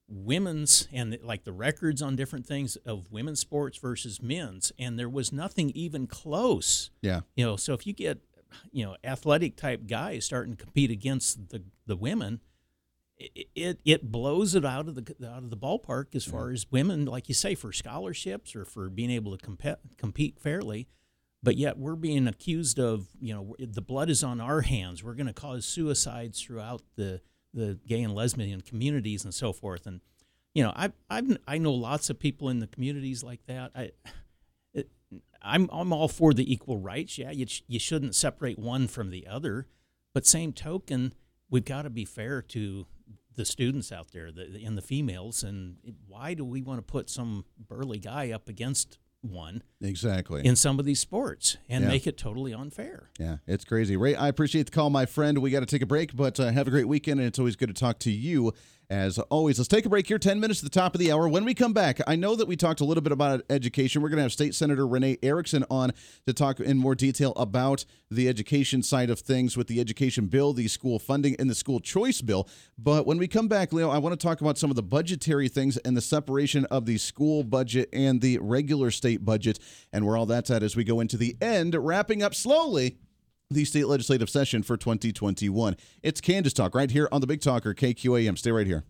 women's 0.08 0.88
and 0.92 1.16
like 1.22 1.44
the 1.44 1.52
records 1.52 2.02
on 2.02 2.16
different 2.16 2.44
things 2.46 2.74
of 2.84 3.10
women's 3.12 3.38
sports 3.38 3.78
versus 3.78 4.20
men's 4.20 4.72
and 4.78 4.98
there 4.98 5.08
was 5.08 5.32
nothing 5.32 5.70
even 5.70 6.06
close 6.08 6.90
Yeah. 7.00 7.20
you 7.36 7.44
know 7.44 7.54
so 7.56 7.74
if 7.74 7.86
you 7.86 7.92
get 7.92 8.18
you 8.72 8.84
know 8.84 8.96
athletic 9.04 9.54
type 9.56 9.86
guys 9.86 10.24
starting 10.24 10.56
to 10.56 10.62
compete 10.64 10.90
against 10.90 11.50
the 11.50 11.62
the 11.86 11.94
women 11.96 12.40
it 13.18 13.46
it, 13.54 13.80
it 13.84 14.10
blows 14.10 14.56
it 14.56 14.64
out 14.64 14.88
of 14.88 14.96
the 14.96 15.14
out 15.30 15.44
of 15.44 15.50
the 15.50 15.56
ballpark 15.56 16.06
as 16.16 16.24
far 16.24 16.50
as 16.50 16.66
women 16.72 17.04
like 17.04 17.28
you 17.28 17.34
say 17.34 17.54
for 17.54 17.72
scholarships 17.72 18.56
or 18.56 18.64
for 18.64 18.88
being 18.88 19.10
able 19.12 19.30
to 19.36 19.38
compete 19.44 19.76
compete 19.96 20.40
fairly 20.40 20.88
but 21.42 21.56
yet 21.56 21.78
we're 21.78 21.96
being 21.96 22.26
accused 22.26 22.78
of 22.78 23.08
you 23.20 23.34
know 23.34 23.54
the 23.58 23.82
blood 23.82 24.10
is 24.10 24.22
on 24.22 24.40
our 24.40 24.60
hands. 24.62 25.02
We're 25.02 25.14
going 25.14 25.26
to 25.26 25.32
cause 25.32 25.64
suicides 25.64 26.40
throughout 26.40 26.82
the 26.96 27.20
the 27.52 27.78
gay 27.86 28.02
and 28.02 28.14
lesbian 28.14 28.60
communities 28.60 29.24
and 29.24 29.34
so 29.34 29.52
forth. 29.52 29.86
And 29.86 30.00
you 30.54 30.62
know 30.62 30.72
i 30.74 30.92
i 31.08 31.22
i 31.46 31.58
know 31.58 31.72
lots 31.72 32.10
of 32.10 32.18
people 32.18 32.48
in 32.48 32.58
the 32.58 32.66
communities 32.66 33.22
like 33.22 33.44
that. 33.46 33.72
I 33.74 33.90
i'm 35.42 35.68
i'm 35.72 35.92
all 35.92 36.08
for 36.08 36.34
the 36.34 36.50
equal 36.52 36.78
rights. 36.78 37.18
Yeah 37.18 37.30
you, 37.30 37.46
you 37.66 37.78
shouldn't 37.78 38.14
separate 38.14 38.58
one 38.58 38.88
from 38.88 39.10
the 39.10 39.26
other. 39.26 39.66
But 40.12 40.26
same 40.26 40.52
token 40.52 41.14
we've 41.50 41.64
got 41.64 41.82
to 41.82 41.90
be 41.90 42.04
fair 42.04 42.42
to 42.42 42.86
the 43.36 43.44
students 43.44 43.90
out 43.90 44.12
there 44.12 44.30
the, 44.30 44.62
and 44.64 44.76
the 44.76 44.82
females. 44.82 45.42
And 45.42 45.76
why 46.06 46.34
do 46.34 46.44
we 46.44 46.62
want 46.62 46.78
to 46.78 46.82
put 46.82 47.10
some 47.10 47.44
burly 47.58 47.98
guy 47.98 48.30
up 48.30 48.48
against 48.48 48.98
one 49.22 49.62
Exactly. 49.80 50.44
in 50.44 50.56
some 50.56 50.78
of 50.78 50.84
these 50.84 51.00
sports 51.00 51.56
and 51.68 51.84
Yeah. 51.84 51.88
make 51.90 52.06
it 52.06 52.16
totally 52.16 52.52
unfair? 52.54 53.10
Yeah, 53.18 53.38
it's 53.46 53.64
crazy. 53.64 53.96
Ray, 53.96 54.14
I 54.14 54.28
appreciate 54.28 54.66
the 54.66 54.72
call, 54.72 54.90
my 54.90 55.06
friend. 55.06 55.38
We 55.38 55.50
got 55.50 55.60
to 55.60 55.66
take 55.66 55.82
a 55.82 55.86
break, 55.86 56.14
but 56.16 56.38
uh, 56.40 56.50
have 56.50 56.66
a 56.66 56.70
great 56.70 56.88
weekend, 56.88 57.20
and 57.20 57.26
it's 57.26 57.38
always 57.38 57.56
good 57.56 57.68
to 57.68 57.74
talk 57.74 57.98
to 58.00 58.10
you. 58.10 58.52
As 58.90 59.20
always, 59.20 59.56
let's 59.56 59.68
take 59.68 59.86
a 59.86 59.88
break 59.88 60.08
here, 60.08 60.18
10 60.18 60.40
minutes 60.40 60.58
to 60.58 60.64
the 60.64 60.70
top 60.70 60.96
of 60.96 60.98
the 60.98 61.12
hour. 61.12 61.28
When 61.28 61.44
we 61.44 61.54
come 61.54 61.72
back, 61.72 62.00
I 62.08 62.16
know 62.16 62.34
that 62.34 62.48
we 62.48 62.56
talked 62.56 62.80
a 62.80 62.84
little 62.84 63.02
bit 63.02 63.12
about 63.12 63.40
education. 63.48 64.02
We're 64.02 64.08
going 64.08 64.16
to 64.16 64.24
have 64.24 64.32
State 64.32 64.52
Senator 64.52 64.84
Renee 64.84 65.16
Erickson 65.22 65.64
on 65.70 65.92
to 66.26 66.32
talk 66.32 66.58
in 66.58 66.76
more 66.76 66.96
detail 66.96 67.32
about 67.36 67.84
the 68.10 68.28
education 68.28 68.82
side 68.82 69.08
of 69.08 69.20
things 69.20 69.56
with 69.56 69.68
the 69.68 69.78
education 69.78 70.26
bill, 70.26 70.52
the 70.52 70.66
school 70.66 70.98
funding, 70.98 71.36
and 71.38 71.48
the 71.48 71.54
school 71.54 71.78
choice 71.78 72.20
bill. 72.20 72.48
But 72.76 73.06
when 73.06 73.16
we 73.16 73.28
come 73.28 73.46
back, 73.46 73.72
Leo, 73.72 73.90
I 73.90 73.98
want 73.98 74.18
to 74.18 74.26
talk 74.26 74.40
about 74.40 74.58
some 74.58 74.70
of 74.70 74.76
the 74.76 74.82
budgetary 74.82 75.48
things 75.48 75.76
and 75.76 75.96
the 75.96 76.00
separation 76.00 76.64
of 76.64 76.84
the 76.84 76.98
school 76.98 77.44
budget 77.44 77.90
and 77.92 78.20
the 78.20 78.38
regular 78.38 78.90
state 78.90 79.24
budget 79.24 79.60
and 79.92 80.04
where 80.04 80.16
all 80.16 80.26
that's 80.26 80.50
at 80.50 80.64
as 80.64 80.74
we 80.74 80.82
go 80.82 80.98
into 80.98 81.16
the 81.16 81.36
end, 81.40 81.76
wrapping 81.76 82.24
up 82.24 82.34
slowly 82.34 82.96
the 83.52 83.64
state 83.64 83.88
legislative 83.88 84.30
session 84.30 84.62
for 84.62 84.76
2021. 84.76 85.76
It's 86.04 86.20
Kansas 86.20 86.52
Talk 86.52 86.72
right 86.72 86.88
here 86.88 87.08
on 87.10 87.20
the 87.20 87.26
Big 87.26 87.40
Talker 87.40 87.74
KQAM. 87.74 88.38
Stay 88.38 88.52
right 88.52 88.66
here. 88.66 88.84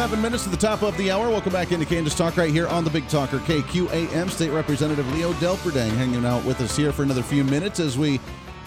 Seven 0.00 0.22
minutes 0.22 0.44
to 0.44 0.48
the 0.48 0.56
top 0.56 0.80
of 0.80 0.96
the 0.96 1.10
hour. 1.10 1.28
Welcome 1.28 1.52
back 1.52 1.72
into 1.72 1.84
Kansas 1.84 2.14
Talk 2.14 2.38
right 2.38 2.50
here 2.50 2.66
on 2.66 2.84
the 2.84 2.90
Big 2.90 3.06
Talker 3.08 3.36
KQAM. 3.40 4.30
State 4.30 4.48
Representative 4.48 5.06
Leo 5.12 5.34
Delperdang 5.34 5.90
hanging 5.90 6.24
out 6.24 6.42
with 6.46 6.58
us 6.62 6.74
here 6.74 6.90
for 6.90 7.02
another 7.02 7.22
few 7.22 7.44
minutes 7.44 7.80
as 7.80 7.98
we 7.98 8.18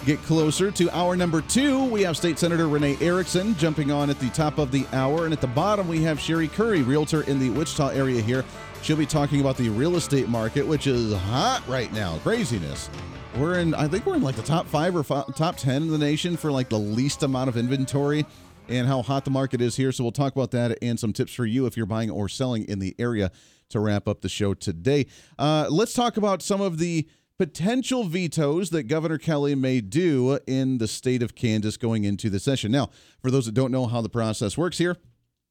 get 0.06 0.22
closer 0.22 0.70
to 0.70 0.96
hour 0.96 1.16
number 1.16 1.42
two. 1.42 1.86
We 1.86 2.04
have 2.04 2.16
State 2.18 2.38
Senator 2.38 2.68
Renee 2.68 2.98
Erickson 3.02 3.56
jumping 3.56 3.90
on 3.90 4.12
at 4.12 4.20
the 4.20 4.30
top 4.30 4.60
of 4.60 4.70
the 4.70 4.86
hour. 4.94 5.26
And 5.26 5.34
at 5.34 5.42
the 5.42 5.48
bottom, 5.48 5.88
we 5.88 6.04
have 6.04 6.20
Sherrie 6.20 6.50
Curry, 6.50 6.84
realtor 6.84 7.24
in 7.24 7.40
the 7.40 7.50
Wichita 7.50 7.88
area 7.88 8.22
here. 8.22 8.46
She'll 8.84 8.96
be 8.96 9.08
talking 9.08 9.42
about 9.42 9.58
the 9.58 9.70
real 9.70 9.96
estate 9.96 10.30
market, 10.30 10.68
which 10.68 10.86
is 10.86 11.16
hot 11.16 11.64
right 11.68 11.92
now. 11.94 12.20
Craziness. 12.20 12.92
We're 13.38 13.58
in, 13.58 13.74
I 13.74 13.88
think 13.88 14.06
we're 14.06 14.18
in 14.18 14.22
like 14.22 14.36
the 14.36 14.44
top 14.44 14.68
five 14.68 14.96
or 14.96 15.04
fi- 15.04 15.26
top 15.36 15.58
10 15.58 15.82
in 15.82 15.88
the 15.88 15.98
nation 15.98 16.38
for 16.38 16.52
like 16.52 16.70
the 16.70 16.78
least 16.78 17.24
amount 17.24 17.50
of 17.50 17.58
inventory 17.58 18.24
and 18.70 18.88
how 18.88 19.02
hot 19.02 19.26
the 19.26 19.32
market 19.32 19.62
is 19.62 19.76
here. 19.76 19.92
So 19.92 20.04
we'll 20.04 20.12
talk 20.12 20.34
about 20.34 20.52
that 20.52 20.78
and 20.82 21.00
some 21.00 21.14
tips 21.14 21.34
for 21.34 21.46
you 21.46 21.66
if 21.66 21.78
you're 21.78 21.86
buying 21.86 22.10
or 22.10 22.30
selling 22.30 22.66
in 22.66 22.80
the 22.80 22.96
area 22.98 23.32
to 23.70 23.80
wrap 23.80 24.08
up 24.08 24.22
the 24.22 24.30
show 24.30 24.54
today. 24.54 25.08
Uh, 25.38 25.68
let's 25.70 25.94
talk 25.94 26.18
about 26.18 26.42
some 26.42 26.62
of 26.62 26.78
the 26.78 27.08
potential 27.38 28.04
vetoes 28.04 28.70
that 28.70 28.84
Governor 28.84 29.18
Kelly 29.18 29.56
may 29.56 29.82
do 29.82 30.40
in 30.48 30.78
the 30.78 30.88
state 30.88 31.24
of 31.24 31.36
Kansas 31.36 31.78
going 31.78 32.04
into 32.04 32.30
the 32.30 32.40
session. 32.40 32.72
Now, 32.72 32.90
for 33.22 33.32
those 33.32 33.46
that 33.48 33.54
don't 33.54 33.72
know 33.72 33.88
how 33.88 34.02
the 34.02 34.10
process 34.10 34.58
works 34.58 34.78
here, 34.78 34.98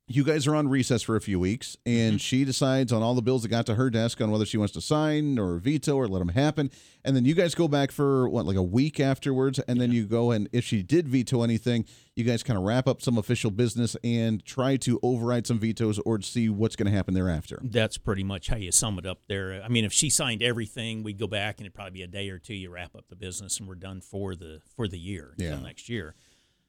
you 0.08 0.24
guys 0.24 0.46
are 0.48 0.54
on 0.56 0.68
recess 0.68 1.00
for 1.02 1.14
a 1.16 1.20
few 1.20 1.38
weeks, 1.38 1.76
and 1.86 2.20
she 2.20 2.44
decides 2.44 2.92
on 2.92 3.02
all 3.02 3.14
the 3.14 3.22
bills 3.22 3.42
that 3.42 3.48
got 3.48 3.64
to 3.66 3.76
her 3.76 3.88
desk 3.88 4.20
on 4.20 4.30
whether 4.32 4.44
she 4.44 4.58
wants 4.58 4.72
to 4.74 4.80
sign 4.80 5.38
or 5.38 5.58
veto 5.58 5.94
or 5.96 6.08
let 6.08 6.18
them 6.18 6.28
happen. 6.30 6.70
And 7.04 7.14
then 7.16 7.24
you 7.24 7.34
guys 7.34 7.54
go 7.54 7.68
back 7.68 7.92
for 7.92 8.28
what, 8.28 8.44
like 8.44 8.56
a 8.56 8.62
week 8.62 8.98
afterwards, 9.00 9.58
and 9.60 9.80
then 9.80 9.92
you 9.92 10.04
go 10.04 10.32
and 10.32 10.48
if 10.52 10.64
she 10.64 10.82
did 10.82 11.08
veto 11.08 11.42
anything, 11.42 11.84
you 12.16 12.24
guys 12.24 12.42
kind 12.42 12.58
of 12.58 12.64
wrap 12.64 12.86
up 12.88 13.00
some 13.00 13.16
official 13.16 13.50
business 13.50 13.96
and 14.04 14.44
try 14.44 14.76
to 14.78 14.98
override 15.02 15.46
some 15.46 15.58
vetoes 15.60 15.98
or 16.00 16.20
see 16.20 16.48
what's 16.48 16.76
going 16.76 16.90
to 16.90 16.96
happen 16.96 17.14
thereafter. 17.14 17.60
That's 17.62 17.96
pretty 17.96 18.24
much 18.24 18.48
how 18.48 18.56
you 18.56 18.72
sum 18.72 18.98
it 18.98 19.06
up 19.06 19.20
there. 19.28 19.62
I 19.64 19.68
mean, 19.68 19.84
if 19.84 19.92
she 19.92 20.10
signed 20.10 20.42
everything, 20.42 21.04
we'd 21.04 21.18
go 21.18 21.28
back 21.28 21.58
and 21.58 21.64
it'd 21.64 21.74
probably 21.74 21.92
be 21.92 22.02
a 22.02 22.06
day 22.08 22.28
or 22.28 22.38
two. 22.38 22.54
You 22.54 22.70
wrap 22.70 22.96
up 22.96 23.06
the 23.08 23.16
business 23.16 23.58
and 23.60 23.68
we're 23.68 23.76
done 23.76 24.00
for 24.00 24.34
the 24.34 24.60
for 24.76 24.88
the 24.88 24.98
year 24.98 25.34
Yeah. 25.38 25.50
until 25.52 25.64
next 25.64 25.88
year. 25.88 26.16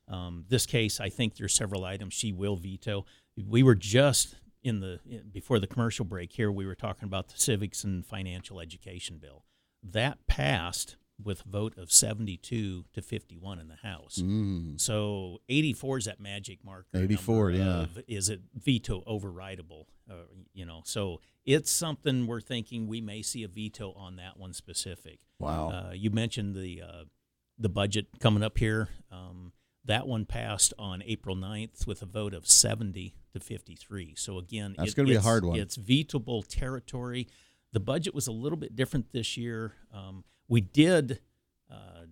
Um, 0.07 0.43
this 0.49 0.65
case, 0.65 0.99
I 0.99 1.07
think 1.09 1.37
there's 1.37 1.53
several 1.53 1.85
items 1.85 2.13
she 2.13 2.33
will 2.33 2.57
veto. 2.57 3.05
We 3.37 3.63
were 3.63 3.75
just 3.75 4.35
in 4.63 4.79
the 4.79 4.99
before 5.31 5.59
the 5.59 5.67
commercial 5.67 6.05
break 6.05 6.31
here. 6.33 6.51
We 6.51 6.65
were 6.65 6.75
talking 6.75 7.05
about 7.05 7.29
the 7.29 7.37
civics 7.37 7.83
and 7.83 8.05
financial 8.05 8.59
education 8.59 9.17
bill 9.17 9.43
that 9.83 10.25
passed 10.27 10.95
with 11.21 11.45
a 11.45 11.49
vote 11.49 11.77
of 11.77 11.91
72 11.91 12.85
to 12.91 13.01
51 13.01 13.59
in 13.59 13.67
the 13.67 13.75
House. 13.75 14.19
Mm. 14.21 14.79
So 14.79 15.41
84 15.47 15.99
is 15.99 16.05
that 16.05 16.19
magic 16.19 16.59
marker. 16.65 16.87
84, 16.95 17.51
yeah. 17.51 17.81
of, 17.81 17.99
is 18.07 18.29
it 18.29 18.41
veto 18.55 19.01
overridable? 19.01 19.85
Uh, 20.09 20.25
you 20.53 20.65
know, 20.65 20.81
so 20.85 21.21
it's 21.45 21.71
something 21.71 22.27
we're 22.27 22.41
thinking 22.41 22.87
we 22.87 22.99
may 22.99 23.21
see 23.21 23.43
a 23.43 23.47
veto 23.47 23.93
on 23.93 24.15
that 24.17 24.37
one 24.37 24.53
specific. 24.53 25.19
Wow. 25.39 25.69
Uh, 25.69 25.93
you 25.93 26.09
mentioned 26.09 26.55
the 26.55 26.81
uh, 26.81 27.03
the 27.57 27.69
budget 27.69 28.07
coming 28.19 28.43
up 28.43 28.57
here. 28.57 28.89
Um, 29.11 29.53
that 29.85 30.07
one 30.07 30.25
passed 30.25 30.73
on 30.79 31.03
April 31.05 31.35
9th 31.35 31.85
with 31.85 32.01
a 32.01 32.05
vote 32.05 32.33
of 32.33 32.47
70 32.47 33.15
to 33.33 33.39
53. 33.39 34.13
So 34.15 34.37
again, 34.37 34.75
That's 34.77 34.93
gonna 34.93 35.07
be 35.07 35.13
a 35.13 35.15
it's- 35.15 35.25
hard 35.25 35.45
one. 35.45 35.59
It's 35.59 35.77
vetable 35.77 36.43
territory. 36.47 37.27
The 37.73 37.79
budget 37.79 38.13
was 38.13 38.27
a 38.27 38.31
little 38.31 38.57
bit 38.57 38.75
different 38.75 39.11
this 39.11 39.35
year. 39.37 39.73
Um, 39.93 40.23
we 40.47 40.61
did 40.61 41.19
uh, 41.71 42.05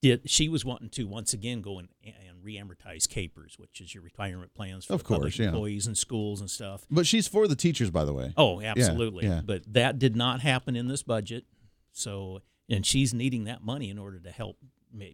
did 0.00 0.28
she 0.30 0.48
was 0.48 0.64
wanting 0.64 0.90
to 0.90 1.04
once 1.08 1.32
again 1.32 1.60
go 1.62 1.78
and, 1.78 1.88
and 2.04 2.42
re-amortize 2.42 3.08
KPERS, 3.08 3.58
which 3.58 3.80
is 3.80 3.94
your 3.94 4.02
retirement 4.04 4.52
plans 4.54 4.84
for 4.84 4.92
Of 4.92 5.02
course, 5.02 5.38
yeah. 5.38 5.46
employees 5.46 5.86
and 5.86 5.96
schools 5.98 6.40
and 6.40 6.48
stuff. 6.50 6.84
But 6.90 7.06
she's 7.06 7.26
for 7.26 7.48
the 7.48 7.56
teachers, 7.56 7.90
by 7.90 8.04
the 8.04 8.12
way. 8.12 8.32
Oh, 8.36 8.60
absolutely. 8.60 9.24
yeah. 9.24 9.40
But 9.44 9.62
that 9.72 9.98
did 9.98 10.14
not 10.14 10.40
happen 10.42 10.76
in 10.76 10.86
this 10.88 11.02
budget. 11.02 11.44
So, 11.92 12.42
and 12.68 12.84
she's 12.84 13.14
needing 13.14 13.44
that 13.44 13.64
money 13.64 13.88
in 13.90 13.98
order 13.98 14.20
to 14.20 14.30
help 14.30 14.58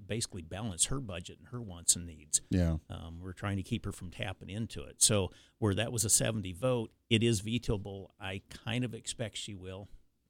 basically 0.07 0.43
balance 0.43 0.87
her 0.87 1.01
budget 1.01 1.39
and 1.39 1.49
her 1.49 1.61
wants 1.61 1.97
and 1.97 2.07
needs. 2.07 2.41
Yeah. 2.51 2.77
Um, 2.89 3.19
we're 3.21 3.33
trying 3.33 3.57
to 3.57 3.63
keep 3.63 3.85
her 3.85 3.93
from 3.93 4.11
tapping 4.11 4.51
into 4.51 4.83
it. 4.83 5.03
So, 5.03 5.31
where 5.59 5.75
that 5.75 5.93
was 5.93 6.05
a 6.05 6.11
70 6.11 6.53
vote, 6.53 6.91
it 7.09 7.23
is 7.23 7.41
vetoable. 7.43 8.09
I 8.21 8.43
kind 8.65 8.85
of 8.85 8.95
expect 8.95 9.37
she 9.37 9.55
will. 9.55 9.89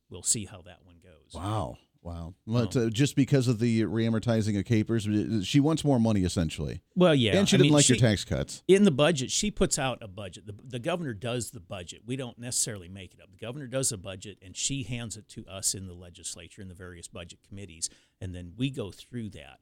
We'll 0.08 0.22
see 0.22 0.44
how 0.44 0.62
that 0.62 0.78
one 0.84 0.96
goes. 1.02 1.34
Wow. 1.34 1.78
Wow. 2.02 2.32
But, 2.46 2.74
uh, 2.76 2.88
just 2.88 3.14
because 3.14 3.46
of 3.46 3.58
the 3.58 3.82
reamortizing 3.82 4.58
of 4.58 4.64
KPERS, 4.64 5.40
uh, 5.40 5.44
she 5.44 5.60
wants 5.60 5.84
more 5.84 6.00
money 6.00 6.24
essentially. 6.24 6.80
Well, 6.96 7.14
yeah. 7.14 7.36
and 7.36 7.46
she 7.46 7.56
I 7.56 7.58
didn't 7.58 7.66
mean, 7.66 7.72
like 7.74 7.84
she- 7.84 7.92
your 7.92 8.00
tax 8.00 8.24
cuts. 8.24 8.62
in 8.66 8.84
the 8.84 8.90
budget, 8.90 9.30
she 9.30 9.50
puts 9.50 9.78
out 9.78 9.98
a 10.00 10.08
budget. 10.08 10.46
The, 10.46 10.54
the 10.64 10.78
governor 10.78 11.12
does 11.12 11.50
the 11.50 11.60
budget. 11.60 12.00
We 12.06 12.16
don't 12.16 12.38
necessarily 12.38 12.88
make 12.88 13.12
it 13.12 13.20
up. 13.20 13.30
The 13.30 13.36
governor 13.44 13.66
does 13.66 13.92
a 13.92 13.98
budget, 13.98 14.38
and 14.42 14.56
she 14.56 14.82
hands 14.82 15.18
it 15.18 15.28
to 15.30 15.44
us 15.46 15.74
in 15.74 15.86
the 15.88 15.92
legislature 15.92 16.62
in 16.62 16.68
the 16.68 16.74
various 16.74 17.06
budget 17.06 17.40
committees, 17.46 17.90
and 18.20 18.34
then 18.34 18.52
we 18.56 18.70
go 18.70 18.90
through 18.90 19.30
that. 19.30 19.60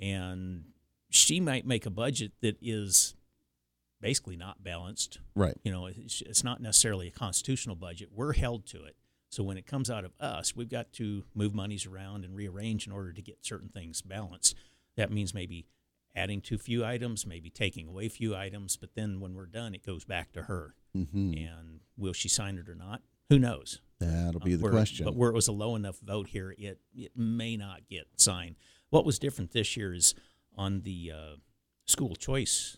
And 0.00 0.64
she 1.10 1.40
might 1.40 1.66
make 1.66 1.86
a 1.86 1.90
budget 1.90 2.32
that 2.40 2.56
is 2.60 3.14
basically 4.00 4.36
not 4.36 4.64
balanced. 4.64 5.20
Right. 5.36 5.56
You 5.62 5.72
know, 5.72 5.86
it's, 5.86 6.22
it's 6.22 6.42
not 6.42 6.60
necessarily 6.60 7.08
a 7.08 7.12
constitutional 7.12 7.76
budget. 7.76 8.08
We're 8.12 8.32
held 8.32 8.66
to 8.66 8.84
it. 8.84 8.96
So 9.28 9.42
when 9.42 9.56
it 9.56 9.66
comes 9.66 9.90
out 9.90 10.04
of 10.04 10.12
us, 10.20 10.54
we've 10.54 10.68
got 10.68 10.92
to 10.94 11.24
move 11.34 11.54
monies 11.54 11.86
around 11.86 12.24
and 12.24 12.34
rearrange 12.34 12.86
in 12.86 12.92
order 12.92 13.12
to 13.12 13.22
get 13.22 13.44
certain 13.46 13.68
things 13.68 14.02
balanced. 14.02 14.54
That 14.96 15.10
means 15.10 15.32
maybe 15.32 15.66
adding 16.14 16.42
too 16.42 16.58
few 16.58 16.84
items, 16.84 17.26
maybe 17.26 17.48
taking 17.48 17.88
away 17.88 18.08
few 18.08 18.36
items, 18.36 18.76
but 18.76 18.94
then 18.94 19.20
when 19.20 19.34
we're 19.34 19.46
done, 19.46 19.74
it 19.74 19.86
goes 19.86 20.04
back 20.04 20.32
to 20.32 20.42
her. 20.42 20.74
Mm-hmm. 20.94 21.32
And 21.38 21.80
will 21.96 22.12
she 22.12 22.28
sign 22.28 22.58
it 22.58 22.68
or 22.68 22.74
not? 22.74 23.00
Who 23.30 23.38
knows? 23.38 23.80
That'll 24.06 24.40
be 24.40 24.54
Uh, 24.54 24.56
the 24.58 24.62
where- 24.64 24.72
question. 24.72 25.04
But 25.04 25.14
where 25.16 25.30
it 25.30 25.34
was 25.34 25.48
a 25.48 25.52
low 25.52 25.74
enough 25.76 25.98
vote 26.00 26.28
here, 26.28 26.54
it 26.58 26.80
it 26.94 27.16
may 27.16 27.56
not 27.56 27.88
get 27.88 28.08
signed. 28.16 28.56
What 28.90 29.04
was 29.04 29.18
different 29.18 29.52
this 29.52 29.76
year 29.76 29.92
is 29.94 30.14
on 30.56 30.82
the 30.82 31.10
uh, 31.12 31.36
school 31.86 32.14
choice 32.16 32.76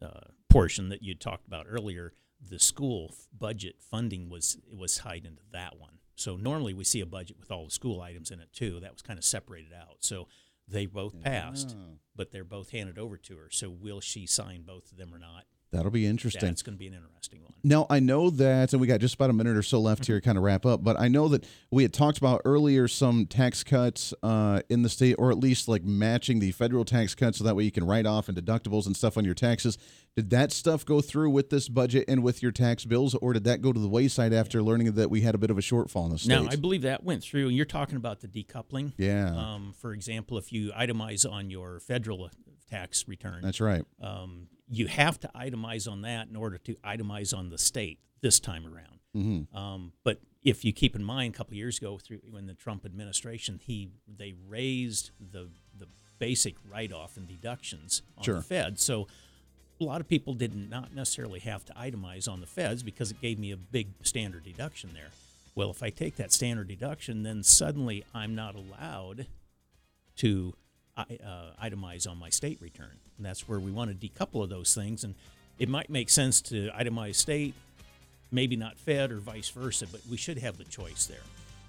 uh, 0.00 0.28
portion 0.48 0.88
that 0.88 1.02
you 1.02 1.14
talked 1.14 1.46
about 1.46 1.66
earlier. 1.68 2.12
The 2.40 2.58
school 2.58 3.08
f- 3.12 3.28
budget 3.36 3.76
funding 3.80 4.28
was 4.28 4.56
it 4.70 4.76
was 4.76 4.96
tied 4.96 5.24
into 5.26 5.42
that 5.52 5.78
one. 5.78 5.98
So 6.16 6.36
normally 6.36 6.74
we 6.74 6.84
see 6.84 7.00
a 7.00 7.06
budget 7.06 7.38
with 7.38 7.50
all 7.50 7.64
the 7.66 7.70
school 7.70 8.00
items 8.00 8.30
in 8.30 8.40
it 8.40 8.52
too. 8.52 8.80
That 8.80 8.92
was 8.92 9.02
kind 9.02 9.18
of 9.18 9.24
separated 9.24 9.72
out. 9.72 9.98
So 10.00 10.28
they 10.66 10.86
both 10.86 11.20
passed, 11.20 11.76
Ah. 11.78 11.94
but 12.16 12.30
they're 12.30 12.44
both 12.44 12.70
handed 12.70 12.98
over 12.98 13.16
to 13.16 13.36
her. 13.36 13.48
So 13.50 13.70
will 13.70 14.00
she 14.00 14.26
sign 14.26 14.62
both 14.62 14.90
of 14.90 14.98
them 14.98 15.14
or 15.14 15.18
not? 15.18 15.44
That'll 15.72 15.90
be 15.90 16.06
interesting. 16.06 16.48
That's 16.48 16.62
going 16.62 16.74
to 16.74 16.78
be 16.78 16.86
an 16.86 16.94
interesting 16.94 17.42
one. 17.42 17.52
Now, 17.64 17.86
I 17.88 18.00
know 18.00 18.28
that, 18.28 18.72
and 18.72 18.80
we 18.80 18.86
got 18.86 19.00
just 19.00 19.14
about 19.14 19.30
a 19.30 19.32
minute 19.32 19.56
or 19.56 19.62
so 19.62 19.80
left 19.80 20.06
here 20.06 20.20
to 20.20 20.24
kind 20.24 20.36
of 20.36 20.44
wrap 20.44 20.66
up, 20.66 20.84
but 20.84 21.00
I 21.00 21.08
know 21.08 21.28
that 21.28 21.46
we 21.70 21.82
had 21.82 21.92
talked 21.92 22.18
about 22.18 22.42
earlier 22.44 22.88
some 22.88 23.24
tax 23.24 23.62
cuts 23.64 24.12
uh, 24.22 24.60
in 24.68 24.82
the 24.82 24.88
state, 24.88 25.14
or 25.18 25.30
at 25.30 25.38
least 25.38 25.68
like 25.68 25.84
matching 25.84 26.40
the 26.40 26.50
federal 26.50 26.84
tax 26.84 27.14
cuts 27.14 27.38
so 27.38 27.44
that 27.44 27.56
way 27.56 27.62
you 27.64 27.70
can 27.70 27.86
write 27.86 28.04
off 28.04 28.28
and 28.28 28.36
deductibles 28.36 28.86
and 28.86 28.96
stuff 28.96 29.16
on 29.16 29.24
your 29.24 29.34
taxes. 29.34 29.78
Did 30.16 30.28
that 30.30 30.52
stuff 30.52 30.84
go 30.84 31.00
through 31.00 31.30
with 31.30 31.48
this 31.48 31.68
budget 31.68 32.04
and 32.06 32.22
with 32.22 32.42
your 32.42 32.52
tax 32.52 32.84
bills, 32.84 33.14
or 33.14 33.32
did 33.32 33.44
that 33.44 33.62
go 33.62 33.72
to 33.72 33.80
the 33.80 33.88
wayside 33.88 34.32
after 34.34 34.62
learning 34.62 34.92
that 34.92 35.08
we 35.08 35.22
had 35.22 35.34
a 35.34 35.38
bit 35.38 35.50
of 35.50 35.56
a 35.56 35.62
shortfall 35.62 36.04
in 36.06 36.12
the 36.12 36.18
state? 36.18 36.28
Now, 36.28 36.48
I 36.50 36.56
believe 36.56 36.82
that 36.82 37.02
went 37.02 37.22
through, 37.22 37.46
and 37.46 37.56
you're 37.56 37.64
talking 37.64 37.96
about 37.96 38.20
the 38.20 38.28
decoupling. 38.28 38.92
Yeah. 38.98 39.34
Um, 39.34 39.72
for 39.80 39.92
example, 39.92 40.36
if 40.36 40.52
you 40.52 40.72
itemize 40.72 41.30
on 41.30 41.48
your 41.48 41.80
federal 41.80 42.28
tax 42.68 43.06
return, 43.08 43.40
That's 43.42 43.60
right. 43.60 43.84
um, 44.02 44.48
you 44.68 44.86
have 44.86 45.18
to 45.20 45.30
itemize 45.34 45.90
on 45.90 46.02
that 46.02 46.28
in 46.28 46.36
order 46.36 46.58
to 46.58 46.74
itemize 46.76 47.36
on 47.36 47.50
the 47.50 47.58
state 47.58 47.98
this 48.20 48.40
time 48.40 48.64
around. 48.66 48.98
Mm-hmm. 49.16 49.56
Um, 49.56 49.92
but 50.04 50.20
if 50.42 50.64
you 50.64 50.72
keep 50.72 50.96
in 50.96 51.04
mind, 51.04 51.34
a 51.34 51.36
couple 51.36 51.52
of 51.52 51.58
years 51.58 51.78
ago, 51.78 51.98
through 51.98 52.20
when 52.30 52.46
the 52.46 52.54
Trump 52.54 52.84
administration, 52.84 53.60
he 53.62 53.90
they 54.08 54.34
raised 54.48 55.10
the 55.20 55.48
the 55.78 55.86
basic 56.18 56.54
write 56.70 56.92
off 56.92 57.16
and 57.16 57.26
deductions 57.26 58.02
on 58.16 58.24
Sure. 58.24 58.36
the 58.36 58.42
Fed. 58.42 58.78
So 58.78 59.08
a 59.80 59.84
lot 59.84 60.00
of 60.00 60.08
people 60.08 60.34
did 60.34 60.54
not 60.70 60.94
necessarily 60.94 61.40
have 61.40 61.64
to 61.66 61.72
itemize 61.72 62.28
on 62.30 62.40
the 62.40 62.46
Feds 62.46 62.82
because 62.82 63.10
it 63.10 63.20
gave 63.20 63.38
me 63.38 63.50
a 63.50 63.56
big 63.56 63.88
standard 64.02 64.44
deduction 64.44 64.90
there. 64.94 65.08
Well, 65.54 65.70
if 65.70 65.82
I 65.82 65.90
take 65.90 66.16
that 66.16 66.32
standard 66.32 66.68
deduction, 66.68 67.24
then 67.24 67.42
suddenly 67.42 68.04
I'm 68.14 68.34
not 68.34 68.54
allowed 68.54 69.26
to 70.16 70.54
uh, 70.96 71.04
itemize 71.62 72.08
on 72.08 72.18
my 72.18 72.30
state 72.30 72.60
return. 72.60 72.98
And 73.22 73.28
that's 73.28 73.48
where 73.48 73.60
we 73.60 73.70
want 73.70 73.88
to 74.00 74.08
decouple 74.08 74.42
of 74.42 74.50
those 74.50 74.74
things. 74.74 75.04
And 75.04 75.14
it 75.56 75.68
might 75.68 75.88
make 75.88 76.10
sense 76.10 76.40
to 76.40 76.70
itemize 76.76 77.14
state, 77.14 77.54
maybe 78.32 78.56
not 78.56 78.76
Fed 78.76 79.12
or 79.12 79.18
vice 79.18 79.48
versa, 79.50 79.86
but 79.92 80.00
we 80.10 80.16
should 80.16 80.38
have 80.38 80.58
the 80.58 80.64
choice 80.64 81.06
there. 81.06 81.20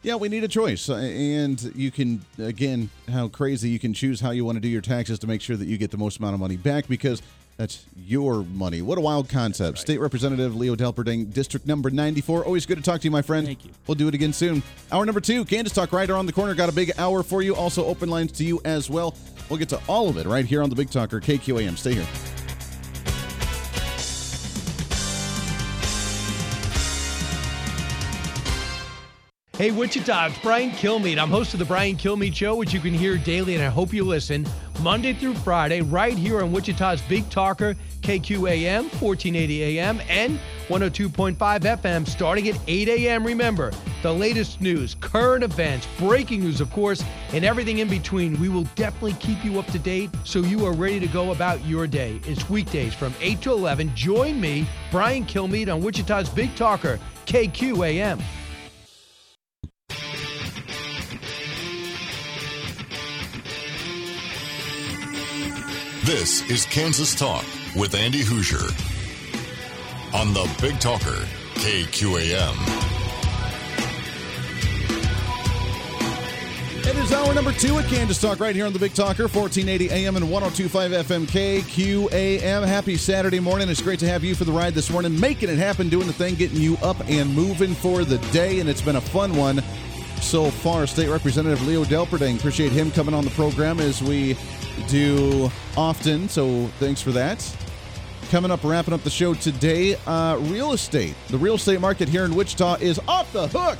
Yeah, 0.02 0.16
we 0.16 0.30
need 0.30 0.44
a 0.44 0.48
choice. 0.48 0.90
Uh, 0.90 0.96
And 0.96 1.62
you 1.76 1.92
can, 1.92 2.26
again, 2.40 2.90
how 3.08 3.28
crazy 3.28 3.70
you 3.70 3.78
can 3.78 3.94
choose 3.94 4.20
how 4.20 4.32
you 4.32 4.44
want 4.44 4.56
to 4.56 4.60
do 4.62 4.68
your 4.68 4.82
taxes 4.82 5.20
to 5.20 5.28
make 5.28 5.42
sure 5.42 5.56
that 5.56 5.68
you 5.68 5.78
get 5.78 5.92
the 5.92 5.98
most 5.98 6.18
amount 6.18 6.34
of 6.34 6.40
money 6.40 6.58
back 6.58 6.88
because 6.88 7.22
that's 7.58 7.86
your 7.96 8.44
money. 8.44 8.82
What 8.82 8.98
a 8.98 9.02
wild 9.02 9.30
concept. 9.30 9.78
State 9.78 10.00
Representative 10.00 10.56
Leo 10.56 10.76
Delperdang, 10.76 11.32
District 11.34 11.66
Number 11.68 11.90
94. 11.90 12.46
Always 12.46 12.66
good 12.66 12.78
to 12.78 12.84
talk 12.84 13.02
to 13.02 13.06
you, 13.06 13.12
my 13.12 13.22
friend. 13.22 13.46
Thank 13.46 13.66
you. 13.66 13.72
We'll 13.88 13.96
do 13.96 14.08
it 14.08 14.14
again 14.14 14.34
soon. 14.34 14.64
Hour 14.92 15.06
number 15.06 15.22
two, 15.22 15.46
Kansas 15.46 15.74
Talk 15.74 15.92
right 15.94 16.10
around 16.10 16.26
the 16.26 16.34
corner. 16.34 16.56
Got 16.56 16.70
a 16.70 16.74
big 16.74 16.92
hour 16.98 17.24
for 17.24 17.42
you. 17.42 17.56
Also, 17.56 17.86
open 17.86 18.10
lines 18.10 18.32
to 18.34 18.44
you 18.44 18.60
as 18.66 18.90
well. 18.90 19.16
We'll 19.50 19.60
get 19.60 19.70
to 19.70 19.82
all 19.88 20.10
of 20.10 20.18
it 20.18 20.26
right 20.26 20.46
here 20.46 20.64
on 20.64 20.70
the 20.70 20.76
Big 20.76 20.90
Talker, 20.90 21.20
KQAM. 21.20 21.78
Stay 21.78 21.94
here. 21.94 22.43
Hey, 29.56 29.70
Wichita, 29.70 30.26
it's 30.26 30.40
Brian 30.40 30.72
Kilmeade. 30.72 31.20
I'm 31.20 31.30
host 31.30 31.54
of 31.54 31.60
the 31.60 31.66
Brian 31.66 31.96
Kilmeade 31.96 32.34
Show, 32.34 32.56
which 32.56 32.74
you 32.74 32.80
can 32.80 32.92
hear 32.92 33.20
daily, 33.20 33.54
and 33.54 33.64
I 33.64 33.68
hope 33.68 33.94
you 33.94 34.04
listen 34.04 34.48
Monday 34.82 35.14
through 35.14 35.36
Friday, 35.36 35.82
right 35.82 36.18
here 36.18 36.42
on 36.42 36.52
Wichita's 36.52 37.04
Big 37.04 37.30
Talker, 37.30 37.76
KQAM, 38.02 38.86
1480 39.00 39.78
AM, 39.78 40.02
and 40.10 40.40
102.5 40.70 41.36
FM, 41.38 42.08
starting 42.08 42.48
at 42.50 42.60
8 42.66 42.90
a.m. 42.90 43.24
Remember, 43.24 43.72
the 44.02 44.12
latest 44.12 44.60
news, 44.60 44.96
current 45.00 45.44
events, 45.44 45.88
breaking 46.00 46.40
news, 46.40 46.60
of 46.60 46.72
course, 46.72 47.04
and 47.32 47.46
everything 47.46 47.78
in 47.78 47.88
between. 47.88 48.40
We 48.40 48.50
will 48.50 48.68
definitely 48.74 49.14
keep 49.20 49.46
you 49.46 49.60
up 49.60 49.68
to 49.68 49.78
date 49.78 50.10
so 50.24 50.40
you 50.40 50.66
are 50.66 50.74
ready 50.74 51.00
to 51.00 51.08
go 51.08 51.30
about 51.30 51.64
your 51.64 51.86
day. 51.86 52.20
It's 52.26 52.50
weekdays 52.50 52.96
from 52.96 53.14
8 53.22 53.40
to 53.44 53.52
11. 53.52 53.94
Join 53.94 54.42
me, 54.42 54.66
Brian 54.90 55.26
Kilmeade, 55.26 55.72
on 55.72 55.84
Wichita's 55.84 56.28
Big 56.28 56.56
Talker, 56.56 57.00
KQAM. 57.28 58.20
This 66.06 66.42
is 66.50 66.66
Kansas 66.66 67.16
Talk 67.16 67.46
with 67.78 67.96
Andy 67.96 68.24
Hooser 68.24 68.68
on 70.14 70.34
the 70.34 70.54
Big 70.62 70.78
Talker, 70.82 71.26
KQAM. 71.54 72.56
It 76.86 76.96
is 76.98 77.14
hour 77.14 77.34
number 77.34 77.54
two 77.54 77.80
at 77.80 77.86
Kansas 77.86 78.20
Talk 78.20 78.42
right 78.42 78.54
here 78.54 78.66
on 78.66 78.74
the 78.74 78.80
Big 78.80 78.94
Talker, 78.94 79.30
1480 79.30 79.92
AM 79.92 80.18
and 80.18 80.30
1025 80.30 80.92
FM 81.08 81.26
KQAM. 81.26 82.68
Happy 82.68 82.98
Saturday 82.98 83.40
morning. 83.40 83.70
It's 83.70 83.82
great 83.82 84.00
to 84.00 84.08
have 84.10 84.26
you 84.26 84.36
for 84.36 84.44
the 84.44 84.52
ride 84.52 84.74
this 84.74 84.90
morning, 84.90 85.18
making 85.18 85.48
it 85.48 85.58
happen, 85.58 85.88
doing 85.88 86.08
the 86.08 86.12
thing, 86.12 86.36
getting 86.36 86.60
you 86.60 86.76
up 86.84 86.98
and 87.08 87.34
moving 87.34 87.74
for 87.74 88.04
the 88.04 88.18
day. 88.34 88.60
And 88.60 88.68
it's 88.68 88.82
been 88.82 88.98
a 88.98 89.02
fun 89.02 89.38
one 89.38 89.64
so 90.20 90.50
far. 90.50 90.86
State 90.86 91.08
Representative 91.08 91.66
Leo 91.66 91.86
Delperdang. 91.86 92.36
Appreciate 92.36 92.74
him 92.74 92.92
coming 92.92 93.16
on 93.16 93.24
the 93.24 93.32
program 93.32 93.80
as 93.80 94.04
we 94.04 94.36
do 94.88 95.52
often. 95.78 96.30
So 96.30 96.68
thanks 96.80 97.02
for 97.02 97.12
that. 97.12 97.58
Coming 98.30 98.52
up, 98.52 98.64
wrapping 98.64 98.94
up 98.94 99.04
the 99.04 99.10
show 99.10 99.34
today, 99.34 99.96
uh, 100.08 100.38
real 100.42 100.74
estate. 100.74 101.16
The 101.28 101.38
real 101.38 101.56
estate 101.56 101.80
market 101.80 102.10
here 102.10 102.26
in 102.26 102.34
Wichita 102.34 102.76
is 102.76 103.00
off 103.08 103.32
the 103.32 103.48
hook. 103.48 103.78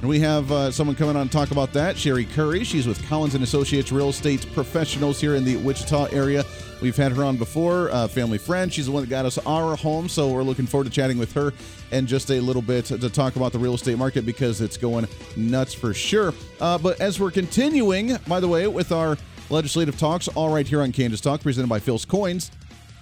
And 0.00 0.08
we 0.08 0.18
have 0.20 0.50
uh, 0.50 0.70
someone 0.72 0.96
coming 0.96 1.14
on 1.14 1.28
to 1.28 1.32
talk 1.32 1.52
about 1.52 1.72
that. 1.74 1.96
Sherrie 1.96 2.24
Curry. 2.24 2.64
She's 2.64 2.88
with 2.88 3.06
Collins 3.08 3.34
and 3.34 3.44
Associates 3.44 3.92
Real 3.92 4.08
Estate 4.08 4.52
Professionals 4.52 5.20
here 5.20 5.36
in 5.36 5.44
the 5.44 5.56
Wichita 5.58 6.06
area. 6.06 6.44
We've 6.80 6.96
had 6.96 7.12
her 7.12 7.22
on 7.22 7.36
before, 7.36 7.88
uh, 7.92 8.08
family 8.08 8.38
friend. 8.38 8.72
She's 8.72 8.86
the 8.86 8.92
one 8.92 9.04
that 9.04 9.10
got 9.10 9.26
us 9.26 9.38
our 9.46 9.76
home, 9.76 10.08
so 10.08 10.28
we're 10.28 10.42
looking 10.42 10.66
forward 10.66 10.84
to 10.84 10.90
chatting 10.90 11.18
with 11.18 11.32
her 11.34 11.52
in 11.92 12.08
just 12.08 12.32
a 12.32 12.40
little 12.40 12.62
bit 12.62 12.86
to 12.86 13.08
talk 13.08 13.36
about 13.36 13.52
the 13.52 13.60
real 13.60 13.74
estate 13.74 13.96
market 13.96 14.26
because 14.26 14.60
it's 14.60 14.76
going 14.76 15.06
nuts 15.36 15.72
for 15.72 15.94
sure. 15.94 16.34
Uh, 16.60 16.78
but 16.78 17.00
as 17.00 17.20
we're 17.20 17.30
continuing, 17.30 18.16
by 18.26 18.40
the 18.40 18.48
way, 18.48 18.66
with 18.66 18.90
our 18.90 19.16
legislative 19.52 19.98
talks, 19.98 20.28
all 20.28 20.52
right 20.52 20.66
here 20.66 20.80
on 20.80 20.90
Kansas 20.92 21.20
Talk, 21.20 21.42
presented 21.42 21.68
by 21.68 21.78
Phil's 21.78 22.04
Coins 22.04 22.50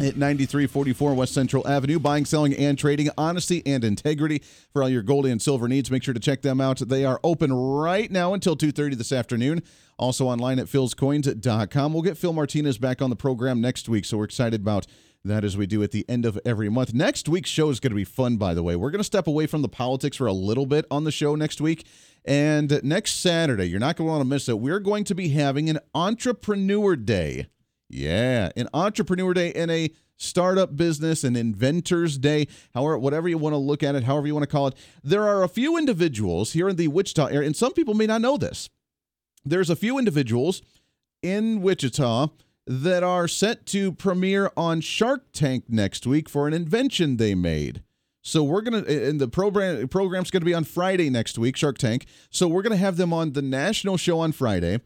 at 0.00 0.16
9344 0.16 1.14
West 1.14 1.32
Central 1.32 1.66
Avenue. 1.68 1.98
Buying, 1.98 2.24
selling, 2.24 2.54
and 2.54 2.76
trading, 2.76 3.08
honesty 3.16 3.62
and 3.64 3.84
integrity 3.84 4.42
for 4.72 4.82
all 4.82 4.88
your 4.88 5.02
gold 5.02 5.26
and 5.26 5.40
silver 5.40 5.68
needs. 5.68 5.90
Make 5.90 6.02
sure 6.02 6.14
to 6.14 6.20
check 6.20 6.42
them 6.42 6.60
out. 6.60 6.78
They 6.78 7.04
are 7.04 7.20
open 7.22 7.52
right 7.52 8.10
now 8.10 8.34
until 8.34 8.56
2.30 8.56 8.96
this 8.96 9.12
afternoon. 9.12 9.62
Also 9.98 10.26
online 10.26 10.58
at 10.58 10.66
philscoins.com. 10.66 11.92
We'll 11.92 12.02
get 12.02 12.18
Phil 12.18 12.32
Martinez 12.32 12.78
back 12.78 13.00
on 13.00 13.10
the 13.10 13.16
program 13.16 13.60
next 13.60 13.88
week, 13.88 14.04
so 14.04 14.16
we're 14.16 14.24
excited 14.24 14.62
about 14.62 14.86
that 15.24 15.44
as 15.44 15.56
we 15.56 15.66
do 15.66 15.82
at 15.82 15.90
the 15.90 16.04
end 16.08 16.24
of 16.24 16.38
every 16.44 16.68
month. 16.68 16.94
Next 16.94 17.28
week's 17.28 17.50
show 17.50 17.70
is 17.70 17.80
going 17.80 17.90
to 17.90 17.96
be 17.96 18.04
fun, 18.04 18.36
by 18.36 18.54
the 18.54 18.62
way. 18.62 18.76
We're 18.76 18.90
going 18.90 19.00
to 19.00 19.04
step 19.04 19.26
away 19.26 19.46
from 19.46 19.62
the 19.62 19.68
politics 19.68 20.16
for 20.16 20.26
a 20.26 20.32
little 20.32 20.66
bit 20.66 20.86
on 20.90 21.04
the 21.04 21.12
show 21.12 21.34
next 21.34 21.60
week. 21.60 21.86
And 22.24 22.82
next 22.82 23.20
Saturday, 23.20 23.66
you're 23.66 23.80
not 23.80 23.96
going 23.96 24.08
to 24.08 24.10
want 24.12 24.22
to 24.22 24.28
miss 24.28 24.48
it. 24.48 24.58
We're 24.58 24.80
going 24.80 25.04
to 25.04 25.14
be 25.14 25.28
having 25.28 25.68
an 25.68 25.78
Entrepreneur 25.94 26.96
Day. 26.96 27.48
Yeah, 27.88 28.50
an 28.56 28.68
Entrepreneur 28.72 29.34
Day 29.34 29.52
and 29.52 29.70
a 29.70 29.90
startup 30.16 30.76
business 30.76 31.24
and 31.24 31.34
inventors 31.34 32.18
day 32.18 32.46
however 32.74 32.98
whatever 32.98 33.26
you 33.26 33.38
want 33.38 33.54
to 33.54 33.56
look 33.56 33.82
at 33.82 33.94
it 33.94 34.04
however 34.04 34.26
you 34.26 34.34
want 34.34 34.42
to 34.42 34.46
call 34.46 34.66
it 34.66 34.74
there 35.02 35.26
are 35.26 35.42
a 35.42 35.48
few 35.48 35.78
individuals 35.78 36.52
here 36.52 36.68
in 36.68 36.76
the 36.76 36.88
wichita 36.88 37.24
area 37.28 37.46
and 37.46 37.56
some 37.56 37.72
people 37.72 37.94
may 37.94 38.06
not 38.06 38.20
know 38.20 38.36
this 38.36 38.68
there's 39.46 39.70
a 39.70 39.76
few 39.76 39.96
individuals 39.96 40.60
in 41.22 41.62
wichita 41.62 42.28
that 42.66 43.02
are 43.02 43.26
set 43.26 43.66
to 43.66 43.92
premiere 43.92 44.50
on 44.56 44.80
shark 44.80 45.24
tank 45.32 45.64
next 45.68 46.06
week 46.06 46.28
for 46.28 46.46
an 46.46 46.54
invention 46.54 47.16
they 47.16 47.34
made 47.34 47.82
so 48.22 48.42
we're 48.42 48.60
gonna 48.60 48.82
and 48.82 49.20
the 49.20 49.28
program 49.28 49.88
program's 49.88 50.30
gonna 50.30 50.44
be 50.44 50.54
on 50.54 50.64
friday 50.64 51.10
next 51.10 51.38
week 51.38 51.56
shark 51.56 51.78
tank 51.78 52.06
so 52.30 52.46
we're 52.46 52.62
gonna 52.62 52.76
have 52.76 52.96
them 52.96 53.12
on 53.12 53.32
the 53.32 53.42
national 53.42 53.96
show 53.96 54.20
on 54.20 54.32
friday 54.32 54.78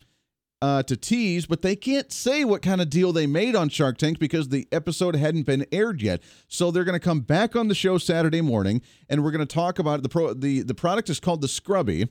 uh, 0.64 0.82
to 0.82 0.96
tease, 0.96 1.44
but 1.44 1.60
they 1.60 1.76
can't 1.76 2.10
say 2.10 2.42
what 2.42 2.62
kind 2.62 2.80
of 2.80 2.88
deal 2.88 3.12
they 3.12 3.26
made 3.26 3.54
on 3.54 3.68
Shark 3.68 3.98
Tank 3.98 4.18
because 4.18 4.48
the 4.48 4.66
episode 4.72 5.14
hadn't 5.14 5.42
been 5.42 5.66
aired 5.70 6.00
yet. 6.00 6.22
So 6.48 6.70
they're 6.70 6.84
to 6.98 7.04
come 7.04 7.20
back 7.20 7.54
on 7.54 7.68
the 7.68 7.74
show 7.74 7.98
Saturday 7.98 8.40
morning, 8.40 8.80
and 9.10 9.22
we're 9.22 9.30
to 9.46 9.54
talk 9.54 9.78
about 9.78 10.02
the 10.02 10.08
pro. 10.08 10.32
the 10.32 10.62
The 10.62 10.74
product 10.74 11.10
is 11.10 11.20
called 11.20 11.42
the 11.42 11.48
Scrubby, 11.48 12.08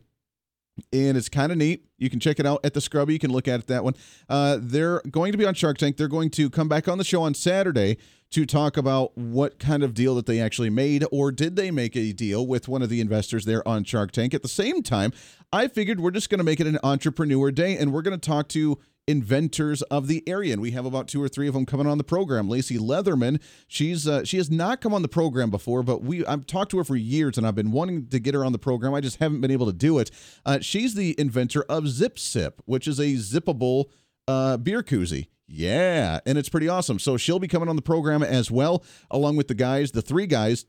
and 0.92 1.18
it's 1.18 1.30
kind 1.30 1.52
of 1.52 1.58
neat. 1.58 1.86
You 1.98 2.10
can 2.10 2.20
check 2.20 2.40
it 2.40 2.46
out 2.46 2.60
at 2.64 2.74
the 2.74 2.82
Scrubby. 2.82 3.14
You 3.14 3.20
can 3.20 3.32
look 3.32 3.48
at 3.48 3.68
that 3.68 3.84
one. 3.84 3.96
Uh, 4.28 4.58
they're 4.60 5.02
going 5.10 5.32
to 5.32 5.38
be 5.38 5.46
on 5.46 5.54
Shark 5.54 5.78
Tank. 5.78 5.98
They're 5.98 6.08
going 6.08 6.30
to 6.32 6.50
come 6.50 6.68
back 6.68 6.88
on 6.88 6.98
the 6.98 7.04
show 7.04 7.22
on 7.24 7.34
Saturday 7.34 7.98
to 8.32 8.48
talk 8.48 8.78
about 8.78 9.16
what 9.16 9.60
kind 9.60 9.84
of 9.84 9.94
deal 9.94 10.16
that 10.16 10.26
they 10.26 10.40
actually 10.40 10.72
made, 10.72 11.06
or 11.12 11.32
did 11.32 11.56
they 11.56 11.70
make 11.70 11.96
a 11.96 12.12
deal 12.12 12.48
with 12.48 12.68
one 12.68 12.82
of 12.82 12.90
the 12.90 13.00
investors 13.00 13.46
there 13.46 13.66
on 13.68 13.84
Shark 13.84 14.12
Tank. 14.12 14.34
At 14.34 14.42
the 14.42 14.48
same 14.48 14.82
time, 14.82 15.14
I 15.52 15.68
figured 15.68 16.00
we're 16.00 16.10
just 16.10 16.32
going 16.32 16.40
to 16.40 16.44
make 16.44 16.60
it 16.60 16.66
an 16.66 16.80
entrepreneur 16.84 17.52
day, 17.52 17.78
and 17.78 17.94
we're 17.94 18.02
going 18.02 18.20
to 18.20 18.30
talk 18.30 18.48
to 18.50 18.80
inventors 19.08 19.82
of 19.84 20.08
the 20.08 20.24
area. 20.28 20.54
And 20.54 20.62
we 20.62 20.72
have 20.72 20.86
about 20.86 21.08
two 21.08 21.22
or 21.22 21.28
three 21.28 21.48
of 21.48 21.54
them 21.54 21.66
coming 21.66 21.88
on 21.88 21.98
the 21.98 22.04
program. 22.04 22.50
Lacey 22.50 22.78
leatherman 22.78 23.42
she's 23.68 24.08
uh, 24.08 24.24
she 24.24 24.38
has 24.38 24.50
not 24.50 24.82
come 24.82 24.94
on 24.94 25.02
the 25.02 25.08
program 25.08 25.50
before 25.50 25.84
but 25.84 26.02
we 26.02 26.26
i've 26.26 26.46
talked 26.46 26.72
to 26.72 26.78
her 26.78 26.84
for 26.84 26.96
years 26.96 27.38
and 27.38 27.46
i've 27.46 27.56
been 27.56 27.72
wanting 27.72 28.08
to 28.08 28.20
get 28.20 28.34
her 28.34 28.46
on 28.46 28.52
the 28.52 28.60
program. 28.60 28.94
I 28.94 29.02
just 29.02 29.18
haven't 29.18 29.42
been 29.42 29.52
able 29.52 29.66
to 29.66 29.74
do 29.74 30.00
it. 30.00 30.12
Uh, 30.46 30.60
she's 30.62 30.96
the 30.96 31.20
inventor 31.20 31.64
of 31.64 31.88
zip 31.88 32.18
sip 32.18 32.62
which 32.66 32.88
is 32.88 33.00
a 33.00 33.14
zippable 33.14 33.86
uh, 34.28 34.58
beer 34.58 34.84
koozie. 34.84 35.28
Yeah, 35.48 36.20
and 36.26 36.38
it's 36.38 36.50
pretty 36.50 36.70
awesome. 36.70 37.00
So 37.00 37.18
she'll 37.18 37.40
be 37.40 37.48
coming 37.48 37.70
on 37.70 37.76
the 37.76 37.82
program 37.82 38.24
as 38.24 38.50
well, 38.50 38.84
along 39.12 39.36
with 39.36 39.50
the 39.50 39.54
guys, 39.54 39.92
the 39.92 40.02
three 40.02 40.26
guys 40.26 40.66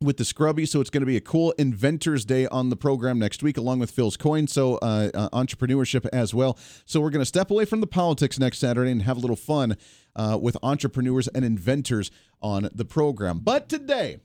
with 0.00 0.16
the 0.16 0.24
Scrubby. 0.24 0.66
So 0.66 0.80
it's 0.80 0.90
going 0.90 1.02
to 1.02 1.06
be 1.06 1.16
a 1.16 1.20
cool 1.20 1.52
Inventors 1.52 2.24
Day 2.24 2.46
on 2.46 2.68
the 2.68 2.76
program 2.76 3.18
next 3.18 3.42
week, 3.42 3.56
along 3.56 3.78
with 3.78 3.90
Phil's 3.90 4.16
Coin. 4.16 4.46
So 4.46 4.76
uh, 4.76 5.10
uh, 5.14 5.28
entrepreneurship 5.30 6.06
as 6.12 6.34
well. 6.34 6.58
So 6.84 7.00
we're 7.00 7.10
going 7.10 7.22
to 7.22 7.26
step 7.26 7.50
away 7.50 7.64
from 7.64 7.80
the 7.80 7.86
politics 7.86 8.38
next 8.38 8.58
Saturday 8.58 8.90
and 8.90 9.02
have 9.02 9.16
a 9.16 9.20
little 9.20 9.36
fun 9.36 9.76
uh, 10.16 10.38
with 10.40 10.56
entrepreneurs 10.62 11.28
and 11.28 11.44
inventors 11.44 12.10
on 12.42 12.68
the 12.74 12.84
program. 12.84 13.38
But 13.38 13.68
today, 13.68 14.20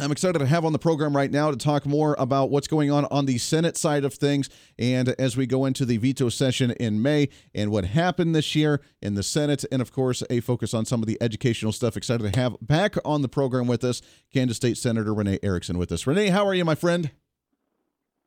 I'm 0.00 0.10
excited 0.10 0.40
to 0.40 0.46
have 0.46 0.64
on 0.64 0.72
the 0.72 0.78
program 0.78 1.16
right 1.16 1.30
now 1.30 1.52
to 1.52 1.56
talk 1.56 1.86
more 1.86 2.16
about 2.18 2.50
what's 2.50 2.66
going 2.66 2.90
on 2.90 3.04
on 3.12 3.26
the 3.26 3.38
Senate 3.38 3.76
side 3.76 4.04
of 4.04 4.12
things. 4.12 4.50
And 4.76 5.10
as 5.20 5.36
we 5.36 5.46
go 5.46 5.66
into 5.66 5.84
the 5.84 5.98
veto 5.98 6.30
session 6.30 6.72
in 6.72 7.00
May 7.00 7.28
and 7.54 7.70
what 7.70 7.84
happened 7.84 8.34
this 8.34 8.56
year 8.56 8.80
in 9.00 9.14
the 9.14 9.22
Senate, 9.22 9.64
and 9.70 9.80
of 9.80 9.92
course, 9.92 10.24
a 10.28 10.40
focus 10.40 10.74
on 10.74 10.84
some 10.84 11.00
of 11.00 11.06
the 11.06 11.16
educational 11.20 11.70
stuff. 11.70 11.96
Excited 11.96 12.32
to 12.32 12.40
have 12.40 12.56
back 12.60 12.96
on 13.04 13.22
the 13.22 13.28
program 13.28 13.68
with 13.68 13.84
us 13.84 14.02
Kansas 14.32 14.56
State 14.56 14.78
Senator 14.78 15.14
Renee 15.14 15.38
Erickson 15.44 15.78
with 15.78 15.92
us. 15.92 16.08
Renee, 16.08 16.28
how 16.28 16.44
are 16.44 16.54
you, 16.54 16.64
my 16.64 16.74
friend? 16.74 17.12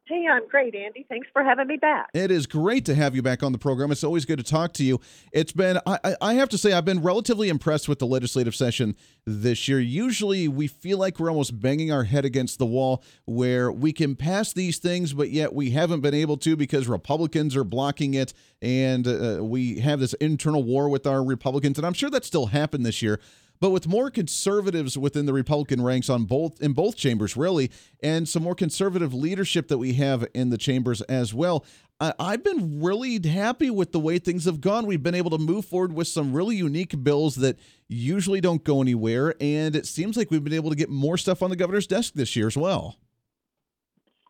Hey, 0.07 0.25
I'm 0.25 0.47
great, 0.47 0.73
Andy. 0.73 1.05
Thanks 1.09 1.27
for 1.33 1.43
having 1.43 1.67
me 1.67 1.75
back. 1.75 2.07
It 2.13 2.31
is 2.31 2.47
great 2.47 2.85
to 2.85 2.95
have 2.95 3.13
you 3.13 3.21
back 3.21 3.43
on 3.43 3.51
the 3.51 3.57
program. 3.57 3.91
It's 3.91 4.05
always 4.05 4.23
good 4.23 4.37
to 4.37 4.43
talk 4.43 4.71
to 4.73 4.83
you. 4.83 5.01
It's 5.33 5.51
been, 5.51 5.79
I, 5.85 6.15
I 6.21 6.33
have 6.35 6.47
to 6.49 6.57
say, 6.57 6.71
I've 6.71 6.85
been 6.85 7.01
relatively 7.01 7.49
impressed 7.49 7.89
with 7.89 7.99
the 7.99 8.07
legislative 8.07 8.55
session 8.55 8.95
this 9.25 9.67
year. 9.67 9.81
Usually 9.81 10.47
we 10.47 10.67
feel 10.67 10.97
like 10.97 11.19
we're 11.19 11.29
almost 11.29 11.59
banging 11.59 11.91
our 11.91 12.05
head 12.05 12.23
against 12.23 12.57
the 12.57 12.65
wall 12.65 13.03
where 13.25 13.69
we 13.69 13.91
can 13.91 14.15
pass 14.15 14.53
these 14.53 14.77
things, 14.77 15.13
but 15.13 15.29
yet 15.29 15.53
we 15.53 15.71
haven't 15.71 15.99
been 15.99 16.13
able 16.13 16.37
to 16.37 16.55
because 16.55 16.87
Republicans 16.87 17.53
are 17.57 17.65
blocking 17.65 18.13
it. 18.13 18.33
And 18.61 19.05
uh, 19.07 19.39
we 19.41 19.79
have 19.79 19.99
this 19.99 20.13
internal 20.15 20.63
war 20.63 20.87
with 20.87 21.05
our 21.05 21.21
Republicans. 21.21 21.77
And 21.77 21.85
I'm 21.85 21.93
sure 21.93 22.09
that 22.11 22.23
still 22.23 22.45
happened 22.45 22.85
this 22.85 23.01
year 23.01 23.19
but 23.59 23.71
with 23.71 23.87
more 23.87 24.09
conservatives 24.09 24.97
within 24.97 25.25
the 25.25 25.33
Republican 25.33 25.81
ranks 25.81 26.09
on 26.09 26.25
both 26.25 26.61
in 26.61 26.73
both 26.73 26.95
chambers, 26.95 27.35
really, 27.35 27.71
and 28.01 28.27
some 28.27 28.43
more 28.43 28.55
conservative 28.55 29.13
leadership 29.13 29.67
that 29.67 29.77
we 29.77 29.93
have 29.93 30.27
in 30.33 30.49
the 30.49 30.57
chambers 30.57 31.01
as 31.03 31.33
well. 31.33 31.65
I, 31.99 32.13
I've 32.19 32.43
been 32.43 32.81
really 32.81 33.19
happy 33.27 33.69
with 33.69 33.91
the 33.91 33.99
way 33.99 34.19
things 34.19 34.45
have 34.45 34.61
gone. 34.61 34.85
We've 34.85 35.01
been 35.01 35.15
able 35.15 35.31
to 35.31 35.37
move 35.37 35.65
forward 35.65 35.93
with 35.93 36.07
some 36.07 36.33
really 36.33 36.55
unique 36.55 37.03
bills 37.03 37.35
that 37.37 37.57
usually 37.87 38.41
don't 38.41 38.63
go 38.63 38.81
anywhere, 38.81 39.35
and 39.39 39.75
it 39.75 39.85
seems 39.85 40.17
like 40.17 40.29
we've 40.31 40.43
been 40.43 40.53
able 40.53 40.69
to 40.69 40.75
get 40.75 40.89
more 40.89 41.17
stuff 41.17 41.41
on 41.41 41.49
the 41.49 41.55
governor's 41.55 41.87
desk 41.87 42.13
this 42.13 42.35
year 42.35 42.47
as 42.47 42.57
well. 42.57 42.97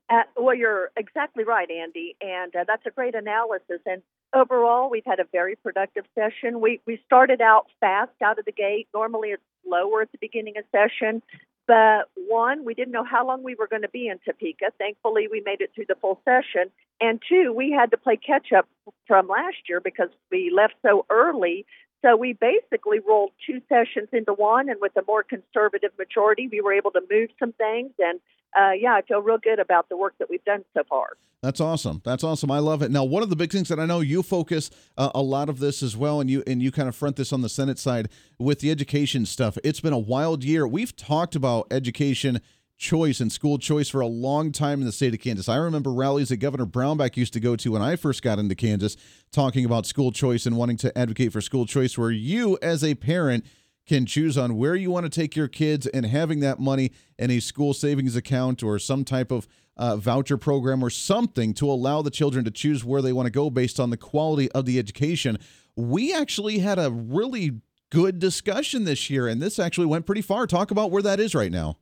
Uh, 0.10 0.24
well, 0.38 0.56
you're 0.56 0.90
exactly 0.96 1.44
right, 1.44 1.70
Andy, 1.70 2.16
and 2.22 2.56
uh, 2.56 2.64
that's 2.66 2.86
a 2.86 2.92
great 2.92 3.14
analysis. 3.14 3.82
And 3.86 4.02
overall, 4.34 4.90
we've 4.90 5.06
had 5.06 5.20
a 5.20 5.26
very 5.32 5.56
productive 5.56 6.06
session. 6.16 6.60
We 6.62 6.82
we 6.86 7.02
started 7.06 7.42
out 7.42 7.68
fast 7.80 8.12
out 8.24 8.40
of 8.40 8.46
the 8.46 8.52
gate. 8.52 8.88
Normally, 8.94 9.30
it's 9.30 9.44
slower 9.66 10.02
at 10.02 10.12
the 10.12 10.18
beginning 10.20 10.56
of 10.58 10.66
session, 10.72 11.22
but 11.68 12.10
one, 12.16 12.64
we 12.64 12.74
didn't 12.74 12.94
know 12.94 13.04
how 13.04 13.28
long 13.28 13.44
we 13.44 13.56
were 13.56 13.68
going 13.68 13.82
to 13.82 13.90
be 13.90 14.08
in 14.08 14.20
Topeka. 14.26 14.72
Thankfully, 14.78 15.28
we 15.30 15.42
made 15.46 15.60
it 15.62 15.72
through 15.76 15.86
the 15.88 15.96
full 15.96 16.22
session. 16.24 16.72
And 17.02 17.22
two, 17.28 17.54
we 17.54 17.72
had 17.72 17.92
to 17.92 17.98
play 17.98 18.16
catch 18.16 18.54
up 18.54 18.68
from 19.06 19.28
last 19.28 19.58
year 19.68 19.82
because 19.82 20.10
we 20.32 20.52
left 20.56 20.76
so 20.82 21.06
early. 21.10 21.66
So 22.04 22.16
we 22.16 22.34
basically 22.34 23.00
rolled 23.00 23.32
two 23.46 23.62
sessions 23.68 24.10
into 24.14 24.34
one, 24.34 24.70
and 24.70 24.80
with 24.80 24.96
a 24.98 25.04
more 25.08 25.24
conservative 25.24 25.92
majority, 25.98 26.48
we 26.52 26.62
were 26.62 26.74
able 26.74 26.92
to 26.92 27.02
move 27.10 27.30
some 27.40 27.54
things 27.54 27.92
and 28.00 28.20
uh, 28.58 28.72
yeah, 28.72 28.94
I 28.94 29.02
feel 29.02 29.22
real 29.22 29.38
good 29.38 29.60
about 29.60 29.90
the 29.90 29.98
work 29.98 30.16
that 30.20 30.30
we've 30.30 30.44
done 30.44 30.64
so 30.74 30.84
far. 30.90 31.10
That's 31.44 31.62
awesome. 31.62 32.02
That's 32.04 32.24
awesome. 32.24 32.50
I 32.50 32.60
love 32.60 32.82
it. 32.82 32.90
Now, 32.90 33.04
one 33.04 33.22
of 33.22 33.30
the 33.30 33.36
big 33.36 33.52
things 33.52 33.70
that 33.70 33.80
I 33.80 33.86
know 33.86 34.00
you 34.00 34.24
focus 34.24 34.72
uh, 34.98 35.12
a 35.14 35.22
lot 35.22 35.50
of 35.50 35.60
this 35.60 35.84
as 35.84 35.96
well, 35.96 36.20
and 36.20 36.30
you 36.30 36.44
and 36.48 36.62
you 36.62 36.72
kind 36.72 36.90
of 36.90 36.96
front 36.96 37.16
this 37.16 37.32
on 37.32 37.42
the 37.42 37.50
Senate 37.50 37.78
side 37.78 38.10
with 38.40 38.60
the 38.60 38.72
education 38.72 39.26
stuff. 39.26 39.58
It's 39.64 39.80
been 39.80 39.94
a 39.94 40.00
wild 40.00 40.44
year. 40.44 40.68
We've 40.68 40.96
talked 40.96 41.36
about 41.36 41.68
education 41.70 42.42
choice 42.78 43.20
and 43.20 43.32
school 43.32 43.58
choice 43.58 43.90
for 43.90 44.02
a 44.02 44.08
long 44.08 44.52
time 44.52 44.80
in 44.80 44.86
the 44.86 44.92
state 44.92 45.14
of 45.14 45.20
Kansas. 45.20 45.50
I 45.50 45.58
remember 45.58 45.92
rallies 45.92 46.30
that 46.30 46.38
Governor 46.38 46.66
Brownback 46.66 47.18
used 47.18 47.34
to 47.34 47.40
go 47.40 47.56
to 47.56 47.72
when 47.72 47.82
I 47.82 47.96
first 47.96 48.22
got 48.22 48.40
into 48.40 48.56
Kansas, 48.56 48.96
talking 49.32 49.66
about 49.66 49.86
school 49.86 50.12
choice 50.12 50.46
and 50.46 50.56
wanting 50.56 50.78
to 50.78 50.98
advocate 50.98 51.34
for 51.34 51.42
school 51.42 51.66
choice, 51.66 51.98
where 51.98 52.12
you 52.12 52.58
as 52.62 52.84
a 52.84 52.96
parent 52.96 53.46
can 53.88 54.06
choose 54.06 54.38
on 54.38 54.58
where 54.58 54.76
you 54.76 54.92
want 54.92 55.06
to 55.06 55.10
take 55.10 55.36
your 55.36 55.48
kids 55.48 55.88
and 55.88 56.06
having 56.06 56.42
that 56.42 56.60
money 56.60 56.92
in 57.18 57.32
a 57.32 57.40
school 57.40 57.74
savings 57.74 58.16
account 58.16 58.62
or 58.62 58.78
some 58.78 59.04
type 59.04 59.32
of 59.32 59.48
uh, 59.78 59.96
voucher 59.96 60.38
program 60.38 60.84
or 60.84 60.90
something 60.90 61.54
to 61.54 61.70
allow 61.70 62.02
the 62.02 62.10
children 62.10 62.44
to 62.44 62.52
choose 62.52 62.84
where 62.84 63.02
they 63.02 63.14
want 63.14 63.26
to 63.26 63.32
go 63.32 63.50
based 63.50 63.80
on 63.80 63.90
the 63.90 63.98
quality 63.98 64.52
of 64.52 64.66
the 64.66 64.78
education. 64.78 65.38
We 65.76 66.14
actually 66.14 66.60
had 66.60 66.78
a 66.78 66.92
really 66.92 67.62
good 67.90 68.20
discussion 68.20 68.84
this 68.84 69.10
year, 69.10 69.28
and 69.28 69.42
this 69.42 69.58
actually 69.58 69.86
went 69.86 70.06
pretty 70.06 70.22
far. 70.22 70.46
Talk 70.46 70.72
about 70.72 70.92
where 70.92 71.04
that 71.04 71.20
is 71.20 71.34
right 71.34 71.52
now. 71.52 71.78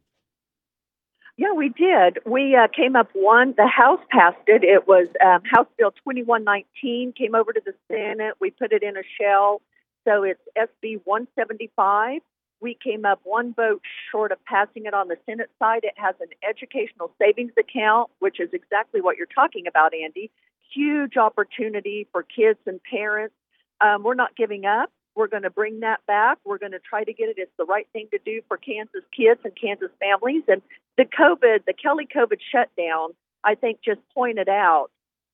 Yeah, 1.38 1.52
we 1.52 1.70
did. 1.70 2.20
We 2.26 2.56
uh, 2.56 2.68
came 2.68 2.96
up 2.96 3.10
one. 3.14 3.54
The 3.58 3.68
House 3.68 4.00
passed 4.10 4.38
it. 4.48 4.64
It 4.64 4.88
was 4.88 5.08
um, 5.24 5.42
House 5.44 5.68
Bill 5.78 5.92
2119 5.92 7.14
came 7.14 7.36
over 7.36 7.52
to 7.52 7.62
the 7.66 7.74
Senate. 7.92 8.36
We 8.40 8.52
put 8.52 8.72
it 8.72 8.84
in 8.84 8.96
a 8.96 9.04
shell 9.20 9.62
so 10.06 10.24
it's 10.24 10.42
SB 10.58 11.02
175. 11.04 12.22
We 12.62 12.78
came 12.82 13.06
up 13.06 13.20
one 13.24 13.54
vote 13.54 13.82
short 14.12 14.32
of 14.32 14.44
passing 14.46 14.86
it 14.86 14.94
on 14.94 15.08
the 15.08 15.18
Senate 15.26 15.50
side. 15.60 15.82
It 15.84 15.96
has 15.98 16.16
an 16.22 16.30
educational 16.48 17.12
savings 17.20 17.52
account, 17.60 18.10
which 18.20 18.40
is 18.40 18.50
exactly 18.54 19.02
what 19.02 19.18
you're 19.18 19.28
talking 19.28 19.68
about, 19.68 19.94
Andy. 19.94 20.32
Huge 20.74 21.18
opportunity 21.18 22.08
for 22.12 22.24
kids 22.24 22.60
and 22.66 22.80
parents. 22.84 23.36
Um, 23.82 24.04
we're 24.04 24.16
not 24.16 24.36
giving 24.36 24.66
up. 24.66 24.92
We're 25.16 25.28
going 25.28 25.44
to 25.44 25.50
bring 25.50 25.80
that 25.82 26.06
back. 26.06 26.38
We're 26.46 26.58
going 26.58 26.74
to 26.74 26.80
try 26.80 27.04
to 27.04 27.14
get 27.14 27.30
it. 27.30 27.36
It's 27.38 27.52
the 27.58 27.66
right 27.66 27.88
thing 27.94 28.08
to 28.12 28.20
do 28.24 28.42
for 28.48 28.58
Kansas 28.58 29.04
kids 29.16 29.40
and 29.44 29.54
Kansas 29.60 29.92
families. 30.00 30.44
And 30.48 30.62
the 30.98 31.06
COVID, 31.06 31.66
the 31.66 31.74
Kelly 31.74 32.08
COVID 32.14 32.40
shutdown, 32.52 33.10
I 33.44 33.56
think 33.56 33.80
just 33.84 34.02
pointed 34.14 34.50
out 34.50 34.88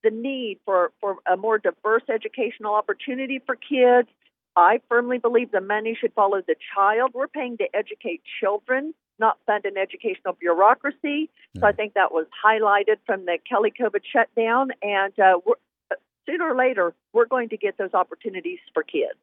the 0.03 0.11
need 0.11 0.59
for, 0.65 0.91
for 0.99 1.17
a 1.31 1.37
more 1.37 1.57
diverse 1.57 2.03
educational 2.09 2.73
opportunity 2.73 3.41
for 3.45 3.55
kids 3.55 4.09
I 4.55 4.81
firmly 4.89 5.17
believe 5.17 5.51
the 5.51 5.61
money 5.61 5.97
should 5.99 6.13
follow 6.13 6.41
the 6.41 6.55
child. 6.75 7.11
We're 7.13 7.27
paying 7.27 7.57
to 7.57 7.65
educate 7.73 8.21
children, 8.39 8.93
not 9.17 9.37
fund 9.45 9.65
an 9.65 9.77
educational 9.77 10.33
bureaucracy. 10.33 11.29
So 11.57 11.65
I 11.65 11.71
think 11.71 11.93
that 11.93 12.11
was 12.11 12.27
highlighted 12.45 12.97
from 13.05 13.25
the 13.25 13.37
Kelly 13.47 13.71
COVID 13.71 14.01
shutdown. 14.11 14.71
And 14.81 15.17
uh, 15.19 15.39
sooner 16.25 16.51
or 16.51 16.55
later, 16.55 16.93
we're 17.13 17.27
going 17.27 17.49
to 17.49 17.57
get 17.57 17.77
those 17.77 17.93
opportunities 17.93 18.59
for 18.73 18.83
kids. 18.83 19.17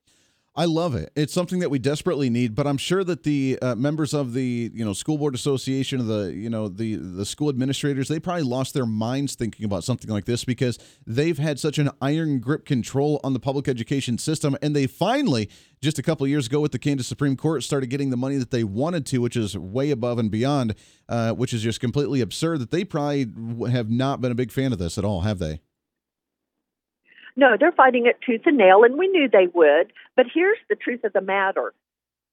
I 0.59 0.65
love 0.65 0.97
it. 0.97 1.13
It's 1.15 1.33
something 1.33 1.61
that 1.61 1.71
we 1.71 1.79
desperately 1.79 2.29
need, 2.29 2.57
but 2.57 2.67
I'm 2.67 2.79
sure 2.79 3.05
that 3.05 3.23
the 3.23 3.61
uh, 3.63 3.77
members 3.77 4.13
of 4.13 4.33
the 4.33 4.73
you 4.75 4.85
know 4.85 4.93
school 4.93 5.17
board 5.17 5.37
association, 5.37 6.09
the 6.09 6.35
you 6.35 6.51
know 6.51 6.67
the 6.67 6.97
the 6.97 7.25
school 7.25 7.49
administrators, 7.49 8.09
they 8.09 8.19
probably 8.19 8.43
lost 8.43 8.75
their 8.75 8.85
minds 8.85 9.37
thinking 9.37 9.65
about 9.65 9.85
something 9.85 10.11
like 10.11 10.25
this 10.25 10.45
because 10.45 10.77
they've 11.07 11.39
had 11.39 11.61
such 11.61 11.79
an 11.79 11.91
iron 12.03 12.41
grip 12.41 12.67
control 12.67 13.21
on 13.23 13.35
the 13.35 13.39
public 13.39 13.69
education 13.69 14.19
system, 14.19 14.57
and 14.61 14.75
they 14.75 14.89
finally 14.89 15.49
just 15.81 15.97
a 16.01 16.03
couple 16.03 16.27
years 16.27 16.49
ago 16.49 16.59
with 16.59 16.73
the 16.73 16.79
Kansas 16.81 17.07
Supreme 17.07 17.37
Court 17.37 17.63
started 17.63 17.87
getting 17.87 18.11
the 18.11 18.17
money 18.17 18.37
that 18.37 18.51
they 18.51 18.65
wanted 18.65 19.07
to, 19.07 19.19
which 19.19 19.37
is 19.37 19.57
way 19.57 19.93
above 19.93 20.19
and 20.19 20.29
beyond, 20.29 20.75
uh, 21.09 21.35
which 21.35 21.55
is 21.55 21.63
just 21.63 21.79
completely 21.79 22.21
absurd. 22.21 22.59
That 22.59 22.73
they 22.73 22.83
probably 22.83 23.71
have 23.71 23.91
not 23.91 24.21
been 24.21 24.33
a 24.33 24.35
big 24.35 24.51
fan 24.51 24.73
of 24.73 24.81
this 24.81 24.99
at 24.99 25.05
all, 25.05 25.21
have 25.21 25.39
they? 25.39 25.61
No, 27.39 27.57
they're 27.59 27.71
fighting 27.71 28.07
it 28.07 28.17
tooth 28.21 28.41
and 28.47 28.59
nail, 28.59 28.83
and 28.83 28.99
we 28.99 29.07
knew 29.07 29.29
they 29.29 29.47
would. 29.47 29.93
But 30.17 30.27
here's 30.35 30.59
the 30.69 30.75
truth 30.75 31.05
of 31.05 31.13
the 31.13 31.21
matter. 31.21 31.73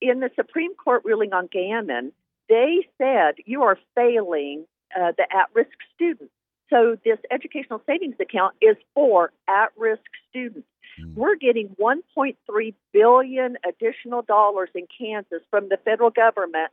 In 0.01 0.19
the 0.19 0.31
Supreme 0.35 0.73
Court 0.73 1.03
ruling 1.05 1.31
on 1.31 1.47
Gannon, 1.51 2.11
they 2.49 2.87
said 2.97 3.35
you 3.45 3.61
are 3.61 3.77
failing 3.93 4.65
uh, 4.99 5.11
the 5.15 5.27
at 5.31 5.49
risk 5.53 5.77
students. 5.93 6.33
So 6.71 6.97
this 7.05 7.19
educational 7.29 7.83
savings 7.85 8.15
account 8.19 8.55
is 8.61 8.77
for 8.95 9.31
at 9.47 9.69
risk 9.77 10.01
students. 10.31 10.67
Mm. 10.99 11.13
We're 11.13 11.35
getting 11.35 11.75
1.3 11.79 12.73
billion 12.91 13.57
additional 13.63 14.23
dollars 14.23 14.69
in 14.73 14.87
Kansas 14.97 15.43
from 15.51 15.69
the 15.69 15.77
federal 15.85 16.09
government 16.09 16.71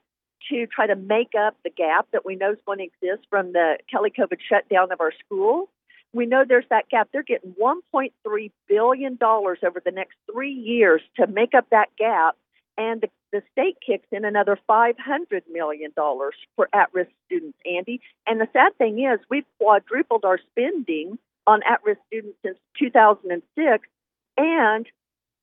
to 0.49 0.67
try 0.69 0.87
to 0.87 0.97
make 0.97 1.33
up 1.39 1.55
the 1.65 1.71
gap 1.71 2.09
that 2.15 2.25
we 2.25 2.37
know 2.37 2.53
is 2.53 2.59
going 2.65 2.79
to 2.79 2.85
exist 2.85 3.29
from 3.29 3.53
the 3.53 3.77
Kelly 3.91 4.11
COVID 4.11 4.39
shutdown 4.49 4.91
of 4.91 5.03
our 5.03 5.13
schools 5.23 5.69
we 6.13 6.27
know 6.27 6.45
there's 6.47 6.69
that 6.71 6.89
gap. 6.89 7.09
They're 7.13 7.23
getting 7.23 7.55
$1.3 7.61 8.51
billion 8.69 9.19
over 9.23 9.83
the 9.85 9.91
next 9.91 10.15
three 10.31 10.53
years 10.53 11.01
to 11.17 11.27
make 11.27 11.55
up 11.55 11.67
that 11.71 11.89
gap. 11.97 12.37
And 12.77 13.03
the, 13.03 13.09
the 13.33 13.43
state 13.53 13.79
kicks 13.85 14.07
in 14.13 14.25
another 14.25 14.59
$500 14.69 14.95
million 15.51 15.93
for 15.95 16.69
at 16.73 16.93
risk 16.93 17.11
students, 17.27 17.59
Andy. 17.65 18.01
And 18.27 18.41
the 18.41 18.49
sad 18.53 18.77
thing 18.79 18.99
is, 19.05 19.21
we've 19.31 19.47
quadrupled 19.59 20.25
our 20.25 20.39
spending 20.51 21.19
on 21.47 21.61
at 21.69 21.81
risk 21.85 22.01
students 22.07 22.39
since 22.45 22.59
2006, 22.79 23.89
and 24.37 24.87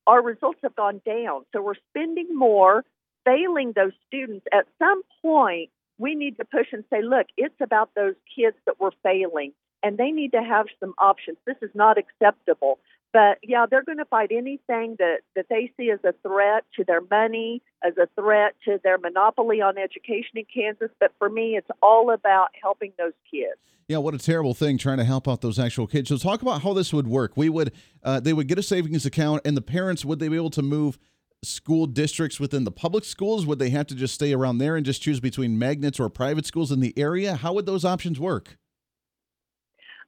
our 0.07 0.21
results 0.21 0.59
have 0.63 0.75
gone 0.75 1.01
down. 1.05 1.45
So 1.53 1.61
we're 1.61 1.75
spending 1.89 2.35
more, 2.35 2.83
failing 3.25 3.73
those 3.75 3.91
students. 4.07 4.45
At 4.51 4.65
some 4.79 5.01
point, 5.21 5.69
we 5.99 6.15
need 6.15 6.37
to 6.37 6.45
push 6.45 6.67
and 6.71 6.83
say, 6.89 7.01
look, 7.03 7.27
it's 7.37 7.59
about 7.61 7.91
those 7.95 8.15
kids 8.35 8.55
that 8.65 8.79
we're 8.79 8.91
failing 9.03 9.53
and 9.83 9.97
they 9.97 10.11
need 10.11 10.31
to 10.31 10.43
have 10.43 10.67
some 10.79 10.93
options. 10.97 11.37
This 11.45 11.57
is 11.61 11.71
not 11.73 11.97
acceptable. 11.97 12.79
But 13.11 13.39
yeah, 13.41 13.65
they're 13.69 13.83
going 13.83 13.97
to 13.97 14.05
fight 14.05 14.31
anything 14.31 14.95
that, 14.99 15.21
that 15.35 15.47
they 15.49 15.71
see 15.77 15.89
as 15.89 15.99
a 16.03 16.13
threat 16.21 16.63
to 16.75 16.83
their 16.83 17.01
money, 17.01 17.63
as 17.83 17.93
a 17.97 18.07
threat 18.19 18.55
to 18.65 18.79
their 18.83 18.99
monopoly 18.99 19.61
on 19.61 19.79
education 19.79 20.35
in 20.35 20.45
Kansas. 20.53 20.91
But 20.99 21.11
for 21.17 21.27
me, 21.27 21.57
it's 21.57 21.69
all 21.81 22.11
about 22.11 22.49
helping 22.61 22.93
those 22.99 23.13
kids. 23.29 23.57
Yeah, 23.87 23.97
what 23.97 24.13
a 24.13 24.19
terrible 24.19 24.53
thing 24.53 24.77
trying 24.77 24.99
to 24.99 25.03
help 25.03 25.27
out 25.27 25.41
those 25.41 25.57
actual 25.57 25.87
kids. 25.87 26.09
So 26.09 26.17
talk 26.17 26.43
about 26.43 26.61
how 26.61 26.73
this 26.73 26.93
would 26.93 27.07
work. 27.07 27.35
We 27.35 27.49
would 27.49 27.73
uh, 28.03 28.19
they 28.19 28.33
would 28.33 28.47
get 28.47 28.59
a 28.59 28.63
savings 28.63 29.07
account, 29.07 29.41
and 29.45 29.57
the 29.57 29.63
parents 29.63 30.05
would 30.05 30.19
they 30.19 30.27
be 30.27 30.35
able 30.35 30.51
to 30.51 30.61
move 30.61 30.99
school 31.43 31.87
districts 31.87 32.39
within 32.39 32.65
the 32.65 32.71
public 32.71 33.03
schools? 33.03 33.47
Would 33.47 33.57
they 33.57 33.71
have 33.71 33.87
to 33.87 33.95
just 33.95 34.13
stay 34.13 34.31
around 34.31 34.59
there 34.59 34.75
and 34.75 34.85
just 34.85 35.01
choose 35.01 35.19
between 35.19 35.57
magnets 35.57 35.99
or 35.99 36.07
private 36.09 36.45
schools 36.45 36.71
in 36.71 36.81
the 36.81 36.93
area? 36.97 37.35
How 37.35 37.53
would 37.53 37.65
those 37.65 37.83
options 37.83 38.19
work? 38.19 38.57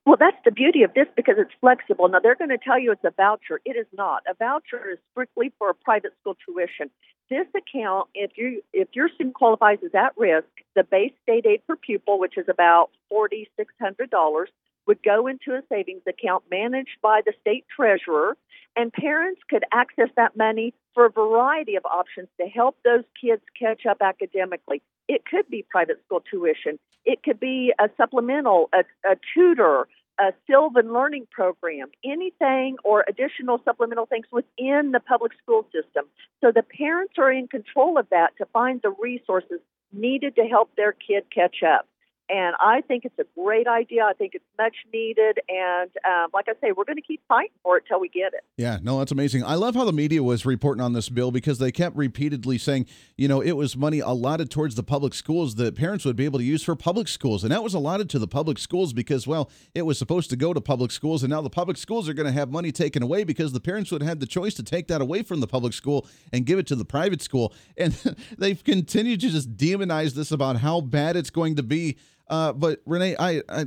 Well, 0.05 0.17
that's 0.19 0.37
the 0.43 0.51
beauty 0.51 0.81
of 0.83 0.93
this 0.95 1.07
because 1.15 1.35
it's 1.37 1.53
flexible. 1.61 2.09
Now, 2.09 2.19
they're 2.19 2.35
going 2.35 2.49
to 2.49 2.57
tell 2.57 2.79
you 2.79 2.91
it's 2.91 3.03
a 3.03 3.11
voucher. 3.15 3.61
It 3.65 3.77
is 3.77 3.85
not. 3.93 4.23
A 4.27 4.33
voucher 4.33 4.91
is 4.93 4.97
strictly 5.11 5.53
for 5.59 5.69
a 5.69 5.75
private 5.75 6.13
school 6.19 6.35
tuition. 6.45 6.89
This 7.29 7.47
account, 7.55 8.09
if 8.13 8.31
you 8.35 8.61
if 8.73 8.89
your 8.93 9.07
student 9.09 9.35
qualifies 9.35 9.77
as 9.85 9.91
at 9.93 10.11
risk, 10.17 10.47
the 10.75 10.83
base 10.83 11.13
state 11.23 11.45
aid 11.45 11.61
per 11.67 11.75
pupil, 11.77 12.19
which 12.19 12.37
is 12.37 12.45
about 12.49 12.89
forty 13.09 13.47
six 13.55 13.73
hundred 13.79 14.09
dollars, 14.09 14.49
would 14.87 15.03
go 15.03 15.27
into 15.27 15.51
a 15.51 15.61
savings 15.69 16.03
account 16.07 16.43
managed 16.49 16.97
by 17.01 17.21
the 17.25 17.33
state 17.41 17.65
treasurer, 17.75 18.37
and 18.75 18.91
parents 18.91 19.41
could 19.49 19.63
access 19.71 20.09
that 20.15 20.35
money 20.35 20.73
for 20.93 21.05
a 21.05 21.09
variety 21.09 21.75
of 21.75 21.85
options 21.85 22.27
to 22.39 22.47
help 22.47 22.77
those 22.83 23.03
kids 23.19 23.41
catch 23.57 23.85
up 23.85 23.97
academically. 24.01 24.81
It 25.07 25.25
could 25.25 25.49
be 25.49 25.65
private 25.69 26.01
school 26.05 26.23
tuition. 26.29 26.79
It 27.05 27.23
could 27.23 27.39
be 27.39 27.73
a 27.79 27.89
supplemental, 27.97 28.69
a, 28.73 28.83
a 29.09 29.15
tutor, 29.33 29.87
a 30.19 30.33
Sylvan 30.47 30.93
learning 30.93 31.27
program, 31.31 31.89
anything 32.05 32.77
or 32.83 33.03
additional 33.07 33.59
supplemental 33.65 34.05
things 34.05 34.25
within 34.31 34.91
the 34.91 34.99
public 34.99 35.31
school 35.41 35.65
system. 35.65 36.05
So 36.41 36.51
the 36.51 36.63
parents 36.63 37.13
are 37.17 37.31
in 37.31 37.47
control 37.47 37.97
of 37.97 38.07
that 38.11 38.37
to 38.37 38.45
find 38.47 38.81
the 38.81 38.93
resources 39.01 39.59
needed 39.91 40.35
to 40.35 40.43
help 40.43 40.75
their 40.75 40.93
kid 40.93 41.23
catch 41.33 41.63
up. 41.63 41.87
And 42.31 42.55
I 42.61 42.79
think 42.81 43.03
it's 43.03 43.19
a 43.19 43.25
great 43.37 43.67
idea. 43.67 44.03
I 44.03 44.13
think 44.13 44.35
it's 44.35 44.45
much 44.57 44.75
needed. 44.93 45.39
And 45.49 45.89
um, 46.05 46.29
like 46.33 46.45
I 46.47 46.53
say, 46.61 46.71
we're 46.71 46.85
going 46.85 46.95
to 46.95 47.01
keep 47.01 47.21
fighting 47.27 47.51
for 47.61 47.77
it 47.77 47.83
till 47.89 47.99
we 47.99 48.07
get 48.07 48.33
it. 48.33 48.45
Yeah, 48.55 48.77
no, 48.81 48.99
that's 48.99 49.11
amazing. 49.11 49.43
I 49.43 49.55
love 49.55 49.75
how 49.75 49.83
the 49.83 49.91
media 49.91 50.23
was 50.23 50.45
reporting 50.45 50.81
on 50.81 50.93
this 50.93 51.09
bill 51.09 51.31
because 51.31 51.59
they 51.59 51.73
kept 51.73 51.97
repeatedly 51.97 52.57
saying, 52.57 52.85
you 53.17 53.27
know, 53.27 53.41
it 53.41 53.51
was 53.51 53.75
money 53.75 53.99
allotted 53.99 54.49
towards 54.49 54.75
the 54.75 54.83
public 54.83 55.13
schools 55.13 55.55
that 55.55 55.75
parents 55.75 56.05
would 56.05 56.15
be 56.15 56.23
able 56.23 56.39
to 56.39 56.45
use 56.45 56.63
for 56.63 56.73
public 56.73 57.09
schools. 57.09 57.43
And 57.43 57.51
that 57.51 57.63
was 57.63 57.73
allotted 57.73 58.09
to 58.11 58.19
the 58.19 58.29
public 58.29 58.59
schools 58.59 58.93
because, 58.93 59.27
well, 59.27 59.49
it 59.75 59.81
was 59.81 59.97
supposed 59.97 60.29
to 60.29 60.37
go 60.37 60.53
to 60.53 60.61
public 60.61 60.91
schools. 60.91 61.23
And 61.23 61.31
now 61.31 61.41
the 61.41 61.49
public 61.49 61.75
schools 61.75 62.07
are 62.07 62.13
going 62.13 62.27
to 62.27 62.31
have 62.31 62.49
money 62.49 62.71
taken 62.71 63.03
away 63.03 63.25
because 63.25 63.51
the 63.51 63.59
parents 63.59 63.91
would 63.91 64.03
have 64.03 64.21
the 64.21 64.25
choice 64.25 64.53
to 64.53 64.63
take 64.63 64.87
that 64.87 65.01
away 65.01 65.23
from 65.23 65.41
the 65.41 65.47
public 65.47 65.73
school 65.73 66.07
and 66.31 66.45
give 66.45 66.59
it 66.59 66.67
to 66.67 66.75
the 66.77 66.85
private 66.85 67.21
school. 67.21 67.53
And 67.77 67.91
they've 68.37 68.63
continued 68.63 69.19
to 69.19 69.29
just 69.29 69.57
demonize 69.57 70.13
this 70.13 70.31
about 70.31 70.57
how 70.57 70.79
bad 70.79 71.17
it's 71.17 71.29
going 71.29 71.57
to 71.57 71.63
be 71.63 71.97
uh, 72.31 72.53
but 72.53 72.79
Renee, 72.85 73.15
I, 73.19 73.43
I, 73.47 73.65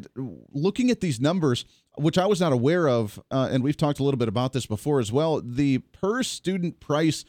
looking 0.52 0.90
at 0.90 1.00
these 1.00 1.20
numbers, 1.20 1.64
which 1.96 2.18
I 2.18 2.26
was 2.26 2.40
not 2.40 2.52
aware 2.52 2.88
of, 2.88 3.20
uh, 3.30 3.48
and 3.52 3.62
we've 3.62 3.76
talked 3.76 4.00
a 4.00 4.02
little 4.02 4.18
bit 4.18 4.26
about 4.26 4.52
this 4.52 4.66
before 4.66 4.98
as 4.98 5.12
well. 5.12 5.40
The 5.40 5.78
per 5.78 6.24
student 6.24 6.80
price 6.80 7.24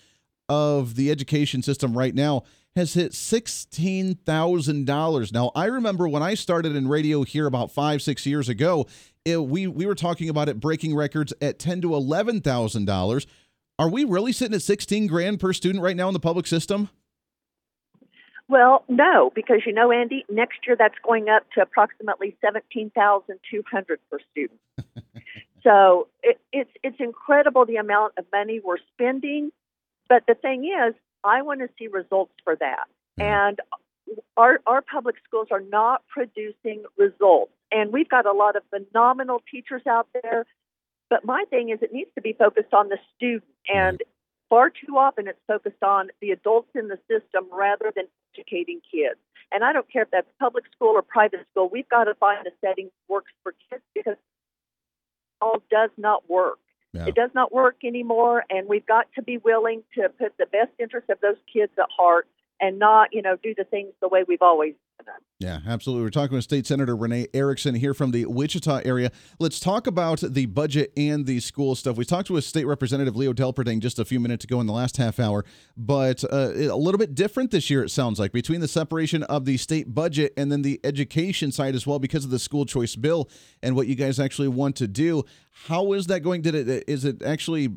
of 0.49 0.95
the 0.95 1.11
education 1.11 1.61
system 1.61 1.95
right 1.95 2.15
now 2.15 2.43
has 2.75 2.93
hit 2.93 3.13
sixteen 3.13 4.15
thousand 4.15 4.85
dollars. 4.85 5.31
Now, 5.31 5.51
I 5.55 5.65
remember 5.65 6.07
when 6.07 6.23
I 6.23 6.33
started 6.33 6.75
in 6.75 6.87
radio 6.87 7.23
here 7.23 7.47
about 7.47 7.71
five, 7.71 8.01
six 8.01 8.25
years 8.25 8.49
ago, 8.49 8.87
it, 9.23 9.37
we 9.37 9.67
we 9.67 9.85
were 9.85 9.95
talking 9.95 10.29
about 10.29 10.49
it 10.49 10.59
breaking 10.59 10.95
records 10.95 11.33
at 11.41 11.59
ten 11.59 11.81
to 11.81 11.93
eleven 11.93 12.41
thousand 12.41 12.85
dollars. 12.85 13.27
Are 13.77 13.89
we 13.89 14.03
really 14.03 14.31
sitting 14.31 14.55
at 14.55 14.61
sixteen 14.61 15.07
grand 15.07 15.39
per 15.39 15.53
student 15.53 15.83
right 15.83 15.95
now 15.95 16.07
in 16.07 16.13
the 16.13 16.19
public 16.19 16.47
system? 16.47 16.89
Well, 18.47 18.83
no, 18.87 19.31
because 19.33 19.61
you 19.65 19.73
know, 19.73 19.91
Andy, 19.91 20.23
next 20.29 20.59
year 20.67 20.75
that's 20.77 20.95
going 21.03 21.29
up 21.29 21.43
to 21.55 21.61
approximately 21.61 22.35
seventeen 22.41 22.91
thousand 22.91 23.39
two 23.49 23.63
hundred 23.69 23.99
per 24.09 24.19
student. 24.31 24.59
so 25.63 26.07
it, 26.21 26.39
it's 26.53 26.69
it's 26.83 26.97
incredible 26.99 27.65
the 27.65 27.77
amount 27.77 28.13
of 28.17 28.25
money 28.31 28.61
we're 28.63 28.77
spending. 28.93 29.51
But 30.07 30.23
the 30.27 30.35
thing 30.35 30.65
is, 30.65 30.93
I 31.23 31.41
want 31.41 31.61
to 31.61 31.69
see 31.79 31.87
results 31.87 32.33
for 32.43 32.55
that, 32.57 32.85
and 33.17 33.59
our 34.37 34.59
our 34.67 34.81
public 34.81 35.15
schools 35.27 35.47
are 35.51 35.61
not 35.61 36.03
producing 36.07 36.83
results. 36.97 37.51
And 37.71 37.91
we've 37.91 38.09
got 38.09 38.25
a 38.25 38.31
lot 38.31 38.55
of 38.55 38.63
phenomenal 38.69 39.41
teachers 39.51 39.81
out 39.89 40.07
there. 40.21 40.45
But 41.09 41.25
my 41.25 41.45
thing 41.49 41.69
is, 41.69 41.79
it 41.81 41.91
needs 41.93 42.09
to 42.15 42.21
be 42.21 42.33
focused 42.33 42.73
on 42.73 42.89
the 42.89 42.97
student. 43.15 43.43
And 43.67 44.01
far 44.55 44.69
too 44.69 44.97
often 44.97 45.27
it's 45.27 45.37
focused 45.47 45.83
on 45.83 46.07
the 46.21 46.31
adults 46.31 46.69
in 46.75 46.87
the 46.87 46.97
system 47.11 47.45
rather 47.51 47.91
than 47.93 48.05
educating 48.33 48.79
kids. 48.89 49.19
And 49.51 49.65
I 49.65 49.73
don't 49.73 49.91
care 49.91 50.03
if 50.03 50.11
that's 50.11 50.29
public 50.39 50.63
school 50.73 50.93
or 50.95 51.01
private 51.01 51.45
school, 51.51 51.69
we've 51.69 51.89
got 51.89 52.05
to 52.05 52.15
find 52.15 52.47
a 52.47 52.51
setting 52.61 52.85
that 52.85 53.13
works 53.13 53.33
for 53.43 53.53
kids 53.69 53.83
because 53.93 54.15
all 55.41 55.61
does 55.69 55.89
not 55.97 56.29
work. 56.29 56.59
Yeah. 56.93 57.07
It 57.07 57.15
does 57.15 57.31
not 57.35 57.53
work 57.53 57.79
anymore, 57.83 58.45
and 58.49 58.69
we've 58.69 58.85
got 58.85 59.07
to 59.15 59.21
be 59.21 59.39
willing 59.39 59.83
to 59.95 60.07
put 60.07 60.31
the 60.39 60.45
best 60.45 60.71
interest 60.79 61.09
of 61.09 61.19
those 61.21 61.35
kids 61.51 61.73
at 61.77 61.89
heart 61.95 62.25
and 62.61 62.79
not, 62.79 63.09
you 63.11 63.21
know, 63.21 63.35
do 63.43 63.53
the 63.57 63.65
things 63.65 63.91
the 64.01 64.07
way 64.07 64.23
we've 64.25 64.41
always 64.41 64.75
yeah, 65.39 65.59
absolutely. 65.67 66.03
We're 66.03 66.11
talking 66.11 66.35
with 66.35 66.45
State 66.45 66.65
Senator 66.65 66.95
Renee 66.95 67.27
Erickson 67.33 67.75
here 67.75 67.93
from 67.93 68.11
the 68.11 68.25
Wichita 68.25 68.81
area. 68.85 69.11
Let's 69.37 69.59
talk 69.59 69.85
about 69.85 70.21
the 70.21 70.45
budget 70.45 70.93
and 70.95 71.25
the 71.25 71.41
school 71.41 71.75
stuff. 71.75 71.97
We 71.97 72.05
talked 72.05 72.29
with 72.29 72.45
State 72.45 72.65
Representative 72.65 73.17
Leo 73.17 73.33
Delperdang 73.33 73.81
just 73.81 73.99
a 73.99 74.05
few 74.05 74.19
minutes 74.21 74.45
ago 74.45 74.61
in 74.61 74.67
the 74.67 74.73
last 74.73 74.95
half 74.95 75.19
hour, 75.19 75.43
but 75.75 76.23
uh, 76.23 76.53
a 76.53 76.77
little 76.77 76.97
bit 76.97 77.15
different 77.15 77.51
this 77.51 77.69
year, 77.69 77.83
it 77.83 77.89
sounds 77.89 78.17
like, 78.17 78.31
between 78.31 78.61
the 78.61 78.67
separation 78.67 79.23
of 79.23 79.43
the 79.43 79.57
state 79.57 79.93
budget 79.93 80.33
and 80.37 80.49
then 80.51 80.61
the 80.61 80.79
education 80.85 81.51
side 81.51 81.75
as 81.75 81.85
well 81.85 81.99
because 81.99 82.23
of 82.23 82.31
the 82.31 82.39
school 82.39 82.65
choice 82.65 82.95
bill 82.95 83.29
and 83.61 83.75
what 83.75 83.87
you 83.87 83.95
guys 83.95 84.19
actually 84.21 84.47
want 84.47 84.77
to 84.77 84.87
do. 84.87 85.23
How 85.67 85.91
is 85.93 86.07
that 86.07 86.21
going? 86.21 86.43
Did 86.43 86.55
it 86.55 86.85
is 86.87 87.03
it 87.03 87.21
actually 87.21 87.69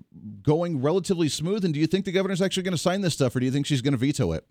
going 0.43 0.81
relatively 0.81 1.29
smooth? 1.29 1.64
And 1.64 1.74
do 1.74 1.81
you 1.81 1.87
think 1.89 2.05
the 2.05 2.12
governor's 2.12 2.43
actually 2.43 2.62
going 2.62 2.72
to 2.72 2.79
sign 2.79 3.01
this 3.01 3.14
stuff, 3.14 3.35
or 3.35 3.41
do 3.41 3.47
you 3.47 3.53
think 3.53 3.66
she's 3.66 3.83
going 3.83 3.93
to 3.93 3.99
veto 3.99 4.33
it? 4.33 4.45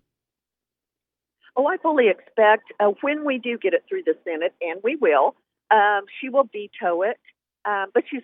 Oh, 1.58 1.66
I 1.66 1.76
fully 1.76 2.08
expect 2.08 2.72
uh, 2.78 2.92
when 3.00 3.24
we 3.24 3.38
do 3.38 3.58
get 3.58 3.74
it 3.74 3.84
through 3.88 4.04
the 4.04 4.14
Senate, 4.22 4.54
and 4.60 4.80
we 4.84 4.94
will, 4.94 5.34
um, 5.72 6.02
she 6.20 6.28
will 6.28 6.44
veto 6.44 7.02
it. 7.02 7.18
Um, 7.64 7.86
but 7.92 8.04
she's 8.08 8.22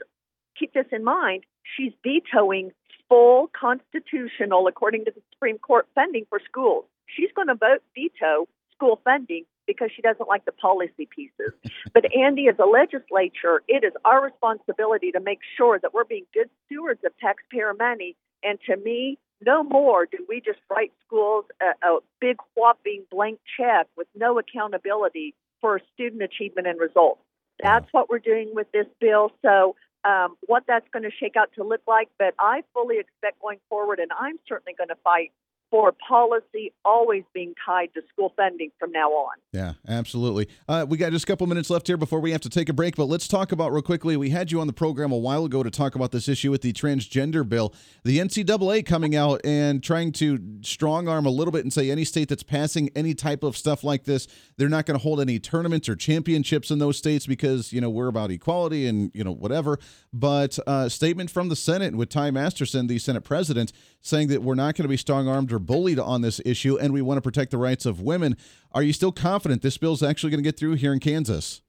keep 0.56 0.72
this 0.72 0.86
in 0.92 1.02
mind: 1.02 1.42
she's 1.76 1.92
vetoing 2.04 2.70
full 3.08 3.50
constitutional, 3.58 4.68
according 4.68 5.06
to 5.06 5.10
the 5.10 5.20
Supreme 5.32 5.58
Court, 5.58 5.88
funding 5.96 6.26
for 6.30 6.40
schools. 6.48 6.84
She's 7.06 7.30
going 7.34 7.48
to 7.48 7.56
vote 7.56 7.82
veto 7.96 8.46
school 8.72 9.00
funding 9.02 9.44
because 9.66 9.90
she 9.94 10.00
doesn't 10.00 10.28
like 10.28 10.44
the 10.44 10.52
policy 10.52 11.08
pieces. 11.10 11.52
But 11.92 12.12
Andy, 12.14 12.48
as 12.48 12.56
a 12.58 12.66
legislature, 12.66 13.62
it 13.68 13.84
is 13.84 13.92
our 14.04 14.22
responsibility 14.24 15.12
to 15.12 15.20
make 15.20 15.38
sure 15.56 15.78
that 15.80 15.94
we're 15.94 16.04
being 16.04 16.26
good 16.34 16.50
stewards 16.66 17.00
of 17.04 17.12
taxpayer 17.18 17.72
money. 17.72 18.16
And 18.42 18.58
to 18.68 18.76
me, 18.76 19.18
no 19.44 19.62
more 19.62 20.06
do 20.06 20.18
we 20.28 20.40
just 20.40 20.58
write 20.70 20.92
schools 21.06 21.44
a, 21.60 21.86
a 21.86 21.98
big 22.20 22.36
whopping 22.56 23.04
blank 23.10 23.38
check 23.58 23.86
with 23.96 24.06
no 24.14 24.38
accountability 24.38 25.34
for 25.60 25.80
student 25.94 26.22
achievement 26.22 26.66
and 26.66 26.78
results. 26.78 27.20
That's 27.62 27.86
what 27.92 28.10
we're 28.10 28.18
doing 28.18 28.50
with 28.52 28.70
this 28.72 28.86
bill. 29.00 29.32
So, 29.42 29.76
um, 30.04 30.36
what 30.46 30.64
that's 30.68 30.86
going 30.92 31.04
to 31.04 31.10
shake 31.10 31.34
out 31.34 31.48
to 31.54 31.64
look 31.64 31.80
like, 31.88 32.10
but 32.18 32.34
I 32.38 32.62
fully 32.74 32.98
expect 32.98 33.40
going 33.40 33.58
forward, 33.70 34.00
and 34.00 34.10
I'm 34.18 34.38
certainly 34.46 34.74
going 34.76 34.88
to 34.88 34.96
fight 35.02 35.32
for 35.74 35.92
policy 36.08 36.72
always 36.84 37.24
being 37.32 37.52
tied 37.66 37.92
to 37.92 38.00
school 38.12 38.32
funding 38.36 38.70
from 38.78 38.92
now 38.92 39.08
on. 39.08 39.34
Yeah, 39.52 39.72
absolutely. 39.88 40.48
Uh, 40.68 40.86
we 40.88 40.96
got 40.96 41.10
just 41.10 41.24
a 41.24 41.26
couple 41.26 41.48
minutes 41.48 41.68
left 41.68 41.88
here 41.88 41.96
before 41.96 42.20
we 42.20 42.30
have 42.30 42.42
to 42.42 42.48
take 42.48 42.68
a 42.68 42.72
break, 42.72 42.94
but 42.94 43.06
let's 43.06 43.26
talk 43.26 43.50
about 43.50 43.72
real 43.72 43.82
quickly. 43.82 44.16
We 44.16 44.30
had 44.30 44.52
you 44.52 44.60
on 44.60 44.68
the 44.68 44.72
program 44.72 45.10
a 45.10 45.18
while 45.18 45.44
ago 45.44 45.64
to 45.64 45.72
talk 45.72 45.96
about 45.96 46.12
this 46.12 46.28
issue 46.28 46.52
with 46.52 46.62
the 46.62 46.72
transgender 46.72 47.48
bill. 47.48 47.74
The 48.04 48.18
NCAA 48.20 48.86
coming 48.86 49.16
out 49.16 49.40
and 49.42 49.82
trying 49.82 50.12
to 50.12 50.38
strong 50.60 51.08
arm 51.08 51.26
a 51.26 51.30
little 51.30 51.50
bit 51.50 51.64
and 51.64 51.72
say 51.72 51.90
any 51.90 52.04
state 52.04 52.28
that's 52.28 52.44
passing 52.44 52.88
any 52.94 53.12
type 53.12 53.42
of 53.42 53.56
stuff 53.56 53.82
like 53.82 54.04
this, 54.04 54.28
they're 54.56 54.68
not 54.68 54.86
going 54.86 54.96
to 54.96 55.02
hold 55.02 55.20
any 55.20 55.40
tournaments 55.40 55.88
or 55.88 55.96
championships 55.96 56.70
in 56.70 56.78
those 56.78 56.98
states 56.98 57.26
because, 57.26 57.72
you 57.72 57.80
know, 57.80 57.90
we're 57.90 58.06
about 58.06 58.30
equality 58.30 58.86
and, 58.86 59.10
you 59.12 59.24
know, 59.24 59.32
whatever. 59.34 59.80
But 60.12 60.56
uh, 60.68 60.88
statement 60.88 61.32
from 61.32 61.48
the 61.48 61.56
Senate 61.56 61.96
with 61.96 62.10
Ty 62.10 62.30
Masterson, 62.30 62.86
the 62.86 63.00
Senate 63.00 63.24
president, 63.24 63.72
saying 64.00 64.28
that 64.28 64.42
we're 64.42 64.54
not 64.54 64.76
going 64.76 64.84
to 64.84 64.88
be 64.88 64.96
strong 64.96 65.26
armed 65.26 65.50
or 65.50 65.63
bullied 65.66 65.98
on 65.98 66.22
this 66.22 66.40
issue 66.44 66.76
and 66.78 66.92
we 66.92 67.02
want 67.02 67.18
to 67.18 67.22
protect 67.22 67.50
the 67.50 67.58
rights 67.58 67.86
of 67.86 68.00
women. 68.00 68.36
Are 68.72 68.82
you 68.82 68.92
still 68.92 69.12
confident 69.12 69.62
this 69.62 69.78
bill 69.78 69.92
is 69.92 70.02
actually 70.02 70.30
going 70.30 70.42
to 70.42 70.48
get 70.48 70.58
through 70.58 70.74
here 70.74 70.92
in 70.92 71.00
Kansas? 71.00 71.62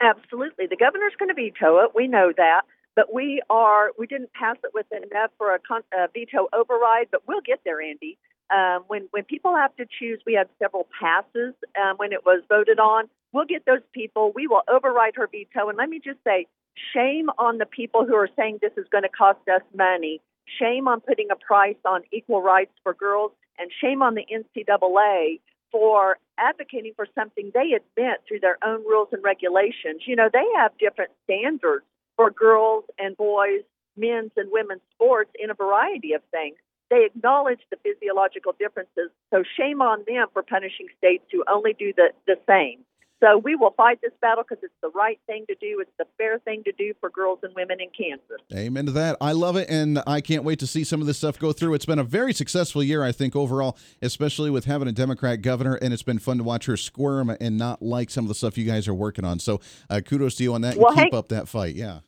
Absolutely. 0.00 0.66
The 0.66 0.76
governor's 0.76 1.14
going 1.18 1.28
to 1.28 1.34
veto 1.34 1.84
it. 1.84 1.92
We 1.94 2.08
know 2.08 2.32
that. 2.36 2.62
But 2.96 3.12
we 3.12 3.42
are, 3.50 3.90
we 3.98 4.06
didn't 4.06 4.32
pass 4.32 4.56
it 4.62 4.70
with 4.72 4.86
enough 4.92 5.30
for 5.36 5.54
a, 5.54 5.58
con, 5.58 5.82
a 5.92 6.08
veto 6.14 6.48
override, 6.52 7.08
but 7.10 7.22
we'll 7.26 7.40
get 7.40 7.60
there, 7.64 7.80
Andy. 7.80 8.18
Um, 8.54 8.84
when 8.88 9.08
when 9.10 9.24
people 9.24 9.56
have 9.56 9.74
to 9.76 9.86
choose, 9.98 10.20
we 10.26 10.34
had 10.34 10.48
several 10.58 10.86
passes 11.00 11.54
um, 11.82 11.96
when 11.96 12.12
it 12.12 12.24
was 12.24 12.42
voted 12.48 12.78
on. 12.78 13.08
We'll 13.32 13.46
get 13.46 13.64
those 13.64 13.80
people. 13.92 14.32
We 14.34 14.46
will 14.46 14.62
override 14.68 15.16
her 15.16 15.26
veto. 15.26 15.70
And 15.70 15.78
let 15.78 15.88
me 15.88 15.98
just 16.04 16.18
say, 16.24 16.46
Shame 16.92 17.30
on 17.38 17.58
the 17.58 17.66
people 17.66 18.04
who 18.04 18.14
are 18.14 18.28
saying 18.36 18.58
this 18.60 18.72
is 18.76 18.86
going 18.90 19.02
to 19.02 19.08
cost 19.08 19.40
us 19.48 19.62
money. 19.74 20.20
Shame 20.58 20.88
on 20.88 21.00
putting 21.00 21.30
a 21.30 21.36
price 21.36 21.76
on 21.84 22.02
equal 22.12 22.42
rights 22.42 22.72
for 22.82 22.94
girls, 22.94 23.32
and 23.58 23.70
shame 23.80 24.02
on 24.02 24.14
the 24.14 24.26
NCAA 24.32 25.40
for 25.70 26.18
advocating 26.38 26.92
for 26.94 27.06
something 27.14 27.50
they 27.52 27.72
admit 27.72 28.22
through 28.26 28.40
their 28.40 28.58
own 28.64 28.80
rules 28.86 29.08
and 29.12 29.22
regulations. 29.24 30.02
You 30.06 30.16
know, 30.16 30.28
they 30.32 30.46
have 30.56 30.76
different 30.78 31.10
standards 31.24 31.84
for 32.16 32.30
girls 32.30 32.84
and 32.98 33.16
boys, 33.16 33.62
men's 33.96 34.32
and 34.36 34.50
women's 34.50 34.82
sports 34.94 35.30
in 35.38 35.50
a 35.50 35.54
variety 35.54 36.12
of 36.12 36.22
things. 36.30 36.56
They 36.90 37.04
acknowledge 37.06 37.60
the 37.70 37.76
physiological 37.82 38.54
differences, 38.58 39.10
so 39.32 39.42
shame 39.56 39.80
on 39.82 40.04
them 40.06 40.28
for 40.32 40.42
punishing 40.42 40.86
states 40.98 41.24
who 41.32 41.42
only 41.48 41.72
do 41.72 41.92
the, 41.96 42.10
the 42.26 42.36
same. 42.46 42.84
So 43.20 43.38
we 43.38 43.54
will 43.54 43.70
fight 43.70 44.00
this 44.02 44.12
battle 44.20 44.44
because 44.46 44.62
it's 44.62 44.74
the 44.82 44.90
right 44.90 45.18
thing 45.26 45.44
to 45.48 45.54
do. 45.54 45.80
It's 45.80 45.90
the 45.98 46.06
fair 46.18 46.38
thing 46.40 46.62
to 46.64 46.72
do 46.72 46.94
for 47.00 47.08
girls 47.08 47.38
and 47.42 47.54
women 47.54 47.78
in 47.80 47.88
Kansas. 47.96 48.40
Amen 48.52 48.86
to 48.86 48.92
that. 48.92 49.16
I 49.20 49.32
love 49.32 49.56
it, 49.56 49.70
and 49.70 50.02
I 50.06 50.20
can't 50.20 50.44
wait 50.44 50.58
to 50.58 50.66
see 50.66 50.84
some 50.84 51.00
of 51.00 51.06
this 51.06 51.18
stuff 51.18 51.38
go 51.38 51.52
through. 51.52 51.74
It's 51.74 51.86
been 51.86 51.98
a 51.98 52.04
very 52.04 52.34
successful 52.34 52.82
year, 52.82 53.02
I 53.02 53.12
think, 53.12 53.34
overall, 53.36 53.78
especially 54.02 54.50
with 54.50 54.64
having 54.64 54.88
a 54.88 54.92
Democrat 54.92 55.42
governor, 55.42 55.74
and 55.74 55.94
it's 55.94 56.02
been 56.02 56.18
fun 56.18 56.38
to 56.38 56.44
watch 56.44 56.66
her 56.66 56.76
squirm 56.76 57.34
and 57.40 57.56
not 57.56 57.80
like 57.80 58.10
some 58.10 58.24
of 58.24 58.28
the 58.28 58.34
stuff 58.34 58.58
you 58.58 58.66
guys 58.66 58.88
are 58.88 58.94
working 58.94 59.24
on. 59.24 59.38
So 59.38 59.60
uh, 59.88 60.00
kudos 60.04 60.34
to 60.36 60.42
you 60.42 60.54
on 60.54 60.60
that. 60.62 60.76
Well, 60.76 60.88
and 60.88 60.96
keep 60.96 61.12
hey- 61.12 61.18
up 61.18 61.28
that 61.28 61.48
fight. 61.48 61.76
Yeah. 61.76 62.00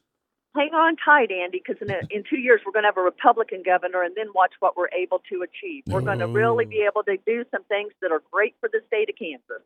Hang 0.56 0.72
on 0.72 0.96
tight, 0.96 1.30
Andy, 1.30 1.62
because 1.64 1.80
in, 1.86 1.94
in 2.10 2.24
two 2.28 2.38
years 2.38 2.62
we're 2.64 2.72
going 2.72 2.84
to 2.84 2.88
have 2.88 2.96
a 2.96 3.02
Republican 3.02 3.62
governor, 3.62 4.02
and 4.02 4.14
then 4.16 4.28
watch 4.34 4.52
what 4.60 4.74
we're 4.74 4.88
able 4.88 5.20
to 5.30 5.42
achieve. 5.42 5.84
We're 5.86 6.00
going 6.00 6.20
to 6.20 6.26
really 6.26 6.64
be 6.64 6.86
able 6.90 7.02
to 7.02 7.18
do 7.26 7.44
some 7.50 7.62
things 7.64 7.92
that 8.00 8.10
are 8.10 8.22
great 8.32 8.54
for 8.58 8.70
the 8.72 8.80
state 8.86 9.10
of 9.10 9.16
Kansas. 9.16 9.62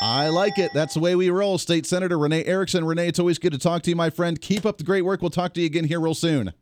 I 0.00 0.28
like 0.28 0.58
it. 0.58 0.70
That's 0.74 0.94
the 0.94 1.00
way 1.00 1.14
we 1.16 1.30
roll. 1.30 1.58
State 1.58 1.84
Senator 1.86 2.18
Renee 2.18 2.44
Erickson. 2.44 2.84
Renee, 2.84 3.08
it's 3.08 3.18
always 3.18 3.38
good 3.38 3.52
to 3.52 3.58
talk 3.58 3.82
to 3.82 3.90
you, 3.90 3.96
my 3.96 4.10
friend. 4.10 4.40
Keep 4.40 4.64
up 4.64 4.78
the 4.78 4.84
great 4.84 5.02
work. 5.02 5.20
We'll 5.20 5.30
talk 5.30 5.54
to 5.54 5.60
you 5.60 5.66
again 5.66 5.84
here 5.84 6.00
real 6.00 6.14
soon. 6.14 6.52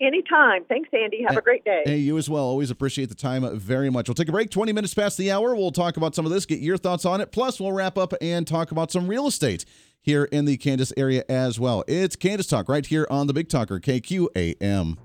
Anytime. 0.00 0.64
Thanks, 0.68 0.90
Andy. 0.92 1.24
Have 1.26 1.38
a 1.38 1.42
great 1.42 1.64
day. 1.64 1.82
Hey, 1.86 1.96
you 1.96 2.18
as 2.18 2.28
well. 2.28 2.44
Always 2.44 2.70
appreciate 2.70 3.08
the 3.08 3.14
time 3.14 3.58
very 3.58 3.88
much. 3.88 4.08
We'll 4.08 4.14
take 4.14 4.28
a 4.28 4.32
break, 4.32 4.50
20 4.50 4.72
minutes 4.72 4.92
past 4.92 5.16
the 5.16 5.30
hour. 5.30 5.56
We'll 5.56 5.72
talk 5.72 5.96
about 5.96 6.14
some 6.14 6.26
of 6.26 6.32
this, 6.32 6.44
get 6.44 6.60
your 6.60 6.76
thoughts 6.76 7.06
on 7.06 7.22
it. 7.22 7.32
Plus, 7.32 7.58
we'll 7.58 7.72
wrap 7.72 7.96
up 7.96 8.12
and 8.20 8.46
talk 8.46 8.70
about 8.70 8.92
some 8.92 9.08
real 9.08 9.26
estate 9.26 9.64
here 10.02 10.24
in 10.24 10.44
the 10.44 10.58
Kansas 10.58 10.92
area 10.98 11.24
as 11.28 11.58
well. 11.58 11.82
It's 11.88 12.14
Kansas 12.14 12.46
Talk 12.46 12.68
right 12.68 12.84
here 12.84 13.06
on 13.10 13.26
the 13.26 13.32
Big 13.32 13.48
Talker, 13.48 13.80
KQAM. 13.80 14.98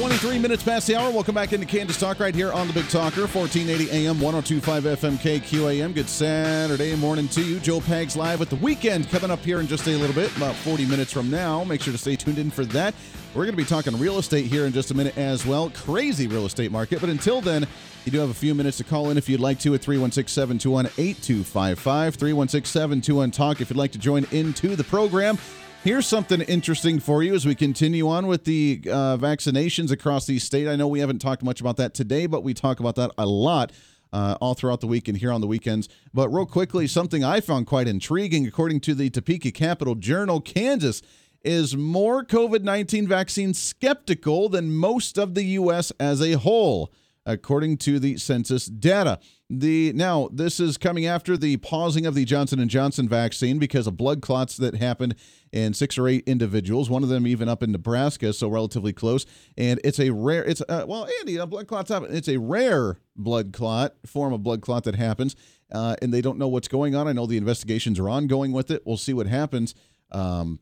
Twenty-three 0.00 0.38
minutes 0.38 0.62
past 0.62 0.86
the 0.86 0.96
hour. 0.96 1.10
Welcome 1.10 1.34
back 1.34 1.52
into 1.52 1.66
Kansas 1.66 2.00
Talk 2.00 2.20
right 2.20 2.34
here 2.34 2.50
on 2.54 2.66
the 2.66 2.72
Big 2.72 2.88
Talker, 2.88 3.26
fourteen 3.26 3.68
eighty 3.68 3.90
AM, 3.90 4.18
one 4.18 4.32
hundred 4.32 4.46
two 4.46 4.58
five 4.58 4.84
FM 4.84 5.18
KQAM. 5.18 5.94
Good 5.94 6.08
Saturday 6.08 6.96
morning 6.96 7.28
to 7.28 7.42
you. 7.42 7.60
Joe 7.60 7.80
Pags 7.80 8.16
live 8.16 8.40
with 8.40 8.48
the 8.48 8.56
weekend 8.56 9.10
coming 9.10 9.30
up 9.30 9.40
here 9.40 9.60
in 9.60 9.66
just 9.66 9.86
a 9.86 9.90
little 9.90 10.14
bit, 10.14 10.34
about 10.38 10.54
forty 10.54 10.86
minutes 10.86 11.12
from 11.12 11.30
now. 11.30 11.64
Make 11.64 11.82
sure 11.82 11.92
to 11.92 11.98
stay 11.98 12.16
tuned 12.16 12.38
in 12.38 12.50
for 12.50 12.64
that. 12.64 12.94
We're 13.34 13.44
going 13.44 13.52
to 13.52 13.58
be 13.58 13.64
talking 13.66 13.94
real 13.98 14.18
estate 14.18 14.46
here 14.46 14.64
in 14.64 14.72
just 14.72 14.90
a 14.90 14.94
minute 14.94 15.18
as 15.18 15.44
well. 15.44 15.68
Crazy 15.68 16.26
real 16.26 16.46
estate 16.46 16.72
market. 16.72 17.02
But 17.02 17.10
until 17.10 17.42
then, 17.42 17.66
you 18.06 18.10
do 18.10 18.20
have 18.20 18.30
a 18.30 18.34
few 18.34 18.54
minutes 18.54 18.78
to 18.78 18.84
call 18.84 19.10
in 19.10 19.18
if 19.18 19.28
you'd 19.28 19.38
like 19.38 19.58
to 19.60 19.74
at 19.74 19.82
316 19.82 20.32
721 20.32 20.86
8255. 20.96 22.14
316 22.14 22.64
721 22.64 23.30
Talk 23.32 23.60
if 23.60 23.68
you'd 23.68 23.76
like 23.76 23.92
to 23.92 23.98
join 23.98 24.24
into 24.30 24.76
the 24.76 24.84
program. 24.84 25.36
Here's 25.82 26.06
something 26.06 26.42
interesting 26.42 27.00
for 27.00 27.22
you 27.22 27.34
as 27.34 27.46
we 27.46 27.54
continue 27.54 28.06
on 28.06 28.26
with 28.26 28.44
the 28.44 28.82
uh, 28.84 29.16
vaccinations 29.16 29.90
across 29.90 30.26
the 30.26 30.38
state. 30.38 30.68
I 30.68 30.76
know 30.76 30.86
we 30.86 31.00
haven't 31.00 31.20
talked 31.20 31.42
much 31.42 31.58
about 31.58 31.78
that 31.78 31.94
today, 31.94 32.26
but 32.26 32.44
we 32.44 32.52
talk 32.52 32.80
about 32.80 32.96
that 32.96 33.12
a 33.16 33.24
lot 33.24 33.72
uh, 34.12 34.36
all 34.42 34.52
throughout 34.52 34.82
the 34.82 34.86
week 34.86 35.08
and 35.08 35.16
here 35.16 35.32
on 35.32 35.40
the 35.40 35.46
weekends. 35.46 35.88
But 36.12 36.28
real 36.28 36.44
quickly, 36.44 36.86
something 36.86 37.24
I 37.24 37.40
found 37.40 37.66
quite 37.66 37.88
intriguing, 37.88 38.46
according 38.46 38.80
to 38.80 38.94
the 38.94 39.08
Topeka 39.08 39.52
Capital 39.52 39.94
Journal, 39.94 40.42
Kansas 40.42 41.00
is 41.42 41.74
more 41.74 42.26
COVID 42.26 42.62
19 42.62 43.08
vaccine 43.08 43.54
skeptical 43.54 44.50
than 44.50 44.74
most 44.74 45.16
of 45.16 45.34
the 45.34 45.44
U.S. 45.44 45.92
as 45.98 46.20
a 46.20 46.32
whole, 46.32 46.92
according 47.24 47.78
to 47.78 47.98
the 47.98 48.18
census 48.18 48.66
data. 48.66 49.18
The 49.52 49.92
now 49.94 50.28
this 50.32 50.60
is 50.60 50.78
coming 50.78 51.06
after 51.06 51.36
the 51.36 51.56
pausing 51.56 52.06
of 52.06 52.14
the 52.14 52.24
Johnson 52.24 52.60
and 52.60 52.70
Johnson 52.70 53.08
vaccine 53.08 53.58
because 53.58 53.88
of 53.88 53.96
blood 53.96 54.22
clots 54.22 54.56
that 54.58 54.76
happened 54.76 55.16
in 55.50 55.74
six 55.74 55.98
or 55.98 56.06
eight 56.06 56.22
individuals. 56.28 56.88
One 56.88 57.02
of 57.02 57.08
them 57.08 57.26
even 57.26 57.48
up 57.48 57.60
in 57.60 57.72
Nebraska, 57.72 58.32
so 58.32 58.46
relatively 58.46 58.92
close. 58.92 59.26
And 59.58 59.80
it's 59.82 59.98
a 59.98 60.10
rare. 60.10 60.44
It's 60.44 60.60
uh, 60.68 60.84
well, 60.86 61.08
Andy, 61.18 61.40
uh, 61.40 61.46
blood 61.46 61.66
clots 61.66 61.90
happen. 61.90 62.14
It's 62.14 62.28
a 62.28 62.36
rare 62.36 62.98
blood 63.16 63.52
clot 63.52 63.94
form 64.06 64.32
of 64.32 64.44
blood 64.44 64.60
clot 64.60 64.84
that 64.84 64.94
happens, 64.94 65.34
uh, 65.72 65.96
and 66.00 66.14
they 66.14 66.20
don't 66.20 66.38
know 66.38 66.48
what's 66.48 66.68
going 66.68 66.94
on. 66.94 67.08
I 67.08 67.12
know 67.12 67.26
the 67.26 67.36
investigations 67.36 67.98
are 67.98 68.08
ongoing 68.08 68.52
with 68.52 68.70
it. 68.70 68.82
We'll 68.86 68.98
see 68.98 69.14
what 69.14 69.26
happens. 69.26 69.74
Um, 70.12 70.60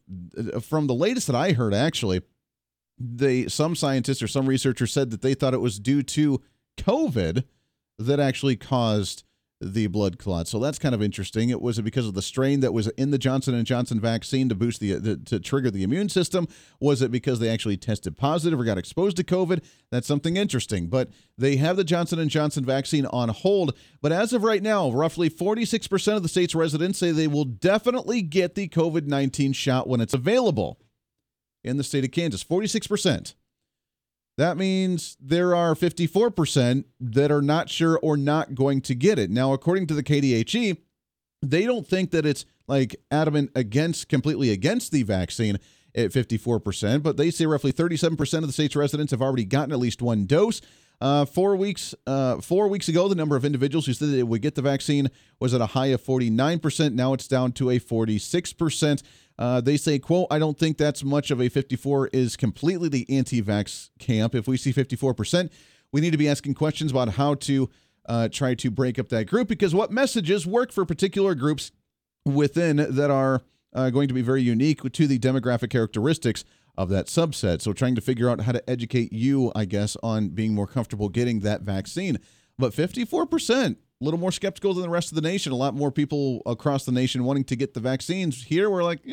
from 0.62 0.86
the 0.86 0.94
latest 0.94 1.26
that 1.26 1.36
I 1.36 1.52
heard, 1.52 1.74
actually, 1.74 2.22
they 2.98 3.48
some 3.48 3.76
scientists 3.76 4.22
or 4.22 4.28
some 4.28 4.46
researchers 4.46 4.94
said 4.94 5.10
that 5.10 5.20
they 5.20 5.34
thought 5.34 5.52
it 5.52 5.60
was 5.60 5.78
due 5.78 6.02
to 6.04 6.40
COVID 6.78 7.44
that 7.98 8.20
actually 8.20 8.56
caused 8.56 9.24
the 9.60 9.88
blood 9.88 10.18
clot. 10.18 10.46
So 10.46 10.60
that's 10.60 10.78
kind 10.78 10.94
of 10.94 11.02
interesting. 11.02 11.50
It 11.50 11.60
was 11.60 11.78
it 11.78 11.82
because 11.82 12.06
of 12.06 12.14
the 12.14 12.22
strain 12.22 12.60
that 12.60 12.72
was 12.72 12.86
in 12.88 13.10
the 13.10 13.18
Johnson 13.18 13.54
and 13.54 13.66
Johnson 13.66 13.98
vaccine 13.98 14.48
to 14.48 14.54
boost 14.54 14.78
the, 14.78 14.94
the 14.94 15.16
to 15.16 15.40
trigger 15.40 15.70
the 15.70 15.82
immune 15.82 16.08
system? 16.08 16.46
Was 16.80 17.02
it 17.02 17.10
because 17.10 17.40
they 17.40 17.48
actually 17.48 17.76
tested 17.76 18.16
positive 18.16 18.60
or 18.60 18.64
got 18.64 18.78
exposed 18.78 19.16
to 19.16 19.24
COVID? 19.24 19.64
That's 19.90 20.06
something 20.06 20.36
interesting. 20.36 20.86
But 20.86 21.10
they 21.36 21.56
have 21.56 21.76
the 21.76 21.84
Johnson 21.84 22.20
and 22.20 22.30
Johnson 22.30 22.64
vaccine 22.64 23.06
on 23.06 23.30
hold. 23.30 23.76
But 24.00 24.12
as 24.12 24.32
of 24.32 24.44
right 24.44 24.62
now, 24.62 24.90
roughly 24.90 25.28
46% 25.28 26.16
of 26.16 26.22
the 26.22 26.28
state's 26.28 26.54
residents 26.54 26.98
say 26.98 27.10
they 27.10 27.26
will 27.26 27.44
definitely 27.44 28.22
get 28.22 28.54
the 28.54 28.68
COVID-19 28.68 29.54
shot 29.54 29.88
when 29.88 30.00
it's 30.00 30.14
available 30.14 30.78
in 31.64 31.78
the 31.78 31.84
state 31.84 32.04
of 32.04 32.12
Kansas. 32.12 32.44
46%. 32.44 33.34
That 34.38 34.56
means 34.56 35.16
there 35.20 35.52
are 35.52 35.74
54% 35.74 36.84
that 37.00 37.32
are 37.32 37.42
not 37.42 37.68
sure 37.68 37.98
or 37.98 38.16
not 38.16 38.54
going 38.54 38.80
to 38.82 38.94
get 38.94 39.18
it. 39.18 39.30
Now, 39.30 39.52
according 39.52 39.88
to 39.88 39.94
the 39.94 40.02
KDHE, 40.04 40.78
they 41.42 41.66
don't 41.66 41.84
think 41.84 42.12
that 42.12 42.24
it's 42.24 42.44
like 42.68 42.94
adamant 43.10 43.50
against, 43.56 44.08
completely 44.08 44.50
against 44.50 44.92
the 44.92 45.02
vaccine 45.02 45.58
at 45.92 46.12
54%, 46.12 47.02
but 47.02 47.16
they 47.16 47.32
say 47.32 47.46
roughly 47.46 47.72
37% 47.72 48.38
of 48.38 48.46
the 48.46 48.52
state's 48.52 48.76
residents 48.76 49.10
have 49.10 49.22
already 49.22 49.44
gotten 49.44 49.72
at 49.72 49.80
least 49.80 50.02
one 50.02 50.24
dose. 50.24 50.60
Uh, 51.00 51.24
four 51.24 51.56
weeks 51.56 51.94
uh, 52.06 52.40
four 52.40 52.68
weeks 52.68 52.88
ago, 52.88 53.08
the 53.08 53.14
number 53.14 53.36
of 53.36 53.44
individuals 53.44 53.86
who 53.86 53.92
said 53.92 54.08
they 54.08 54.22
would 54.22 54.42
get 54.42 54.54
the 54.54 54.62
vaccine 54.62 55.08
was 55.40 55.54
at 55.54 55.60
a 55.60 55.66
high 55.66 55.86
of 55.86 56.02
49%. 56.02 56.92
Now 56.92 57.12
it's 57.12 57.28
down 57.28 57.52
to 57.52 57.70
a 57.70 57.78
46%. 57.80 59.02
Uh, 59.38 59.60
they 59.60 59.76
say, 59.76 59.98
quote, 59.98 60.26
I 60.30 60.38
don't 60.38 60.58
think 60.58 60.78
that's 60.78 61.04
much 61.04 61.30
of 61.30 61.40
a 61.40 61.48
54 61.48 62.08
is 62.08 62.36
completely 62.36 62.88
the 62.88 63.06
anti-vax 63.08 63.90
camp. 63.98 64.34
If 64.34 64.48
we 64.48 64.56
see 64.56 64.72
54%, 64.72 65.50
we 65.92 66.00
need 66.00 66.10
to 66.10 66.18
be 66.18 66.28
asking 66.28 66.54
questions 66.54 66.90
about 66.90 67.10
how 67.10 67.34
to 67.34 67.70
uh, 68.06 68.28
try 68.28 68.54
to 68.54 68.70
break 68.70 68.98
up 68.98 69.08
that 69.10 69.26
group 69.26 69.48
because 69.48 69.74
what 69.74 69.92
messages 69.92 70.46
work 70.46 70.72
for 70.72 70.84
particular 70.84 71.34
groups 71.34 71.70
within 72.24 72.76
that 72.76 73.10
are 73.10 73.42
uh, 73.74 73.90
going 73.90 74.08
to 74.08 74.14
be 74.14 74.22
very 74.22 74.42
unique 74.42 74.80
to 74.92 75.06
the 75.06 75.18
demographic 75.18 75.70
characteristics 75.70 76.44
of 76.76 76.88
that 76.88 77.06
subset. 77.06 77.60
So 77.60 77.72
trying 77.72 77.94
to 77.96 78.00
figure 78.00 78.30
out 78.30 78.42
how 78.42 78.52
to 78.52 78.70
educate 78.70 79.12
you, 79.12 79.52
I 79.54 79.64
guess, 79.64 79.96
on 80.02 80.30
being 80.30 80.54
more 80.54 80.66
comfortable 80.66 81.08
getting 81.08 81.40
that 81.40 81.62
vaccine. 81.62 82.18
But 82.58 82.72
54%, 82.72 83.76
a 84.00 84.04
little 84.04 84.20
more 84.20 84.32
skeptical 84.32 84.74
than 84.74 84.82
the 84.82 84.88
rest 84.88 85.10
of 85.10 85.16
the 85.16 85.28
nation. 85.28 85.52
A 85.52 85.56
lot 85.56 85.74
more 85.74 85.90
people 85.90 86.42
across 86.46 86.84
the 86.84 86.92
nation 86.92 87.24
wanting 87.24 87.44
to 87.44 87.56
get 87.56 87.74
the 87.74 87.80
vaccines. 87.80 88.44
Here, 88.44 88.70
we're 88.70 88.84
like, 88.84 89.00
eh, 89.06 89.12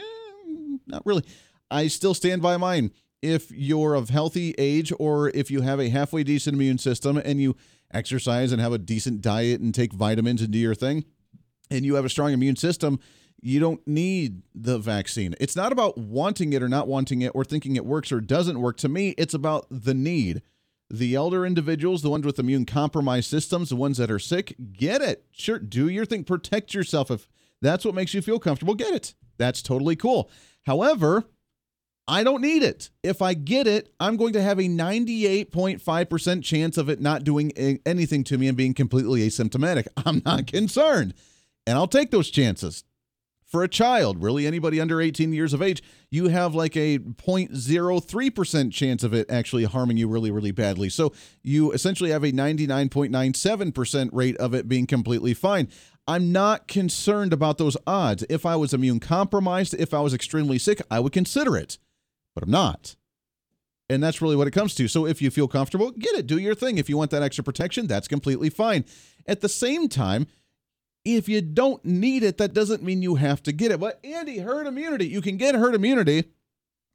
not 0.86 1.06
really. 1.06 1.24
I 1.72 1.88
still 1.88 2.14
stand 2.14 2.42
by 2.42 2.58
mine. 2.58 2.92
If 3.22 3.50
you're 3.52 3.96
of 3.96 4.10
healthy 4.10 4.54
age 4.58 4.94
or 5.00 5.30
if 5.30 5.50
you 5.50 5.62
have 5.62 5.80
a 5.80 5.90
halfway 5.90 6.24
decent 6.24 6.56
immune 6.56 6.78
system 6.78 7.18
and 7.18 7.42
you 7.42 7.56
exercise 7.92 8.52
and 8.52 8.62
have 8.62 8.74
a 8.74 8.78
decent 8.78 9.22
diet 9.22 9.62
and 9.62 9.74
take 9.74 9.94
vitamins 9.94 10.42
and 10.42 10.52
do 10.52 10.60
your 10.60 10.76
thing, 10.76 11.06
and 11.72 11.84
you 11.84 11.96
have 11.96 12.06
a 12.06 12.10
strong 12.10 12.34
immune 12.34 12.56
system, 12.56 13.00
you 13.42 13.60
don't 13.60 13.86
need 13.88 14.44
the 14.54 14.78
vaccine. 14.78 15.34
It's 15.40 15.56
not 15.56 15.72
about 15.72 15.98
wanting 15.98 16.54
it 16.54 16.62
or 16.62 16.70
not 16.70 16.88
wanting 16.88 17.22
it 17.22 17.32
or 17.34 17.44
thinking 17.44 17.76
it 17.76 17.86
works 17.86 18.12
or 18.12 18.22
doesn't 18.22 18.62
work. 18.62 18.78
To 18.78 18.90
me, 18.90 19.16
it's 19.18 19.34
about 19.34 19.66
the 19.72 19.96
need. 19.96 20.44
The 20.90 21.16
elder 21.16 21.46
individuals, 21.46 22.02
the 22.04 22.10
ones 22.10 22.26
with 22.26 22.38
immune 22.38 22.66
compromised 22.66 23.30
systems, 23.30 23.70
the 23.70 23.76
ones 23.76 23.98
that 23.98 24.12
are 24.12 24.20
sick, 24.20 24.56
get 24.74 25.02
it. 25.02 25.26
Sure, 25.32 25.60
do 25.60 25.90
your 25.90 26.06
thing. 26.06 26.24
Protect 26.24 26.74
yourself. 26.74 27.10
If 27.10 27.28
that's 27.62 27.86
what 27.86 27.96
makes 27.96 28.14
you 28.14 28.22
feel 28.22 28.40
comfortable, 28.40 28.76
get 28.76 28.94
it. 28.94 29.16
That's 29.38 29.62
totally 29.62 29.96
cool. 29.96 30.30
However, 30.66 31.26
I 32.08 32.24
don't 32.24 32.42
need 32.42 32.62
it. 32.62 32.92
If 33.02 33.24
I 33.24 33.34
get 33.34 33.66
it, 33.66 33.92
I'm 34.00 34.16
going 34.16 34.34
to 34.34 34.42
have 34.44 34.60
a 34.60 34.64
98.5% 34.64 36.44
chance 36.44 36.78
of 36.78 36.88
it 36.88 37.02
not 37.02 37.24
doing 37.24 37.52
anything 37.86 38.24
to 38.26 38.38
me 38.38 38.48
and 38.48 38.56
being 38.56 38.76
completely 38.76 39.28
asymptomatic. 39.28 39.88
I'm 40.06 40.22
not 40.24 40.46
concerned. 40.46 41.16
And 41.66 41.78
I'll 41.78 41.88
take 41.88 42.12
those 42.12 42.30
chances. 42.30 42.84
For 43.56 43.64
a 43.64 43.70
child, 43.70 44.22
really 44.22 44.46
anybody 44.46 44.82
under 44.82 45.00
18 45.00 45.32
years 45.32 45.54
of 45.54 45.62
age, 45.62 45.82
you 46.12 46.28
have 46.28 46.54
like 46.54 46.76
a 46.76 47.00
0.03% 47.00 48.74
chance 48.74 49.02
of 49.02 49.14
it 49.14 49.32
actually 49.32 49.64
harming 49.64 49.96
you 49.96 50.10
really, 50.10 50.30
really 50.30 50.52
badly. 50.52 50.90
So 50.90 51.14
you 51.42 51.72
essentially 51.72 52.10
have 52.10 52.26
a 52.26 52.34
99.97% 52.34 54.10
rate 54.12 54.36
of 54.36 54.54
it 54.54 54.68
being 54.68 54.86
completely 54.86 55.34
fine. 55.34 55.70
I'm 56.06 56.34
not 56.34 56.68
concerned 56.68 57.32
about 57.32 57.58
those 57.58 57.78
odds. 57.88 58.26
If 58.30 58.46
I 58.46 58.58
was 58.58 58.74
immune 58.74 59.00
compromised, 59.00 59.74
if 59.76 59.94
I 59.94 60.02
was 60.02 60.14
extremely 60.14 60.60
sick, 60.60 60.82
I 60.92 61.00
would 61.00 61.14
consider 61.14 61.56
it, 61.56 61.78
but 62.34 62.44
I'm 62.44 62.52
not. 62.52 62.98
And 63.88 64.04
that's 64.04 64.22
really 64.22 64.36
what 64.36 64.48
it 64.48 64.52
comes 64.52 64.76
to. 64.76 64.90
So 64.90 65.06
if 65.06 65.22
you 65.22 65.32
feel 65.32 65.48
comfortable, 65.48 65.92
get 65.92 66.16
it, 66.16 66.28
do 66.28 66.40
your 66.40 66.56
thing. 66.56 66.78
If 66.78 66.90
you 66.90 66.98
want 66.98 67.12
that 67.12 67.24
extra 67.24 67.46
protection, 67.46 67.88
that's 67.88 68.10
completely 68.10 68.50
fine. 68.50 68.84
At 69.26 69.40
the 69.40 69.48
same 69.48 69.88
time, 69.88 70.28
if 71.06 71.30
you 71.30 71.40
don't 71.40 71.86
need 71.86 72.24
it, 72.24 72.38
that 72.40 72.54
doesn't 72.54 72.84
mean 72.84 73.02
you 73.02 73.16
have 73.16 73.42
to 73.44 73.52
get 73.52 73.72
it. 73.72 73.80
But 73.80 74.04
Andy, 74.04 74.40
herd 74.40 74.68
immunity, 74.68 75.08
you 75.08 75.22
can 75.22 75.38
get 75.38 75.56
herd 75.56 75.76
immunity 75.76 76.26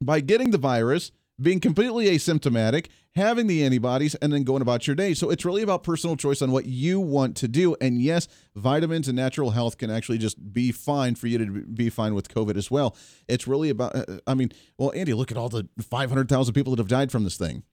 by 0.03 0.19
getting 0.19 0.51
the 0.51 0.57
virus, 0.57 1.11
being 1.41 1.61
completely 1.61 2.07
asymptomatic, 2.07 2.87
having 3.15 3.47
the 3.47 3.63
antibodies, 3.63 4.15
and 4.15 4.33
then 4.33 4.43
going 4.43 4.61
about 4.61 4.85
your 4.85 4.95
day. 4.95 5.13
So 5.13 5.29
it's 5.29 5.45
really 5.45 5.61
about 5.61 5.83
personal 5.83 6.17
choice 6.17 6.41
on 6.41 6.51
what 6.51 6.65
you 6.65 6.99
want 6.99 7.37
to 7.37 7.47
do. 7.47 7.75
And 7.79 8.01
yes, 8.01 8.27
vitamins 8.53 9.07
and 9.07 9.15
natural 9.15 9.51
health 9.51 9.77
can 9.77 9.89
actually 9.89 10.17
just 10.17 10.53
be 10.53 10.73
fine 10.73 11.15
for 11.15 11.27
you 11.27 11.37
to 11.37 11.45
be 11.45 11.89
fine 11.89 12.13
with 12.13 12.33
COVID 12.33 12.57
as 12.57 12.69
well. 12.69 12.95
It's 13.29 13.47
really 13.47 13.69
about, 13.69 13.95
uh, 13.95 14.19
I 14.27 14.33
mean, 14.33 14.51
well, 14.77 14.91
Andy, 14.93 15.13
look 15.13 15.31
at 15.31 15.37
all 15.37 15.49
the 15.49 15.67
500,000 15.81 16.53
people 16.53 16.75
that 16.75 16.81
have 16.81 16.89
died 16.89 17.11
from 17.11 17.23
this 17.23 17.37
thing 17.37 17.63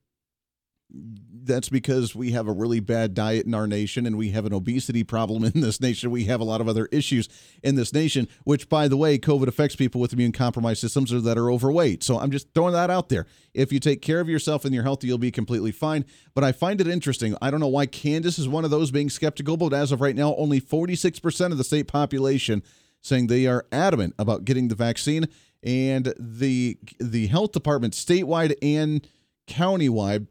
that's 1.49 1.69
because 1.69 2.15
we 2.15 2.31
have 2.31 2.47
a 2.47 2.53
really 2.53 2.79
bad 2.79 3.15
diet 3.15 3.47
in 3.47 3.55
our 3.55 3.67
nation 3.67 4.07
and 4.07 4.17
we 4.17 4.31
have 4.31 4.47
an 4.47 4.53
obesity 4.53 5.03
problem 5.03 5.43
in 5.45 5.61
this 5.61 5.81
nation. 5.81 6.13
We 6.13 6.27
have 6.27 6.41
a 6.41 6.45
lot 6.45 6.61
of 6.61 6.69
other 6.69 6.87
issues 6.93 7.29
in 7.65 7.75
this 7.75 7.93
nation, 7.93 8.29
which, 8.45 8.69
by 8.69 8.87
the 8.87 8.97
way, 8.97 9.19
COVID 9.19 9.49
affects 9.49 9.75
people 9.75 10.01
with 10.01 10.13
immune 10.13 10.33
compromised 10.33 10.81
systems 10.81 11.13
or 11.13 11.21
that 11.21 11.37
are 11.37 11.51
overweight. 11.51 12.05
So 12.05 12.21
I'm 12.21 12.31
just 12.31 12.55
throwing 12.55 12.75
that 12.75 12.91
out 12.91 13.09
there. 13.09 13.27
If 13.55 13.73
you 13.73 13.81
take 13.81 14.03
care 14.03 14.21
of 14.21 14.29
yourself 14.29 14.65
and 14.65 14.73
you're 14.73 14.85
healthy, 14.85 15.09
you'll 15.09 15.19
be 15.19 15.33
completely 15.33 15.73
fine. 15.73 16.05
But 16.35 16.45
I 16.45 16.53
find 16.53 16.81
it 16.81 16.87
interesting. 16.87 17.35
I 17.43 17.51
don't 17.51 17.61
know 17.61 17.67
why 17.67 17.87
Kansas 17.87 18.39
is 18.39 18.47
one 18.49 18.65
of 18.65 18.71
those 18.71 18.93
being 18.93 19.11
skeptical, 19.11 19.57
but 19.57 19.73
as 19.73 19.91
of 19.91 20.01
right 20.01 20.15
now, 20.15 20.37
only 20.37 20.61
46% 20.61 21.53
of 21.53 21.59
the 21.59 21.65
state 21.65 21.89
population 21.89 22.63
saying 23.01 23.27
they 23.27 23.47
are 23.47 23.67
adamant 23.73 24.15
about 24.19 24.45
getting 24.45 24.69
the 24.69 24.75
vaccine. 24.75 25.27
And 25.65 26.15
the 26.19 26.79
the 27.01 27.27
health 27.27 27.51
department 27.51 27.95
statewide 27.95 28.55
and 28.63 29.05
countywide 29.49 30.29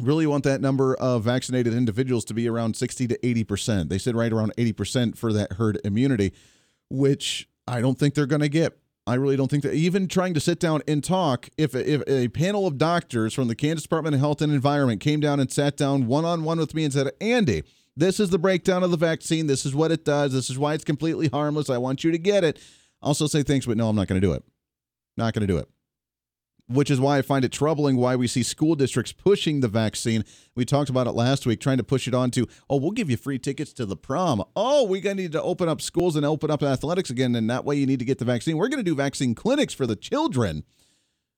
really 0.00 0.26
want 0.26 0.44
that 0.44 0.60
number 0.60 0.94
of 0.94 1.24
vaccinated 1.24 1.74
individuals 1.74 2.24
to 2.26 2.34
be 2.34 2.48
around 2.48 2.76
60 2.76 3.08
to 3.08 3.18
80%. 3.18 3.88
They 3.88 3.98
said 3.98 4.14
right 4.14 4.32
around 4.32 4.54
80% 4.56 5.16
for 5.16 5.32
that 5.32 5.54
herd 5.54 5.80
immunity, 5.84 6.32
which 6.88 7.48
I 7.66 7.80
don't 7.80 7.98
think 7.98 8.14
they're 8.14 8.26
going 8.26 8.40
to 8.40 8.48
get. 8.48 8.78
I 9.06 9.14
really 9.14 9.36
don't 9.36 9.50
think 9.50 9.62
that 9.64 9.74
even 9.74 10.08
trying 10.08 10.34
to 10.34 10.40
sit 10.40 10.60
down 10.60 10.82
and 10.86 11.02
talk, 11.02 11.48
if, 11.56 11.74
if 11.74 12.02
a 12.06 12.28
panel 12.28 12.66
of 12.66 12.78
doctors 12.78 13.34
from 13.34 13.48
the 13.48 13.54
Kansas 13.54 13.82
Department 13.82 14.14
of 14.14 14.20
Health 14.20 14.42
and 14.42 14.52
Environment 14.52 15.00
came 15.00 15.20
down 15.20 15.40
and 15.40 15.50
sat 15.50 15.76
down 15.76 16.06
one 16.06 16.24
on 16.24 16.44
one 16.44 16.58
with 16.58 16.74
me 16.74 16.84
and 16.84 16.92
said, 16.92 17.10
Andy, 17.20 17.64
this 17.96 18.20
is 18.20 18.30
the 18.30 18.38
breakdown 18.38 18.82
of 18.82 18.90
the 18.90 18.96
vaccine. 18.96 19.46
This 19.46 19.66
is 19.66 19.74
what 19.74 19.90
it 19.90 20.04
does. 20.04 20.32
This 20.32 20.48
is 20.50 20.58
why 20.58 20.74
it's 20.74 20.84
completely 20.84 21.28
harmless. 21.28 21.70
I 21.70 21.78
want 21.78 22.04
you 22.04 22.12
to 22.12 22.18
get 22.18 22.44
it. 22.44 22.60
Also 23.02 23.26
say 23.26 23.42
thanks, 23.42 23.66
but 23.66 23.76
no, 23.76 23.88
I'm 23.88 23.96
not 23.96 24.06
going 24.06 24.20
to 24.20 24.26
do 24.26 24.32
it. 24.32 24.44
Not 25.16 25.34
going 25.34 25.46
to 25.46 25.52
do 25.52 25.58
it 25.58 25.68
which 26.70 26.90
is 26.90 27.00
why 27.00 27.18
I 27.18 27.22
find 27.22 27.44
it 27.44 27.50
troubling 27.50 27.96
why 27.96 28.14
we 28.14 28.28
see 28.28 28.44
school 28.44 28.76
districts 28.76 29.12
pushing 29.12 29.60
the 29.60 29.68
vaccine. 29.68 30.24
We 30.54 30.64
talked 30.64 30.88
about 30.88 31.08
it 31.08 31.12
last 31.12 31.44
week, 31.44 31.60
trying 31.60 31.78
to 31.78 31.84
push 31.84 32.06
it 32.06 32.14
on 32.14 32.30
to, 32.32 32.46
oh, 32.68 32.76
we'll 32.76 32.92
give 32.92 33.10
you 33.10 33.16
free 33.16 33.38
tickets 33.38 33.72
to 33.74 33.86
the 33.86 33.96
prom. 33.96 34.44
Oh, 34.54 34.84
we're 34.84 35.00
going 35.00 35.16
to 35.16 35.22
need 35.24 35.32
to 35.32 35.42
open 35.42 35.68
up 35.68 35.80
schools 35.80 36.14
and 36.14 36.24
open 36.24 36.50
up 36.50 36.62
athletics 36.62 37.10
again, 37.10 37.34
and 37.34 37.50
that 37.50 37.64
way 37.64 37.74
you 37.74 37.86
need 37.86 37.98
to 37.98 38.04
get 38.04 38.18
the 38.18 38.24
vaccine. 38.24 38.56
We're 38.56 38.68
going 38.68 38.84
to 38.84 38.88
do 38.88 38.94
vaccine 38.94 39.34
clinics 39.34 39.74
for 39.74 39.86
the 39.86 39.96
children 39.96 40.62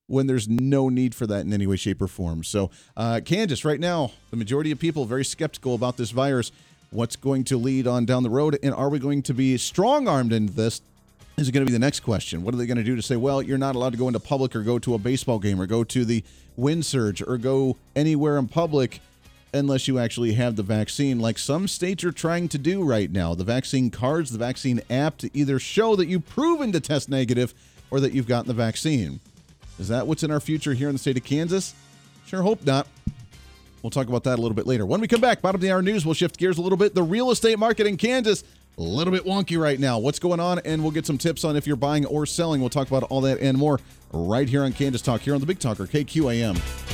when 0.06 0.26
there's 0.26 0.48
no 0.48 0.90
need 0.90 1.14
for 1.14 1.26
that 1.26 1.46
in 1.46 1.52
any 1.54 1.66
way, 1.66 1.76
shape, 1.76 2.02
or 2.02 2.08
form. 2.08 2.44
So, 2.44 2.70
uh, 2.94 3.20
Kansas, 3.24 3.64
right 3.64 3.80
now, 3.80 4.12
the 4.30 4.36
majority 4.36 4.70
of 4.70 4.78
people 4.78 5.06
very 5.06 5.24
skeptical 5.24 5.74
about 5.74 5.96
this 5.96 6.10
virus. 6.10 6.52
What's 6.90 7.16
going 7.16 7.44
to 7.44 7.56
lead 7.56 7.86
on 7.86 8.04
down 8.04 8.22
the 8.22 8.28
road, 8.28 8.58
and 8.62 8.74
are 8.74 8.90
we 8.90 8.98
going 8.98 9.22
to 9.22 9.32
be 9.32 9.56
strong 9.56 10.06
armed 10.06 10.34
into 10.34 10.52
this 10.52 10.82
is 11.36 11.48
it 11.48 11.52
going 11.52 11.64
to 11.64 11.70
be 11.70 11.72
the 11.72 11.78
next 11.78 12.00
question. 12.00 12.42
What 12.42 12.54
are 12.54 12.58
they 12.58 12.66
going 12.66 12.76
to 12.76 12.84
do 12.84 12.94
to 12.96 13.02
say, 13.02 13.16
well, 13.16 13.42
you're 13.42 13.58
not 13.58 13.74
allowed 13.74 13.92
to 13.92 13.98
go 13.98 14.06
into 14.06 14.20
public 14.20 14.54
or 14.54 14.62
go 14.62 14.78
to 14.78 14.94
a 14.94 14.98
baseball 14.98 15.38
game 15.38 15.60
or 15.60 15.66
go 15.66 15.82
to 15.84 16.04
the 16.04 16.22
wind 16.56 16.84
surge 16.84 17.22
or 17.22 17.38
go 17.38 17.76
anywhere 17.96 18.36
in 18.36 18.48
public 18.48 19.00
unless 19.54 19.86
you 19.86 19.98
actually 19.98 20.32
have 20.32 20.56
the 20.56 20.62
vaccine, 20.62 21.20
like 21.20 21.38
some 21.38 21.68
states 21.68 22.04
are 22.04 22.12
trying 22.12 22.48
to 22.48 22.58
do 22.58 22.82
right 22.82 23.10
now? 23.10 23.34
The 23.34 23.44
vaccine 23.44 23.90
cards, 23.90 24.30
the 24.30 24.38
vaccine 24.38 24.80
app 24.88 25.18
to 25.18 25.30
either 25.36 25.58
show 25.58 25.96
that 25.96 26.06
you've 26.06 26.26
proven 26.28 26.72
to 26.72 26.80
test 26.80 27.08
negative 27.08 27.54
or 27.90 28.00
that 28.00 28.12
you've 28.12 28.26
gotten 28.26 28.48
the 28.48 28.54
vaccine. 28.54 29.20
Is 29.78 29.88
that 29.88 30.06
what's 30.06 30.22
in 30.22 30.30
our 30.30 30.40
future 30.40 30.74
here 30.74 30.88
in 30.88 30.94
the 30.94 30.98
state 30.98 31.16
of 31.16 31.24
Kansas? 31.24 31.74
Sure 32.26 32.42
hope 32.42 32.64
not. 32.64 32.86
We'll 33.82 33.90
talk 33.90 34.08
about 34.08 34.24
that 34.24 34.38
a 34.38 34.42
little 34.42 34.54
bit 34.54 34.66
later. 34.66 34.86
When 34.86 35.00
we 35.00 35.08
come 35.08 35.20
back, 35.20 35.42
bottom 35.42 35.56
of 35.56 35.60
the 35.60 35.72
hour 35.72 35.82
news, 35.82 36.06
we'll 36.06 36.14
shift 36.14 36.38
gears 36.38 36.56
a 36.56 36.62
little 36.62 36.78
bit. 36.78 36.94
The 36.94 37.02
real 37.02 37.30
estate 37.30 37.58
market 37.58 37.86
in 37.86 37.96
Kansas 37.96 38.44
a 38.78 38.82
little 38.82 39.12
bit 39.12 39.24
wonky 39.24 39.60
right 39.60 39.78
now. 39.78 39.98
What's 39.98 40.18
going 40.18 40.40
on? 40.40 40.60
And 40.60 40.82
we'll 40.82 40.92
get 40.92 41.06
some 41.06 41.18
tips 41.18 41.44
on 41.44 41.56
if 41.56 41.66
you're 41.66 41.76
buying 41.76 42.06
or 42.06 42.26
selling. 42.26 42.60
We'll 42.60 42.70
talk 42.70 42.88
about 42.88 43.04
all 43.04 43.20
that 43.22 43.40
and 43.40 43.58
more 43.58 43.80
right 44.12 44.48
here 44.48 44.64
on 44.64 44.72
Kansas 44.72 45.02
Talk, 45.02 45.22
here 45.22 45.34
on 45.34 45.40
the 45.40 45.46
Big 45.46 45.58
Talker, 45.58 45.86
KQAM. 45.86 46.91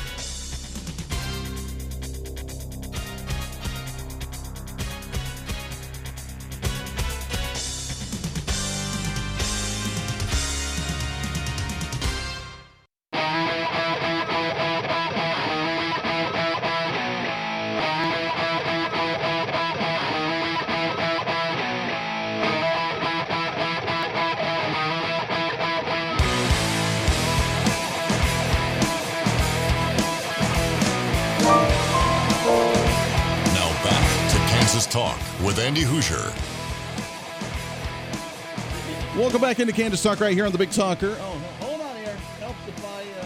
Back 39.49 39.61
into 39.61 39.73
Kansas 39.73 40.03
Talk 40.03 40.21
right 40.21 40.35
here 40.35 40.45
on 40.45 40.53
the 40.53 40.59
Big 40.59 40.71
Talker. 40.71 41.17
Oh, 41.19 41.43
hold 41.61 41.81
on 41.81 41.97
here. 41.97 42.15
Helps 42.39 42.69
if 42.69 42.85
I 42.85 43.03
uh, 43.19 43.25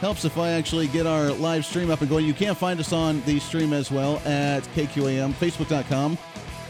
helps 0.00 0.24
if 0.24 0.38
I 0.38 0.52
actually 0.52 0.86
get 0.86 1.06
our 1.06 1.32
live 1.32 1.66
stream 1.66 1.90
up 1.90 2.00
and 2.00 2.08
going. 2.08 2.24
You 2.24 2.32
can 2.32 2.54
find 2.54 2.80
us 2.80 2.94
on 2.94 3.20
the 3.26 3.38
stream 3.40 3.74
as 3.74 3.90
well 3.90 4.22
at 4.24 4.60
KQAM, 4.74 5.34
Facebook.com 5.34 6.16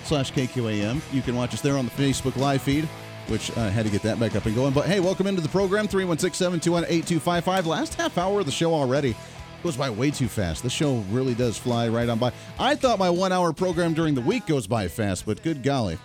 slash 0.03 0.33
KQAM. 0.33 1.01
You 1.13 1.23
can 1.23 1.37
watch 1.37 1.55
us 1.55 1.61
there 1.61 1.79
on 1.79 1.85
the 1.85 1.93
Facebook 1.93 2.35
live 2.35 2.63
feed, 2.63 2.85
which 3.29 3.57
I 3.57 3.69
uh, 3.69 3.71
had 3.71 3.87
to 3.87 3.93
get 3.93 4.03
that 4.03 4.19
back 4.19 4.35
up 4.35 4.47
and 4.47 4.57
going. 4.57 4.73
But 4.73 4.87
hey, 4.87 4.99
welcome 4.99 5.29
into 5.29 5.41
the 5.41 5.49
program, 5.49 5.87
316 5.87 6.37
721 6.37 6.83
8255. 6.83 7.67
Last 7.69 7.95
half 7.95 8.19
hour 8.19 8.41
of 8.41 8.47
the 8.47 8.51
show 8.51 8.75
already 8.75 9.15
goes 9.63 9.77
by 9.77 9.89
way 9.89 10.11
too 10.11 10.27
fast. 10.27 10.65
The 10.65 10.71
show 10.71 10.97
really 11.13 11.35
does 11.35 11.57
fly 11.57 11.87
right 11.87 12.09
on 12.09 12.19
by. 12.19 12.33
I 12.59 12.75
thought 12.75 12.99
my 12.99 13.09
one 13.09 13.31
hour 13.31 13.53
program 13.53 13.95
during 13.95 14.17
the 14.17 14.21
week 14.21 14.47
goes 14.47 14.67
by 14.67 14.89
fast, 14.89 15.27
but 15.27 15.45
good 15.45 15.63
golly. 15.63 15.97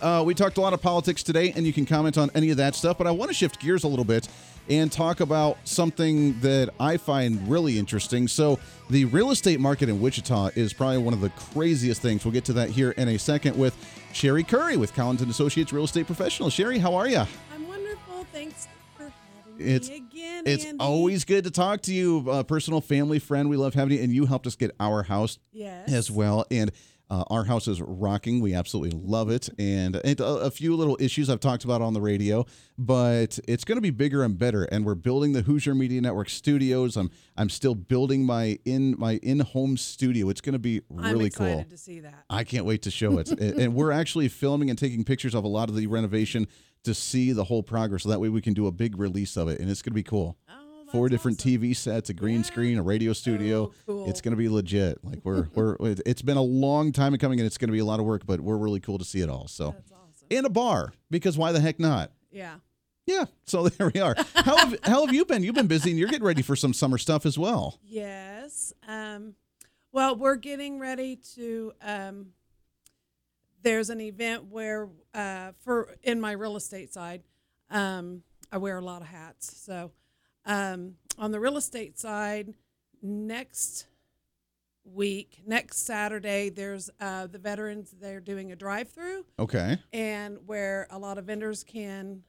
Uh, 0.00 0.22
we 0.24 0.34
talked 0.34 0.58
a 0.58 0.60
lot 0.60 0.72
of 0.72 0.82
politics 0.82 1.22
today, 1.22 1.52
and 1.56 1.66
you 1.66 1.72
can 1.72 1.86
comment 1.86 2.18
on 2.18 2.30
any 2.34 2.50
of 2.50 2.56
that 2.56 2.74
stuff, 2.74 2.98
but 2.98 3.06
I 3.06 3.10
want 3.10 3.30
to 3.30 3.34
shift 3.34 3.60
gears 3.60 3.84
a 3.84 3.88
little 3.88 4.04
bit 4.04 4.28
and 4.68 4.92
talk 4.92 5.20
about 5.20 5.56
something 5.64 6.38
that 6.40 6.70
I 6.78 6.96
find 6.96 7.48
really 7.48 7.78
interesting. 7.78 8.28
So, 8.28 8.58
the 8.90 9.06
real 9.06 9.30
estate 9.30 9.60
market 9.60 9.88
in 9.88 10.00
Wichita 10.00 10.50
is 10.54 10.72
probably 10.72 10.98
one 10.98 11.14
of 11.14 11.20
the 11.20 11.30
craziest 11.30 12.02
things. 12.02 12.24
We'll 12.24 12.32
get 12.32 12.44
to 12.46 12.52
that 12.54 12.70
here 12.70 12.90
in 12.92 13.08
a 13.08 13.18
second 13.18 13.56
with 13.56 13.74
Sherrie 14.12 14.44
Curry 14.44 14.76
with 14.76 14.94
Collins 14.94 15.22
and 15.22 15.30
Associates 15.30 15.72
Real 15.72 15.84
Estate 15.84 16.06
Professional. 16.06 16.50
Sherry, 16.50 16.78
how 16.78 16.94
are 16.94 17.08
you? 17.08 17.24
I'm 17.54 17.66
wonderful. 17.66 18.26
Thanks 18.32 18.68
for 18.96 19.04
having 19.04 19.66
it's 19.66 19.88
again, 19.88 20.44
it's 20.46 20.64
Andy. 20.64 20.78
always 20.80 21.24
good 21.24 21.44
to 21.44 21.50
talk 21.50 21.82
to 21.82 21.94
you, 21.94 22.30
a 22.30 22.44
personal 22.44 22.80
family 22.80 23.18
friend. 23.18 23.48
We 23.48 23.56
love 23.56 23.74
having 23.74 23.96
you, 23.96 24.02
and 24.02 24.12
you 24.12 24.26
helped 24.26 24.46
us 24.46 24.56
get 24.56 24.74
our 24.78 25.02
house 25.02 25.38
yes. 25.52 25.90
as 25.92 26.10
well. 26.10 26.44
And 26.50 26.72
uh, 27.10 27.24
our 27.28 27.44
house 27.44 27.66
is 27.68 27.80
rocking. 27.80 28.40
We 28.40 28.54
absolutely 28.54 28.98
love 29.02 29.30
it, 29.30 29.48
and, 29.58 29.96
and 29.96 30.20
a, 30.20 30.26
a, 30.26 30.50
few 30.50 30.76
little 30.76 30.96
issues 31.00 31.30
I've 31.30 31.40
talked 31.40 31.64
about 31.64 31.80
on 31.80 31.94
the 31.94 32.00
radio, 32.00 32.44
but 32.76 33.38
it's 33.48 33.64
going 33.64 33.76
to 33.76 33.82
be 33.82 33.90
bigger 33.90 34.22
and 34.22 34.38
better. 34.38 34.64
And 34.64 34.84
we're 34.84 34.94
building 34.94 35.32
the 35.32 35.42
Hooser 35.42 35.76
Media 35.76 36.00
Network 36.00 36.28
studios. 36.28 36.96
I'm 36.96 37.10
I'm 37.36 37.48
still 37.48 37.74
building 37.74 38.24
my 38.24 38.58
in 38.64 38.94
my 38.98 39.14
in 39.22 39.40
home 39.40 39.76
studio. 39.76 40.28
It's 40.28 40.42
going 40.42 40.52
to 40.52 40.58
be 40.58 40.82
really 40.90 41.26
I'm 41.26 41.30
cool. 41.30 41.64
To 41.64 41.78
see 41.78 42.00
that, 42.00 42.24
I 42.28 42.44
can't 42.44 42.66
wait 42.66 42.82
to 42.82 42.90
show 42.90 43.18
it. 43.18 43.30
and, 43.30 43.58
and 43.58 43.74
we're 43.74 43.92
actually 43.92 44.28
filming 44.28 44.68
and 44.68 44.78
taking 44.78 45.04
pictures 45.04 45.34
of 45.34 45.44
a 45.44 45.48
lot 45.48 45.70
of 45.70 45.76
the 45.76 45.86
renovation 45.86 46.46
to 46.84 46.94
see 46.94 47.32
the 47.32 47.44
whole 47.44 47.62
progress. 47.62 48.02
So 48.02 48.08
that 48.10 48.20
way 48.20 48.28
we 48.28 48.40
can 48.40 48.54
do 48.54 48.66
a 48.66 48.72
big 48.72 48.98
release 48.98 49.36
of 49.36 49.48
it, 49.48 49.60
and 49.60 49.70
it's 49.70 49.82
going 49.82 49.92
to 49.92 49.94
be 49.94 50.02
cool. 50.02 50.36
Four 50.90 51.08
different 51.08 51.40
awesome. 51.40 51.60
TV 51.60 51.76
sets, 51.76 52.10
a 52.10 52.14
green 52.14 52.38
yeah. 52.38 52.42
screen, 52.42 52.78
a 52.78 52.82
radio 52.82 53.12
studio. 53.12 53.64
Oh, 53.64 53.74
cool. 53.86 54.08
It's 54.10 54.20
going 54.20 54.32
to 54.32 54.36
be 54.36 54.48
legit. 54.48 55.04
Like 55.04 55.20
we're 55.24 55.48
we're 55.54 55.76
it's 55.80 56.22
been 56.22 56.36
a 56.36 56.42
long 56.42 56.92
time 56.92 57.16
coming, 57.18 57.40
and 57.40 57.46
it's 57.46 57.58
going 57.58 57.68
to 57.68 57.72
be 57.72 57.78
a 57.78 57.84
lot 57.84 58.00
of 58.00 58.06
work, 58.06 58.26
but 58.26 58.40
we're 58.40 58.56
really 58.56 58.80
cool 58.80 58.98
to 58.98 59.04
see 59.04 59.20
it 59.20 59.28
all. 59.28 59.48
So. 59.48 59.68
Awesome. 59.68 60.26
and 60.30 60.46
a 60.46 60.50
bar 60.50 60.92
because 61.10 61.38
why 61.38 61.52
the 61.52 61.60
heck 61.60 61.78
not? 61.78 62.12
Yeah. 62.30 62.56
Yeah. 63.06 63.24
So 63.48 63.66
there 63.66 63.90
we 63.94 63.98
are. 63.98 64.14
How 64.34 64.58
have 64.58 64.78
how 64.84 65.06
have 65.06 65.14
you 65.14 65.24
been? 65.24 65.42
You've 65.42 65.54
been 65.54 65.68
busy 65.68 65.88
and 65.88 65.98
you're 65.98 66.10
getting 66.10 66.26
ready 66.26 66.42
for 66.42 66.54
some 66.54 66.74
summer 66.74 66.98
stuff 66.98 67.24
as 67.24 67.38
well. 67.38 67.78
Yes. 67.82 68.74
Um, 68.86 69.36
well, 69.90 70.16
we're 70.16 70.36
getting 70.36 70.78
ready 70.78 71.16
to. 71.34 71.72
Um, 71.80 72.26
there's 73.62 73.88
an 73.88 74.02
event 74.02 74.44
where, 74.50 74.90
uh, 75.14 75.52
for 75.64 75.96
in 76.02 76.20
my 76.20 76.32
real 76.32 76.56
estate 76.56 76.92
side, 76.92 77.22
um, 77.70 78.22
I 78.52 78.58
wear 78.58 78.76
a 78.76 78.82
lot 78.82 79.00
of 79.00 79.08
hats. 79.08 79.56
So, 79.56 79.92
um, 80.48 80.94
on 81.16 81.30
the 81.30 81.38
real 81.38 81.56
estate 81.56 81.96
side, 81.98 82.54
next 83.02 83.86
week, 84.84 85.42
next 85.46 85.84
Saturday, 85.86 86.48
there's 86.48 86.90
uh, 87.00 87.26
the 87.26 87.38
veterans. 87.38 87.94
They're 88.00 88.20
doing 88.20 88.50
a 88.50 88.56
drive-through. 88.56 89.26
Okay. 89.38 89.78
and 89.92 90.38
where 90.46 90.86
a 90.90 90.98
lot 90.98 91.18
of 91.18 91.26
vendors 91.26 91.62
can 91.62 92.22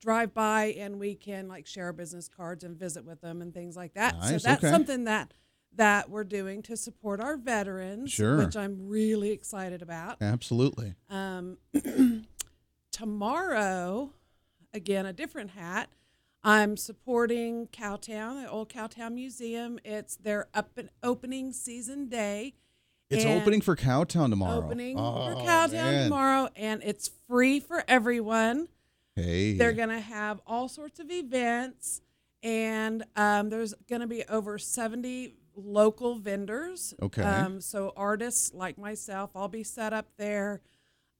drive 0.00 0.32
by 0.32 0.74
and 0.78 0.98
we 0.98 1.14
can 1.14 1.46
like 1.46 1.66
share 1.66 1.92
business 1.92 2.26
cards 2.26 2.64
and 2.64 2.74
visit 2.78 3.04
with 3.04 3.20
them 3.20 3.42
and 3.42 3.52
things 3.52 3.76
like 3.76 3.92
that. 3.92 4.14
so 4.24 4.38
that's 4.38 4.46
okay. 4.64 4.70
something 4.70 5.04
that 5.04 5.34
that 5.76 6.08
we're 6.10 6.24
doing 6.24 6.62
to 6.62 6.76
support 6.76 7.20
our 7.20 7.36
veterans, 7.36 8.10
Sure. 8.10 8.38
which 8.38 8.56
I'm 8.56 8.88
really 8.88 9.30
excited 9.30 9.82
about. 9.82 10.16
Absolutely. 10.20 10.94
Um, 11.10 11.58
tomorrow, 12.90 14.10
again, 14.74 15.06
a 15.06 15.12
different 15.12 15.50
hat. 15.50 15.88
I'm 16.42 16.76
supporting 16.76 17.66
Cowtown, 17.68 18.42
the 18.42 18.50
old 18.50 18.68
Cowtown 18.70 19.12
Museum. 19.12 19.78
It's 19.84 20.16
their 20.16 20.48
up 20.54 20.78
and 20.78 20.88
opening 21.02 21.52
season 21.52 22.08
day. 22.08 22.54
It's 23.10 23.24
opening 23.24 23.60
for 23.60 23.74
Cowtown 23.74 24.30
tomorrow. 24.30 24.64
opening 24.64 24.96
Oh, 24.98 25.26
for 25.34 25.34
Cowtown 25.42 25.72
man. 25.72 26.04
tomorrow, 26.04 26.48
and 26.54 26.80
it's 26.84 27.10
free 27.28 27.58
for 27.58 27.82
everyone. 27.88 28.68
Hey. 29.16 29.54
They're 29.54 29.72
going 29.72 29.88
to 29.88 30.00
have 30.00 30.40
all 30.46 30.68
sorts 30.68 31.00
of 31.00 31.10
events, 31.10 32.00
and 32.42 33.02
um, 33.16 33.50
there's 33.50 33.74
going 33.88 34.00
to 34.00 34.06
be 34.06 34.22
over 34.28 34.58
70 34.58 35.34
local 35.56 36.14
vendors. 36.20 36.94
Okay. 37.02 37.22
Um, 37.22 37.60
so 37.60 37.92
artists 37.96 38.54
like 38.54 38.78
myself, 38.78 39.32
I'll 39.34 39.48
be 39.48 39.64
set 39.64 39.92
up 39.92 40.06
there, 40.16 40.62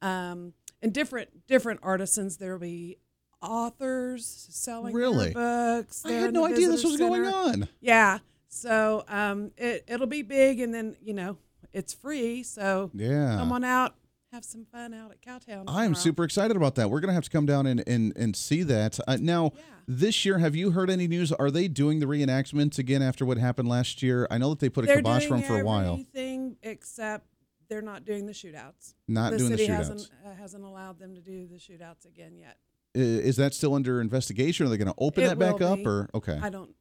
um, 0.01 0.53
and 0.81 0.95
different 0.95 1.47
different 1.49 1.81
artisans. 1.83 2.37
There'll 2.37 2.61
be 2.61 2.99
authors 3.43 4.47
selling 4.51 4.93
their 4.95 5.01
Really? 5.03 5.33
books. 5.33 6.05
I 6.05 6.13
had 6.13 6.33
no 6.35 6.47
idea 6.47 6.69
this 6.69 6.85
was 6.85 6.93
visitor 6.95 7.09
going 7.09 7.27
on. 7.27 7.69
Yeah. 7.81 8.19
So 8.49 9.05
um, 9.09 9.53
it 9.57 9.85
it'll 9.87 10.07
be 10.07 10.23
big, 10.23 10.61
and 10.61 10.75
then 10.75 10.97
you 11.03 11.15
know 11.15 11.39
it's 11.73 11.93
free. 11.93 12.43
So 12.43 12.91
Yeah. 12.95 13.37
come 13.39 13.53
on 13.53 13.63
out, 13.65 13.95
have 14.33 14.45
some 14.45 14.65
fun 14.65 14.93
out 14.93 15.13
at 15.13 15.21
Cowtown. 15.23 15.65
I 15.69 15.85
am 15.85 15.95
super 15.95 16.25
excited 16.25 16.57
about 16.57 16.75
that. 16.75 16.91
We're 16.91 17.01
going 17.01 17.09
to 17.11 17.15
have 17.15 17.25
to 17.25 17.31
come 17.31 17.47
down 17.47 17.67
and, 17.67 17.83
and, 17.87 18.13
and 18.17 18.35
see 18.35 18.63
that. 18.65 18.99
Uh, 19.07 19.19
now, 19.21 19.53
Yeah. 19.55 19.63
this 19.87 20.25
year, 20.25 20.39
have 20.39 20.57
you 20.57 20.73
heard 20.73 20.91
any 20.91 21.07
news? 21.07 21.31
Are 21.33 21.51
they 21.51 21.69
doing 21.69 22.01
the 22.01 22.07
reenactments 22.07 22.77
again 22.79 23.03
after 23.03 23.25
what 23.25 23.39
happened 23.39 23.69
last 23.69 24.03
year? 24.03 24.27
I 24.33 24.39
know 24.39 24.51
that 24.51 24.59
they 24.59 24.69
put 24.69 24.83
a 24.85 24.87
They're 24.89 24.97
kibosh 24.97 25.27
doing 25.29 25.43
from 25.43 25.49
for 25.49 25.61
a 25.61 25.65
while. 25.65 25.93
Everything 25.93 26.57
except 26.65 27.27
they're 27.69 27.83
not 27.83 28.05
doing 28.05 28.27
the 28.27 28.33
shootouts. 28.33 28.95
Not 29.07 29.31
the 29.31 29.39
doing 29.39 29.51
the 29.53 29.59
city 29.59 29.71
shootouts. 29.71 29.77
hasn't 29.77 30.11
uh, 30.27 30.35
hasn't 30.35 30.65
allowed 30.65 30.99
them 30.99 31.15
to 31.15 31.21
do 31.21 31.47
the 31.47 31.57
shootouts 31.59 32.05
again 32.05 32.37
yet. 32.37 32.57
Is 32.95 33.37
that 33.37 33.55
still 33.55 33.75
under 33.75 34.01
investigation? 34.01 34.67
Are 34.67 34.69
they 34.69 34.77
going 34.77 34.89
to 34.89 34.95
open 34.99 35.25
It 35.25 35.29
that 35.29 35.39
back 35.39 35.61
will 35.61 35.73
up? 35.73 35.87
Or 35.87 36.09
okay, 36.15 36.39
I 36.43 36.49
don't. 36.51 36.75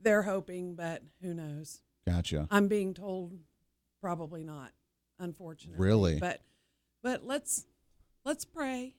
They're 0.00 0.22
hoping, 0.22 0.74
but 0.74 1.02
who 1.22 1.34
knows? 1.34 1.80
gotcha. 2.06 2.48
I'm 2.50 2.66
being 2.68 2.94
told 2.94 3.32
probably 4.00 4.42
not. 4.44 4.72
Unfortunately, 5.18 5.84
Really? 5.84 6.18
But 6.18 6.42
but 7.02 7.24
let's 7.24 7.66
let's 8.24 8.44
pray 8.44 8.94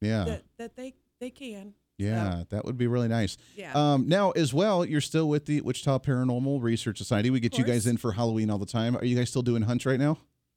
Yeah, 0.00 0.24
that 0.24 0.44
that 0.58 0.76
they 0.76 0.94
they 1.20 1.28
can. 1.30 1.74
yeah, 1.98 2.44
that 2.50 2.64
would 2.64 2.78
be 2.78 2.86
really 2.86 3.08
nice. 3.08 3.36
Yeah. 3.56 3.72
Um, 3.74 4.08
now, 4.08 4.30
as 4.32 4.54
well, 4.54 4.84
you're 4.84 5.00
still 5.02 5.28
with 5.28 5.44
the 5.46 5.60
Wichita 5.60 5.98
Paranormal 5.98 6.62
Research 6.62 6.96
Society. 6.98 7.28
We 7.30 7.40
get 7.40 7.58
you 7.58 7.64
guys 7.64 7.86
in 7.86 7.96
for 7.98 8.12
Halloween 8.12 8.50
all 8.50 8.58
the 8.58 8.64
time. 8.66 8.96
Are 8.96 9.04
you 9.04 9.16
guys 9.16 9.28
still 9.28 9.42
doing 9.42 9.62
hunts 9.62 9.84
right 9.86 9.98
now? 10.00 10.16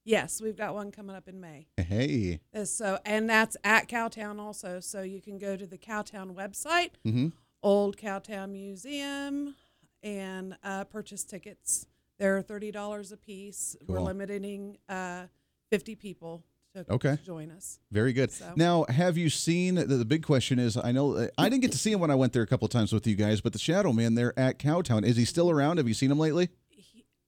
Yes, 0.10 0.42
we've 0.42 0.58
got 0.58 0.74
one 0.74 0.92
coming 0.92 1.16
up 1.16 1.28
in 1.28 1.40
May. 1.40 1.68
Hey, 1.78 2.40
Uh, 2.54 2.66
So 2.66 2.98
and 3.06 3.30
that's 3.30 3.56
at 3.64 3.88
Cowtown 3.88 4.40
also. 4.40 4.80
So 4.80 5.02
you 5.04 5.22
can 5.22 5.38
go 5.38 5.56
to 5.56 5.66
the 5.68 5.78
Cowtown 5.78 6.34
website, 6.36 6.92
mm-hmm. 7.06 7.28
Old 7.62 7.96
Cowtown 7.98 8.50
Museum, 8.52 9.56
and 10.04 10.58
uh, 10.64 10.86
purchase 10.86 11.24
tickets. 11.24 11.86
They're 12.18 12.42
thirty 12.42 12.72
dollars 12.72 13.12
a 13.12 13.18
piece. 13.18 13.76
We're 13.88 14.02
limiting 14.02 14.78
uh, 14.90 15.28
fifty 15.70 15.96
people 15.96 16.44
to, 16.76 16.86
Okay. 16.90 17.18
join 17.26 17.50
us. 17.52 17.80
Very 17.92 18.14
good. 18.14 18.32
So- 18.32 18.54
Now, 18.56 18.86
have 18.90 19.18
you 19.18 19.30
seen 19.30 19.76
the, 19.76 19.86
the 19.86 20.06
big 20.06 20.24
question 20.24 20.60
is 20.60 20.78
I 20.78 20.92
know 20.92 21.28
I 21.38 21.50
didn't 21.50 21.62
get 21.62 21.72
to 21.72 21.78
see 21.78 21.92
him 21.92 22.00
when 22.00 22.12
I 22.12 22.16
went 22.16 22.34
there 22.34 22.44
a 22.44 22.48
couple 22.48 22.66
of 22.66 22.72
times 22.72 22.92
with 22.94 23.08
you 23.08 23.16
guys, 23.16 23.42
but 23.42 23.54
the 23.54 23.60
Shadow 23.60 23.92
Man 23.94 24.16
there 24.16 24.38
at 24.38 24.60
Cowtown 24.60 25.04
is 25.06 25.16
he 25.18 25.26
still 25.26 25.50
around? 25.50 25.78
Have 25.78 25.88
you 25.88 25.94
seen 25.94 26.12
him 26.12 26.20
lately? 26.20 26.50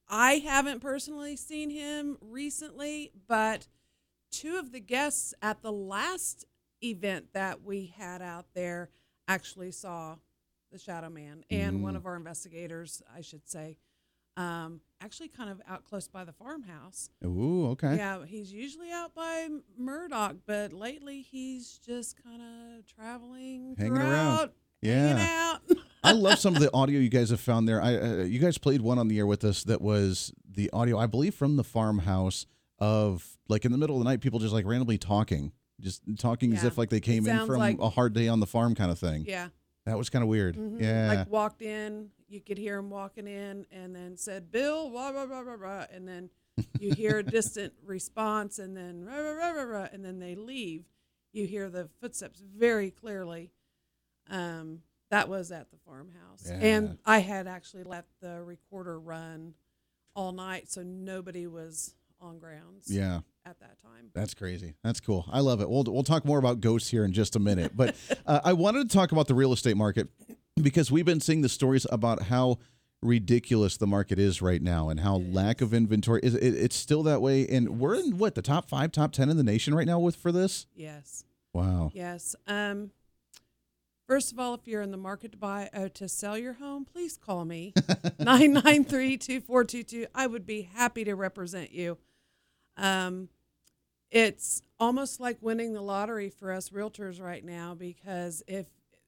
I 0.08 0.34
haven't 0.34 0.80
personally 0.80 1.36
seen 1.36 1.70
him 1.70 2.18
recently, 2.20 3.10
but 3.26 3.68
two 4.30 4.56
of 4.58 4.72
the 4.72 4.80
guests 4.80 5.34
at 5.42 5.62
the 5.62 5.72
last 5.72 6.44
event 6.82 7.32
that 7.32 7.62
we 7.62 7.94
had 7.96 8.20
out 8.22 8.46
there 8.54 8.90
actually 9.28 9.70
saw 9.70 10.16
the 10.70 10.78
Shadow 10.78 11.10
Man, 11.10 11.44
and 11.50 11.82
one 11.82 11.94
Mm. 11.94 11.98
of 11.98 12.06
our 12.06 12.16
investigators, 12.16 13.02
I 13.14 13.20
should 13.20 13.46
say, 13.46 13.76
um, 14.38 14.80
actually 15.02 15.28
kind 15.28 15.50
of 15.50 15.60
out 15.66 15.84
close 15.84 16.08
by 16.08 16.24
the 16.24 16.32
farmhouse. 16.32 17.10
Ooh, 17.24 17.66
okay. 17.72 17.96
Yeah, 17.96 18.24
he's 18.24 18.50
usually 18.52 18.90
out 18.90 19.14
by 19.14 19.48
Murdock, 19.76 20.36
but 20.46 20.72
lately 20.72 21.20
he's 21.20 21.78
just 21.78 22.22
kind 22.22 22.40
of 22.40 22.86
traveling, 22.86 23.76
Hanging 23.76 23.92
around. 23.98 24.36
throughout, 24.38 24.54
Yeah. 24.80 25.14
I 26.12 26.14
love 26.14 26.38
some 26.38 26.54
of 26.54 26.60
the 26.62 26.72
audio 26.74 27.00
you 27.00 27.08
guys 27.08 27.30
have 27.30 27.40
found 27.40 27.68
there. 27.68 27.80
I 27.82 27.96
uh, 27.96 28.14
you 28.24 28.38
guys 28.38 28.58
played 28.58 28.80
one 28.80 28.98
on 28.98 29.08
the 29.08 29.18
air 29.18 29.26
with 29.26 29.44
us 29.44 29.64
that 29.64 29.80
was 29.80 30.32
the 30.48 30.70
audio, 30.72 30.98
I 30.98 31.06
believe, 31.06 31.34
from 31.34 31.56
the 31.56 31.64
farmhouse 31.64 32.46
of 32.78 33.38
like 33.48 33.64
in 33.64 33.72
the 33.72 33.78
middle 33.78 33.96
of 33.96 34.04
the 34.04 34.08
night, 34.10 34.20
people 34.20 34.38
just 34.38 34.52
like 34.52 34.66
randomly 34.66 34.98
talking, 34.98 35.52
just 35.80 36.02
talking 36.18 36.52
as 36.52 36.64
if 36.64 36.76
like 36.78 36.90
they 36.90 37.00
came 37.00 37.26
in 37.26 37.46
from 37.46 37.58
like- 37.58 37.78
a 37.80 37.88
hard 37.90 38.12
day 38.12 38.28
on 38.28 38.40
the 38.40 38.46
farm 38.46 38.74
kind 38.74 38.90
of 38.90 38.98
thing. 38.98 39.24
yeah. 39.26 39.48
That 39.84 39.98
was 39.98 40.10
kind 40.10 40.22
of 40.22 40.28
weird. 40.28 40.56
Mhm. 40.56 40.80
Yeah. 40.80 41.12
Like 41.12 41.30
walked 41.30 41.60
in, 41.60 42.10
you 42.28 42.40
could 42.40 42.56
hear 42.56 42.78
him 42.78 42.88
walking 42.88 43.26
in, 43.26 43.66
and 43.72 43.96
then 43.96 44.16
said, 44.16 44.52
"Bill," 44.52 44.88
blah 44.90 45.10
blah 45.10 45.26
blah 45.26 45.42
blah 45.42 45.56
blah, 45.56 45.86
and 45.92 46.06
then 46.06 46.30
you 46.78 46.94
hear 46.94 47.18
a 47.18 47.22
distant 47.24 47.72
response, 47.84 48.60
and 48.60 48.76
then 48.76 49.04
rah, 49.04 49.16
rah, 49.18 49.50
rah, 49.50 49.62
rah, 49.62 49.88
and 49.92 50.04
then 50.04 50.20
they 50.20 50.36
leave. 50.36 50.84
You 51.32 51.46
hear 51.48 51.68
the 51.68 51.88
footsteps 52.00 52.40
very 52.40 52.92
clearly. 52.92 53.50
Um, 54.30 54.82
that 55.12 55.28
was 55.28 55.52
at 55.52 55.70
the 55.70 55.76
farmhouse, 55.86 56.44
Yeah. 56.46 56.54
and 56.60 56.98
I 57.06 57.18
had 57.20 57.46
actually 57.46 57.84
let 57.84 58.06
the 58.20 58.42
recorder 58.42 58.98
run 58.98 59.54
all 60.16 60.32
night, 60.32 60.70
so 60.70 60.82
nobody 60.82 61.46
was 61.46 61.94
on 62.20 62.38
grounds. 62.38 62.86
yeah. 62.88 63.20
at 63.44 63.58
that 63.60 63.80
time. 63.82 64.10
That's 64.14 64.34
crazy. 64.34 64.74
That's 64.84 65.00
cool. 65.00 65.24
I 65.30 65.40
love 65.40 65.60
it. 65.60 65.68
We'll 65.68 65.82
we'll 65.84 66.02
talk 66.04 66.24
more 66.24 66.38
about 66.38 66.60
ghosts 66.60 66.88
here 66.90 67.04
in 67.04 67.12
just 67.12 67.34
a 67.36 67.40
minute, 67.40 67.72
but 67.76 67.94
uh, 68.26 68.40
I 68.44 68.52
wanted 68.52 68.88
to 68.90 68.96
talk 68.96 69.10
about 69.12 69.26
the 69.26 69.34
real 69.34 69.52
estate 69.52 69.76
market 69.76 70.08
because 70.60 70.90
we've 70.92 71.04
been 71.04 71.20
seeing 71.20 71.42
the 71.42 71.48
stories 71.48 71.86
about 71.90 72.22
how 72.24 72.58
ridiculous 73.02 73.76
the 73.76 73.86
market 73.86 74.18
is 74.20 74.40
right 74.40 74.62
now 74.62 74.88
and 74.88 75.00
how 75.00 75.16
lack 75.16 75.60
of 75.60 75.74
inventory 75.74 76.20
is. 76.22 76.36
It, 76.36 76.54
it's 76.54 76.76
still 76.76 77.02
that 77.02 77.20
way, 77.20 77.46
and 77.48 77.80
we're 77.80 77.96
in 77.96 78.16
what 78.16 78.34
the 78.36 78.42
top 78.42 78.68
five, 78.68 78.92
top 78.92 79.12
ten 79.12 79.28
in 79.28 79.36
the 79.36 79.42
nation 79.42 79.74
right 79.74 79.86
now 79.86 79.98
with 79.98 80.14
for 80.16 80.30
this. 80.32 80.66
Yes. 80.74 81.24
Wow. 81.52 81.90
Yes. 81.94 82.36
Um, 82.46 82.92
first 84.06 84.32
of 84.32 84.38
all, 84.38 84.54
if 84.54 84.66
you're 84.66 84.80
in 84.82 84.90
the 84.90 84.96
market 84.96 85.32
to 85.32 85.38
buy 85.38 85.68
uh, 85.72 85.88
to 85.94 86.08
sell 86.08 86.38
your 86.38 86.54
home, 86.54 86.84
please 86.84 87.16
call 87.16 87.44
me 87.44 87.72
993-2422. 87.76 90.06
I 90.14 90.26
would 90.26 90.46
be 90.46 90.62
happy 90.62 91.04
to 91.04 91.14
represent 91.14 91.72
you. 91.72 91.98
Um, 92.76 93.28
it's 94.10 94.62
almost 94.78 95.20
like 95.20 95.38
winning 95.40 95.72
the 95.72 95.80
lottery 95.80 96.28
for 96.28 96.52
us 96.52 96.70
realtors 96.70 97.20
right 97.20 97.44
now 97.44 97.74
because 97.74 98.42
if 98.46 98.66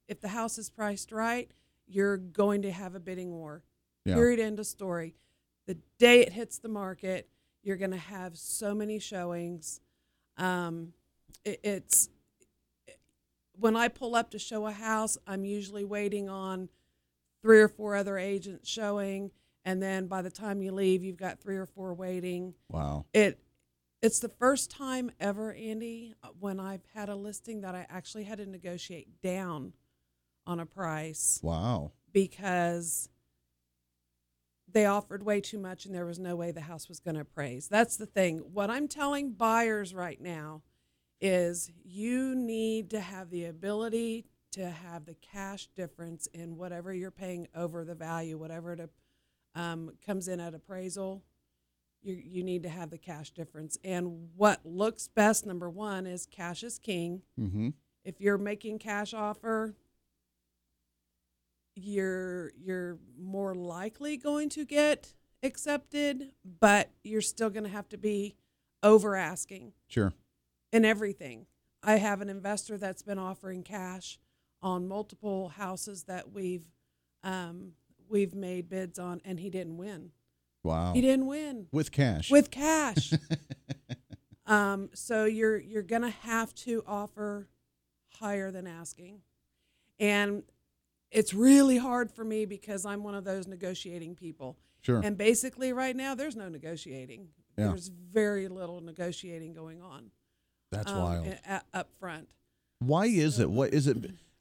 if 0.08 0.20
the 0.20 0.28
house 0.28 0.58
is 0.58 0.70
priced 0.70 1.12
right, 1.12 1.50
you're 1.86 2.16
going 2.16 2.62
to 2.62 2.70
have 2.70 2.94
a 2.94 3.00
bidding 3.00 3.32
war. 3.32 3.62
Yeah. 4.04 4.14
Period. 4.14 4.40
End 4.40 4.58
of 4.58 4.66
story. 4.66 5.14
The 5.66 5.78
day 5.98 6.20
it 6.20 6.32
hits 6.32 6.58
the 6.58 6.68
market, 6.68 7.28
you're 7.62 7.76
going 7.76 7.90
to 7.90 7.96
have 7.96 8.36
so 8.36 8.74
many 8.74 8.98
showings. 8.98 9.80
Um, 10.36 10.92
it, 11.44 11.60
it's 11.62 12.08
when 13.58 13.76
I 13.76 13.88
pull 13.88 14.14
up 14.14 14.30
to 14.30 14.38
show 14.38 14.66
a 14.66 14.72
house, 14.72 15.16
I'm 15.26 15.44
usually 15.44 15.84
waiting 15.84 16.28
on 16.28 16.68
three 17.42 17.60
or 17.60 17.68
four 17.68 17.94
other 17.94 18.18
agents 18.18 18.68
showing, 18.68 19.30
and 19.64 19.82
then 19.82 20.06
by 20.06 20.22
the 20.22 20.30
time 20.30 20.62
you 20.62 20.72
leave, 20.72 21.02
you've 21.04 21.16
got 21.16 21.40
three 21.40 21.56
or 21.56 21.66
four 21.66 21.94
waiting. 21.94 22.54
Wow. 22.70 23.06
It 23.12 23.38
it's 24.02 24.18
the 24.20 24.28
first 24.28 24.70
time 24.70 25.10
ever, 25.18 25.54
Andy, 25.54 26.14
when 26.38 26.60
I've 26.60 26.84
had 26.94 27.08
a 27.08 27.16
listing 27.16 27.62
that 27.62 27.74
I 27.74 27.86
actually 27.88 28.24
had 28.24 28.36
to 28.36 28.44
negotiate 28.44 29.22
down 29.22 29.72
on 30.46 30.60
a 30.60 30.66
price 30.66 31.40
Wow. 31.42 31.92
because 32.12 33.08
they 34.70 34.84
offered 34.84 35.22
way 35.22 35.40
too 35.40 35.58
much 35.58 35.86
and 35.86 35.94
there 35.94 36.04
was 36.04 36.18
no 36.18 36.36
way 36.36 36.50
the 36.50 36.60
house 36.62 36.86
was 36.86 37.00
going 37.00 37.14
to 37.14 37.22
appraise. 37.22 37.66
That's 37.68 37.96
the 37.96 38.04
thing. 38.04 38.38
What 38.52 38.68
I'm 38.68 38.88
telling 38.88 39.32
buyers 39.32 39.94
right 39.94 40.20
now 40.20 40.60
is 41.20 41.70
you 41.84 42.34
need 42.34 42.90
to 42.90 43.00
have 43.00 43.30
the 43.30 43.44
ability 43.46 44.26
to 44.52 44.70
have 44.70 45.04
the 45.04 45.14
cash 45.14 45.68
difference 45.74 46.28
in 46.28 46.56
whatever 46.56 46.94
you're 46.94 47.10
paying 47.10 47.48
over 47.56 47.84
the 47.84 47.94
value, 47.94 48.38
whatever 48.38 48.72
it 48.72 48.90
um, 49.54 49.92
comes 50.04 50.28
in 50.28 50.38
at 50.40 50.54
appraisal. 50.54 51.22
You, 52.02 52.14
you 52.14 52.44
need 52.44 52.62
to 52.64 52.68
have 52.68 52.90
the 52.90 52.98
cash 52.98 53.30
difference. 53.30 53.78
And 53.82 54.28
what 54.36 54.60
looks 54.64 55.08
best, 55.08 55.46
number 55.46 55.70
one, 55.70 56.06
is 56.06 56.26
cash 56.26 56.62
is 56.62 56.78
king. 56.78 57.22
Mm-hmm. 57.40 57.70
If 58.04 58.20
you're 58.20 58.38
making 58.38 58.78
cash 58.78 59.14
offer, 59.14 59.74
you're 61.74 62.52
you're 62.56 62.98
more 63.18 63.54
likely 63.54 64.16
going 64.16 64.48
to 64.50 64.64
get 64.64 65.14
accepted, 65.42 66.32
but 66.60 66.90
you're 67.02 67.20
still 67.20 67.50
going 67.50 67.64
to 67.64 67.70
have 67.70 67.88
to 67.88 67.98
be 67.98 68.36
over 68.82 69.16
asking 69.16 69.72
Sure. 69.88 70.12
In 70.74 70.84
everything. 70.84 71.46
I 71.82 71.96
have 71.96 72.20
an 72.20 72.28
investor 72.28 72.76
that's 72.76 73.02
been 73.02 73.18
offering 73.18 73.62
cash 73.62 74.18
on 74.60 74.88
multiple 74.88 75.50
houses 75.50 76.04
that 76.04 76.32
we've 76.32 76.64
um, 77.22 77.72
we've 78.08 78.34
made 78.34 78.68
bids 78.68 78.98
on, 78.98 79.20
and 79.24 79.38
he 79.40 79.48
didn't 79.48 79.76
win. 79.78 80.10
Wow. 80.62 80.92
He 80.94 81.00
didn't 81.00 81.26
win 81.26 81.68
With 81.72 81.92
cash. 81.92 82.30
with 82.30 82.50
cash. 82.50 83.12
um, 84.46 84.90
so 84.94 85.24
you're 85.26 85.58
you're 85.58 85.82
gonna 85.82 86.10
have 86.10 86.54
to 86.56 86.82
offer 86.86 87.48
higher 88.18 88.50
than 88.50 88.66
asking, 88.66 89.20
and 90.00 90.42
it's 91.10 91.32
really 91.32 91.76
hard 91.78 92.10
for 92.10 92.24
me 92.24 92.44
because 92.46 92.84
I'm 92.84 93.04
one 93.04 93.14
of 93.14 93.24
those 93.24 93.46
negotiating 93.46 94.16
people. 94.16 94.58
sure. 94.80 95.00
And 95.04 95.16
basically, 95.16 95.72
right 95.72 95.94
now, 95.94 96.14
there's 96.16 96.34
no 96.36 96.48
negotiating. 96.48 97.28
Yeah. 97.56 97.68
There's 97.68 97.88
very 97.88 98.48
little 98.48 98.80
negotiating 98.80 99.52
going 99.52 99.80
on. 99.80 100.10
That's 100.74 100.92
um, 100.92 100.98
wild. 101.02 101.26
a- 101.26 101.54
a- 101.54 101.78
up 101.78 101.88
front. 101.98 102.28
Why 102.80 103.06
is 103.06 103.38
it? 103.38 103.50
What 103.50 103.72
is 103.72 103.86
it? 103.86 103.96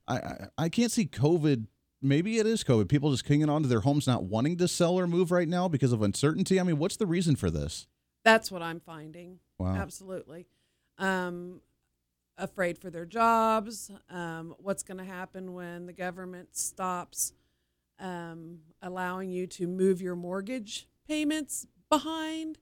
I, 0.07 0.17
I 0.17 0.47
I 0.57 0.69
can't 0.69 0.91
see 0.91 1.05
COVID. 1.05 1.67
Maybe 2.01 2.37
it 2.37 2.45
is 2.45 2.63
COVID. 2.63 2.89
People 2.89 3.11
just 3.11 3.25
clinging 3.25 3.49
on 3.49 3.61
to 3.61 3.67
their 3.69 3.79
homes, 3.79 4.05
not 4.07 4.23
wanting 4.23 4.57
to 4.57 4.67
sell 4.67 4.99
or 4.99 5.07
move 5.07 5.31
right 5.31 5.47
now 5.47 5.69
because 5.69 5.93
of 5.93 6.01
uncertainty. 6.01 6.59
I 6.59 6.63
mean, 6.63 6.77
what's 6.77 6.97
the 6.97 7.05
reason 7.05 7.37
for 7.37 7.49
this? 7.49 7.87
That's 8.25 8.51
what 8.51 8.61
I'm 8.61 8.81
finding. 8.81 9.39
Wow. 9.57 9.75
Absolutely. 9.75 10.45
Um, 10.97 11.61
afraid 12.37 12.77
for 12.77 12.89
their 12.89 13.05
jobs. 13.05 13.91
Um, 14.09 14.55
what's 14.59 14.83
going 14.83 14.97
to 14.97 15.05
happen 15.05 15.53
when 15.53 15.85
the 15.85 15.93
government 15.93 16.55
stops 16.57 17.33
um, 17.99 18.59
allowing 18.81 19.29
you 19.29 19.47
to 19.47 19.67
move 19.67 20.01
your 20.01 20.15
mortgage 20.15 20.87
payments 21.07 21.67
behind? 21.89 22.57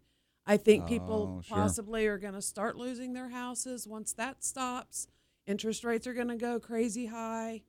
I 0.46 0.58
think 0.58 0.88
people 0.88 1.36
Oh, 1.38 1.42
sure. 1.42 1.56
possibly 1.58 2.08
are 2.08 2.18
going 2.18 2.34
to 2.34 2.42
start 2.42 2.76
losing 2.76 3.14
their 3.14 3.30
houses 3.30 3.88
once 3.88 4.14
that 4.14 4.44
stops. 4.44 5.08
Interest 5.46 5.84
rates 5.84 6.08
are 6.08 6.14
going 6.14 6.28
to 6.30 6.36
go 6.36 6.60
crazy 6.60 7.08
high 7.08 7.64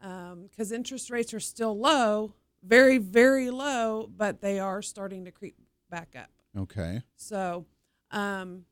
because 0.00 0.72
interest 0.72 1.10
rates 1.10 1.32
are 1.34 1.40
still 1.40 1.78
low, 1.78 2.34
very, 2.62 2.98
very 2.98 3.50
low, 3.50 4.10
but 4.14 4.40
they 4.40 4.58
are 4.58 4.82
starting 4.82 5.24
to 5.24 5.30
creep 5.30 5.56
back 5.90 6.14
up. 6.16 6.30
Okay. 6.56 7.02
So, 7.16 7.66
um, 8.10 8.64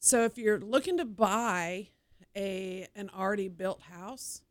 so 0.00 0.24
if 0.24 0.36
you're 0.38 0.60
looking 0.60 0.98
to 0.98 1.04
buy 1.04 1.88
a 2.36 2.86
an 2.94 3.10
already 3.16 3.48
built 3.48 3.80
house, 3.82 4.42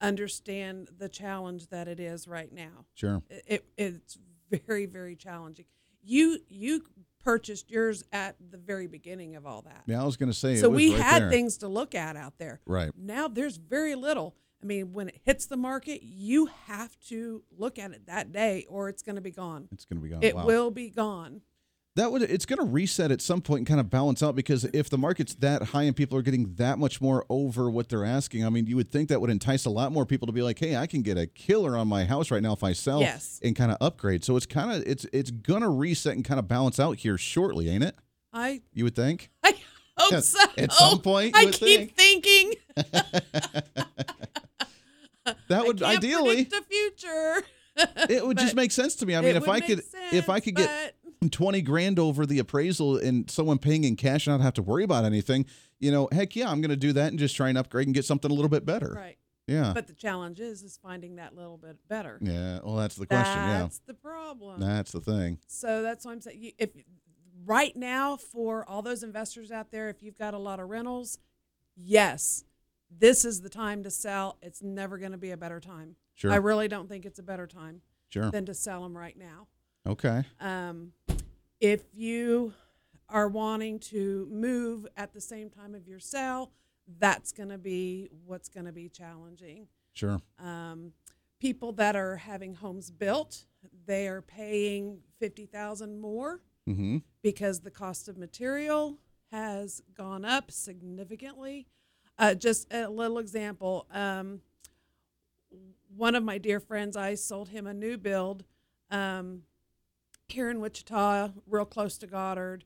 understand 0.00 0.88
the 0.98 1.08
challenge 1.08 1.68
that 1.68 1.88
it 1.88 2.00
is 2.00 2.26
right 2.28 2.52
now. 2.52 2.86
Sure. 2.94 3.22
It, 3.28 3.44
it 3.46 3.64
it's 3.76 4.18
very 4.50 4.86
very 4.86 5.16
challenging. 5.16 5.66
You 6.02 6.38
you 6.48 6.82
purchased 7.24 7.70
yours 7.70 8.02
at 8.12 8.34
the 8.50 8.58
very 8.58 8.88
beginning 8.88 9.36
of 9.36 9.46
all 9.46 9.62
that. 9.62 9.82
Yeah, 9.86 10.02
I 10.02 10.04
was 10.04 10.16
going 10.16 10.30
to 10.30 10.36
say. 10.36 10.56
so 10.56 10.66
it 10.66 10.70
was 10.70 10.76
we 10.76 10.92
right 10.94 11.00
had 11.02 11.22
there. 11.22 11.30
things 11.30 11.58
to 11.58 11.68
look 11.68 11.94
at 11.94 12.16
out 12.16 12.38
there. 12.38 12.60
Right. 12.66 12.90
Now 12.96 13.28
there's 13.28 13.56
very 13.56 13.94
little. 13.94 14.34
I 14.62 14.66
mean, 14.66 14.92
when 14.92 15.08
it 15.08 15.20
hits 15.24 15.46
the 15.46 15.56
market, 15.56 16.02
you 16.04 16.46
have 16.66 16.96
to 17.08 17.42
look 17.56 17.78
at 17.80 17.90
it 17.92 18.06
that 18.06 18.30
day, 18.32 18.64
or 18.68 18.88
it's 18.88 19.02
going 19.02 19.16
to 19.16 19.22
be 19.22 19.32
gone. 19.32 19.68
It's 19.72 19.84
going 19.84 19.98
to 20.00 20.02
be 20.02 20.08
gone. 20.08 20.22
It 20.22 20.34
Wow. 20.36 20.46
will 20.46 20.70
be 20.70 20.88
gone. 20.88 21.40
That 21.94 22.10
would 22.10 22.22
it's 22.22 22.46
going 22.46 22.58
to 22.58 22.64
reset 22.64 23.10
at 23.10 23.20
some 23.20 23.42
point 23.42 23.58
and 23.60 23.66
kind 23.66 23.78
of 23.78 23.90
balance 23.90 24.22
out 24.22 24.34
because 24.34 24.64
if 24.72 24.88
the 24.88 24.96
market's 24.96 25.34
that 25.36 25.62
high 25.62 25.82
and 25.82 25.94
people 25.94 26.16
are 26.16 26.22
getting 26.22 26.54
that 26.54 26.78
much 26.78 27.02
more 27.02 27.26
over 27.28 27.70
what 27.70 27.90
they're 27.90 28.04
asking, 28.04 28.46
I 28.46 28.48
mean, 28.48 28.66
you 28.66 28.76
would 28.76 28.90
think 28.90 29.10
that 29.10 29.20
would 29.20 29.28
entice 29.28 29.66
a 29.66 29.70
lot 29.70 29.92
more 29.92 30.06
people 30.06 30.24
to 30.26 30.32
be 30.32 30.40
like, 30.42 30.58
"Hey, 30.58 30.74
I 30.74 30.86
can 30.86 31.02
get 31.02 31.18
a 31.18 31.26
killer 31.26 31.76
on 31.76 31.88
my 31.88 32.04
house 32.06 32.30
right 32.30 32.42
now 32.42 32.54
if 32.54 32.62
I 32.64 32.72
sell 32.72 33.00
Yes. 33.00 33.38
and 33.44 33.54
kind 33.54 33.70
of 33.70 33.76
upgrade." 33.82 34.24
So 34.24 34.36
it's 34.36 34.46
kind 34.46 34.72
of 34.72 34.82
it's 34.88 35.04
it's 35.12 35.30
going 35.30 35.60
to 35.60 35.68
reset 35.68 36.14
and 36.16 36.24
kind 36.24 36.40
of 36.40 36.48
balance 36.48 36.80
out 36.80 36.96
here 36.96 37.18
shortly, 37.18 37.68
ain't 37.68 37.84
it? 37.84 37.94
I 38.32 38.62
You 38.72 38.84
would 38.84 38.96
think. 38.96 39.30
I 39.44 39.54
hope 39.98 40.22
so. 40.24 40.38
at 40.56 40.72
some 40.72 41.00
point, 41.02 41.36
I 41.36 41.44
would 41.44 41.54
keep 41.54 41.94
thinking. 41.94 42.54
That 45.48 45.64
would 45.66 45.82
ideally 45.82 46.44
the 46.44 46.62
future. 46.68 47.46
it 48.12 48.26
would 48.26 48.38
just 48.44 48.56
make 48.56 48.72
sense 48.72 48.96
to 48.96 49.06
me. 49.06 49.14
I 49.14 49.20
mean, 49.20 49.36
if 49.36 49.48
I 49.48 49.60
could 49.60 49.82
if 50.10 50.28
I 50.28 50.40
could 50.40 50.56
get 50.56 50.96
20 51.30 51.62
grand 51.62 51.98
over 51.98 52.26
the 52.26 52.38
appraisal 52.38 52.96
and 52.96 53.30
someone 53.30 53.58
paying 53.58 53.84
in 53.84 53.96
cash 53.96 54.26
and 54.26 54.34
not 54.36 54.42
have 54.44 54.54
to 54.54 54.62
worry 54.62 54.84
about 54.84 55.04
anything, 55.04 55.46
you 55.80 55.90
know, 55.90 56.08
heck 56.12 56.34
yeah, 56.36 56.50
I'm 56.50 56.60
going 56.60 56.70
to 56.70 56.76
do 56.76 56.92
that 56.94 57.08
and 57.08 57.18
just 57.18 57.36
try 57.36 57.48
and 57.48 57.58
upgrade 57.58 57.86
and 57.86 57.94
get 57.94 58.04
something 58.04 58.30
a 58.30 58.34
little 58.34 58.48
bit 58.48 58.64
better. 58.64 58.92
right. 58.96 59.18
Yeah. 59.48 59.72
But 59.74 59.88
the 59.88 59.92
challenge 59.94 60.38
is 60.38 60.62
is 60.62 60.78
finding 60.80 61.16
that 61.16 61.34
little 61.34 61.58
bit 61.58 61.76
better. 61.88 62.18
yeah. 62.22 62.60
Well, 62.62 62.76
that's 62.76 62.94
the 62.94 63.06
question. 63.06 63.36
Yeah. 63.36 63.58
That's 63.62 63.80
the 63.80 63.94
problem. 63.94 64.60
That's 64.60 64.92
the 64.92 65.00
thing. 65.00 65.38
So 65.48 65.82
that's 65.82 66.04
why 66.06 66.12
I'm 66.12 66.20
saying 66.20 66.52
if 66.58 66.70
right 67.44 67.74
now 67.76 68.16
for 68.16 68.64
all 68.68 68.82
those 68.82 69.02
investors 69.02 69.50
out 69.50 69.72
there, 69.72 69.88
if 69.88 70.00
you've 70.00 70.16
got 70.16 70.34
a 70.34 70.38
lot 70.38 70.60
of 70.60 70.68
rentals, 70.68 71.18
yes, 71.76 72.44
this 72.96 73.24
is 73.24 73.40
the 73.40 73.48
time 73.48 73.82
to 73.82 73.90
sell. 73.90 74.38
It's 74.42 74.62
never 74.62 74.96
going 74.96 75.12
to 75.12 75.18
be 75.18 75.32
a 75.32 75.36
better 75.36 75.58
time. 75.60 75.96
Sure. 76.14 76.30
I 76.30 76.36
really 76.36 76.68
don't 76.68 76.88
think 76.88 77.04
it's 77.04 77.18
a 77.18 77.22
better 77.22 77.46
time 77.48 77.80
Sure. 78.10 78.30
than 78.30 78.46
to 78.46 78.54
sell 78.54 78.82
them 78.82 78.96
right 78.96 79.16
now. 79.18 79.48
Okay. 79.86 80.22
Um, 80.40 80.92
if 81.60 81.82
you 81.92 82.52
are 83.08 83.28
wanting 83.28 83.78
to 83.78 84.26
move 84.30 84.86
at 84.96 85.12
the 85.12 85.20
same 85.20 85.50
time 85.50 85.74
of 85.74 85.86
your 85.86 85.98
sale, 85.98 86.50
that's 86.98 87.32
going 87.32 87.48
to 87.50 87.58
be 87.58 88.08
what's 88.24 88.48
going 88.48 88.66
to 88.66 88.72
be 88.72 88.88
challenging. 88.88 89.66
Sure. 89.92 90.20
Um, 90.38 90.92
people 91.40 91.72
that 91.72 91.96
are 91.96 92.16
having 92.16 92.54
homes 92.54 92.90
built, 92.90 93.44
they 93.86 94.08
are 94.08 94.22
paying 94.22 94.98
fifty 95.18 95.46
thousand 95.46 96.00
more 96.00 96.40
Mm-hmm. 96.68 96.98
because 97.22 97.58
the 97.62 97.72
cost 97.72 98.06
of 98.08 98.16
material 98.16 98.96
has 99.32 99.82
gone 99.96 100.24
up 100.24 100.52
significantly. 100.52 101.66
Uh, 102.16 102.34
just 102.34 102.72
a 102.72 102.88
little 102.88 103.18
example. 103.18 103.86
Um, 103.92 104.42
one 105.96 106.14
of 106.14 106.22
my 106.22 106.38
dear 106.38 106.60
friends, 106.60 106.96
I 106.96 107.16
sold 107.16 107.48
him 107.48 107.66
a 107.66 107.74
new 107.74 107.98
build 107.98 108.44
um, 108.92 109.42
here 110.32 110.50
in 110.50 110.60
Wichita, 110.60 111.30
real 111.46 111.64
close 111.64 111.98
to 111.98 112.06
Goddard, 112.06 112.64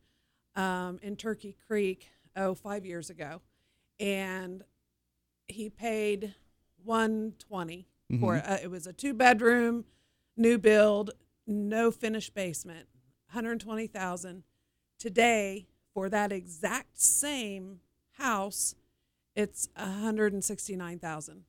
um, 0.55 0.98
in 1.02 1.16
Turkey 1.16 1.56
Creek, 1.66 2.10
oh, 2.36 2.55
five 2.55 2.86
years 2.86 3.10
ago. 3.10 3.43
And 4.01 4.64
he 5.47 5.70
paid 5.70 6.34
120 6.84 7.86
for 8.20 8.36
it. 8.36 8.44
Uh, 8.47 8.59
it 8.62 8.70
was 8.70 8.86
a 8.86 8.93
two 8.93 9.14
bedroom, 9.14 9.84
new 10.36 10.59
build, 10.59 11.10
no 11.47 11.90
finished 11.90 12.34
basement, 12.34 12.86
120,000. 13.30 14.43
Today, 14.98 15.66
for 15.93 16.09
that 16.09 16.32
exact 16.32 17.01
same 17.01 17.80
house, 18.18 18.74
it's 19.34 19.68
169,000. 19.76 21.44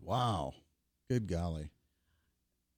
Wow. 0.00 0.54
Good 1.08 1.26
golly. 1.26 1.70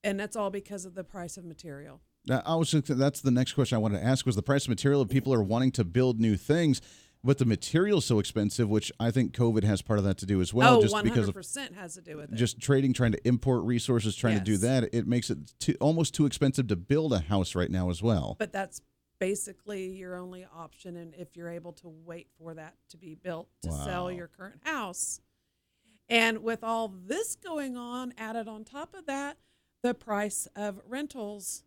And 0.03 0.19
that's 0.19 0.35
all 0.35 0.49
because 0.49 0.85
of 0.85 0.95
the 0.95 1.03
price 1.03 1.37
of 1.37 1.45
material. 1.45 2.01
Now, 2.27 2.41
I 2.45 2.55
was 2.55 2.69
just, 2.71 2.87
that's 2.97 3.21
the 3.21 3.31
next 3.31 3.53
question 3.53 3.75
I 3.75 3.79
wanted 3.79 3.99
to 3.99 4.05
ask 4.05 4.25
was 4.25 4.35
the 4.35 4.43
price 4.43 4.65
of 4.65 4.69
material. 4.69 5.05
People 5.05 5.33
are 5.33 5.41
wanting 5.43 5.71
to 5.73 5.83
build 5.83 6.19
new 6.19 6.35
things, 6.37 6.79
but 7.23 7.39
the 7.39 7.45
material's 7.45 8.05
so 8.05 8.19
expensive, 8.19 8.69
which 8.69 8.91
I 8.99 9.09
think 9.11 9.33
COVID 9.35 9.63
has 9.63 9.81
part 9.81 9.97
of 9.99 10.05
that 10.05 10.17
to 10.19 10.25
do 10.25 10.39
as 10.41 10.53
well. 10.53 10.77
oh, 10.77 10.81
just 10.81 10.93
100% 10.95 11.03
because 11.03 11.27
of 11.29 11.75
has 11.75 11.95
to 11.95 12.01
do 12.01 12.17
with 12.17 12.31
it. 12.31 12.35
just 12.35 12.59
trading, 12.59 12.93
trying 12.93 13.13
to 13.13 13.27
import 13.27 13.63
resources, 13.63 14.15
trying 14.15 14.37
to 14.37 14.43
do 14.43 14.57
that, 14.57 14.93
it 14.93 15.07
makes 15.07 15.29
it 15.31 15.37
too, 15.59 15.75
almost 15.81 16.13
too 16.13 16.25
expensive 16.27 16.67
to 16.67 16.75
build 16.75 17.11
a 17.13 17.19
house 17.19 17.55
right 17.55 17.71
now 17.71 17.89
as 17.89 18.03
well. 18.03 18.35
but 18.37 18.51
that's 18.51 18.81
basically 19.19 19.85
your 19.91 20.15
only 20.15 20.43
option 20.55 20.97
and 20.97 21.13
if 21.13 21.35
you're 21.35 21.49
able 21.51 21.71
to 21.73 21.87
wait 21.87 22.27
for 22.39 22.55
that 22.55 22.73
to 22.89 22.97
be 22.97 23.13
built 23.13 23.47
to 23.61 23.69
Wow. 23.69 23.85
sell 23.85 24.11
your 24.11 24.25
current 24.27 24.61
house 24.63 25.21
and 26.09 26.39
with 26.43 26.63
all 26.63 26.87
this 26.87 27.35
going 27.35 27.77
on 27.77 28.15
added 28.17 28.47
on 28.47 28.63
top 28.63 28.95
of 28.95 29.05
that 29.05 29.37
the 29.83 29.93
price 29.93 30.47
of 30.55 30.81
rentals 30.87 31.63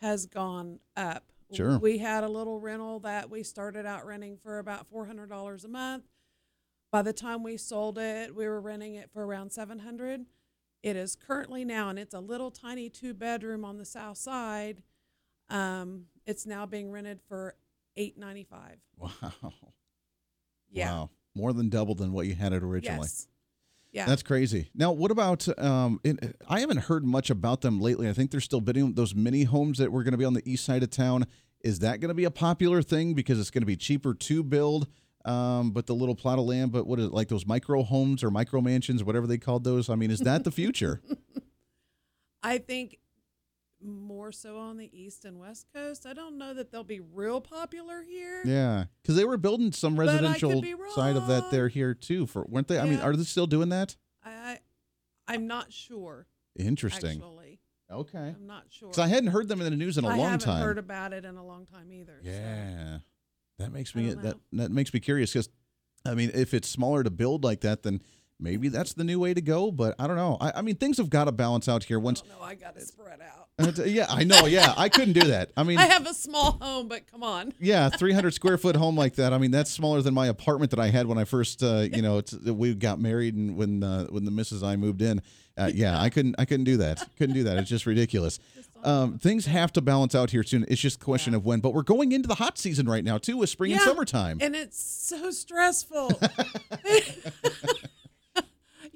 has 0.00 0.26
gone 0.26 0.78
up 0.96 1.24
Sure. 1.52 1.78
we 1.78 1.98
had 1.98 2.24
a 2.24 2.28
little 2.28 2.58
rental 2.58 2.98
that 3.00 3.30
we 3.30 3.42
started 3.44 3.86
out 3.86 4.04
renting 4.04 4.36
for 4.36 4.58
about 4.58 4.90
$400 4.92 5.64
a 5.64 5.68
month 5.68 6.04
by 6.90 7.02
the 7.02 7.12
time 7.12 7.42
we 7.42 7.56
sold 7.56 7.98
it 7.98 8.34
we 8.34 8.46
were 8.46 8.60
renting 8.60 8.94
it 8.96 9.10
for 9.12 9.24
around 9.24 9.52
700 9.52 10.26
it 10.82 10.96
is 10.96 11.14
currently 11.16 11.64
now 11.64 11.88
and 11.88 11.98
it's 11.98 12.14
a 12.14 12.20
little 12.20 12.50
tiny 12.50 12.88
two 12.88 13.14
bedroom 13.14 13.64
on 13.64 13.78
the 13.78 13.84
south 13.84 14.18
side 14.18 14.82
um, 15.48 16.06
it's 16.26 16.46
now 16.46 16.66
being 16.66 16.90
rented 16.90 17.20
for 17.28 17.54
eight 17.96 18.18
ninety 18.18 18.44
five. 18.44 18.78
Wow. 18.98 19.32
Yeah. 20.70 20.90
Wow. 20.90 21.10
More 21.34 21.52
than 21.52 21.68
double 21.68 21.94
than 21.94 22.12
what 22.12 22.26
you 22.26 22.34
had 22.34 22.52
it 22.52 22.62
originally. 22.62 23.02
Yes. 23.02 23.28
Yeah. 23.96 24.04
That's 24.04 24.22
crazy. 24.22 24.68
Now, 24.74 24.92
what 24.92 25.10
about? 25.10 25.48
Um, 25.58 26.00
it, 26.04 26.36
I 26.46 26.60
haven't 26.60 26.80
heard 26.80 27.06
much 27.06 27.30
about 27.30 27.62
them 27.62 27.80
lately. 27.80 28.10
I 28.10 28.12
think 28.12 28.30
they're 28.30 28.42
still 28.42 28.60
bidding 28.60 28.92
those 28.92 29.14
mini 29.14 29.44
homes 29.44 29.78
that 29.78 29.90
were 29.90 30.02
going 30.02 30.12
to 30.12 30.18
be 30.18 30.24
on 30.26 30.34
the 30.34 30.42
east 30.44 30.66
side 30.66 30.82
of 30.82 30.90
town. 30.90 31.24
Is 31.62 31.78
that 31.78 32.00
going 32.00 32.10
to 32.10 32.14
be 32.14 32.24
a 32.24 32.30
popular 32.30 32.82
thing 32.82 33.14
because 33.14 33.40
it's 33.40 33.50
going 33.50 33.62
to 33.62 33.66
be 33.66 33.74
cheaper 33.74 34.12
to 34.12 34.42
build? 34.42 34.86
Um, 35.24 35.70
but 35.70 35.86
the 35.86 35.94
little 35.94 36.14
plot 36.14 36.38
of 36.38 36.44
land, 36.44 36.72
but 36.72 36.86
what 36.86 36.98
is 36.98 37.06
it 37.06 37.12
like 37.12 37.28
those 37.28 37.46
micro 37.46 37.82
homes 37.82 38.22
or 38.22 38.30
micro 38.30 38.60
mansions, 38.60 39.02
whatever 39.02 39.26
they 39.26 39.38
called 39.38 39.64
those? 39.64 39.88
I 39.88 39.94
mean, 39.94 40.10
is 40.10 40.20
that 40.20 40.44
the 40.44 40.50
future? 40.50 41.00
I 42.42 42.58
think 42.58 42.98
more 43.82 44.32
so 44.32 44.58
on 44.58 44.76
the 44.78 44.90
east 44.98 45.24
and 45.24 45.38
west 45.38 45.66
coast. 45.74 46.06
I 46.06 46.12
don't 46.12 46.38
know 46.38 46.54
that 46.54 46.70
they'll 46.70 46.84
be 46.84 47.00
real 47.00 47.40
popular 47.40 48.02
here. 48.02 48.42
yeah, 48.44 48.84
because 49.02 49.16
they 49.16 49.24
were 49.24 49.36
building 49.36 49.72
some 49.72 49.96
But 49.96 50.08
I 50.08 50.16
could 50.18 50.24
residential 50.24 50.90
side 50.94 51.16
of 51.16 51.26
that 51.28 51.50
there 51.50 51.68
here 51.68 51.94
too. 51.94 52.26
For 52.26 52.44
weren't 52.48 52.68
they? 52.68 52.78
I 52.78 52.84
mean, 52.84 53.00
are 53.00 53.14
they 53.14 53.24
still 53.24 53.46
doing 53.46 53.68
that? 53.70 53.96
I, 54.24 54.58
I'm 55.28 55.46
not 55.46 55.72
sure. 55.72 56.26
Interesting. 56.58 57.18
Actually, 57.18 57.60
Okay. 57.92 58.34
I'm 58.36 58.46
not 58.46 58.64
sure. 58.70 58.88
Because 58.88 58.98
I 58.98 59.08
hadn't 59.08 59.30
heard 59.30 59.46
them 59.48 59.60
in 59.60 59.70
the 59.70 59.76
news 59.76 59.96
in 59.98 60.04
a 60.04 60.08
I 60.08 60.16
long 60.16 60.30
haven't 60.30 60.40
time. 60.40 60.62
heard 60.62 60.78
about 60.78 61.12
it 61.12 61.24
in 61.24 61.36
a 61.36 61.44
long 61.44 61.66
time 61.66 61.92
either. 61.92 62.18
so. 62.24 62.28
Yeah, 62.30 62.98
that 63.58 63.72
makes 63.72 63.94
me 63.94 64.12
that 64.14 64.36
that 64.52 64.70
makes 64.72 64.92
me 64.92 64.98
curious 65.00 65.32
because, 65.32 65.48
I 66.04 66.14
mean, 66.14 66.30
if 66.34 66.52
it's 66.54 66.68
smaller 66.68 67.04
to 67.04 67.10
build 67.10 67.44
like 67.44 67.60
that, 67.60 67.82
then 67.84 68.00
maybe 68.40 68.68
that's 68.68 68.92
the 68.94 69.04
new 69.04 69.18
way 69.18 69.34
to 69.34 69.40
go. 69.40 69.70
But 69.70 69.94
I 69.98 70.06
don't 70.06 70.16
know. 70.16 70.36
I, 70.40 70.52
I 70.56 70.62
mean, 70.62 70.76
things 70.76 70.98
have 70.98 71.10
got 71.10 71.24
to 71.24 71.32
balance 71.32 71.68
out 71.68 71.84
here. 71.84 71.98
Once, 71.98 72.22
No, 72.28 72.44
I 72.44 72.54
got 72.54 72.76
it 72.76 72.86
spread 72.86 73.20
out. 73.20 73.48
Uh, 73.58 73.84
yeah, 73.84 74.04
I 74.10 74.22
know. 74.24 74.44
Yeah, 74.44 74.74
I 74.76 74.90
couldn't 74.90 75.14
do 75.14 75.28
that. 75.28 75.50
I 75.56 75.62
mean, 75.64 75.78
I 75.78 75.86
have 75.86 76.06
a 76.06 76.12
small 76.12 76.58
home, 76.60 76.88
but 76.88 77.10
come 77.10 77.22
on. 77.22 77.54
yeah, 77.60 77.88
300 77.88 78.30
square 78.34 78.58
foot 78.58 78.76
home 78.76 78.96
like 78.96 79.14
that. 79.14 79.32
I 79.32 79.38
mean, 79.38 79.50
that's 79.50 79.70
smaller 79.70 80.02
than 80.02 80.12
my 80.12 80.26
apartment 80.26 80.70
that 80.72 80.80
I 80.80 80.88
had 80.88 81.06
when 81.06 81.16
I 81.16 81.24
first, 81.24 81.62
uh, 81.62 81.86
you 81.90 82.02
know, 82.02 82.18
it's, 82.18 82.34
we 82.34 82.74
got 82.74 83.00
married 83.00 83.34
and 83.34 83.56
when 83.56 83.82
uh, 83.82 84.04
when 84.06 84.24
the 84.26 84.30
missus 84.30 84.62
I 84.62 84.76
moved 84.76 85.00
in. 85.00 85.22
Uh, 85.58 85.70
yeah, 85.74 85.98
I 85.98 86.10
couldn't 86.10 86.34
I 86.38 86.44
couldn't 86.44 86.64
do 86.64 86.76
that. 86.76 87.02
Couldn't 87.16 87.34
do 87.34 87.44
that. 87.44 87.56
It's 87.56 87.70
just 87.70 87.86
ridiculous. 87.86 88.38
Um, 88.84 89.18
things 89.18 89.46
have 89.46 89.72
to 89.72 89.80
balance 89.80 90.14
out 90.14 90.30
here 90.30 90.42
soon. 90.42 90.66
It's 90.68 90.80
just 90.82 91.00
a 91.00 91.04
question 91.04 91.32
of 91.32 91.46
when. 91.46 91.60
But 91.60 91.72
we're 91.72 91.82
going 91.82 92.12
into 92.12 92.28
the 92.28 92.34
hot 92.34 92.58
season 92.58 92.86
right 92.86 93.02
now 93.02 93.16
too, 93.16 93.38
with 93.38 93.48
spring 93.48 93.72
and 93.72 93.80
Yeah, 93.80 93.86
summertime. 93.86 94.36
And 94.42 94.54
it's 94.54 94.78
so 94.78 95.30
stressful. 95.30 96.20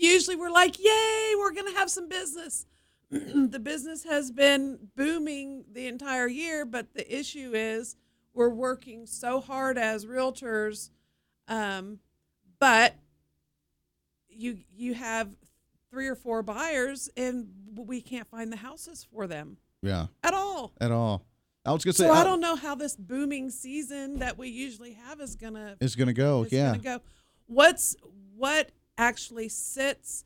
Usually 0.00 0.34
we're 0.34 0.50
like, 0.50 0.78
yay, 0.78 1.34
we're 1.38 1.52
going 1.52 1.70
to 1.72 1.78
have 1.78 1.90
some 1.90 2.08
business. 2.08 2.66
the 3.10 3.60
business 3.62 4.04
has 4.04 4.30
been 4.30 4.78
booming 4.96 5.64
the 5.70 5.86
entire 5.86 6.26
year, 6.26 6.64
but 6.64 6.94
the 6.94 7.18
issue 7.18 7.52
is 7.54 7.96
we're 8.32 8.48
working 8.48 9.06
so 9.06 9.40
hard 9.40 9.76
as 9.76 10.06
realtors. 10.06 10.90
Um, 11.48 11.98
but 12.58 12.94
you 14.28 14.58
you 14.74 14.94
have 14.94 15.28
three 15.90 16.08
or 16.08 16.14
four 16.14 16.42
buyers 16.42 17.10
and 17.16 17.48
we 17.74 18.00
can't 18.00 18.28
find 18.28 18.50
the 18.52 18.56
houses 18.56 19.06
for 19.12 19.26
them 19.26 19.58
yeah, 19.82 20.06
at 20.22 20.32
all. 20.32 20.72
at 20.80 20.92
all. 20.92 21.26
I 21.64 21.72
was 21.72 21.84
gonna 21.84 21.92
say 21.92 22.06
So 22.06 22.12
I 22.12 22.20
uh, 22.20 22.24
don't 22.24 22.40
know 22.40 22.56
how 22.56 22.74
this 22.74 22.96
booming 22.96 23.50
season 23.50 24.20
that 24.20 24.38
we 24.38 24.48
usually 24.48 24.94
have 24.94 25.20
is 25.20 25.36
gonna 25.36 25.76
is 25.80 25.94
gonna 25.94 26.14
go. 26.14 26.44
is 26.44 26.52
yeah, 26.52 26.68
gonna 26.68 26.78
go. 26.78 27.00
What's 27.46 27.96
what 28.36 28.70
actually 29.00 29.48
sits 29.48 30.24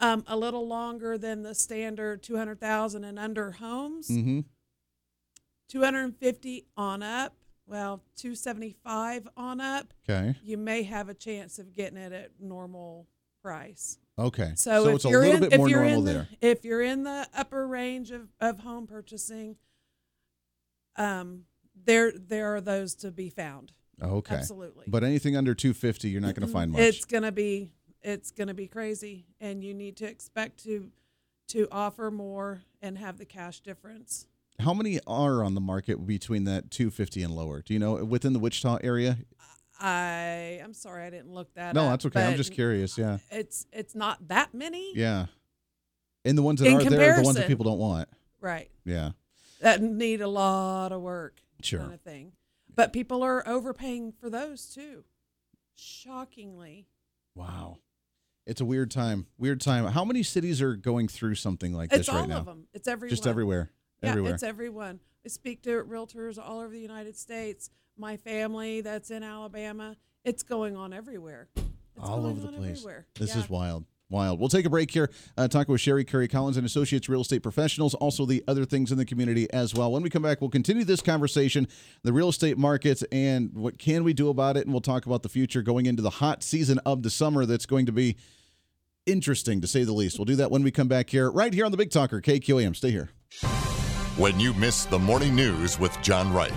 um, 0.00 0.24
a 0.26 0.36
little 0.36 0.66
longer 0.66 1.18
than 1.18 1.42
the 1.42 1.54
standard 1.54 2.22
two 2.22 2.36
hundred 2.36 2.60
thousand 2.60 3.04
and 3.04 3.18
under 3.18 3.50
homes? 3.52 4.08
mm-hmm. 4.08 4.40
Two 5.68 5.82
hundred 5.82 6.04
and 6.04 6.16
fifty 6.16 6.66
on 6.76 7.02
up. 7.02 7.34
Well, 7.66 8.02
two 8.16 8.34
seventy 8.34 8.76
five 8.84 9.26
on 9.36 9.60
up. 9.60 9.92
Okay, 10.08 10.34
You 10.42 10.56
may 10.56 10.84
have 10.84 11.08
a 11.08 11.14
chance 11.14 11.58
of 11.58 11.74
getting 11.74 11.98
it 11.98 12.12
at 12.12 12.30
normal 12.40 13.08
price. 13.42 13.98
okay. 14.18 14.52
So, 14.56 14.88
if 14.88 14.94
it's 14.96 15.04
a 15.06 15.08
you're 15.08 15.20
little 15.22 15.42
in, 15.44 15.50
bit 15.50 15.58
more 15.58 15.68
normal 15.68 16.02
the, 16.02 16.12
there. 16.12 16.28
if 16.40 16.64
you're 16.64 16.82
in 16.82 17.02
the 17.04 17.26
upper 17.36 17.66
range 17.66 18.10
of, 18.10 18.28
of 18.40 18.60
home 18.60 18.86
purchasing, 18.86 19.56
um, 20.96 21.42
there 21.84 22.12
there 22.12 22.54
are 22.54 22.60
those 22.60 22.94
to 22.96 23.10
be 23.10 23.30
found. 23.30 23.72
Okay, 24.02 24.34
Absolutely. 24.34 24.84
but 24.88 25.04
anything 25.04 25.36
under 25.36 25.54
250, 25.54 26.08
you're 26.10 26.20
not 26.20 26.34
gonna 26.34 26.46
find 26.48 26.72
much. 26.72 26.80
It's 26.80 27.04
gonna 27.04 27.32
be 27.32 27.70
it's 28.04 28.30
gonna 28.30 28.54
be 28.54 28.68
crazy, 28.68 29.26
and 29.40 29.64
you 29.64 29.74
need 29.74 29.96
to 29.96 30.04
expect 30.06 30.62
to 30.64 30.90
to 31.48 31.66
offer 31.72 32.10
more 32.10 32.62
and 32.80 32.96
have 32.98 33.18
the 33.18 33.24
cash 33.24 33.60
difference. 33.60 34.26
How 34.60 34.72
many 34.72 35.00
are 35.06 35.42
on 35.42 35.54
the 35.54 35.60
market 35.60 36.06
between 36.06 36.44
that 36.44 36.70
250 36.70 37.22
and 37.22 37.34
lower? 37.34 37.60
Do 37.60 37.72
you 37.74 37.80
know 37.80 38.04
within 38.04 38.32
the 38.32 38.38
Wichita 38.38 38.78
area? 38.82 39.18
I 39.80 40.60
I'm 40.62 40.72
sorry 40.74 41.04
I 41.04 41.10
didn't 41.10 41.32
look 41.32 41.52
that. 41.54 41.74
No, 41.74 41.84
up, 41.86 41.90
that's 41.90 42.06
okay. 42.06 42.24
I'm 42.24 42.36
just 42.36 42.52
curious. 42.52 42.96
Yeah, 42.96 43.18
It's 43.30 43.66
it's 43.72 43.94
not 43.94 44.28
that 44.28 44.54
many. 44.54 44.92
yeah. 44.94 45.26
And 46.24 46.38
the 46.38 46.42
ones 46.42 46.60
that 46.60 46.68
In 46.68 46.74
are 46.76 46.84
there 46.84 47.12
are 47.14 47.16
the 47.18 47.22
ones 47.22 47.36
that 47.36 47.48
people 47.48 47.64
don't 47.64 47.78
want. 47.78 48.08
Right. 48.40 48.70
Yeah, 48.84 49.10
That 49.60 49.82
need 49.82 50.20
a 50.22 50.28
lot 50.28 50.92
of 50.92 51.02
work. 51.02 51.40
Sure. 51.62 51.80
Kind 51.80 51.92
of 51.94 52.00
thing. 52.00 52.32
But 52.74 52.92
people 52.92 53.22
are 53.22 53.46
overpaying 53.46 54.12
for 54.12 54.30
those 54.30 54.66
too. 54.66 55.04
Shockingly. 55.74 56.86
Wow. 57.34 57.78
It's 58.46 58.60
a 58.60 58.64
weird 58.64 58.90
time. 58.90 59.26
Weird 59.38 59.60
time. 59.60 59.86
How 59.86 60.04
many 60.04 60.22
cities 60.22 60.60
are 60.60 60.76
going 60.76 61.08
through 61.08 61.36
something 61.36 61.72
like 61.72 61.92
It's 61.92 62.06
this 62.06 62.08
right 62.08 62.16
now? 62.16 62.24
It's 62.24 62.32
all 62.34 62.38
of 62.40 62.46
them. 62.46 62.66
It's 62.74 62.88
everyone. 62.88 63.10
Just 63.10 63.26
everywhere. 63.26 63.70
Yeah, 64.02 64.10
everywhere. 64.10 64.34
it's 64.34 64.42
everyone. 64.42 65.00
I 65.24 65.28
speak 65.28 65.62
to 65.62 65.70
realtors 65.84 66.38
all 66.38 66.60
over 66.60 66.68
the 66.68 66.80
United 66.80 67.16
States. 67.16 67.70
My 67.96 68.16
family 68.18 68.82
that's 68.82 69.10
in 69.10 69.22
Alabama. 69.22 69.96
It's 70.24 70.42
going 70.42 70.76
on 70.76 70.92
everywhere. 70.92 71.48
It's 71.56 71.64
all 71.98 72.20
going 72.22 72.32
over 72.32 72.40
the 72.40 72.58
place. 72.58 72.78
Everywhere. 72.78 73.06
This 73.18 73.34
Yeah. 73.34 73.42
is 73.42 73.48
wild. 73.48 73.84
Wild. 74.10 74.38
We'll 74.38 74.48
take 74.48 74.66
a 74.66 74.70
break 74.70 74.90
here. 74.90 75.10
Uh, 75.36 75.48
talking 75.48 75.72
with 75.72 75.80
Sherrie 75.80 76.04
Curry 76.04 76.28
Collins 76.28 76.56
and 76.56 76.66
Associates 76.66 77.08
Real 77.08 77.22
Estate 77.22 77.42
Professionals, 77.42 77.94
also 77.94 78.26
the 78.26 78.44
other 78.46 78.64
things 78.64 78.92
in 78.92 78.98
the 78.98 79.04
community 79.04 79.50
as 79.52 79.74
well. 79.74 79.90
When 79.90 80.02
we 80.02 80.10
come 80.10 80.22
back, 80.22 80.40
we'll 80.40 80.50
continue 80.50 80.84
this 80.84 81.00
conversation, 81.00 81.66
the 82.02 82.12
real 82.12 82.28
estate 82.28 82.58
markets, 82.58 83.02
and 83.10 83.52
what 83.54 83.78
can 83.78 84.04
we 84.04 84.12
do 84.12 84.28
about 84.28 84.56
it. 84.56 84.64
And 84.64 84.72
we'll 84.72 84.82
talk 84.82 85.06
about 85.06 85.22
the 85.22 85.28
future 85.28 85.62
going 85.62 85.86
into 85.86 86.02
the 86.02 86.10
hot 86.10 86.42
season 86.42 86.78
of 86.84 87.02
the 87.02 87.10
summer 87.10 87.46
that's 87.46 87.66
going 87.66 87.86
to 87.86 87.92
be 87.92 88.16
interesting 89.06 89.60
to 89.60 89.66
say 89.66 89.84
the 89.84 89.92
least. 89.92 90.18
We'll 90.18 90.26
do 90.26 90.36
that 90.36 90.50
when 90.50 90.62
we 90.62 90.70
come 90.70 90.88
back 90.88 91.10
here, 91.10 91.30
right 91.30 91.52
here 91.52 91.64
on 91.64 91.70
the 91.70 91.76
Big 91.76 91.90
Talker, 91.90 92.20
KQAM. 92.20 92.76
Stay 92.76 92.90
here. 92.90 93.10
When 94.16 94.38
you 94.38 94.54
miss 94.54 94.84
the 94.84 94.98
morning 94.98 95.34
news 95.34 95.78
with 95.78 96.00
John 96.02 96.32
Wright. 96.32 96.52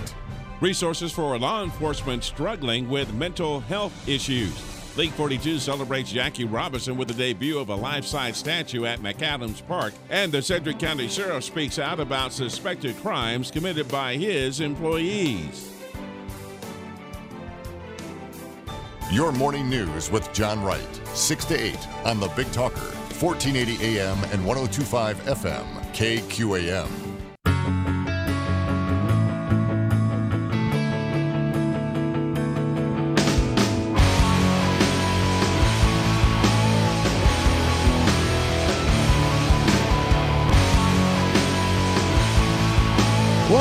Resources 0.62 1.12
for 1.12 1.38
law 1.40 1.64
enforcement 1.64 2.24
struggling 2.24 2.90
with 2.90 3.14
mental 3.14 3.62
health 3.62 4.08
issues. 4.08 4.77
League 4.98 5.12
42 5.12 5.60
celebrates 5.60 6.12
Jackie 6.12 6.46
Robinson 6.46 6.98
with 6.98 7.08
the 7.08 7.14
debut 7.14 7.60
of 7.60 7.70
a 7.70 7.76
life 7.76 8.04
size 8.04 8.36
statue 8.36 8.86
at 8.86 9.00
McAdams 9.00 9.66
Park. 9.68 9.94
And 10.10 10.32
the 10.32 10.42
Sedgwick 10.42 10.80
County 10.80 11.08
Sheriff 11.08 11.44
speaks 11.44 11.78
out 11.78 12.00
about 12.00 12.34
suspected 12.34 12.98
crimes 12.98 13.52
committed 13.52 13.88
by 13.90 14.16
his 14.16 14.60
employees. 14.60 15.72
Your 19.12 19.32
morning 19.32 19.70
news 19.70 20.10
with 20.10 20.34
John 20.34 20.64
Wright, 20.64 21.02
6 21.14 21.46
to 21.46 21.56
8 21.56 21.88
on 22.06 22.20
the 22.20 22.30
Big 22.30 22.52
Talker, 22.52 22.82
1480 23.22 24.00
AM 24.00 24.18
and 24.32 24.44
1025 24.44 25.18
FM, 25.26 25.66
KQAM. 25.94 27.17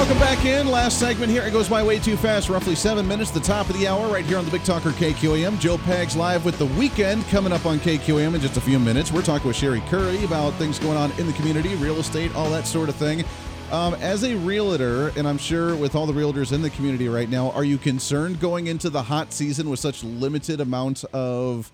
Welcome 0.07 0.23
back 0.23 0.45
in. 0.45 0.69
Last 0.69 1.01
segment 1.01 1.33
here. 1.33 1.43
It 1.43 1.51
goes 1.51 1.69
by 1.69 1.83
way 1.83 1.99
too 1.99 2.17
fast. 2.17 2.49
Roughly 2.49 2.77
seven 2.77 3.09
minutes, 3.09 3.33
the 3.33 3.41
top 3.41 3.69
of 3.69 3.77
the 3.77 3.89
hour, 3.89 4.07
right 4.07 4.25
here 4.25 4.39
on 4.39 4.45
the 4.45 4.53
Big 4.53 4.63
Talker 4.63 4.91
KQAM. 4.91 5.59
Joe 5.59 5.79
Pags 5.79 6.15
live 6.15 6.45
with 6.45 6.57
the 6.59 6.67
weekend 6.67 7.25
coming 7.25 7.53
up 7.53 7.67
on 7.67 7.81
KQAM 7.81 8.37
in 8.37 8.41
just 8.41 8.57
a 8.57 8.61
few 8.61 8.79
minutes. 8.79 9.11
We're 9.11 9.23
talking 9.23 9.49
with 9.49 9.57
Sherrie 9.57 9.81
Curry 9.89 10.23
about 10.23 10.55
things 10.55 10.79
going 10.79 10.97
on 10.97 11.11
in 11.19 11.27
the 11.27 11.33
community, 11.33 11.75
real 11.75 11.97
estate, 11.97 12.33
all 12.37 12.49
that 12.51 12.69
sort 12.69 12.89
of 12.89 12.95
thing. 12.95 13.25
Um, 13.73 13.95
as 13.95 14.23
a 14.23 14.37
realtor, 14.37 15.09
and 15.19 15.27
I'm 15.27 15.39
sure 15.39 15.75
with 15.75 15.97
all 15.97 16.07
the 16.07 16.13
realtors 16.13 16.53
in 16.53 16.63
the 16.63 16.71
community 16.71 17.09
right 17.09 17.29
now, 17.29 17.51
are 17.51 17.65
you 17.65 17.77
concerned 17.77 18.39
going 18.39 18.69
into 18.69 18.91
the 18.91 19.03
hot 19.03 19.33
season 19.33 19.69
with 19.69 19.81
such 19.81 20.05
limited 20.05 20.61
amount 20.61 21.03
of 21.13 21.73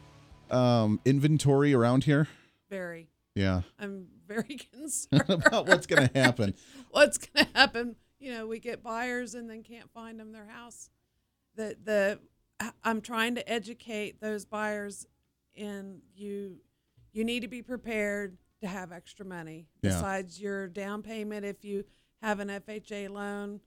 um, 0.50 1.00
inventory 1.04 1.74
around 1.74 2.04
here? 2.04 2.28
Very. 2.70 3.10
Yeah. 3.34 3.60
I'm 3.78 4.06
very 4.26 4.56
concerned 4.72 5.28
about 5.28 5.66
what's 5.66 5.86
going 5.86 6.08
to 6.08 6.18
happen. 6.18 6.54
what's 6.92 7.18
going 7.18 7.44
to 7.44 7.52
happen. 7.58 7.96
You 8.22 8.32
know, 8.34 8.46
we 8.46 8.60
get 8.60 8.82
buyers 8.84 9.34
and 9.34 9.50
then 9.50 9.62
can't 9.64 9.90
find 9.92 10.18
them 10.20 10.30
their 10.32 10.46
house. 10.46 10.90
The 11.56 11.76
the 11.82 12.20
I'm 12.84 13.00
trying 13.00 13.34
to 13.34 13.48
educate 13.52 14.20
those 14.20 14.44
buyers 14.44 15.06
in 15.54 16.00
you 16.14 16.58
you 17.12 17.24
need 17.24 17.40
to 17.40 17.48
be 17.48 17.62
prepared 17.62 18.38
to 18.60 18.68
have 18.68 18.92
extra 18.92 19.26
money 19.26 19.66
Yeah. 19.82 19.90
besides 19.90 20.40
your 20.40 20.68
down 20.68 21.02
payment 21.02 21.44
if 21.44 21.64
you 21.64 21.84
have 22.22 22.38
an 22.38 22.48
FHA 22.48 23.08
loan. 23.10 23.60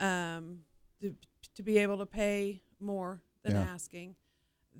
Um 0.00 0.60
to, 1.00 1.14
to 1.56 1.62
be 1.62 1.78
able 1.78 1.98
to 1.98 2.06
pay 2.06 2.62
more 2.80 3.20
than 3.42 3.52
Yeah. 3.52 3.62
asking. 3.62 4.16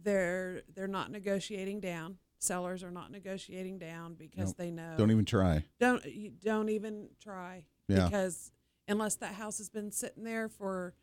They're 0.02 0.62
they're 0.74 0.88
not 0.88 1.10
negotiating 1.10 1.80
down. 1.80 2.16
Sellers 2.38 2.82
are 2.82 2.90
not 2.90 3.10
negotiating 3.12 3.78
down 3.78 4.14
because 4.14 4.48
Nope. 4.48 4.56
they 4.56 4.70
know 4.70 4.94
Don't 4.96 5.10
even 5.10 5.24
try. 5.26 5.64
don't 5.78 6.04
you 6.06 6.30
don't 6.30 6.70
even 6.70 7.10
try 7.20 7.64
Yeah. 7.88 8.06
because 8.06 8.50
unless 8.92 9.16
that 9.16 9.34
house 9.34 9.58
has 9.58 9.68
been 9.68 9.90
sitting 9.90 10.22
there 10.22 10.48
for 10.48 10.94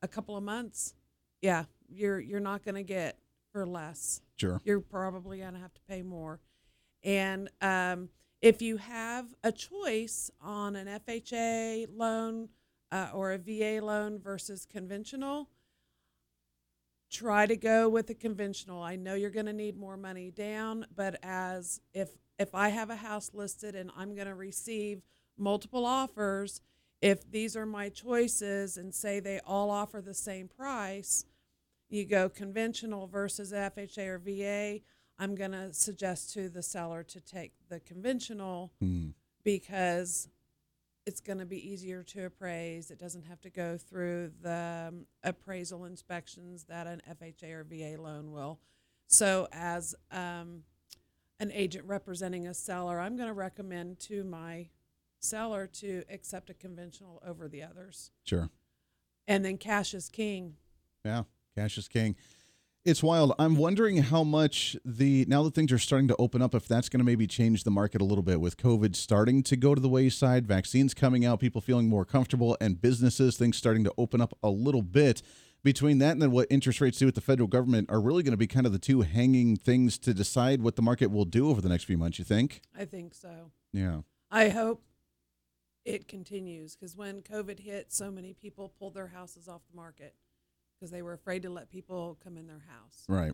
a 0.00 0.08
couple 0.08 0.36
of 0.36 0.42
months, 0.42 0.94
yeah, 1.42 1.64
you're 1.88 2.20
you're 2.20 2.40
not 2.40 2.64
going 2.64 2.76
to 2.76 2.82
get 2.82 3.18
for 3.52 3.66
less. 3.66 4.22
Sure. 4.36 4.60
You're 4.64 4.80
probably 4.80 5.38
going 5.38 5.54
to 5.54 5.60
have 5.60 5.74
to 5.74 5.80
pay 5.88 6.02
more. 6.02 6.40
And 7.02 7.50
um, 7.60 8.08
if 8.40 8.62
you 8.62 8.78
have 8.78 9.26
a 9.42 9.52
choice 9.52 10.30
on 10.40 10.76
an 10.76 11.00
FHA 11.06 11.88
loan 11.94 12.48
uh, 12.90 13.08
or 13.12 13.32
a 13.32 13.38
VA 13.38 13.84
loan 13.84 14.18
versus 14.18 14.66
conventional, 14.70 15.48
try 17.10 17.46
to 17.46 17.56
go 17.56 17.88
with 17.88 18.06
the 18.06 18.14
conventional. 18.14 18.82
I 18.82 18.96
know 18.96 19.14
you're 19.14 19.30
going 19.30 19.46
to 19.46 19.52
need 19.52 19.76
more 19.76 19.96
money 19.96 20.30
down, 20.30 20.86
but 20.96 21.18
as 21.22 21.80
if 21.92 22.10
if 22.38 22.54
I 22.54 22.70
have 22.70 22.90
a 22.90 22.96
house 22.96 23.30
listed 23.32 23.76
and 23.76 23.90
I'm 23.96 24.14
going 24.14 24.26
to 24.26 24.34
receive 24.34 25.02
multiple 25.38 25.86
offers, 25.86 26.60
if 27.00 27.30
these 27.30 27.56
are 27.56 27.66
my 27.66 27.88
choices 27.88 28.76
and 28.76 28.94
say 28.94 29.20
they 29.20 29.40
all 29.46 29.70
offer 29.70 30.00
the 30.00 30.14
same 30.14 30.48
price, 30.48 31.24
you 31.88 32.04
go 32.04 32.28
conventional 32.28 33.06
versus 33.06 33.52
FHA 33.52 34.06
or 34.08 34.18
VA, 34.18 34.80
I'm 35.18 35.34
going 35.34 35.52
to 35.52 35.72
suggest 35.72 36.32
to 36.34 36.48
the 36.48 36.62
seller 36.62 37.02
to 37.04 37.20
take 37.20 37.52
the 37.68 37.78
conventional 37.80 38.72
Hmm. 38.80 39.08
because 39.44 40.28
it's 41.06 41.20
going 41.20 41.38
to 41.38 41.44
be 41.46 41.70
easier 41.70 42.02
to 42.02 42.24
appraise. 42.24 42.90
It 42.90 42.98
doesn't 42.98 43.24
have 43.24 43.40
to 43.42 43.50
go 43.50 43.76
through 43.76 44.32
the 44.40 44.86
um, 44.88 45.06
appraisal 45.22 45.84
inspections 45.84 46.64
that 46.64 46.86
an 46.86 47.02
FHA 47.08 47.52
or 47.52 47.64
VA 47.64 48.00
loan 48.00 48.32
will. 48.32 48.58
So, 49.06 49.46
as 49.52 49.94
um, 50.10 50.62
an 51.38 51.52
agent 51.52 51.84
representing 51.86 52.46
a 52.46 52.54
seller, 52.54 52.98
I'm 52.98 53.16
going 53.16 53.28
to 53.28 53.34
recommend 53.34 54.00
to 54.00 54.24
my 54.24 54.68
seller 55.24 55.66
to 55.66 56.04
accept 56.10 56.50
a 56.50 56.54
conventional 56.54 57.22
over 57.26 57.48
the 57.48 57.62
others. 57.62 58.10
Sure. 58.24 58.50
And 59.26 59.44
then 59.44 59.56
cash 59.56 59.94
is 59.94 60.08
king. 60.08 60.56
Yeah, 61.04 61.24
cash 61.56 61.78
is 61.78 61.88
king. 61.88 62.16
It's 62.84 63.02
wild. 63.02 63.32
I'm 63.38 63.56
wondering 63.56 64.02
how 64.02 64.24
much 64.24 64.76
the 64.84 65.24
now 65.26 65.42
that 65.44 65.54
things 65.54 65.72
are 65.72 65.78
starting 65.78 66.06
to 66.08 66.16
open 66.18 66.42
up, 66.42 66.54
if 66.54 66.68
that's 66.68 66.90
going 66.90 66.98
to 66.98 67.04
maybe 67.04 67.26
change 67.26 67.64
the 67.64 67.70
market 67.70 68.02
a 68.02 68.04
little 68.04 68.22
bit 68.22 68.42
with 68.42 68.58
COVID 68.58 68.94
starting 68.94 69.42
to 69.44 69.56
go 69.56 69.74
to 69.74 69.80
the 69.80 69.88
wayside, 69.88 70.46
vaccines 70.46 70.92
coming 70.92 71.24
out, 71.24 71.40
people 71.40 71.62
feeling 71.62 71.88
more 71.88 72.04
comfortable, 72.04 72.58
and 72.60 72.82
businesses 72.82 73.38
things 73.38 73.56
starting 73.56 73.84
to 73.84 73.92
open 73.96 74.20
up 74.20 74.36
a 74.42 74.50
little 74.50 74.82
bit. 74.82 75.22
Between 75.62 75.96
that 76.00 76.10
and 76.10 76.20
then 76.20 76.30
what 76.30 76.46
interest 76.50 76.82
rates 76.82 76.98
do 76.98 77.06
with 77.06 77.14
the 77.14 77.22
federal 77.22 77.48
government 77.48 77.88
are 77.90 78.02
really 78.02 78.22
going 78.22 78.32
to 78.32 78.36
be 78.36 78.46
kind 78.46 78.66
of 78.66 78.72
the 78.72 78.78
two 78.78 79.00
hanging 79.00 79.56
things 79.56 79.96
to 80.00 80.12
decide 80.12 80.60
what 80.60 80.76
the 80.76 80.82
market 80.82 81.10
will 81.10 81.24
do 81.24 81.48
over 81.48 81.62
the 81.62 81.70
next 81.70 81.84
few 81.84 81.96
months. 81.96 82.18
You 82.18 82.26
think? 82.26 82.60
I 82.78 82.84
think 82.84 83.14
so. 83.14 83.50
Yeah. 83.72 84.00
I 84.30 84.50
hope 84.50 84.82
it 85.84 86.08
continues 86.08 86.74
because 86.76 86.96
when 86.96 87.22
COVID 87.22 87.60
hit, 87.60 87.92
so 87.92 88.10
many 88.10 88.32
people 88.32 88.72
pulled 88.78 88.94
their 88.94 89.08
houses 89.08 89.48
off 89.48 89.62
the 89.70 89.76
market 89.76 90.14
because 90.78 90.90
they 90.90 91.02
were 91.02 91.12
afraid 91.12 91.42
to 91.42 91.50
let 91.50 91.70
people 91.70 92.18
come 92.22 92.36
in 92.36 92.46
their 92.46 92.64
house. 92.68 93.04
Right. 93.08 93.32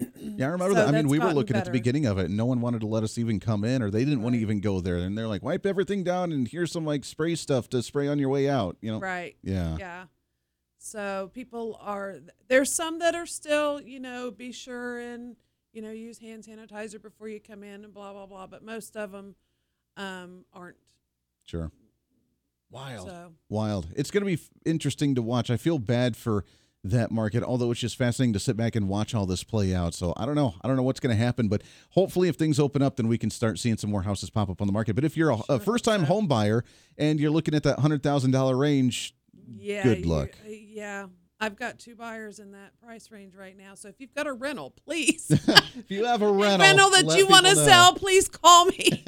Yeah, 0.16 0.46
I 0.46 0.50
remember 0.50 0.74
So 0.74 0.80
that. 0.86 0.88
I 0.88 0.92
mean, 0.92 1.08
we 1.08 1.18
were 1.18 1.32
looking 1.32 1.54
at 1.56 1.64
the 1.64 1.70
beginning 1.70 2.06
of 2.06 2.18
it, 2.18 2.24
and 2.26 2.36
no 2.36 2.46
one 2.46 2.60
wanted 2.60 2.80
to 2.80 2.86
let 2.86 3.02
us 3.04 3.18
even 3.18 3.38
come 3.38 3.64
in, 3.64 3.82
or 3.82 3.90
they 3.90 4.04
didn't 4.04 4.22
want 4.22 4.34
to 4.34 4.40
even 4.40 4.60
go 4.60 4.80
there. 4.80 4.96
And 4.96 5.16
they're 5.16 5.28
like, 5.28 5.42
"Wipe 5.42 5.66
everything 5.66 6.02
down, 6.02 6.32
and 6.32 6.48
here's 6.48 6.72
some 6.72 6.84
like 6.84 7.04
spray 7.04 7.34
stuff 7.34 7.68
to 7.70 7.82
spray 7.82 8.08
on 8.08 8.18
your 8.18 8.28
way 8.28 8.48
out." 8.48 8.76
You 8.80 8.92
know? 8.92 8.98
Right. 8.98 9.36
Yeah. 9.42 9.76
Yeah. 9.78 10.04
So 10.78 11.30
people 11.32 11.78
are 11.80 12.16
there's 12.48 12.72
some 12.72 12.98
that 13.00 13.14
are 13.14 13.26
still, 13.26 13.80
you 13.80 14.00
know, 14.00 14.30
be 14.30 14.50
sure 14.50 14.98
and 14.98 15.36
you 15.72 15.82
know 15.82 15.92
use 15.92 16.18
hand 16.18 16.44
sanitizer 16.44 17.00
before 17.00 17.28
you 17.28 17.38
come 17.38 17.62
in 17.62 17.84
and 17.84 17.94
blah 17.94 18.12
blah 18.12 18.26
blah. 18.26 18.46
But 18.46 18.64
most 18.64 18.96
of 18.96 19.12
them 19.12 19.36
um, 19.96 20.44
aren't. 20.52 20.76
Sure. 21.44 21.70
Wild. 22.72 23.06
So 23.08 23.32
Wild. 23.48 23.86
It's 23.94 24.10
going 24.10 24.22
to 24.22 24.26
be 24.26 24.34
f- 24.34 24.48
interesting 24.64 25.14
to 25.14 25.22
watch. 25.22 25.50
I 25.50 25.56
feel 25.56 25.78
bad 25.78 26.16
for 26.16 26.44
that 26.84 27.12
market, 27.12 27.44
although 27.44 27.70
it's 27.70 27.78
just 27.80 27.96
fascinating 27.96 28.32
to 28.32 28.40
sit 28.40 28.56
back 28.56 28.74
and 28.74 28.88
watch 28.88 29.14
all 29.14 29.24
this 29.26 29.44
play 29.44 29.72
out. 29.74 29.94
So 29.94 30.12
I 30.16 30.26
don't 30.26 30.34
know. 30.34 30.54
I 30.62 30.66
don't 30.68 30.76
know 30.76 30.82
what's 30.82 30.98
going 30.98 31.16
to 31.16 31.22
happen, 31.22 31.48
but 31.48 31.62
hopefully, 31.90 32.28
if 32.28 32.36
things 32.36 32.58
open 32.58 32.82
up, 32.82 32.96
then 32.96 33.06
we 33.06 33.18
can 33.18 33.30
start 33.30 33.58
seeing 33.58 33.76
some 33.76 33.90
more 33.90 34.02
houses 34.02 34.30
pop 34.30 34.50
up 34.50 34.60
on 34.60 34.66
the 34.66 34.72
market. 34.72 34.94
But 34.94 35.04
if 35.04 35.16
you're 35.16 35.30
a, 35.30 35.38
a 35.48 35.60
first 35.60 35.84
time 35.84 36.00
so. 36.00 36.06
home 36.06 36.26
buyer 36.26 36.64
and 36.98 37.20
you're 37.20 37.30
looking 37.30 37.54
at 37.54 37.62
that 37.62 37.78
hundred 37.78 38.02
thousand 38.02 38.32
dollar 38.32 38.56
range, 38.56 39.14
yeah. 39.56 39.82
Good 39.84 40.06
luck. 40.06 40.30
uh, 40.44 40.48
yeah. 40.48 41.06
I've 41.42 41.56
got 41.56 41.80
two 41.80 41.96
buyers 41.96 42.38
in 42.38 42.52
that 42.52 42.70
price 42.80 43.10
range 43.10 43.34
right 43.34 43.58
now. 43.58 43.74
So 43.74 43.88
if 43.88 43.96
you've 43.98 44.14
got 44.14 44.28
a 44.28 44.32
rental, 44.32 44.70
please. 44.86 45.26
if 45.30 45.90
you 45.90 46.04
have 46.04 46.22
a 46.22 46.26
A 46.26 46.32
rental, 46.32 46.58
rental 46.60 46.90
that 46.90 47.18
you 47.18 47.26
want 47.26 47.46
to 47.46 47.56
sell, 47.56 47.94
please 47.94 48.28
call 48.28 48.66
me. 48.66 49.04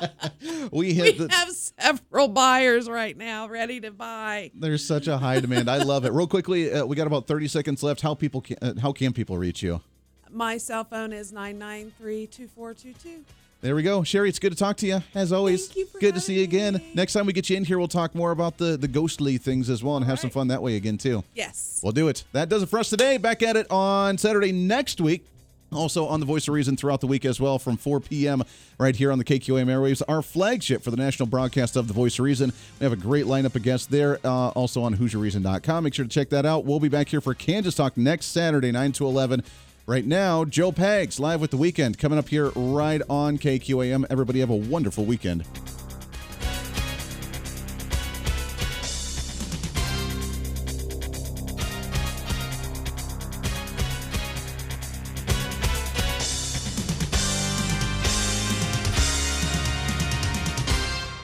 we 0.72 1.00
we 1.00 1.12
the, 1.12 1.28
have 1.30 1.50
several 1.52 2.26
buyers 2.26 2.90
right 2.90 3.16
now 3.16 3.46
ready 3.46 3.78
to 3.78 3.92
buy. 3.92 4.50
There's 4.54 4.84
such 4.84 5.06
a 5.06 5.18
high 5.18 5.38
demand. 5.38 5.70
I 5.70 5.78
love 5.84 6.04
it. 6.04 6.12
Real 6.12 6.26
quickly, 6.26 6.72
uh, 6.72 6.84
we 6.84 6.96
got 6.96 7.06
about 7.06 7.28
30 7.28 7.46
seconds 7.46 7.84
left. 7.84 8.00
How 8.00 8.12
people 8.12 8.40
can, 8.40 8.56
uh, 8.60 8.74
how 8.80 8.90
can 8.90 9.12
people 9.12 9.38
reach 9.38 9.62
you? 9.62 9.80
My 10.28 10.58
cell 10.58 10.82
phone 10.82 11.12
is 11.12 11.32
993 11.32 12.26
2422. 12.26 13.24
There 13.60 13.74
we 13.74 13.82
go. 13.82 14.04
Sherrie, 14.04 14.28
it's 14.28 14.38
good 14.38 14.52
to 14.52 14.58
talk 14.58 14.76
to 14.78 14.86
you 14.86 15.02
as 15.16 15.32
always. 15.32 15.66
Thank 15.66 15.92
you 15.92 16.00
good 16.00 16.14
to 16.14 16.20
see 16.20 16.38
you 16.38 16.44
again. 16.44 16.74
me. 16.74 16.92
Next 16.94 17.12
time 17.12 17.26
we 17.26 17.32
get 17.32 17.50
you 17.50 17.56
in 17.56 17.64
here, 17.64 17.76
we'll 17.76 17.88
talk 17.88 18.14
more 18.14 18.30
about 18.30 18.56
the 18.56 18.76
the 18.76 18.86
ghostly 18.86 19.36
things 19.36 19.68
as 19.68 19.82
well 19.82 19.96
and 19.96 20.06
have 20.06 20.20
some 20.20 20.30
fun 20.30 20.48
that 20.48 20.62
way 20.62 20.76
again 20.76 20.96
too. 20.96 21.24
Yes. 21.34 21.80
We'll 21.82 21.92
do 21.92 22.06
it. 22.06 22.22
That 22.32 22.48
does 22.48 22.62
it 22.62 22.68
for 22.68 22.78
us 22.78 22.88
today. 22.88 23.16
Back 23.16 23.42
at 23.42 23.56
it 23.56 23.66
on 23.68 24.16
Saturday 24.16 24.52
next 24.52 25.00
week. 25.00 25.26
Also 25.70 26.06
on 26.06 26.20
the 26.20 26.24
Voice 26.24 26.48
of 26.48 26.54
Reason 26.54 26.76
throughout 26.76 27.00
the 27.02 27.06
week 27.06 27.26
as 27.26 27.40
well 27.40 27.58
from 27.58 27.76
4 27.76 28.00
p.m. 28.00 28.42
right 28.78 28.96
here 28.96 29.12
on 29.12 29.18
the 29.18 29.24
KQAM 29.24 29.66
airwaves, 29.66 30.00
our 30.08 30.22
flagship 30.22 30.82
for 30.82 30.90
the 30.90 30.96
national 30.96 31.26
broadcast 31.26 31.76
of 31.76 31.88
the 31.88 31.92
Voice 31.92 32.18
of 32.18 32.24
Reason. 32.24 32.54
We 32.80 32.84
have 32.84 32.92
a 32.94 32.96
great 32.96 33.26
lineup 33.26 33.54
of 33.54 33.62
guests 33.62 33.86
there, 33.86 34.18
uh, 34.24 34.48
also 34.50 34.82
on 34.82 34.96
HooserReason.com. 34.96 35.84
Make 35.84 35.92
sure 35.92 36.06
to 36.06 36.10
check 36.10 36.30
that 36.30 36.46
out. 36.46 36.64
We'll 36.64 36.80
be 36.80 36.88
back 36.88 37.10
here 37.10 37.20
for 37.20 37.34
Kansas 37.34 37.74
Talk 37.74 37.98
next 37.98 38.26
Saturday, 38.26 38.72
9 38.72 38.92
to 38.92 39.04
11. 39.04 39.44
Right 39.88 40.04
now, 40.04 40.44
Joe 40.44 40.70
Pags 40.70 41.18
live 41.18 41.40
with 41.40 41.50
the 41.50 41.56
weekend 41.56 41.96
coming 41.96 42.18
up 42.18 42.28
here 42.28 42.50
right 42.50 43.00
on 43.08 43.38
KQAM. 43.38 44.04
Everybody 44.10 44.40
have 44.40 44.50
a 44.50 44.54
wonderful 44.54 45.06
weekend. 45.06 45.46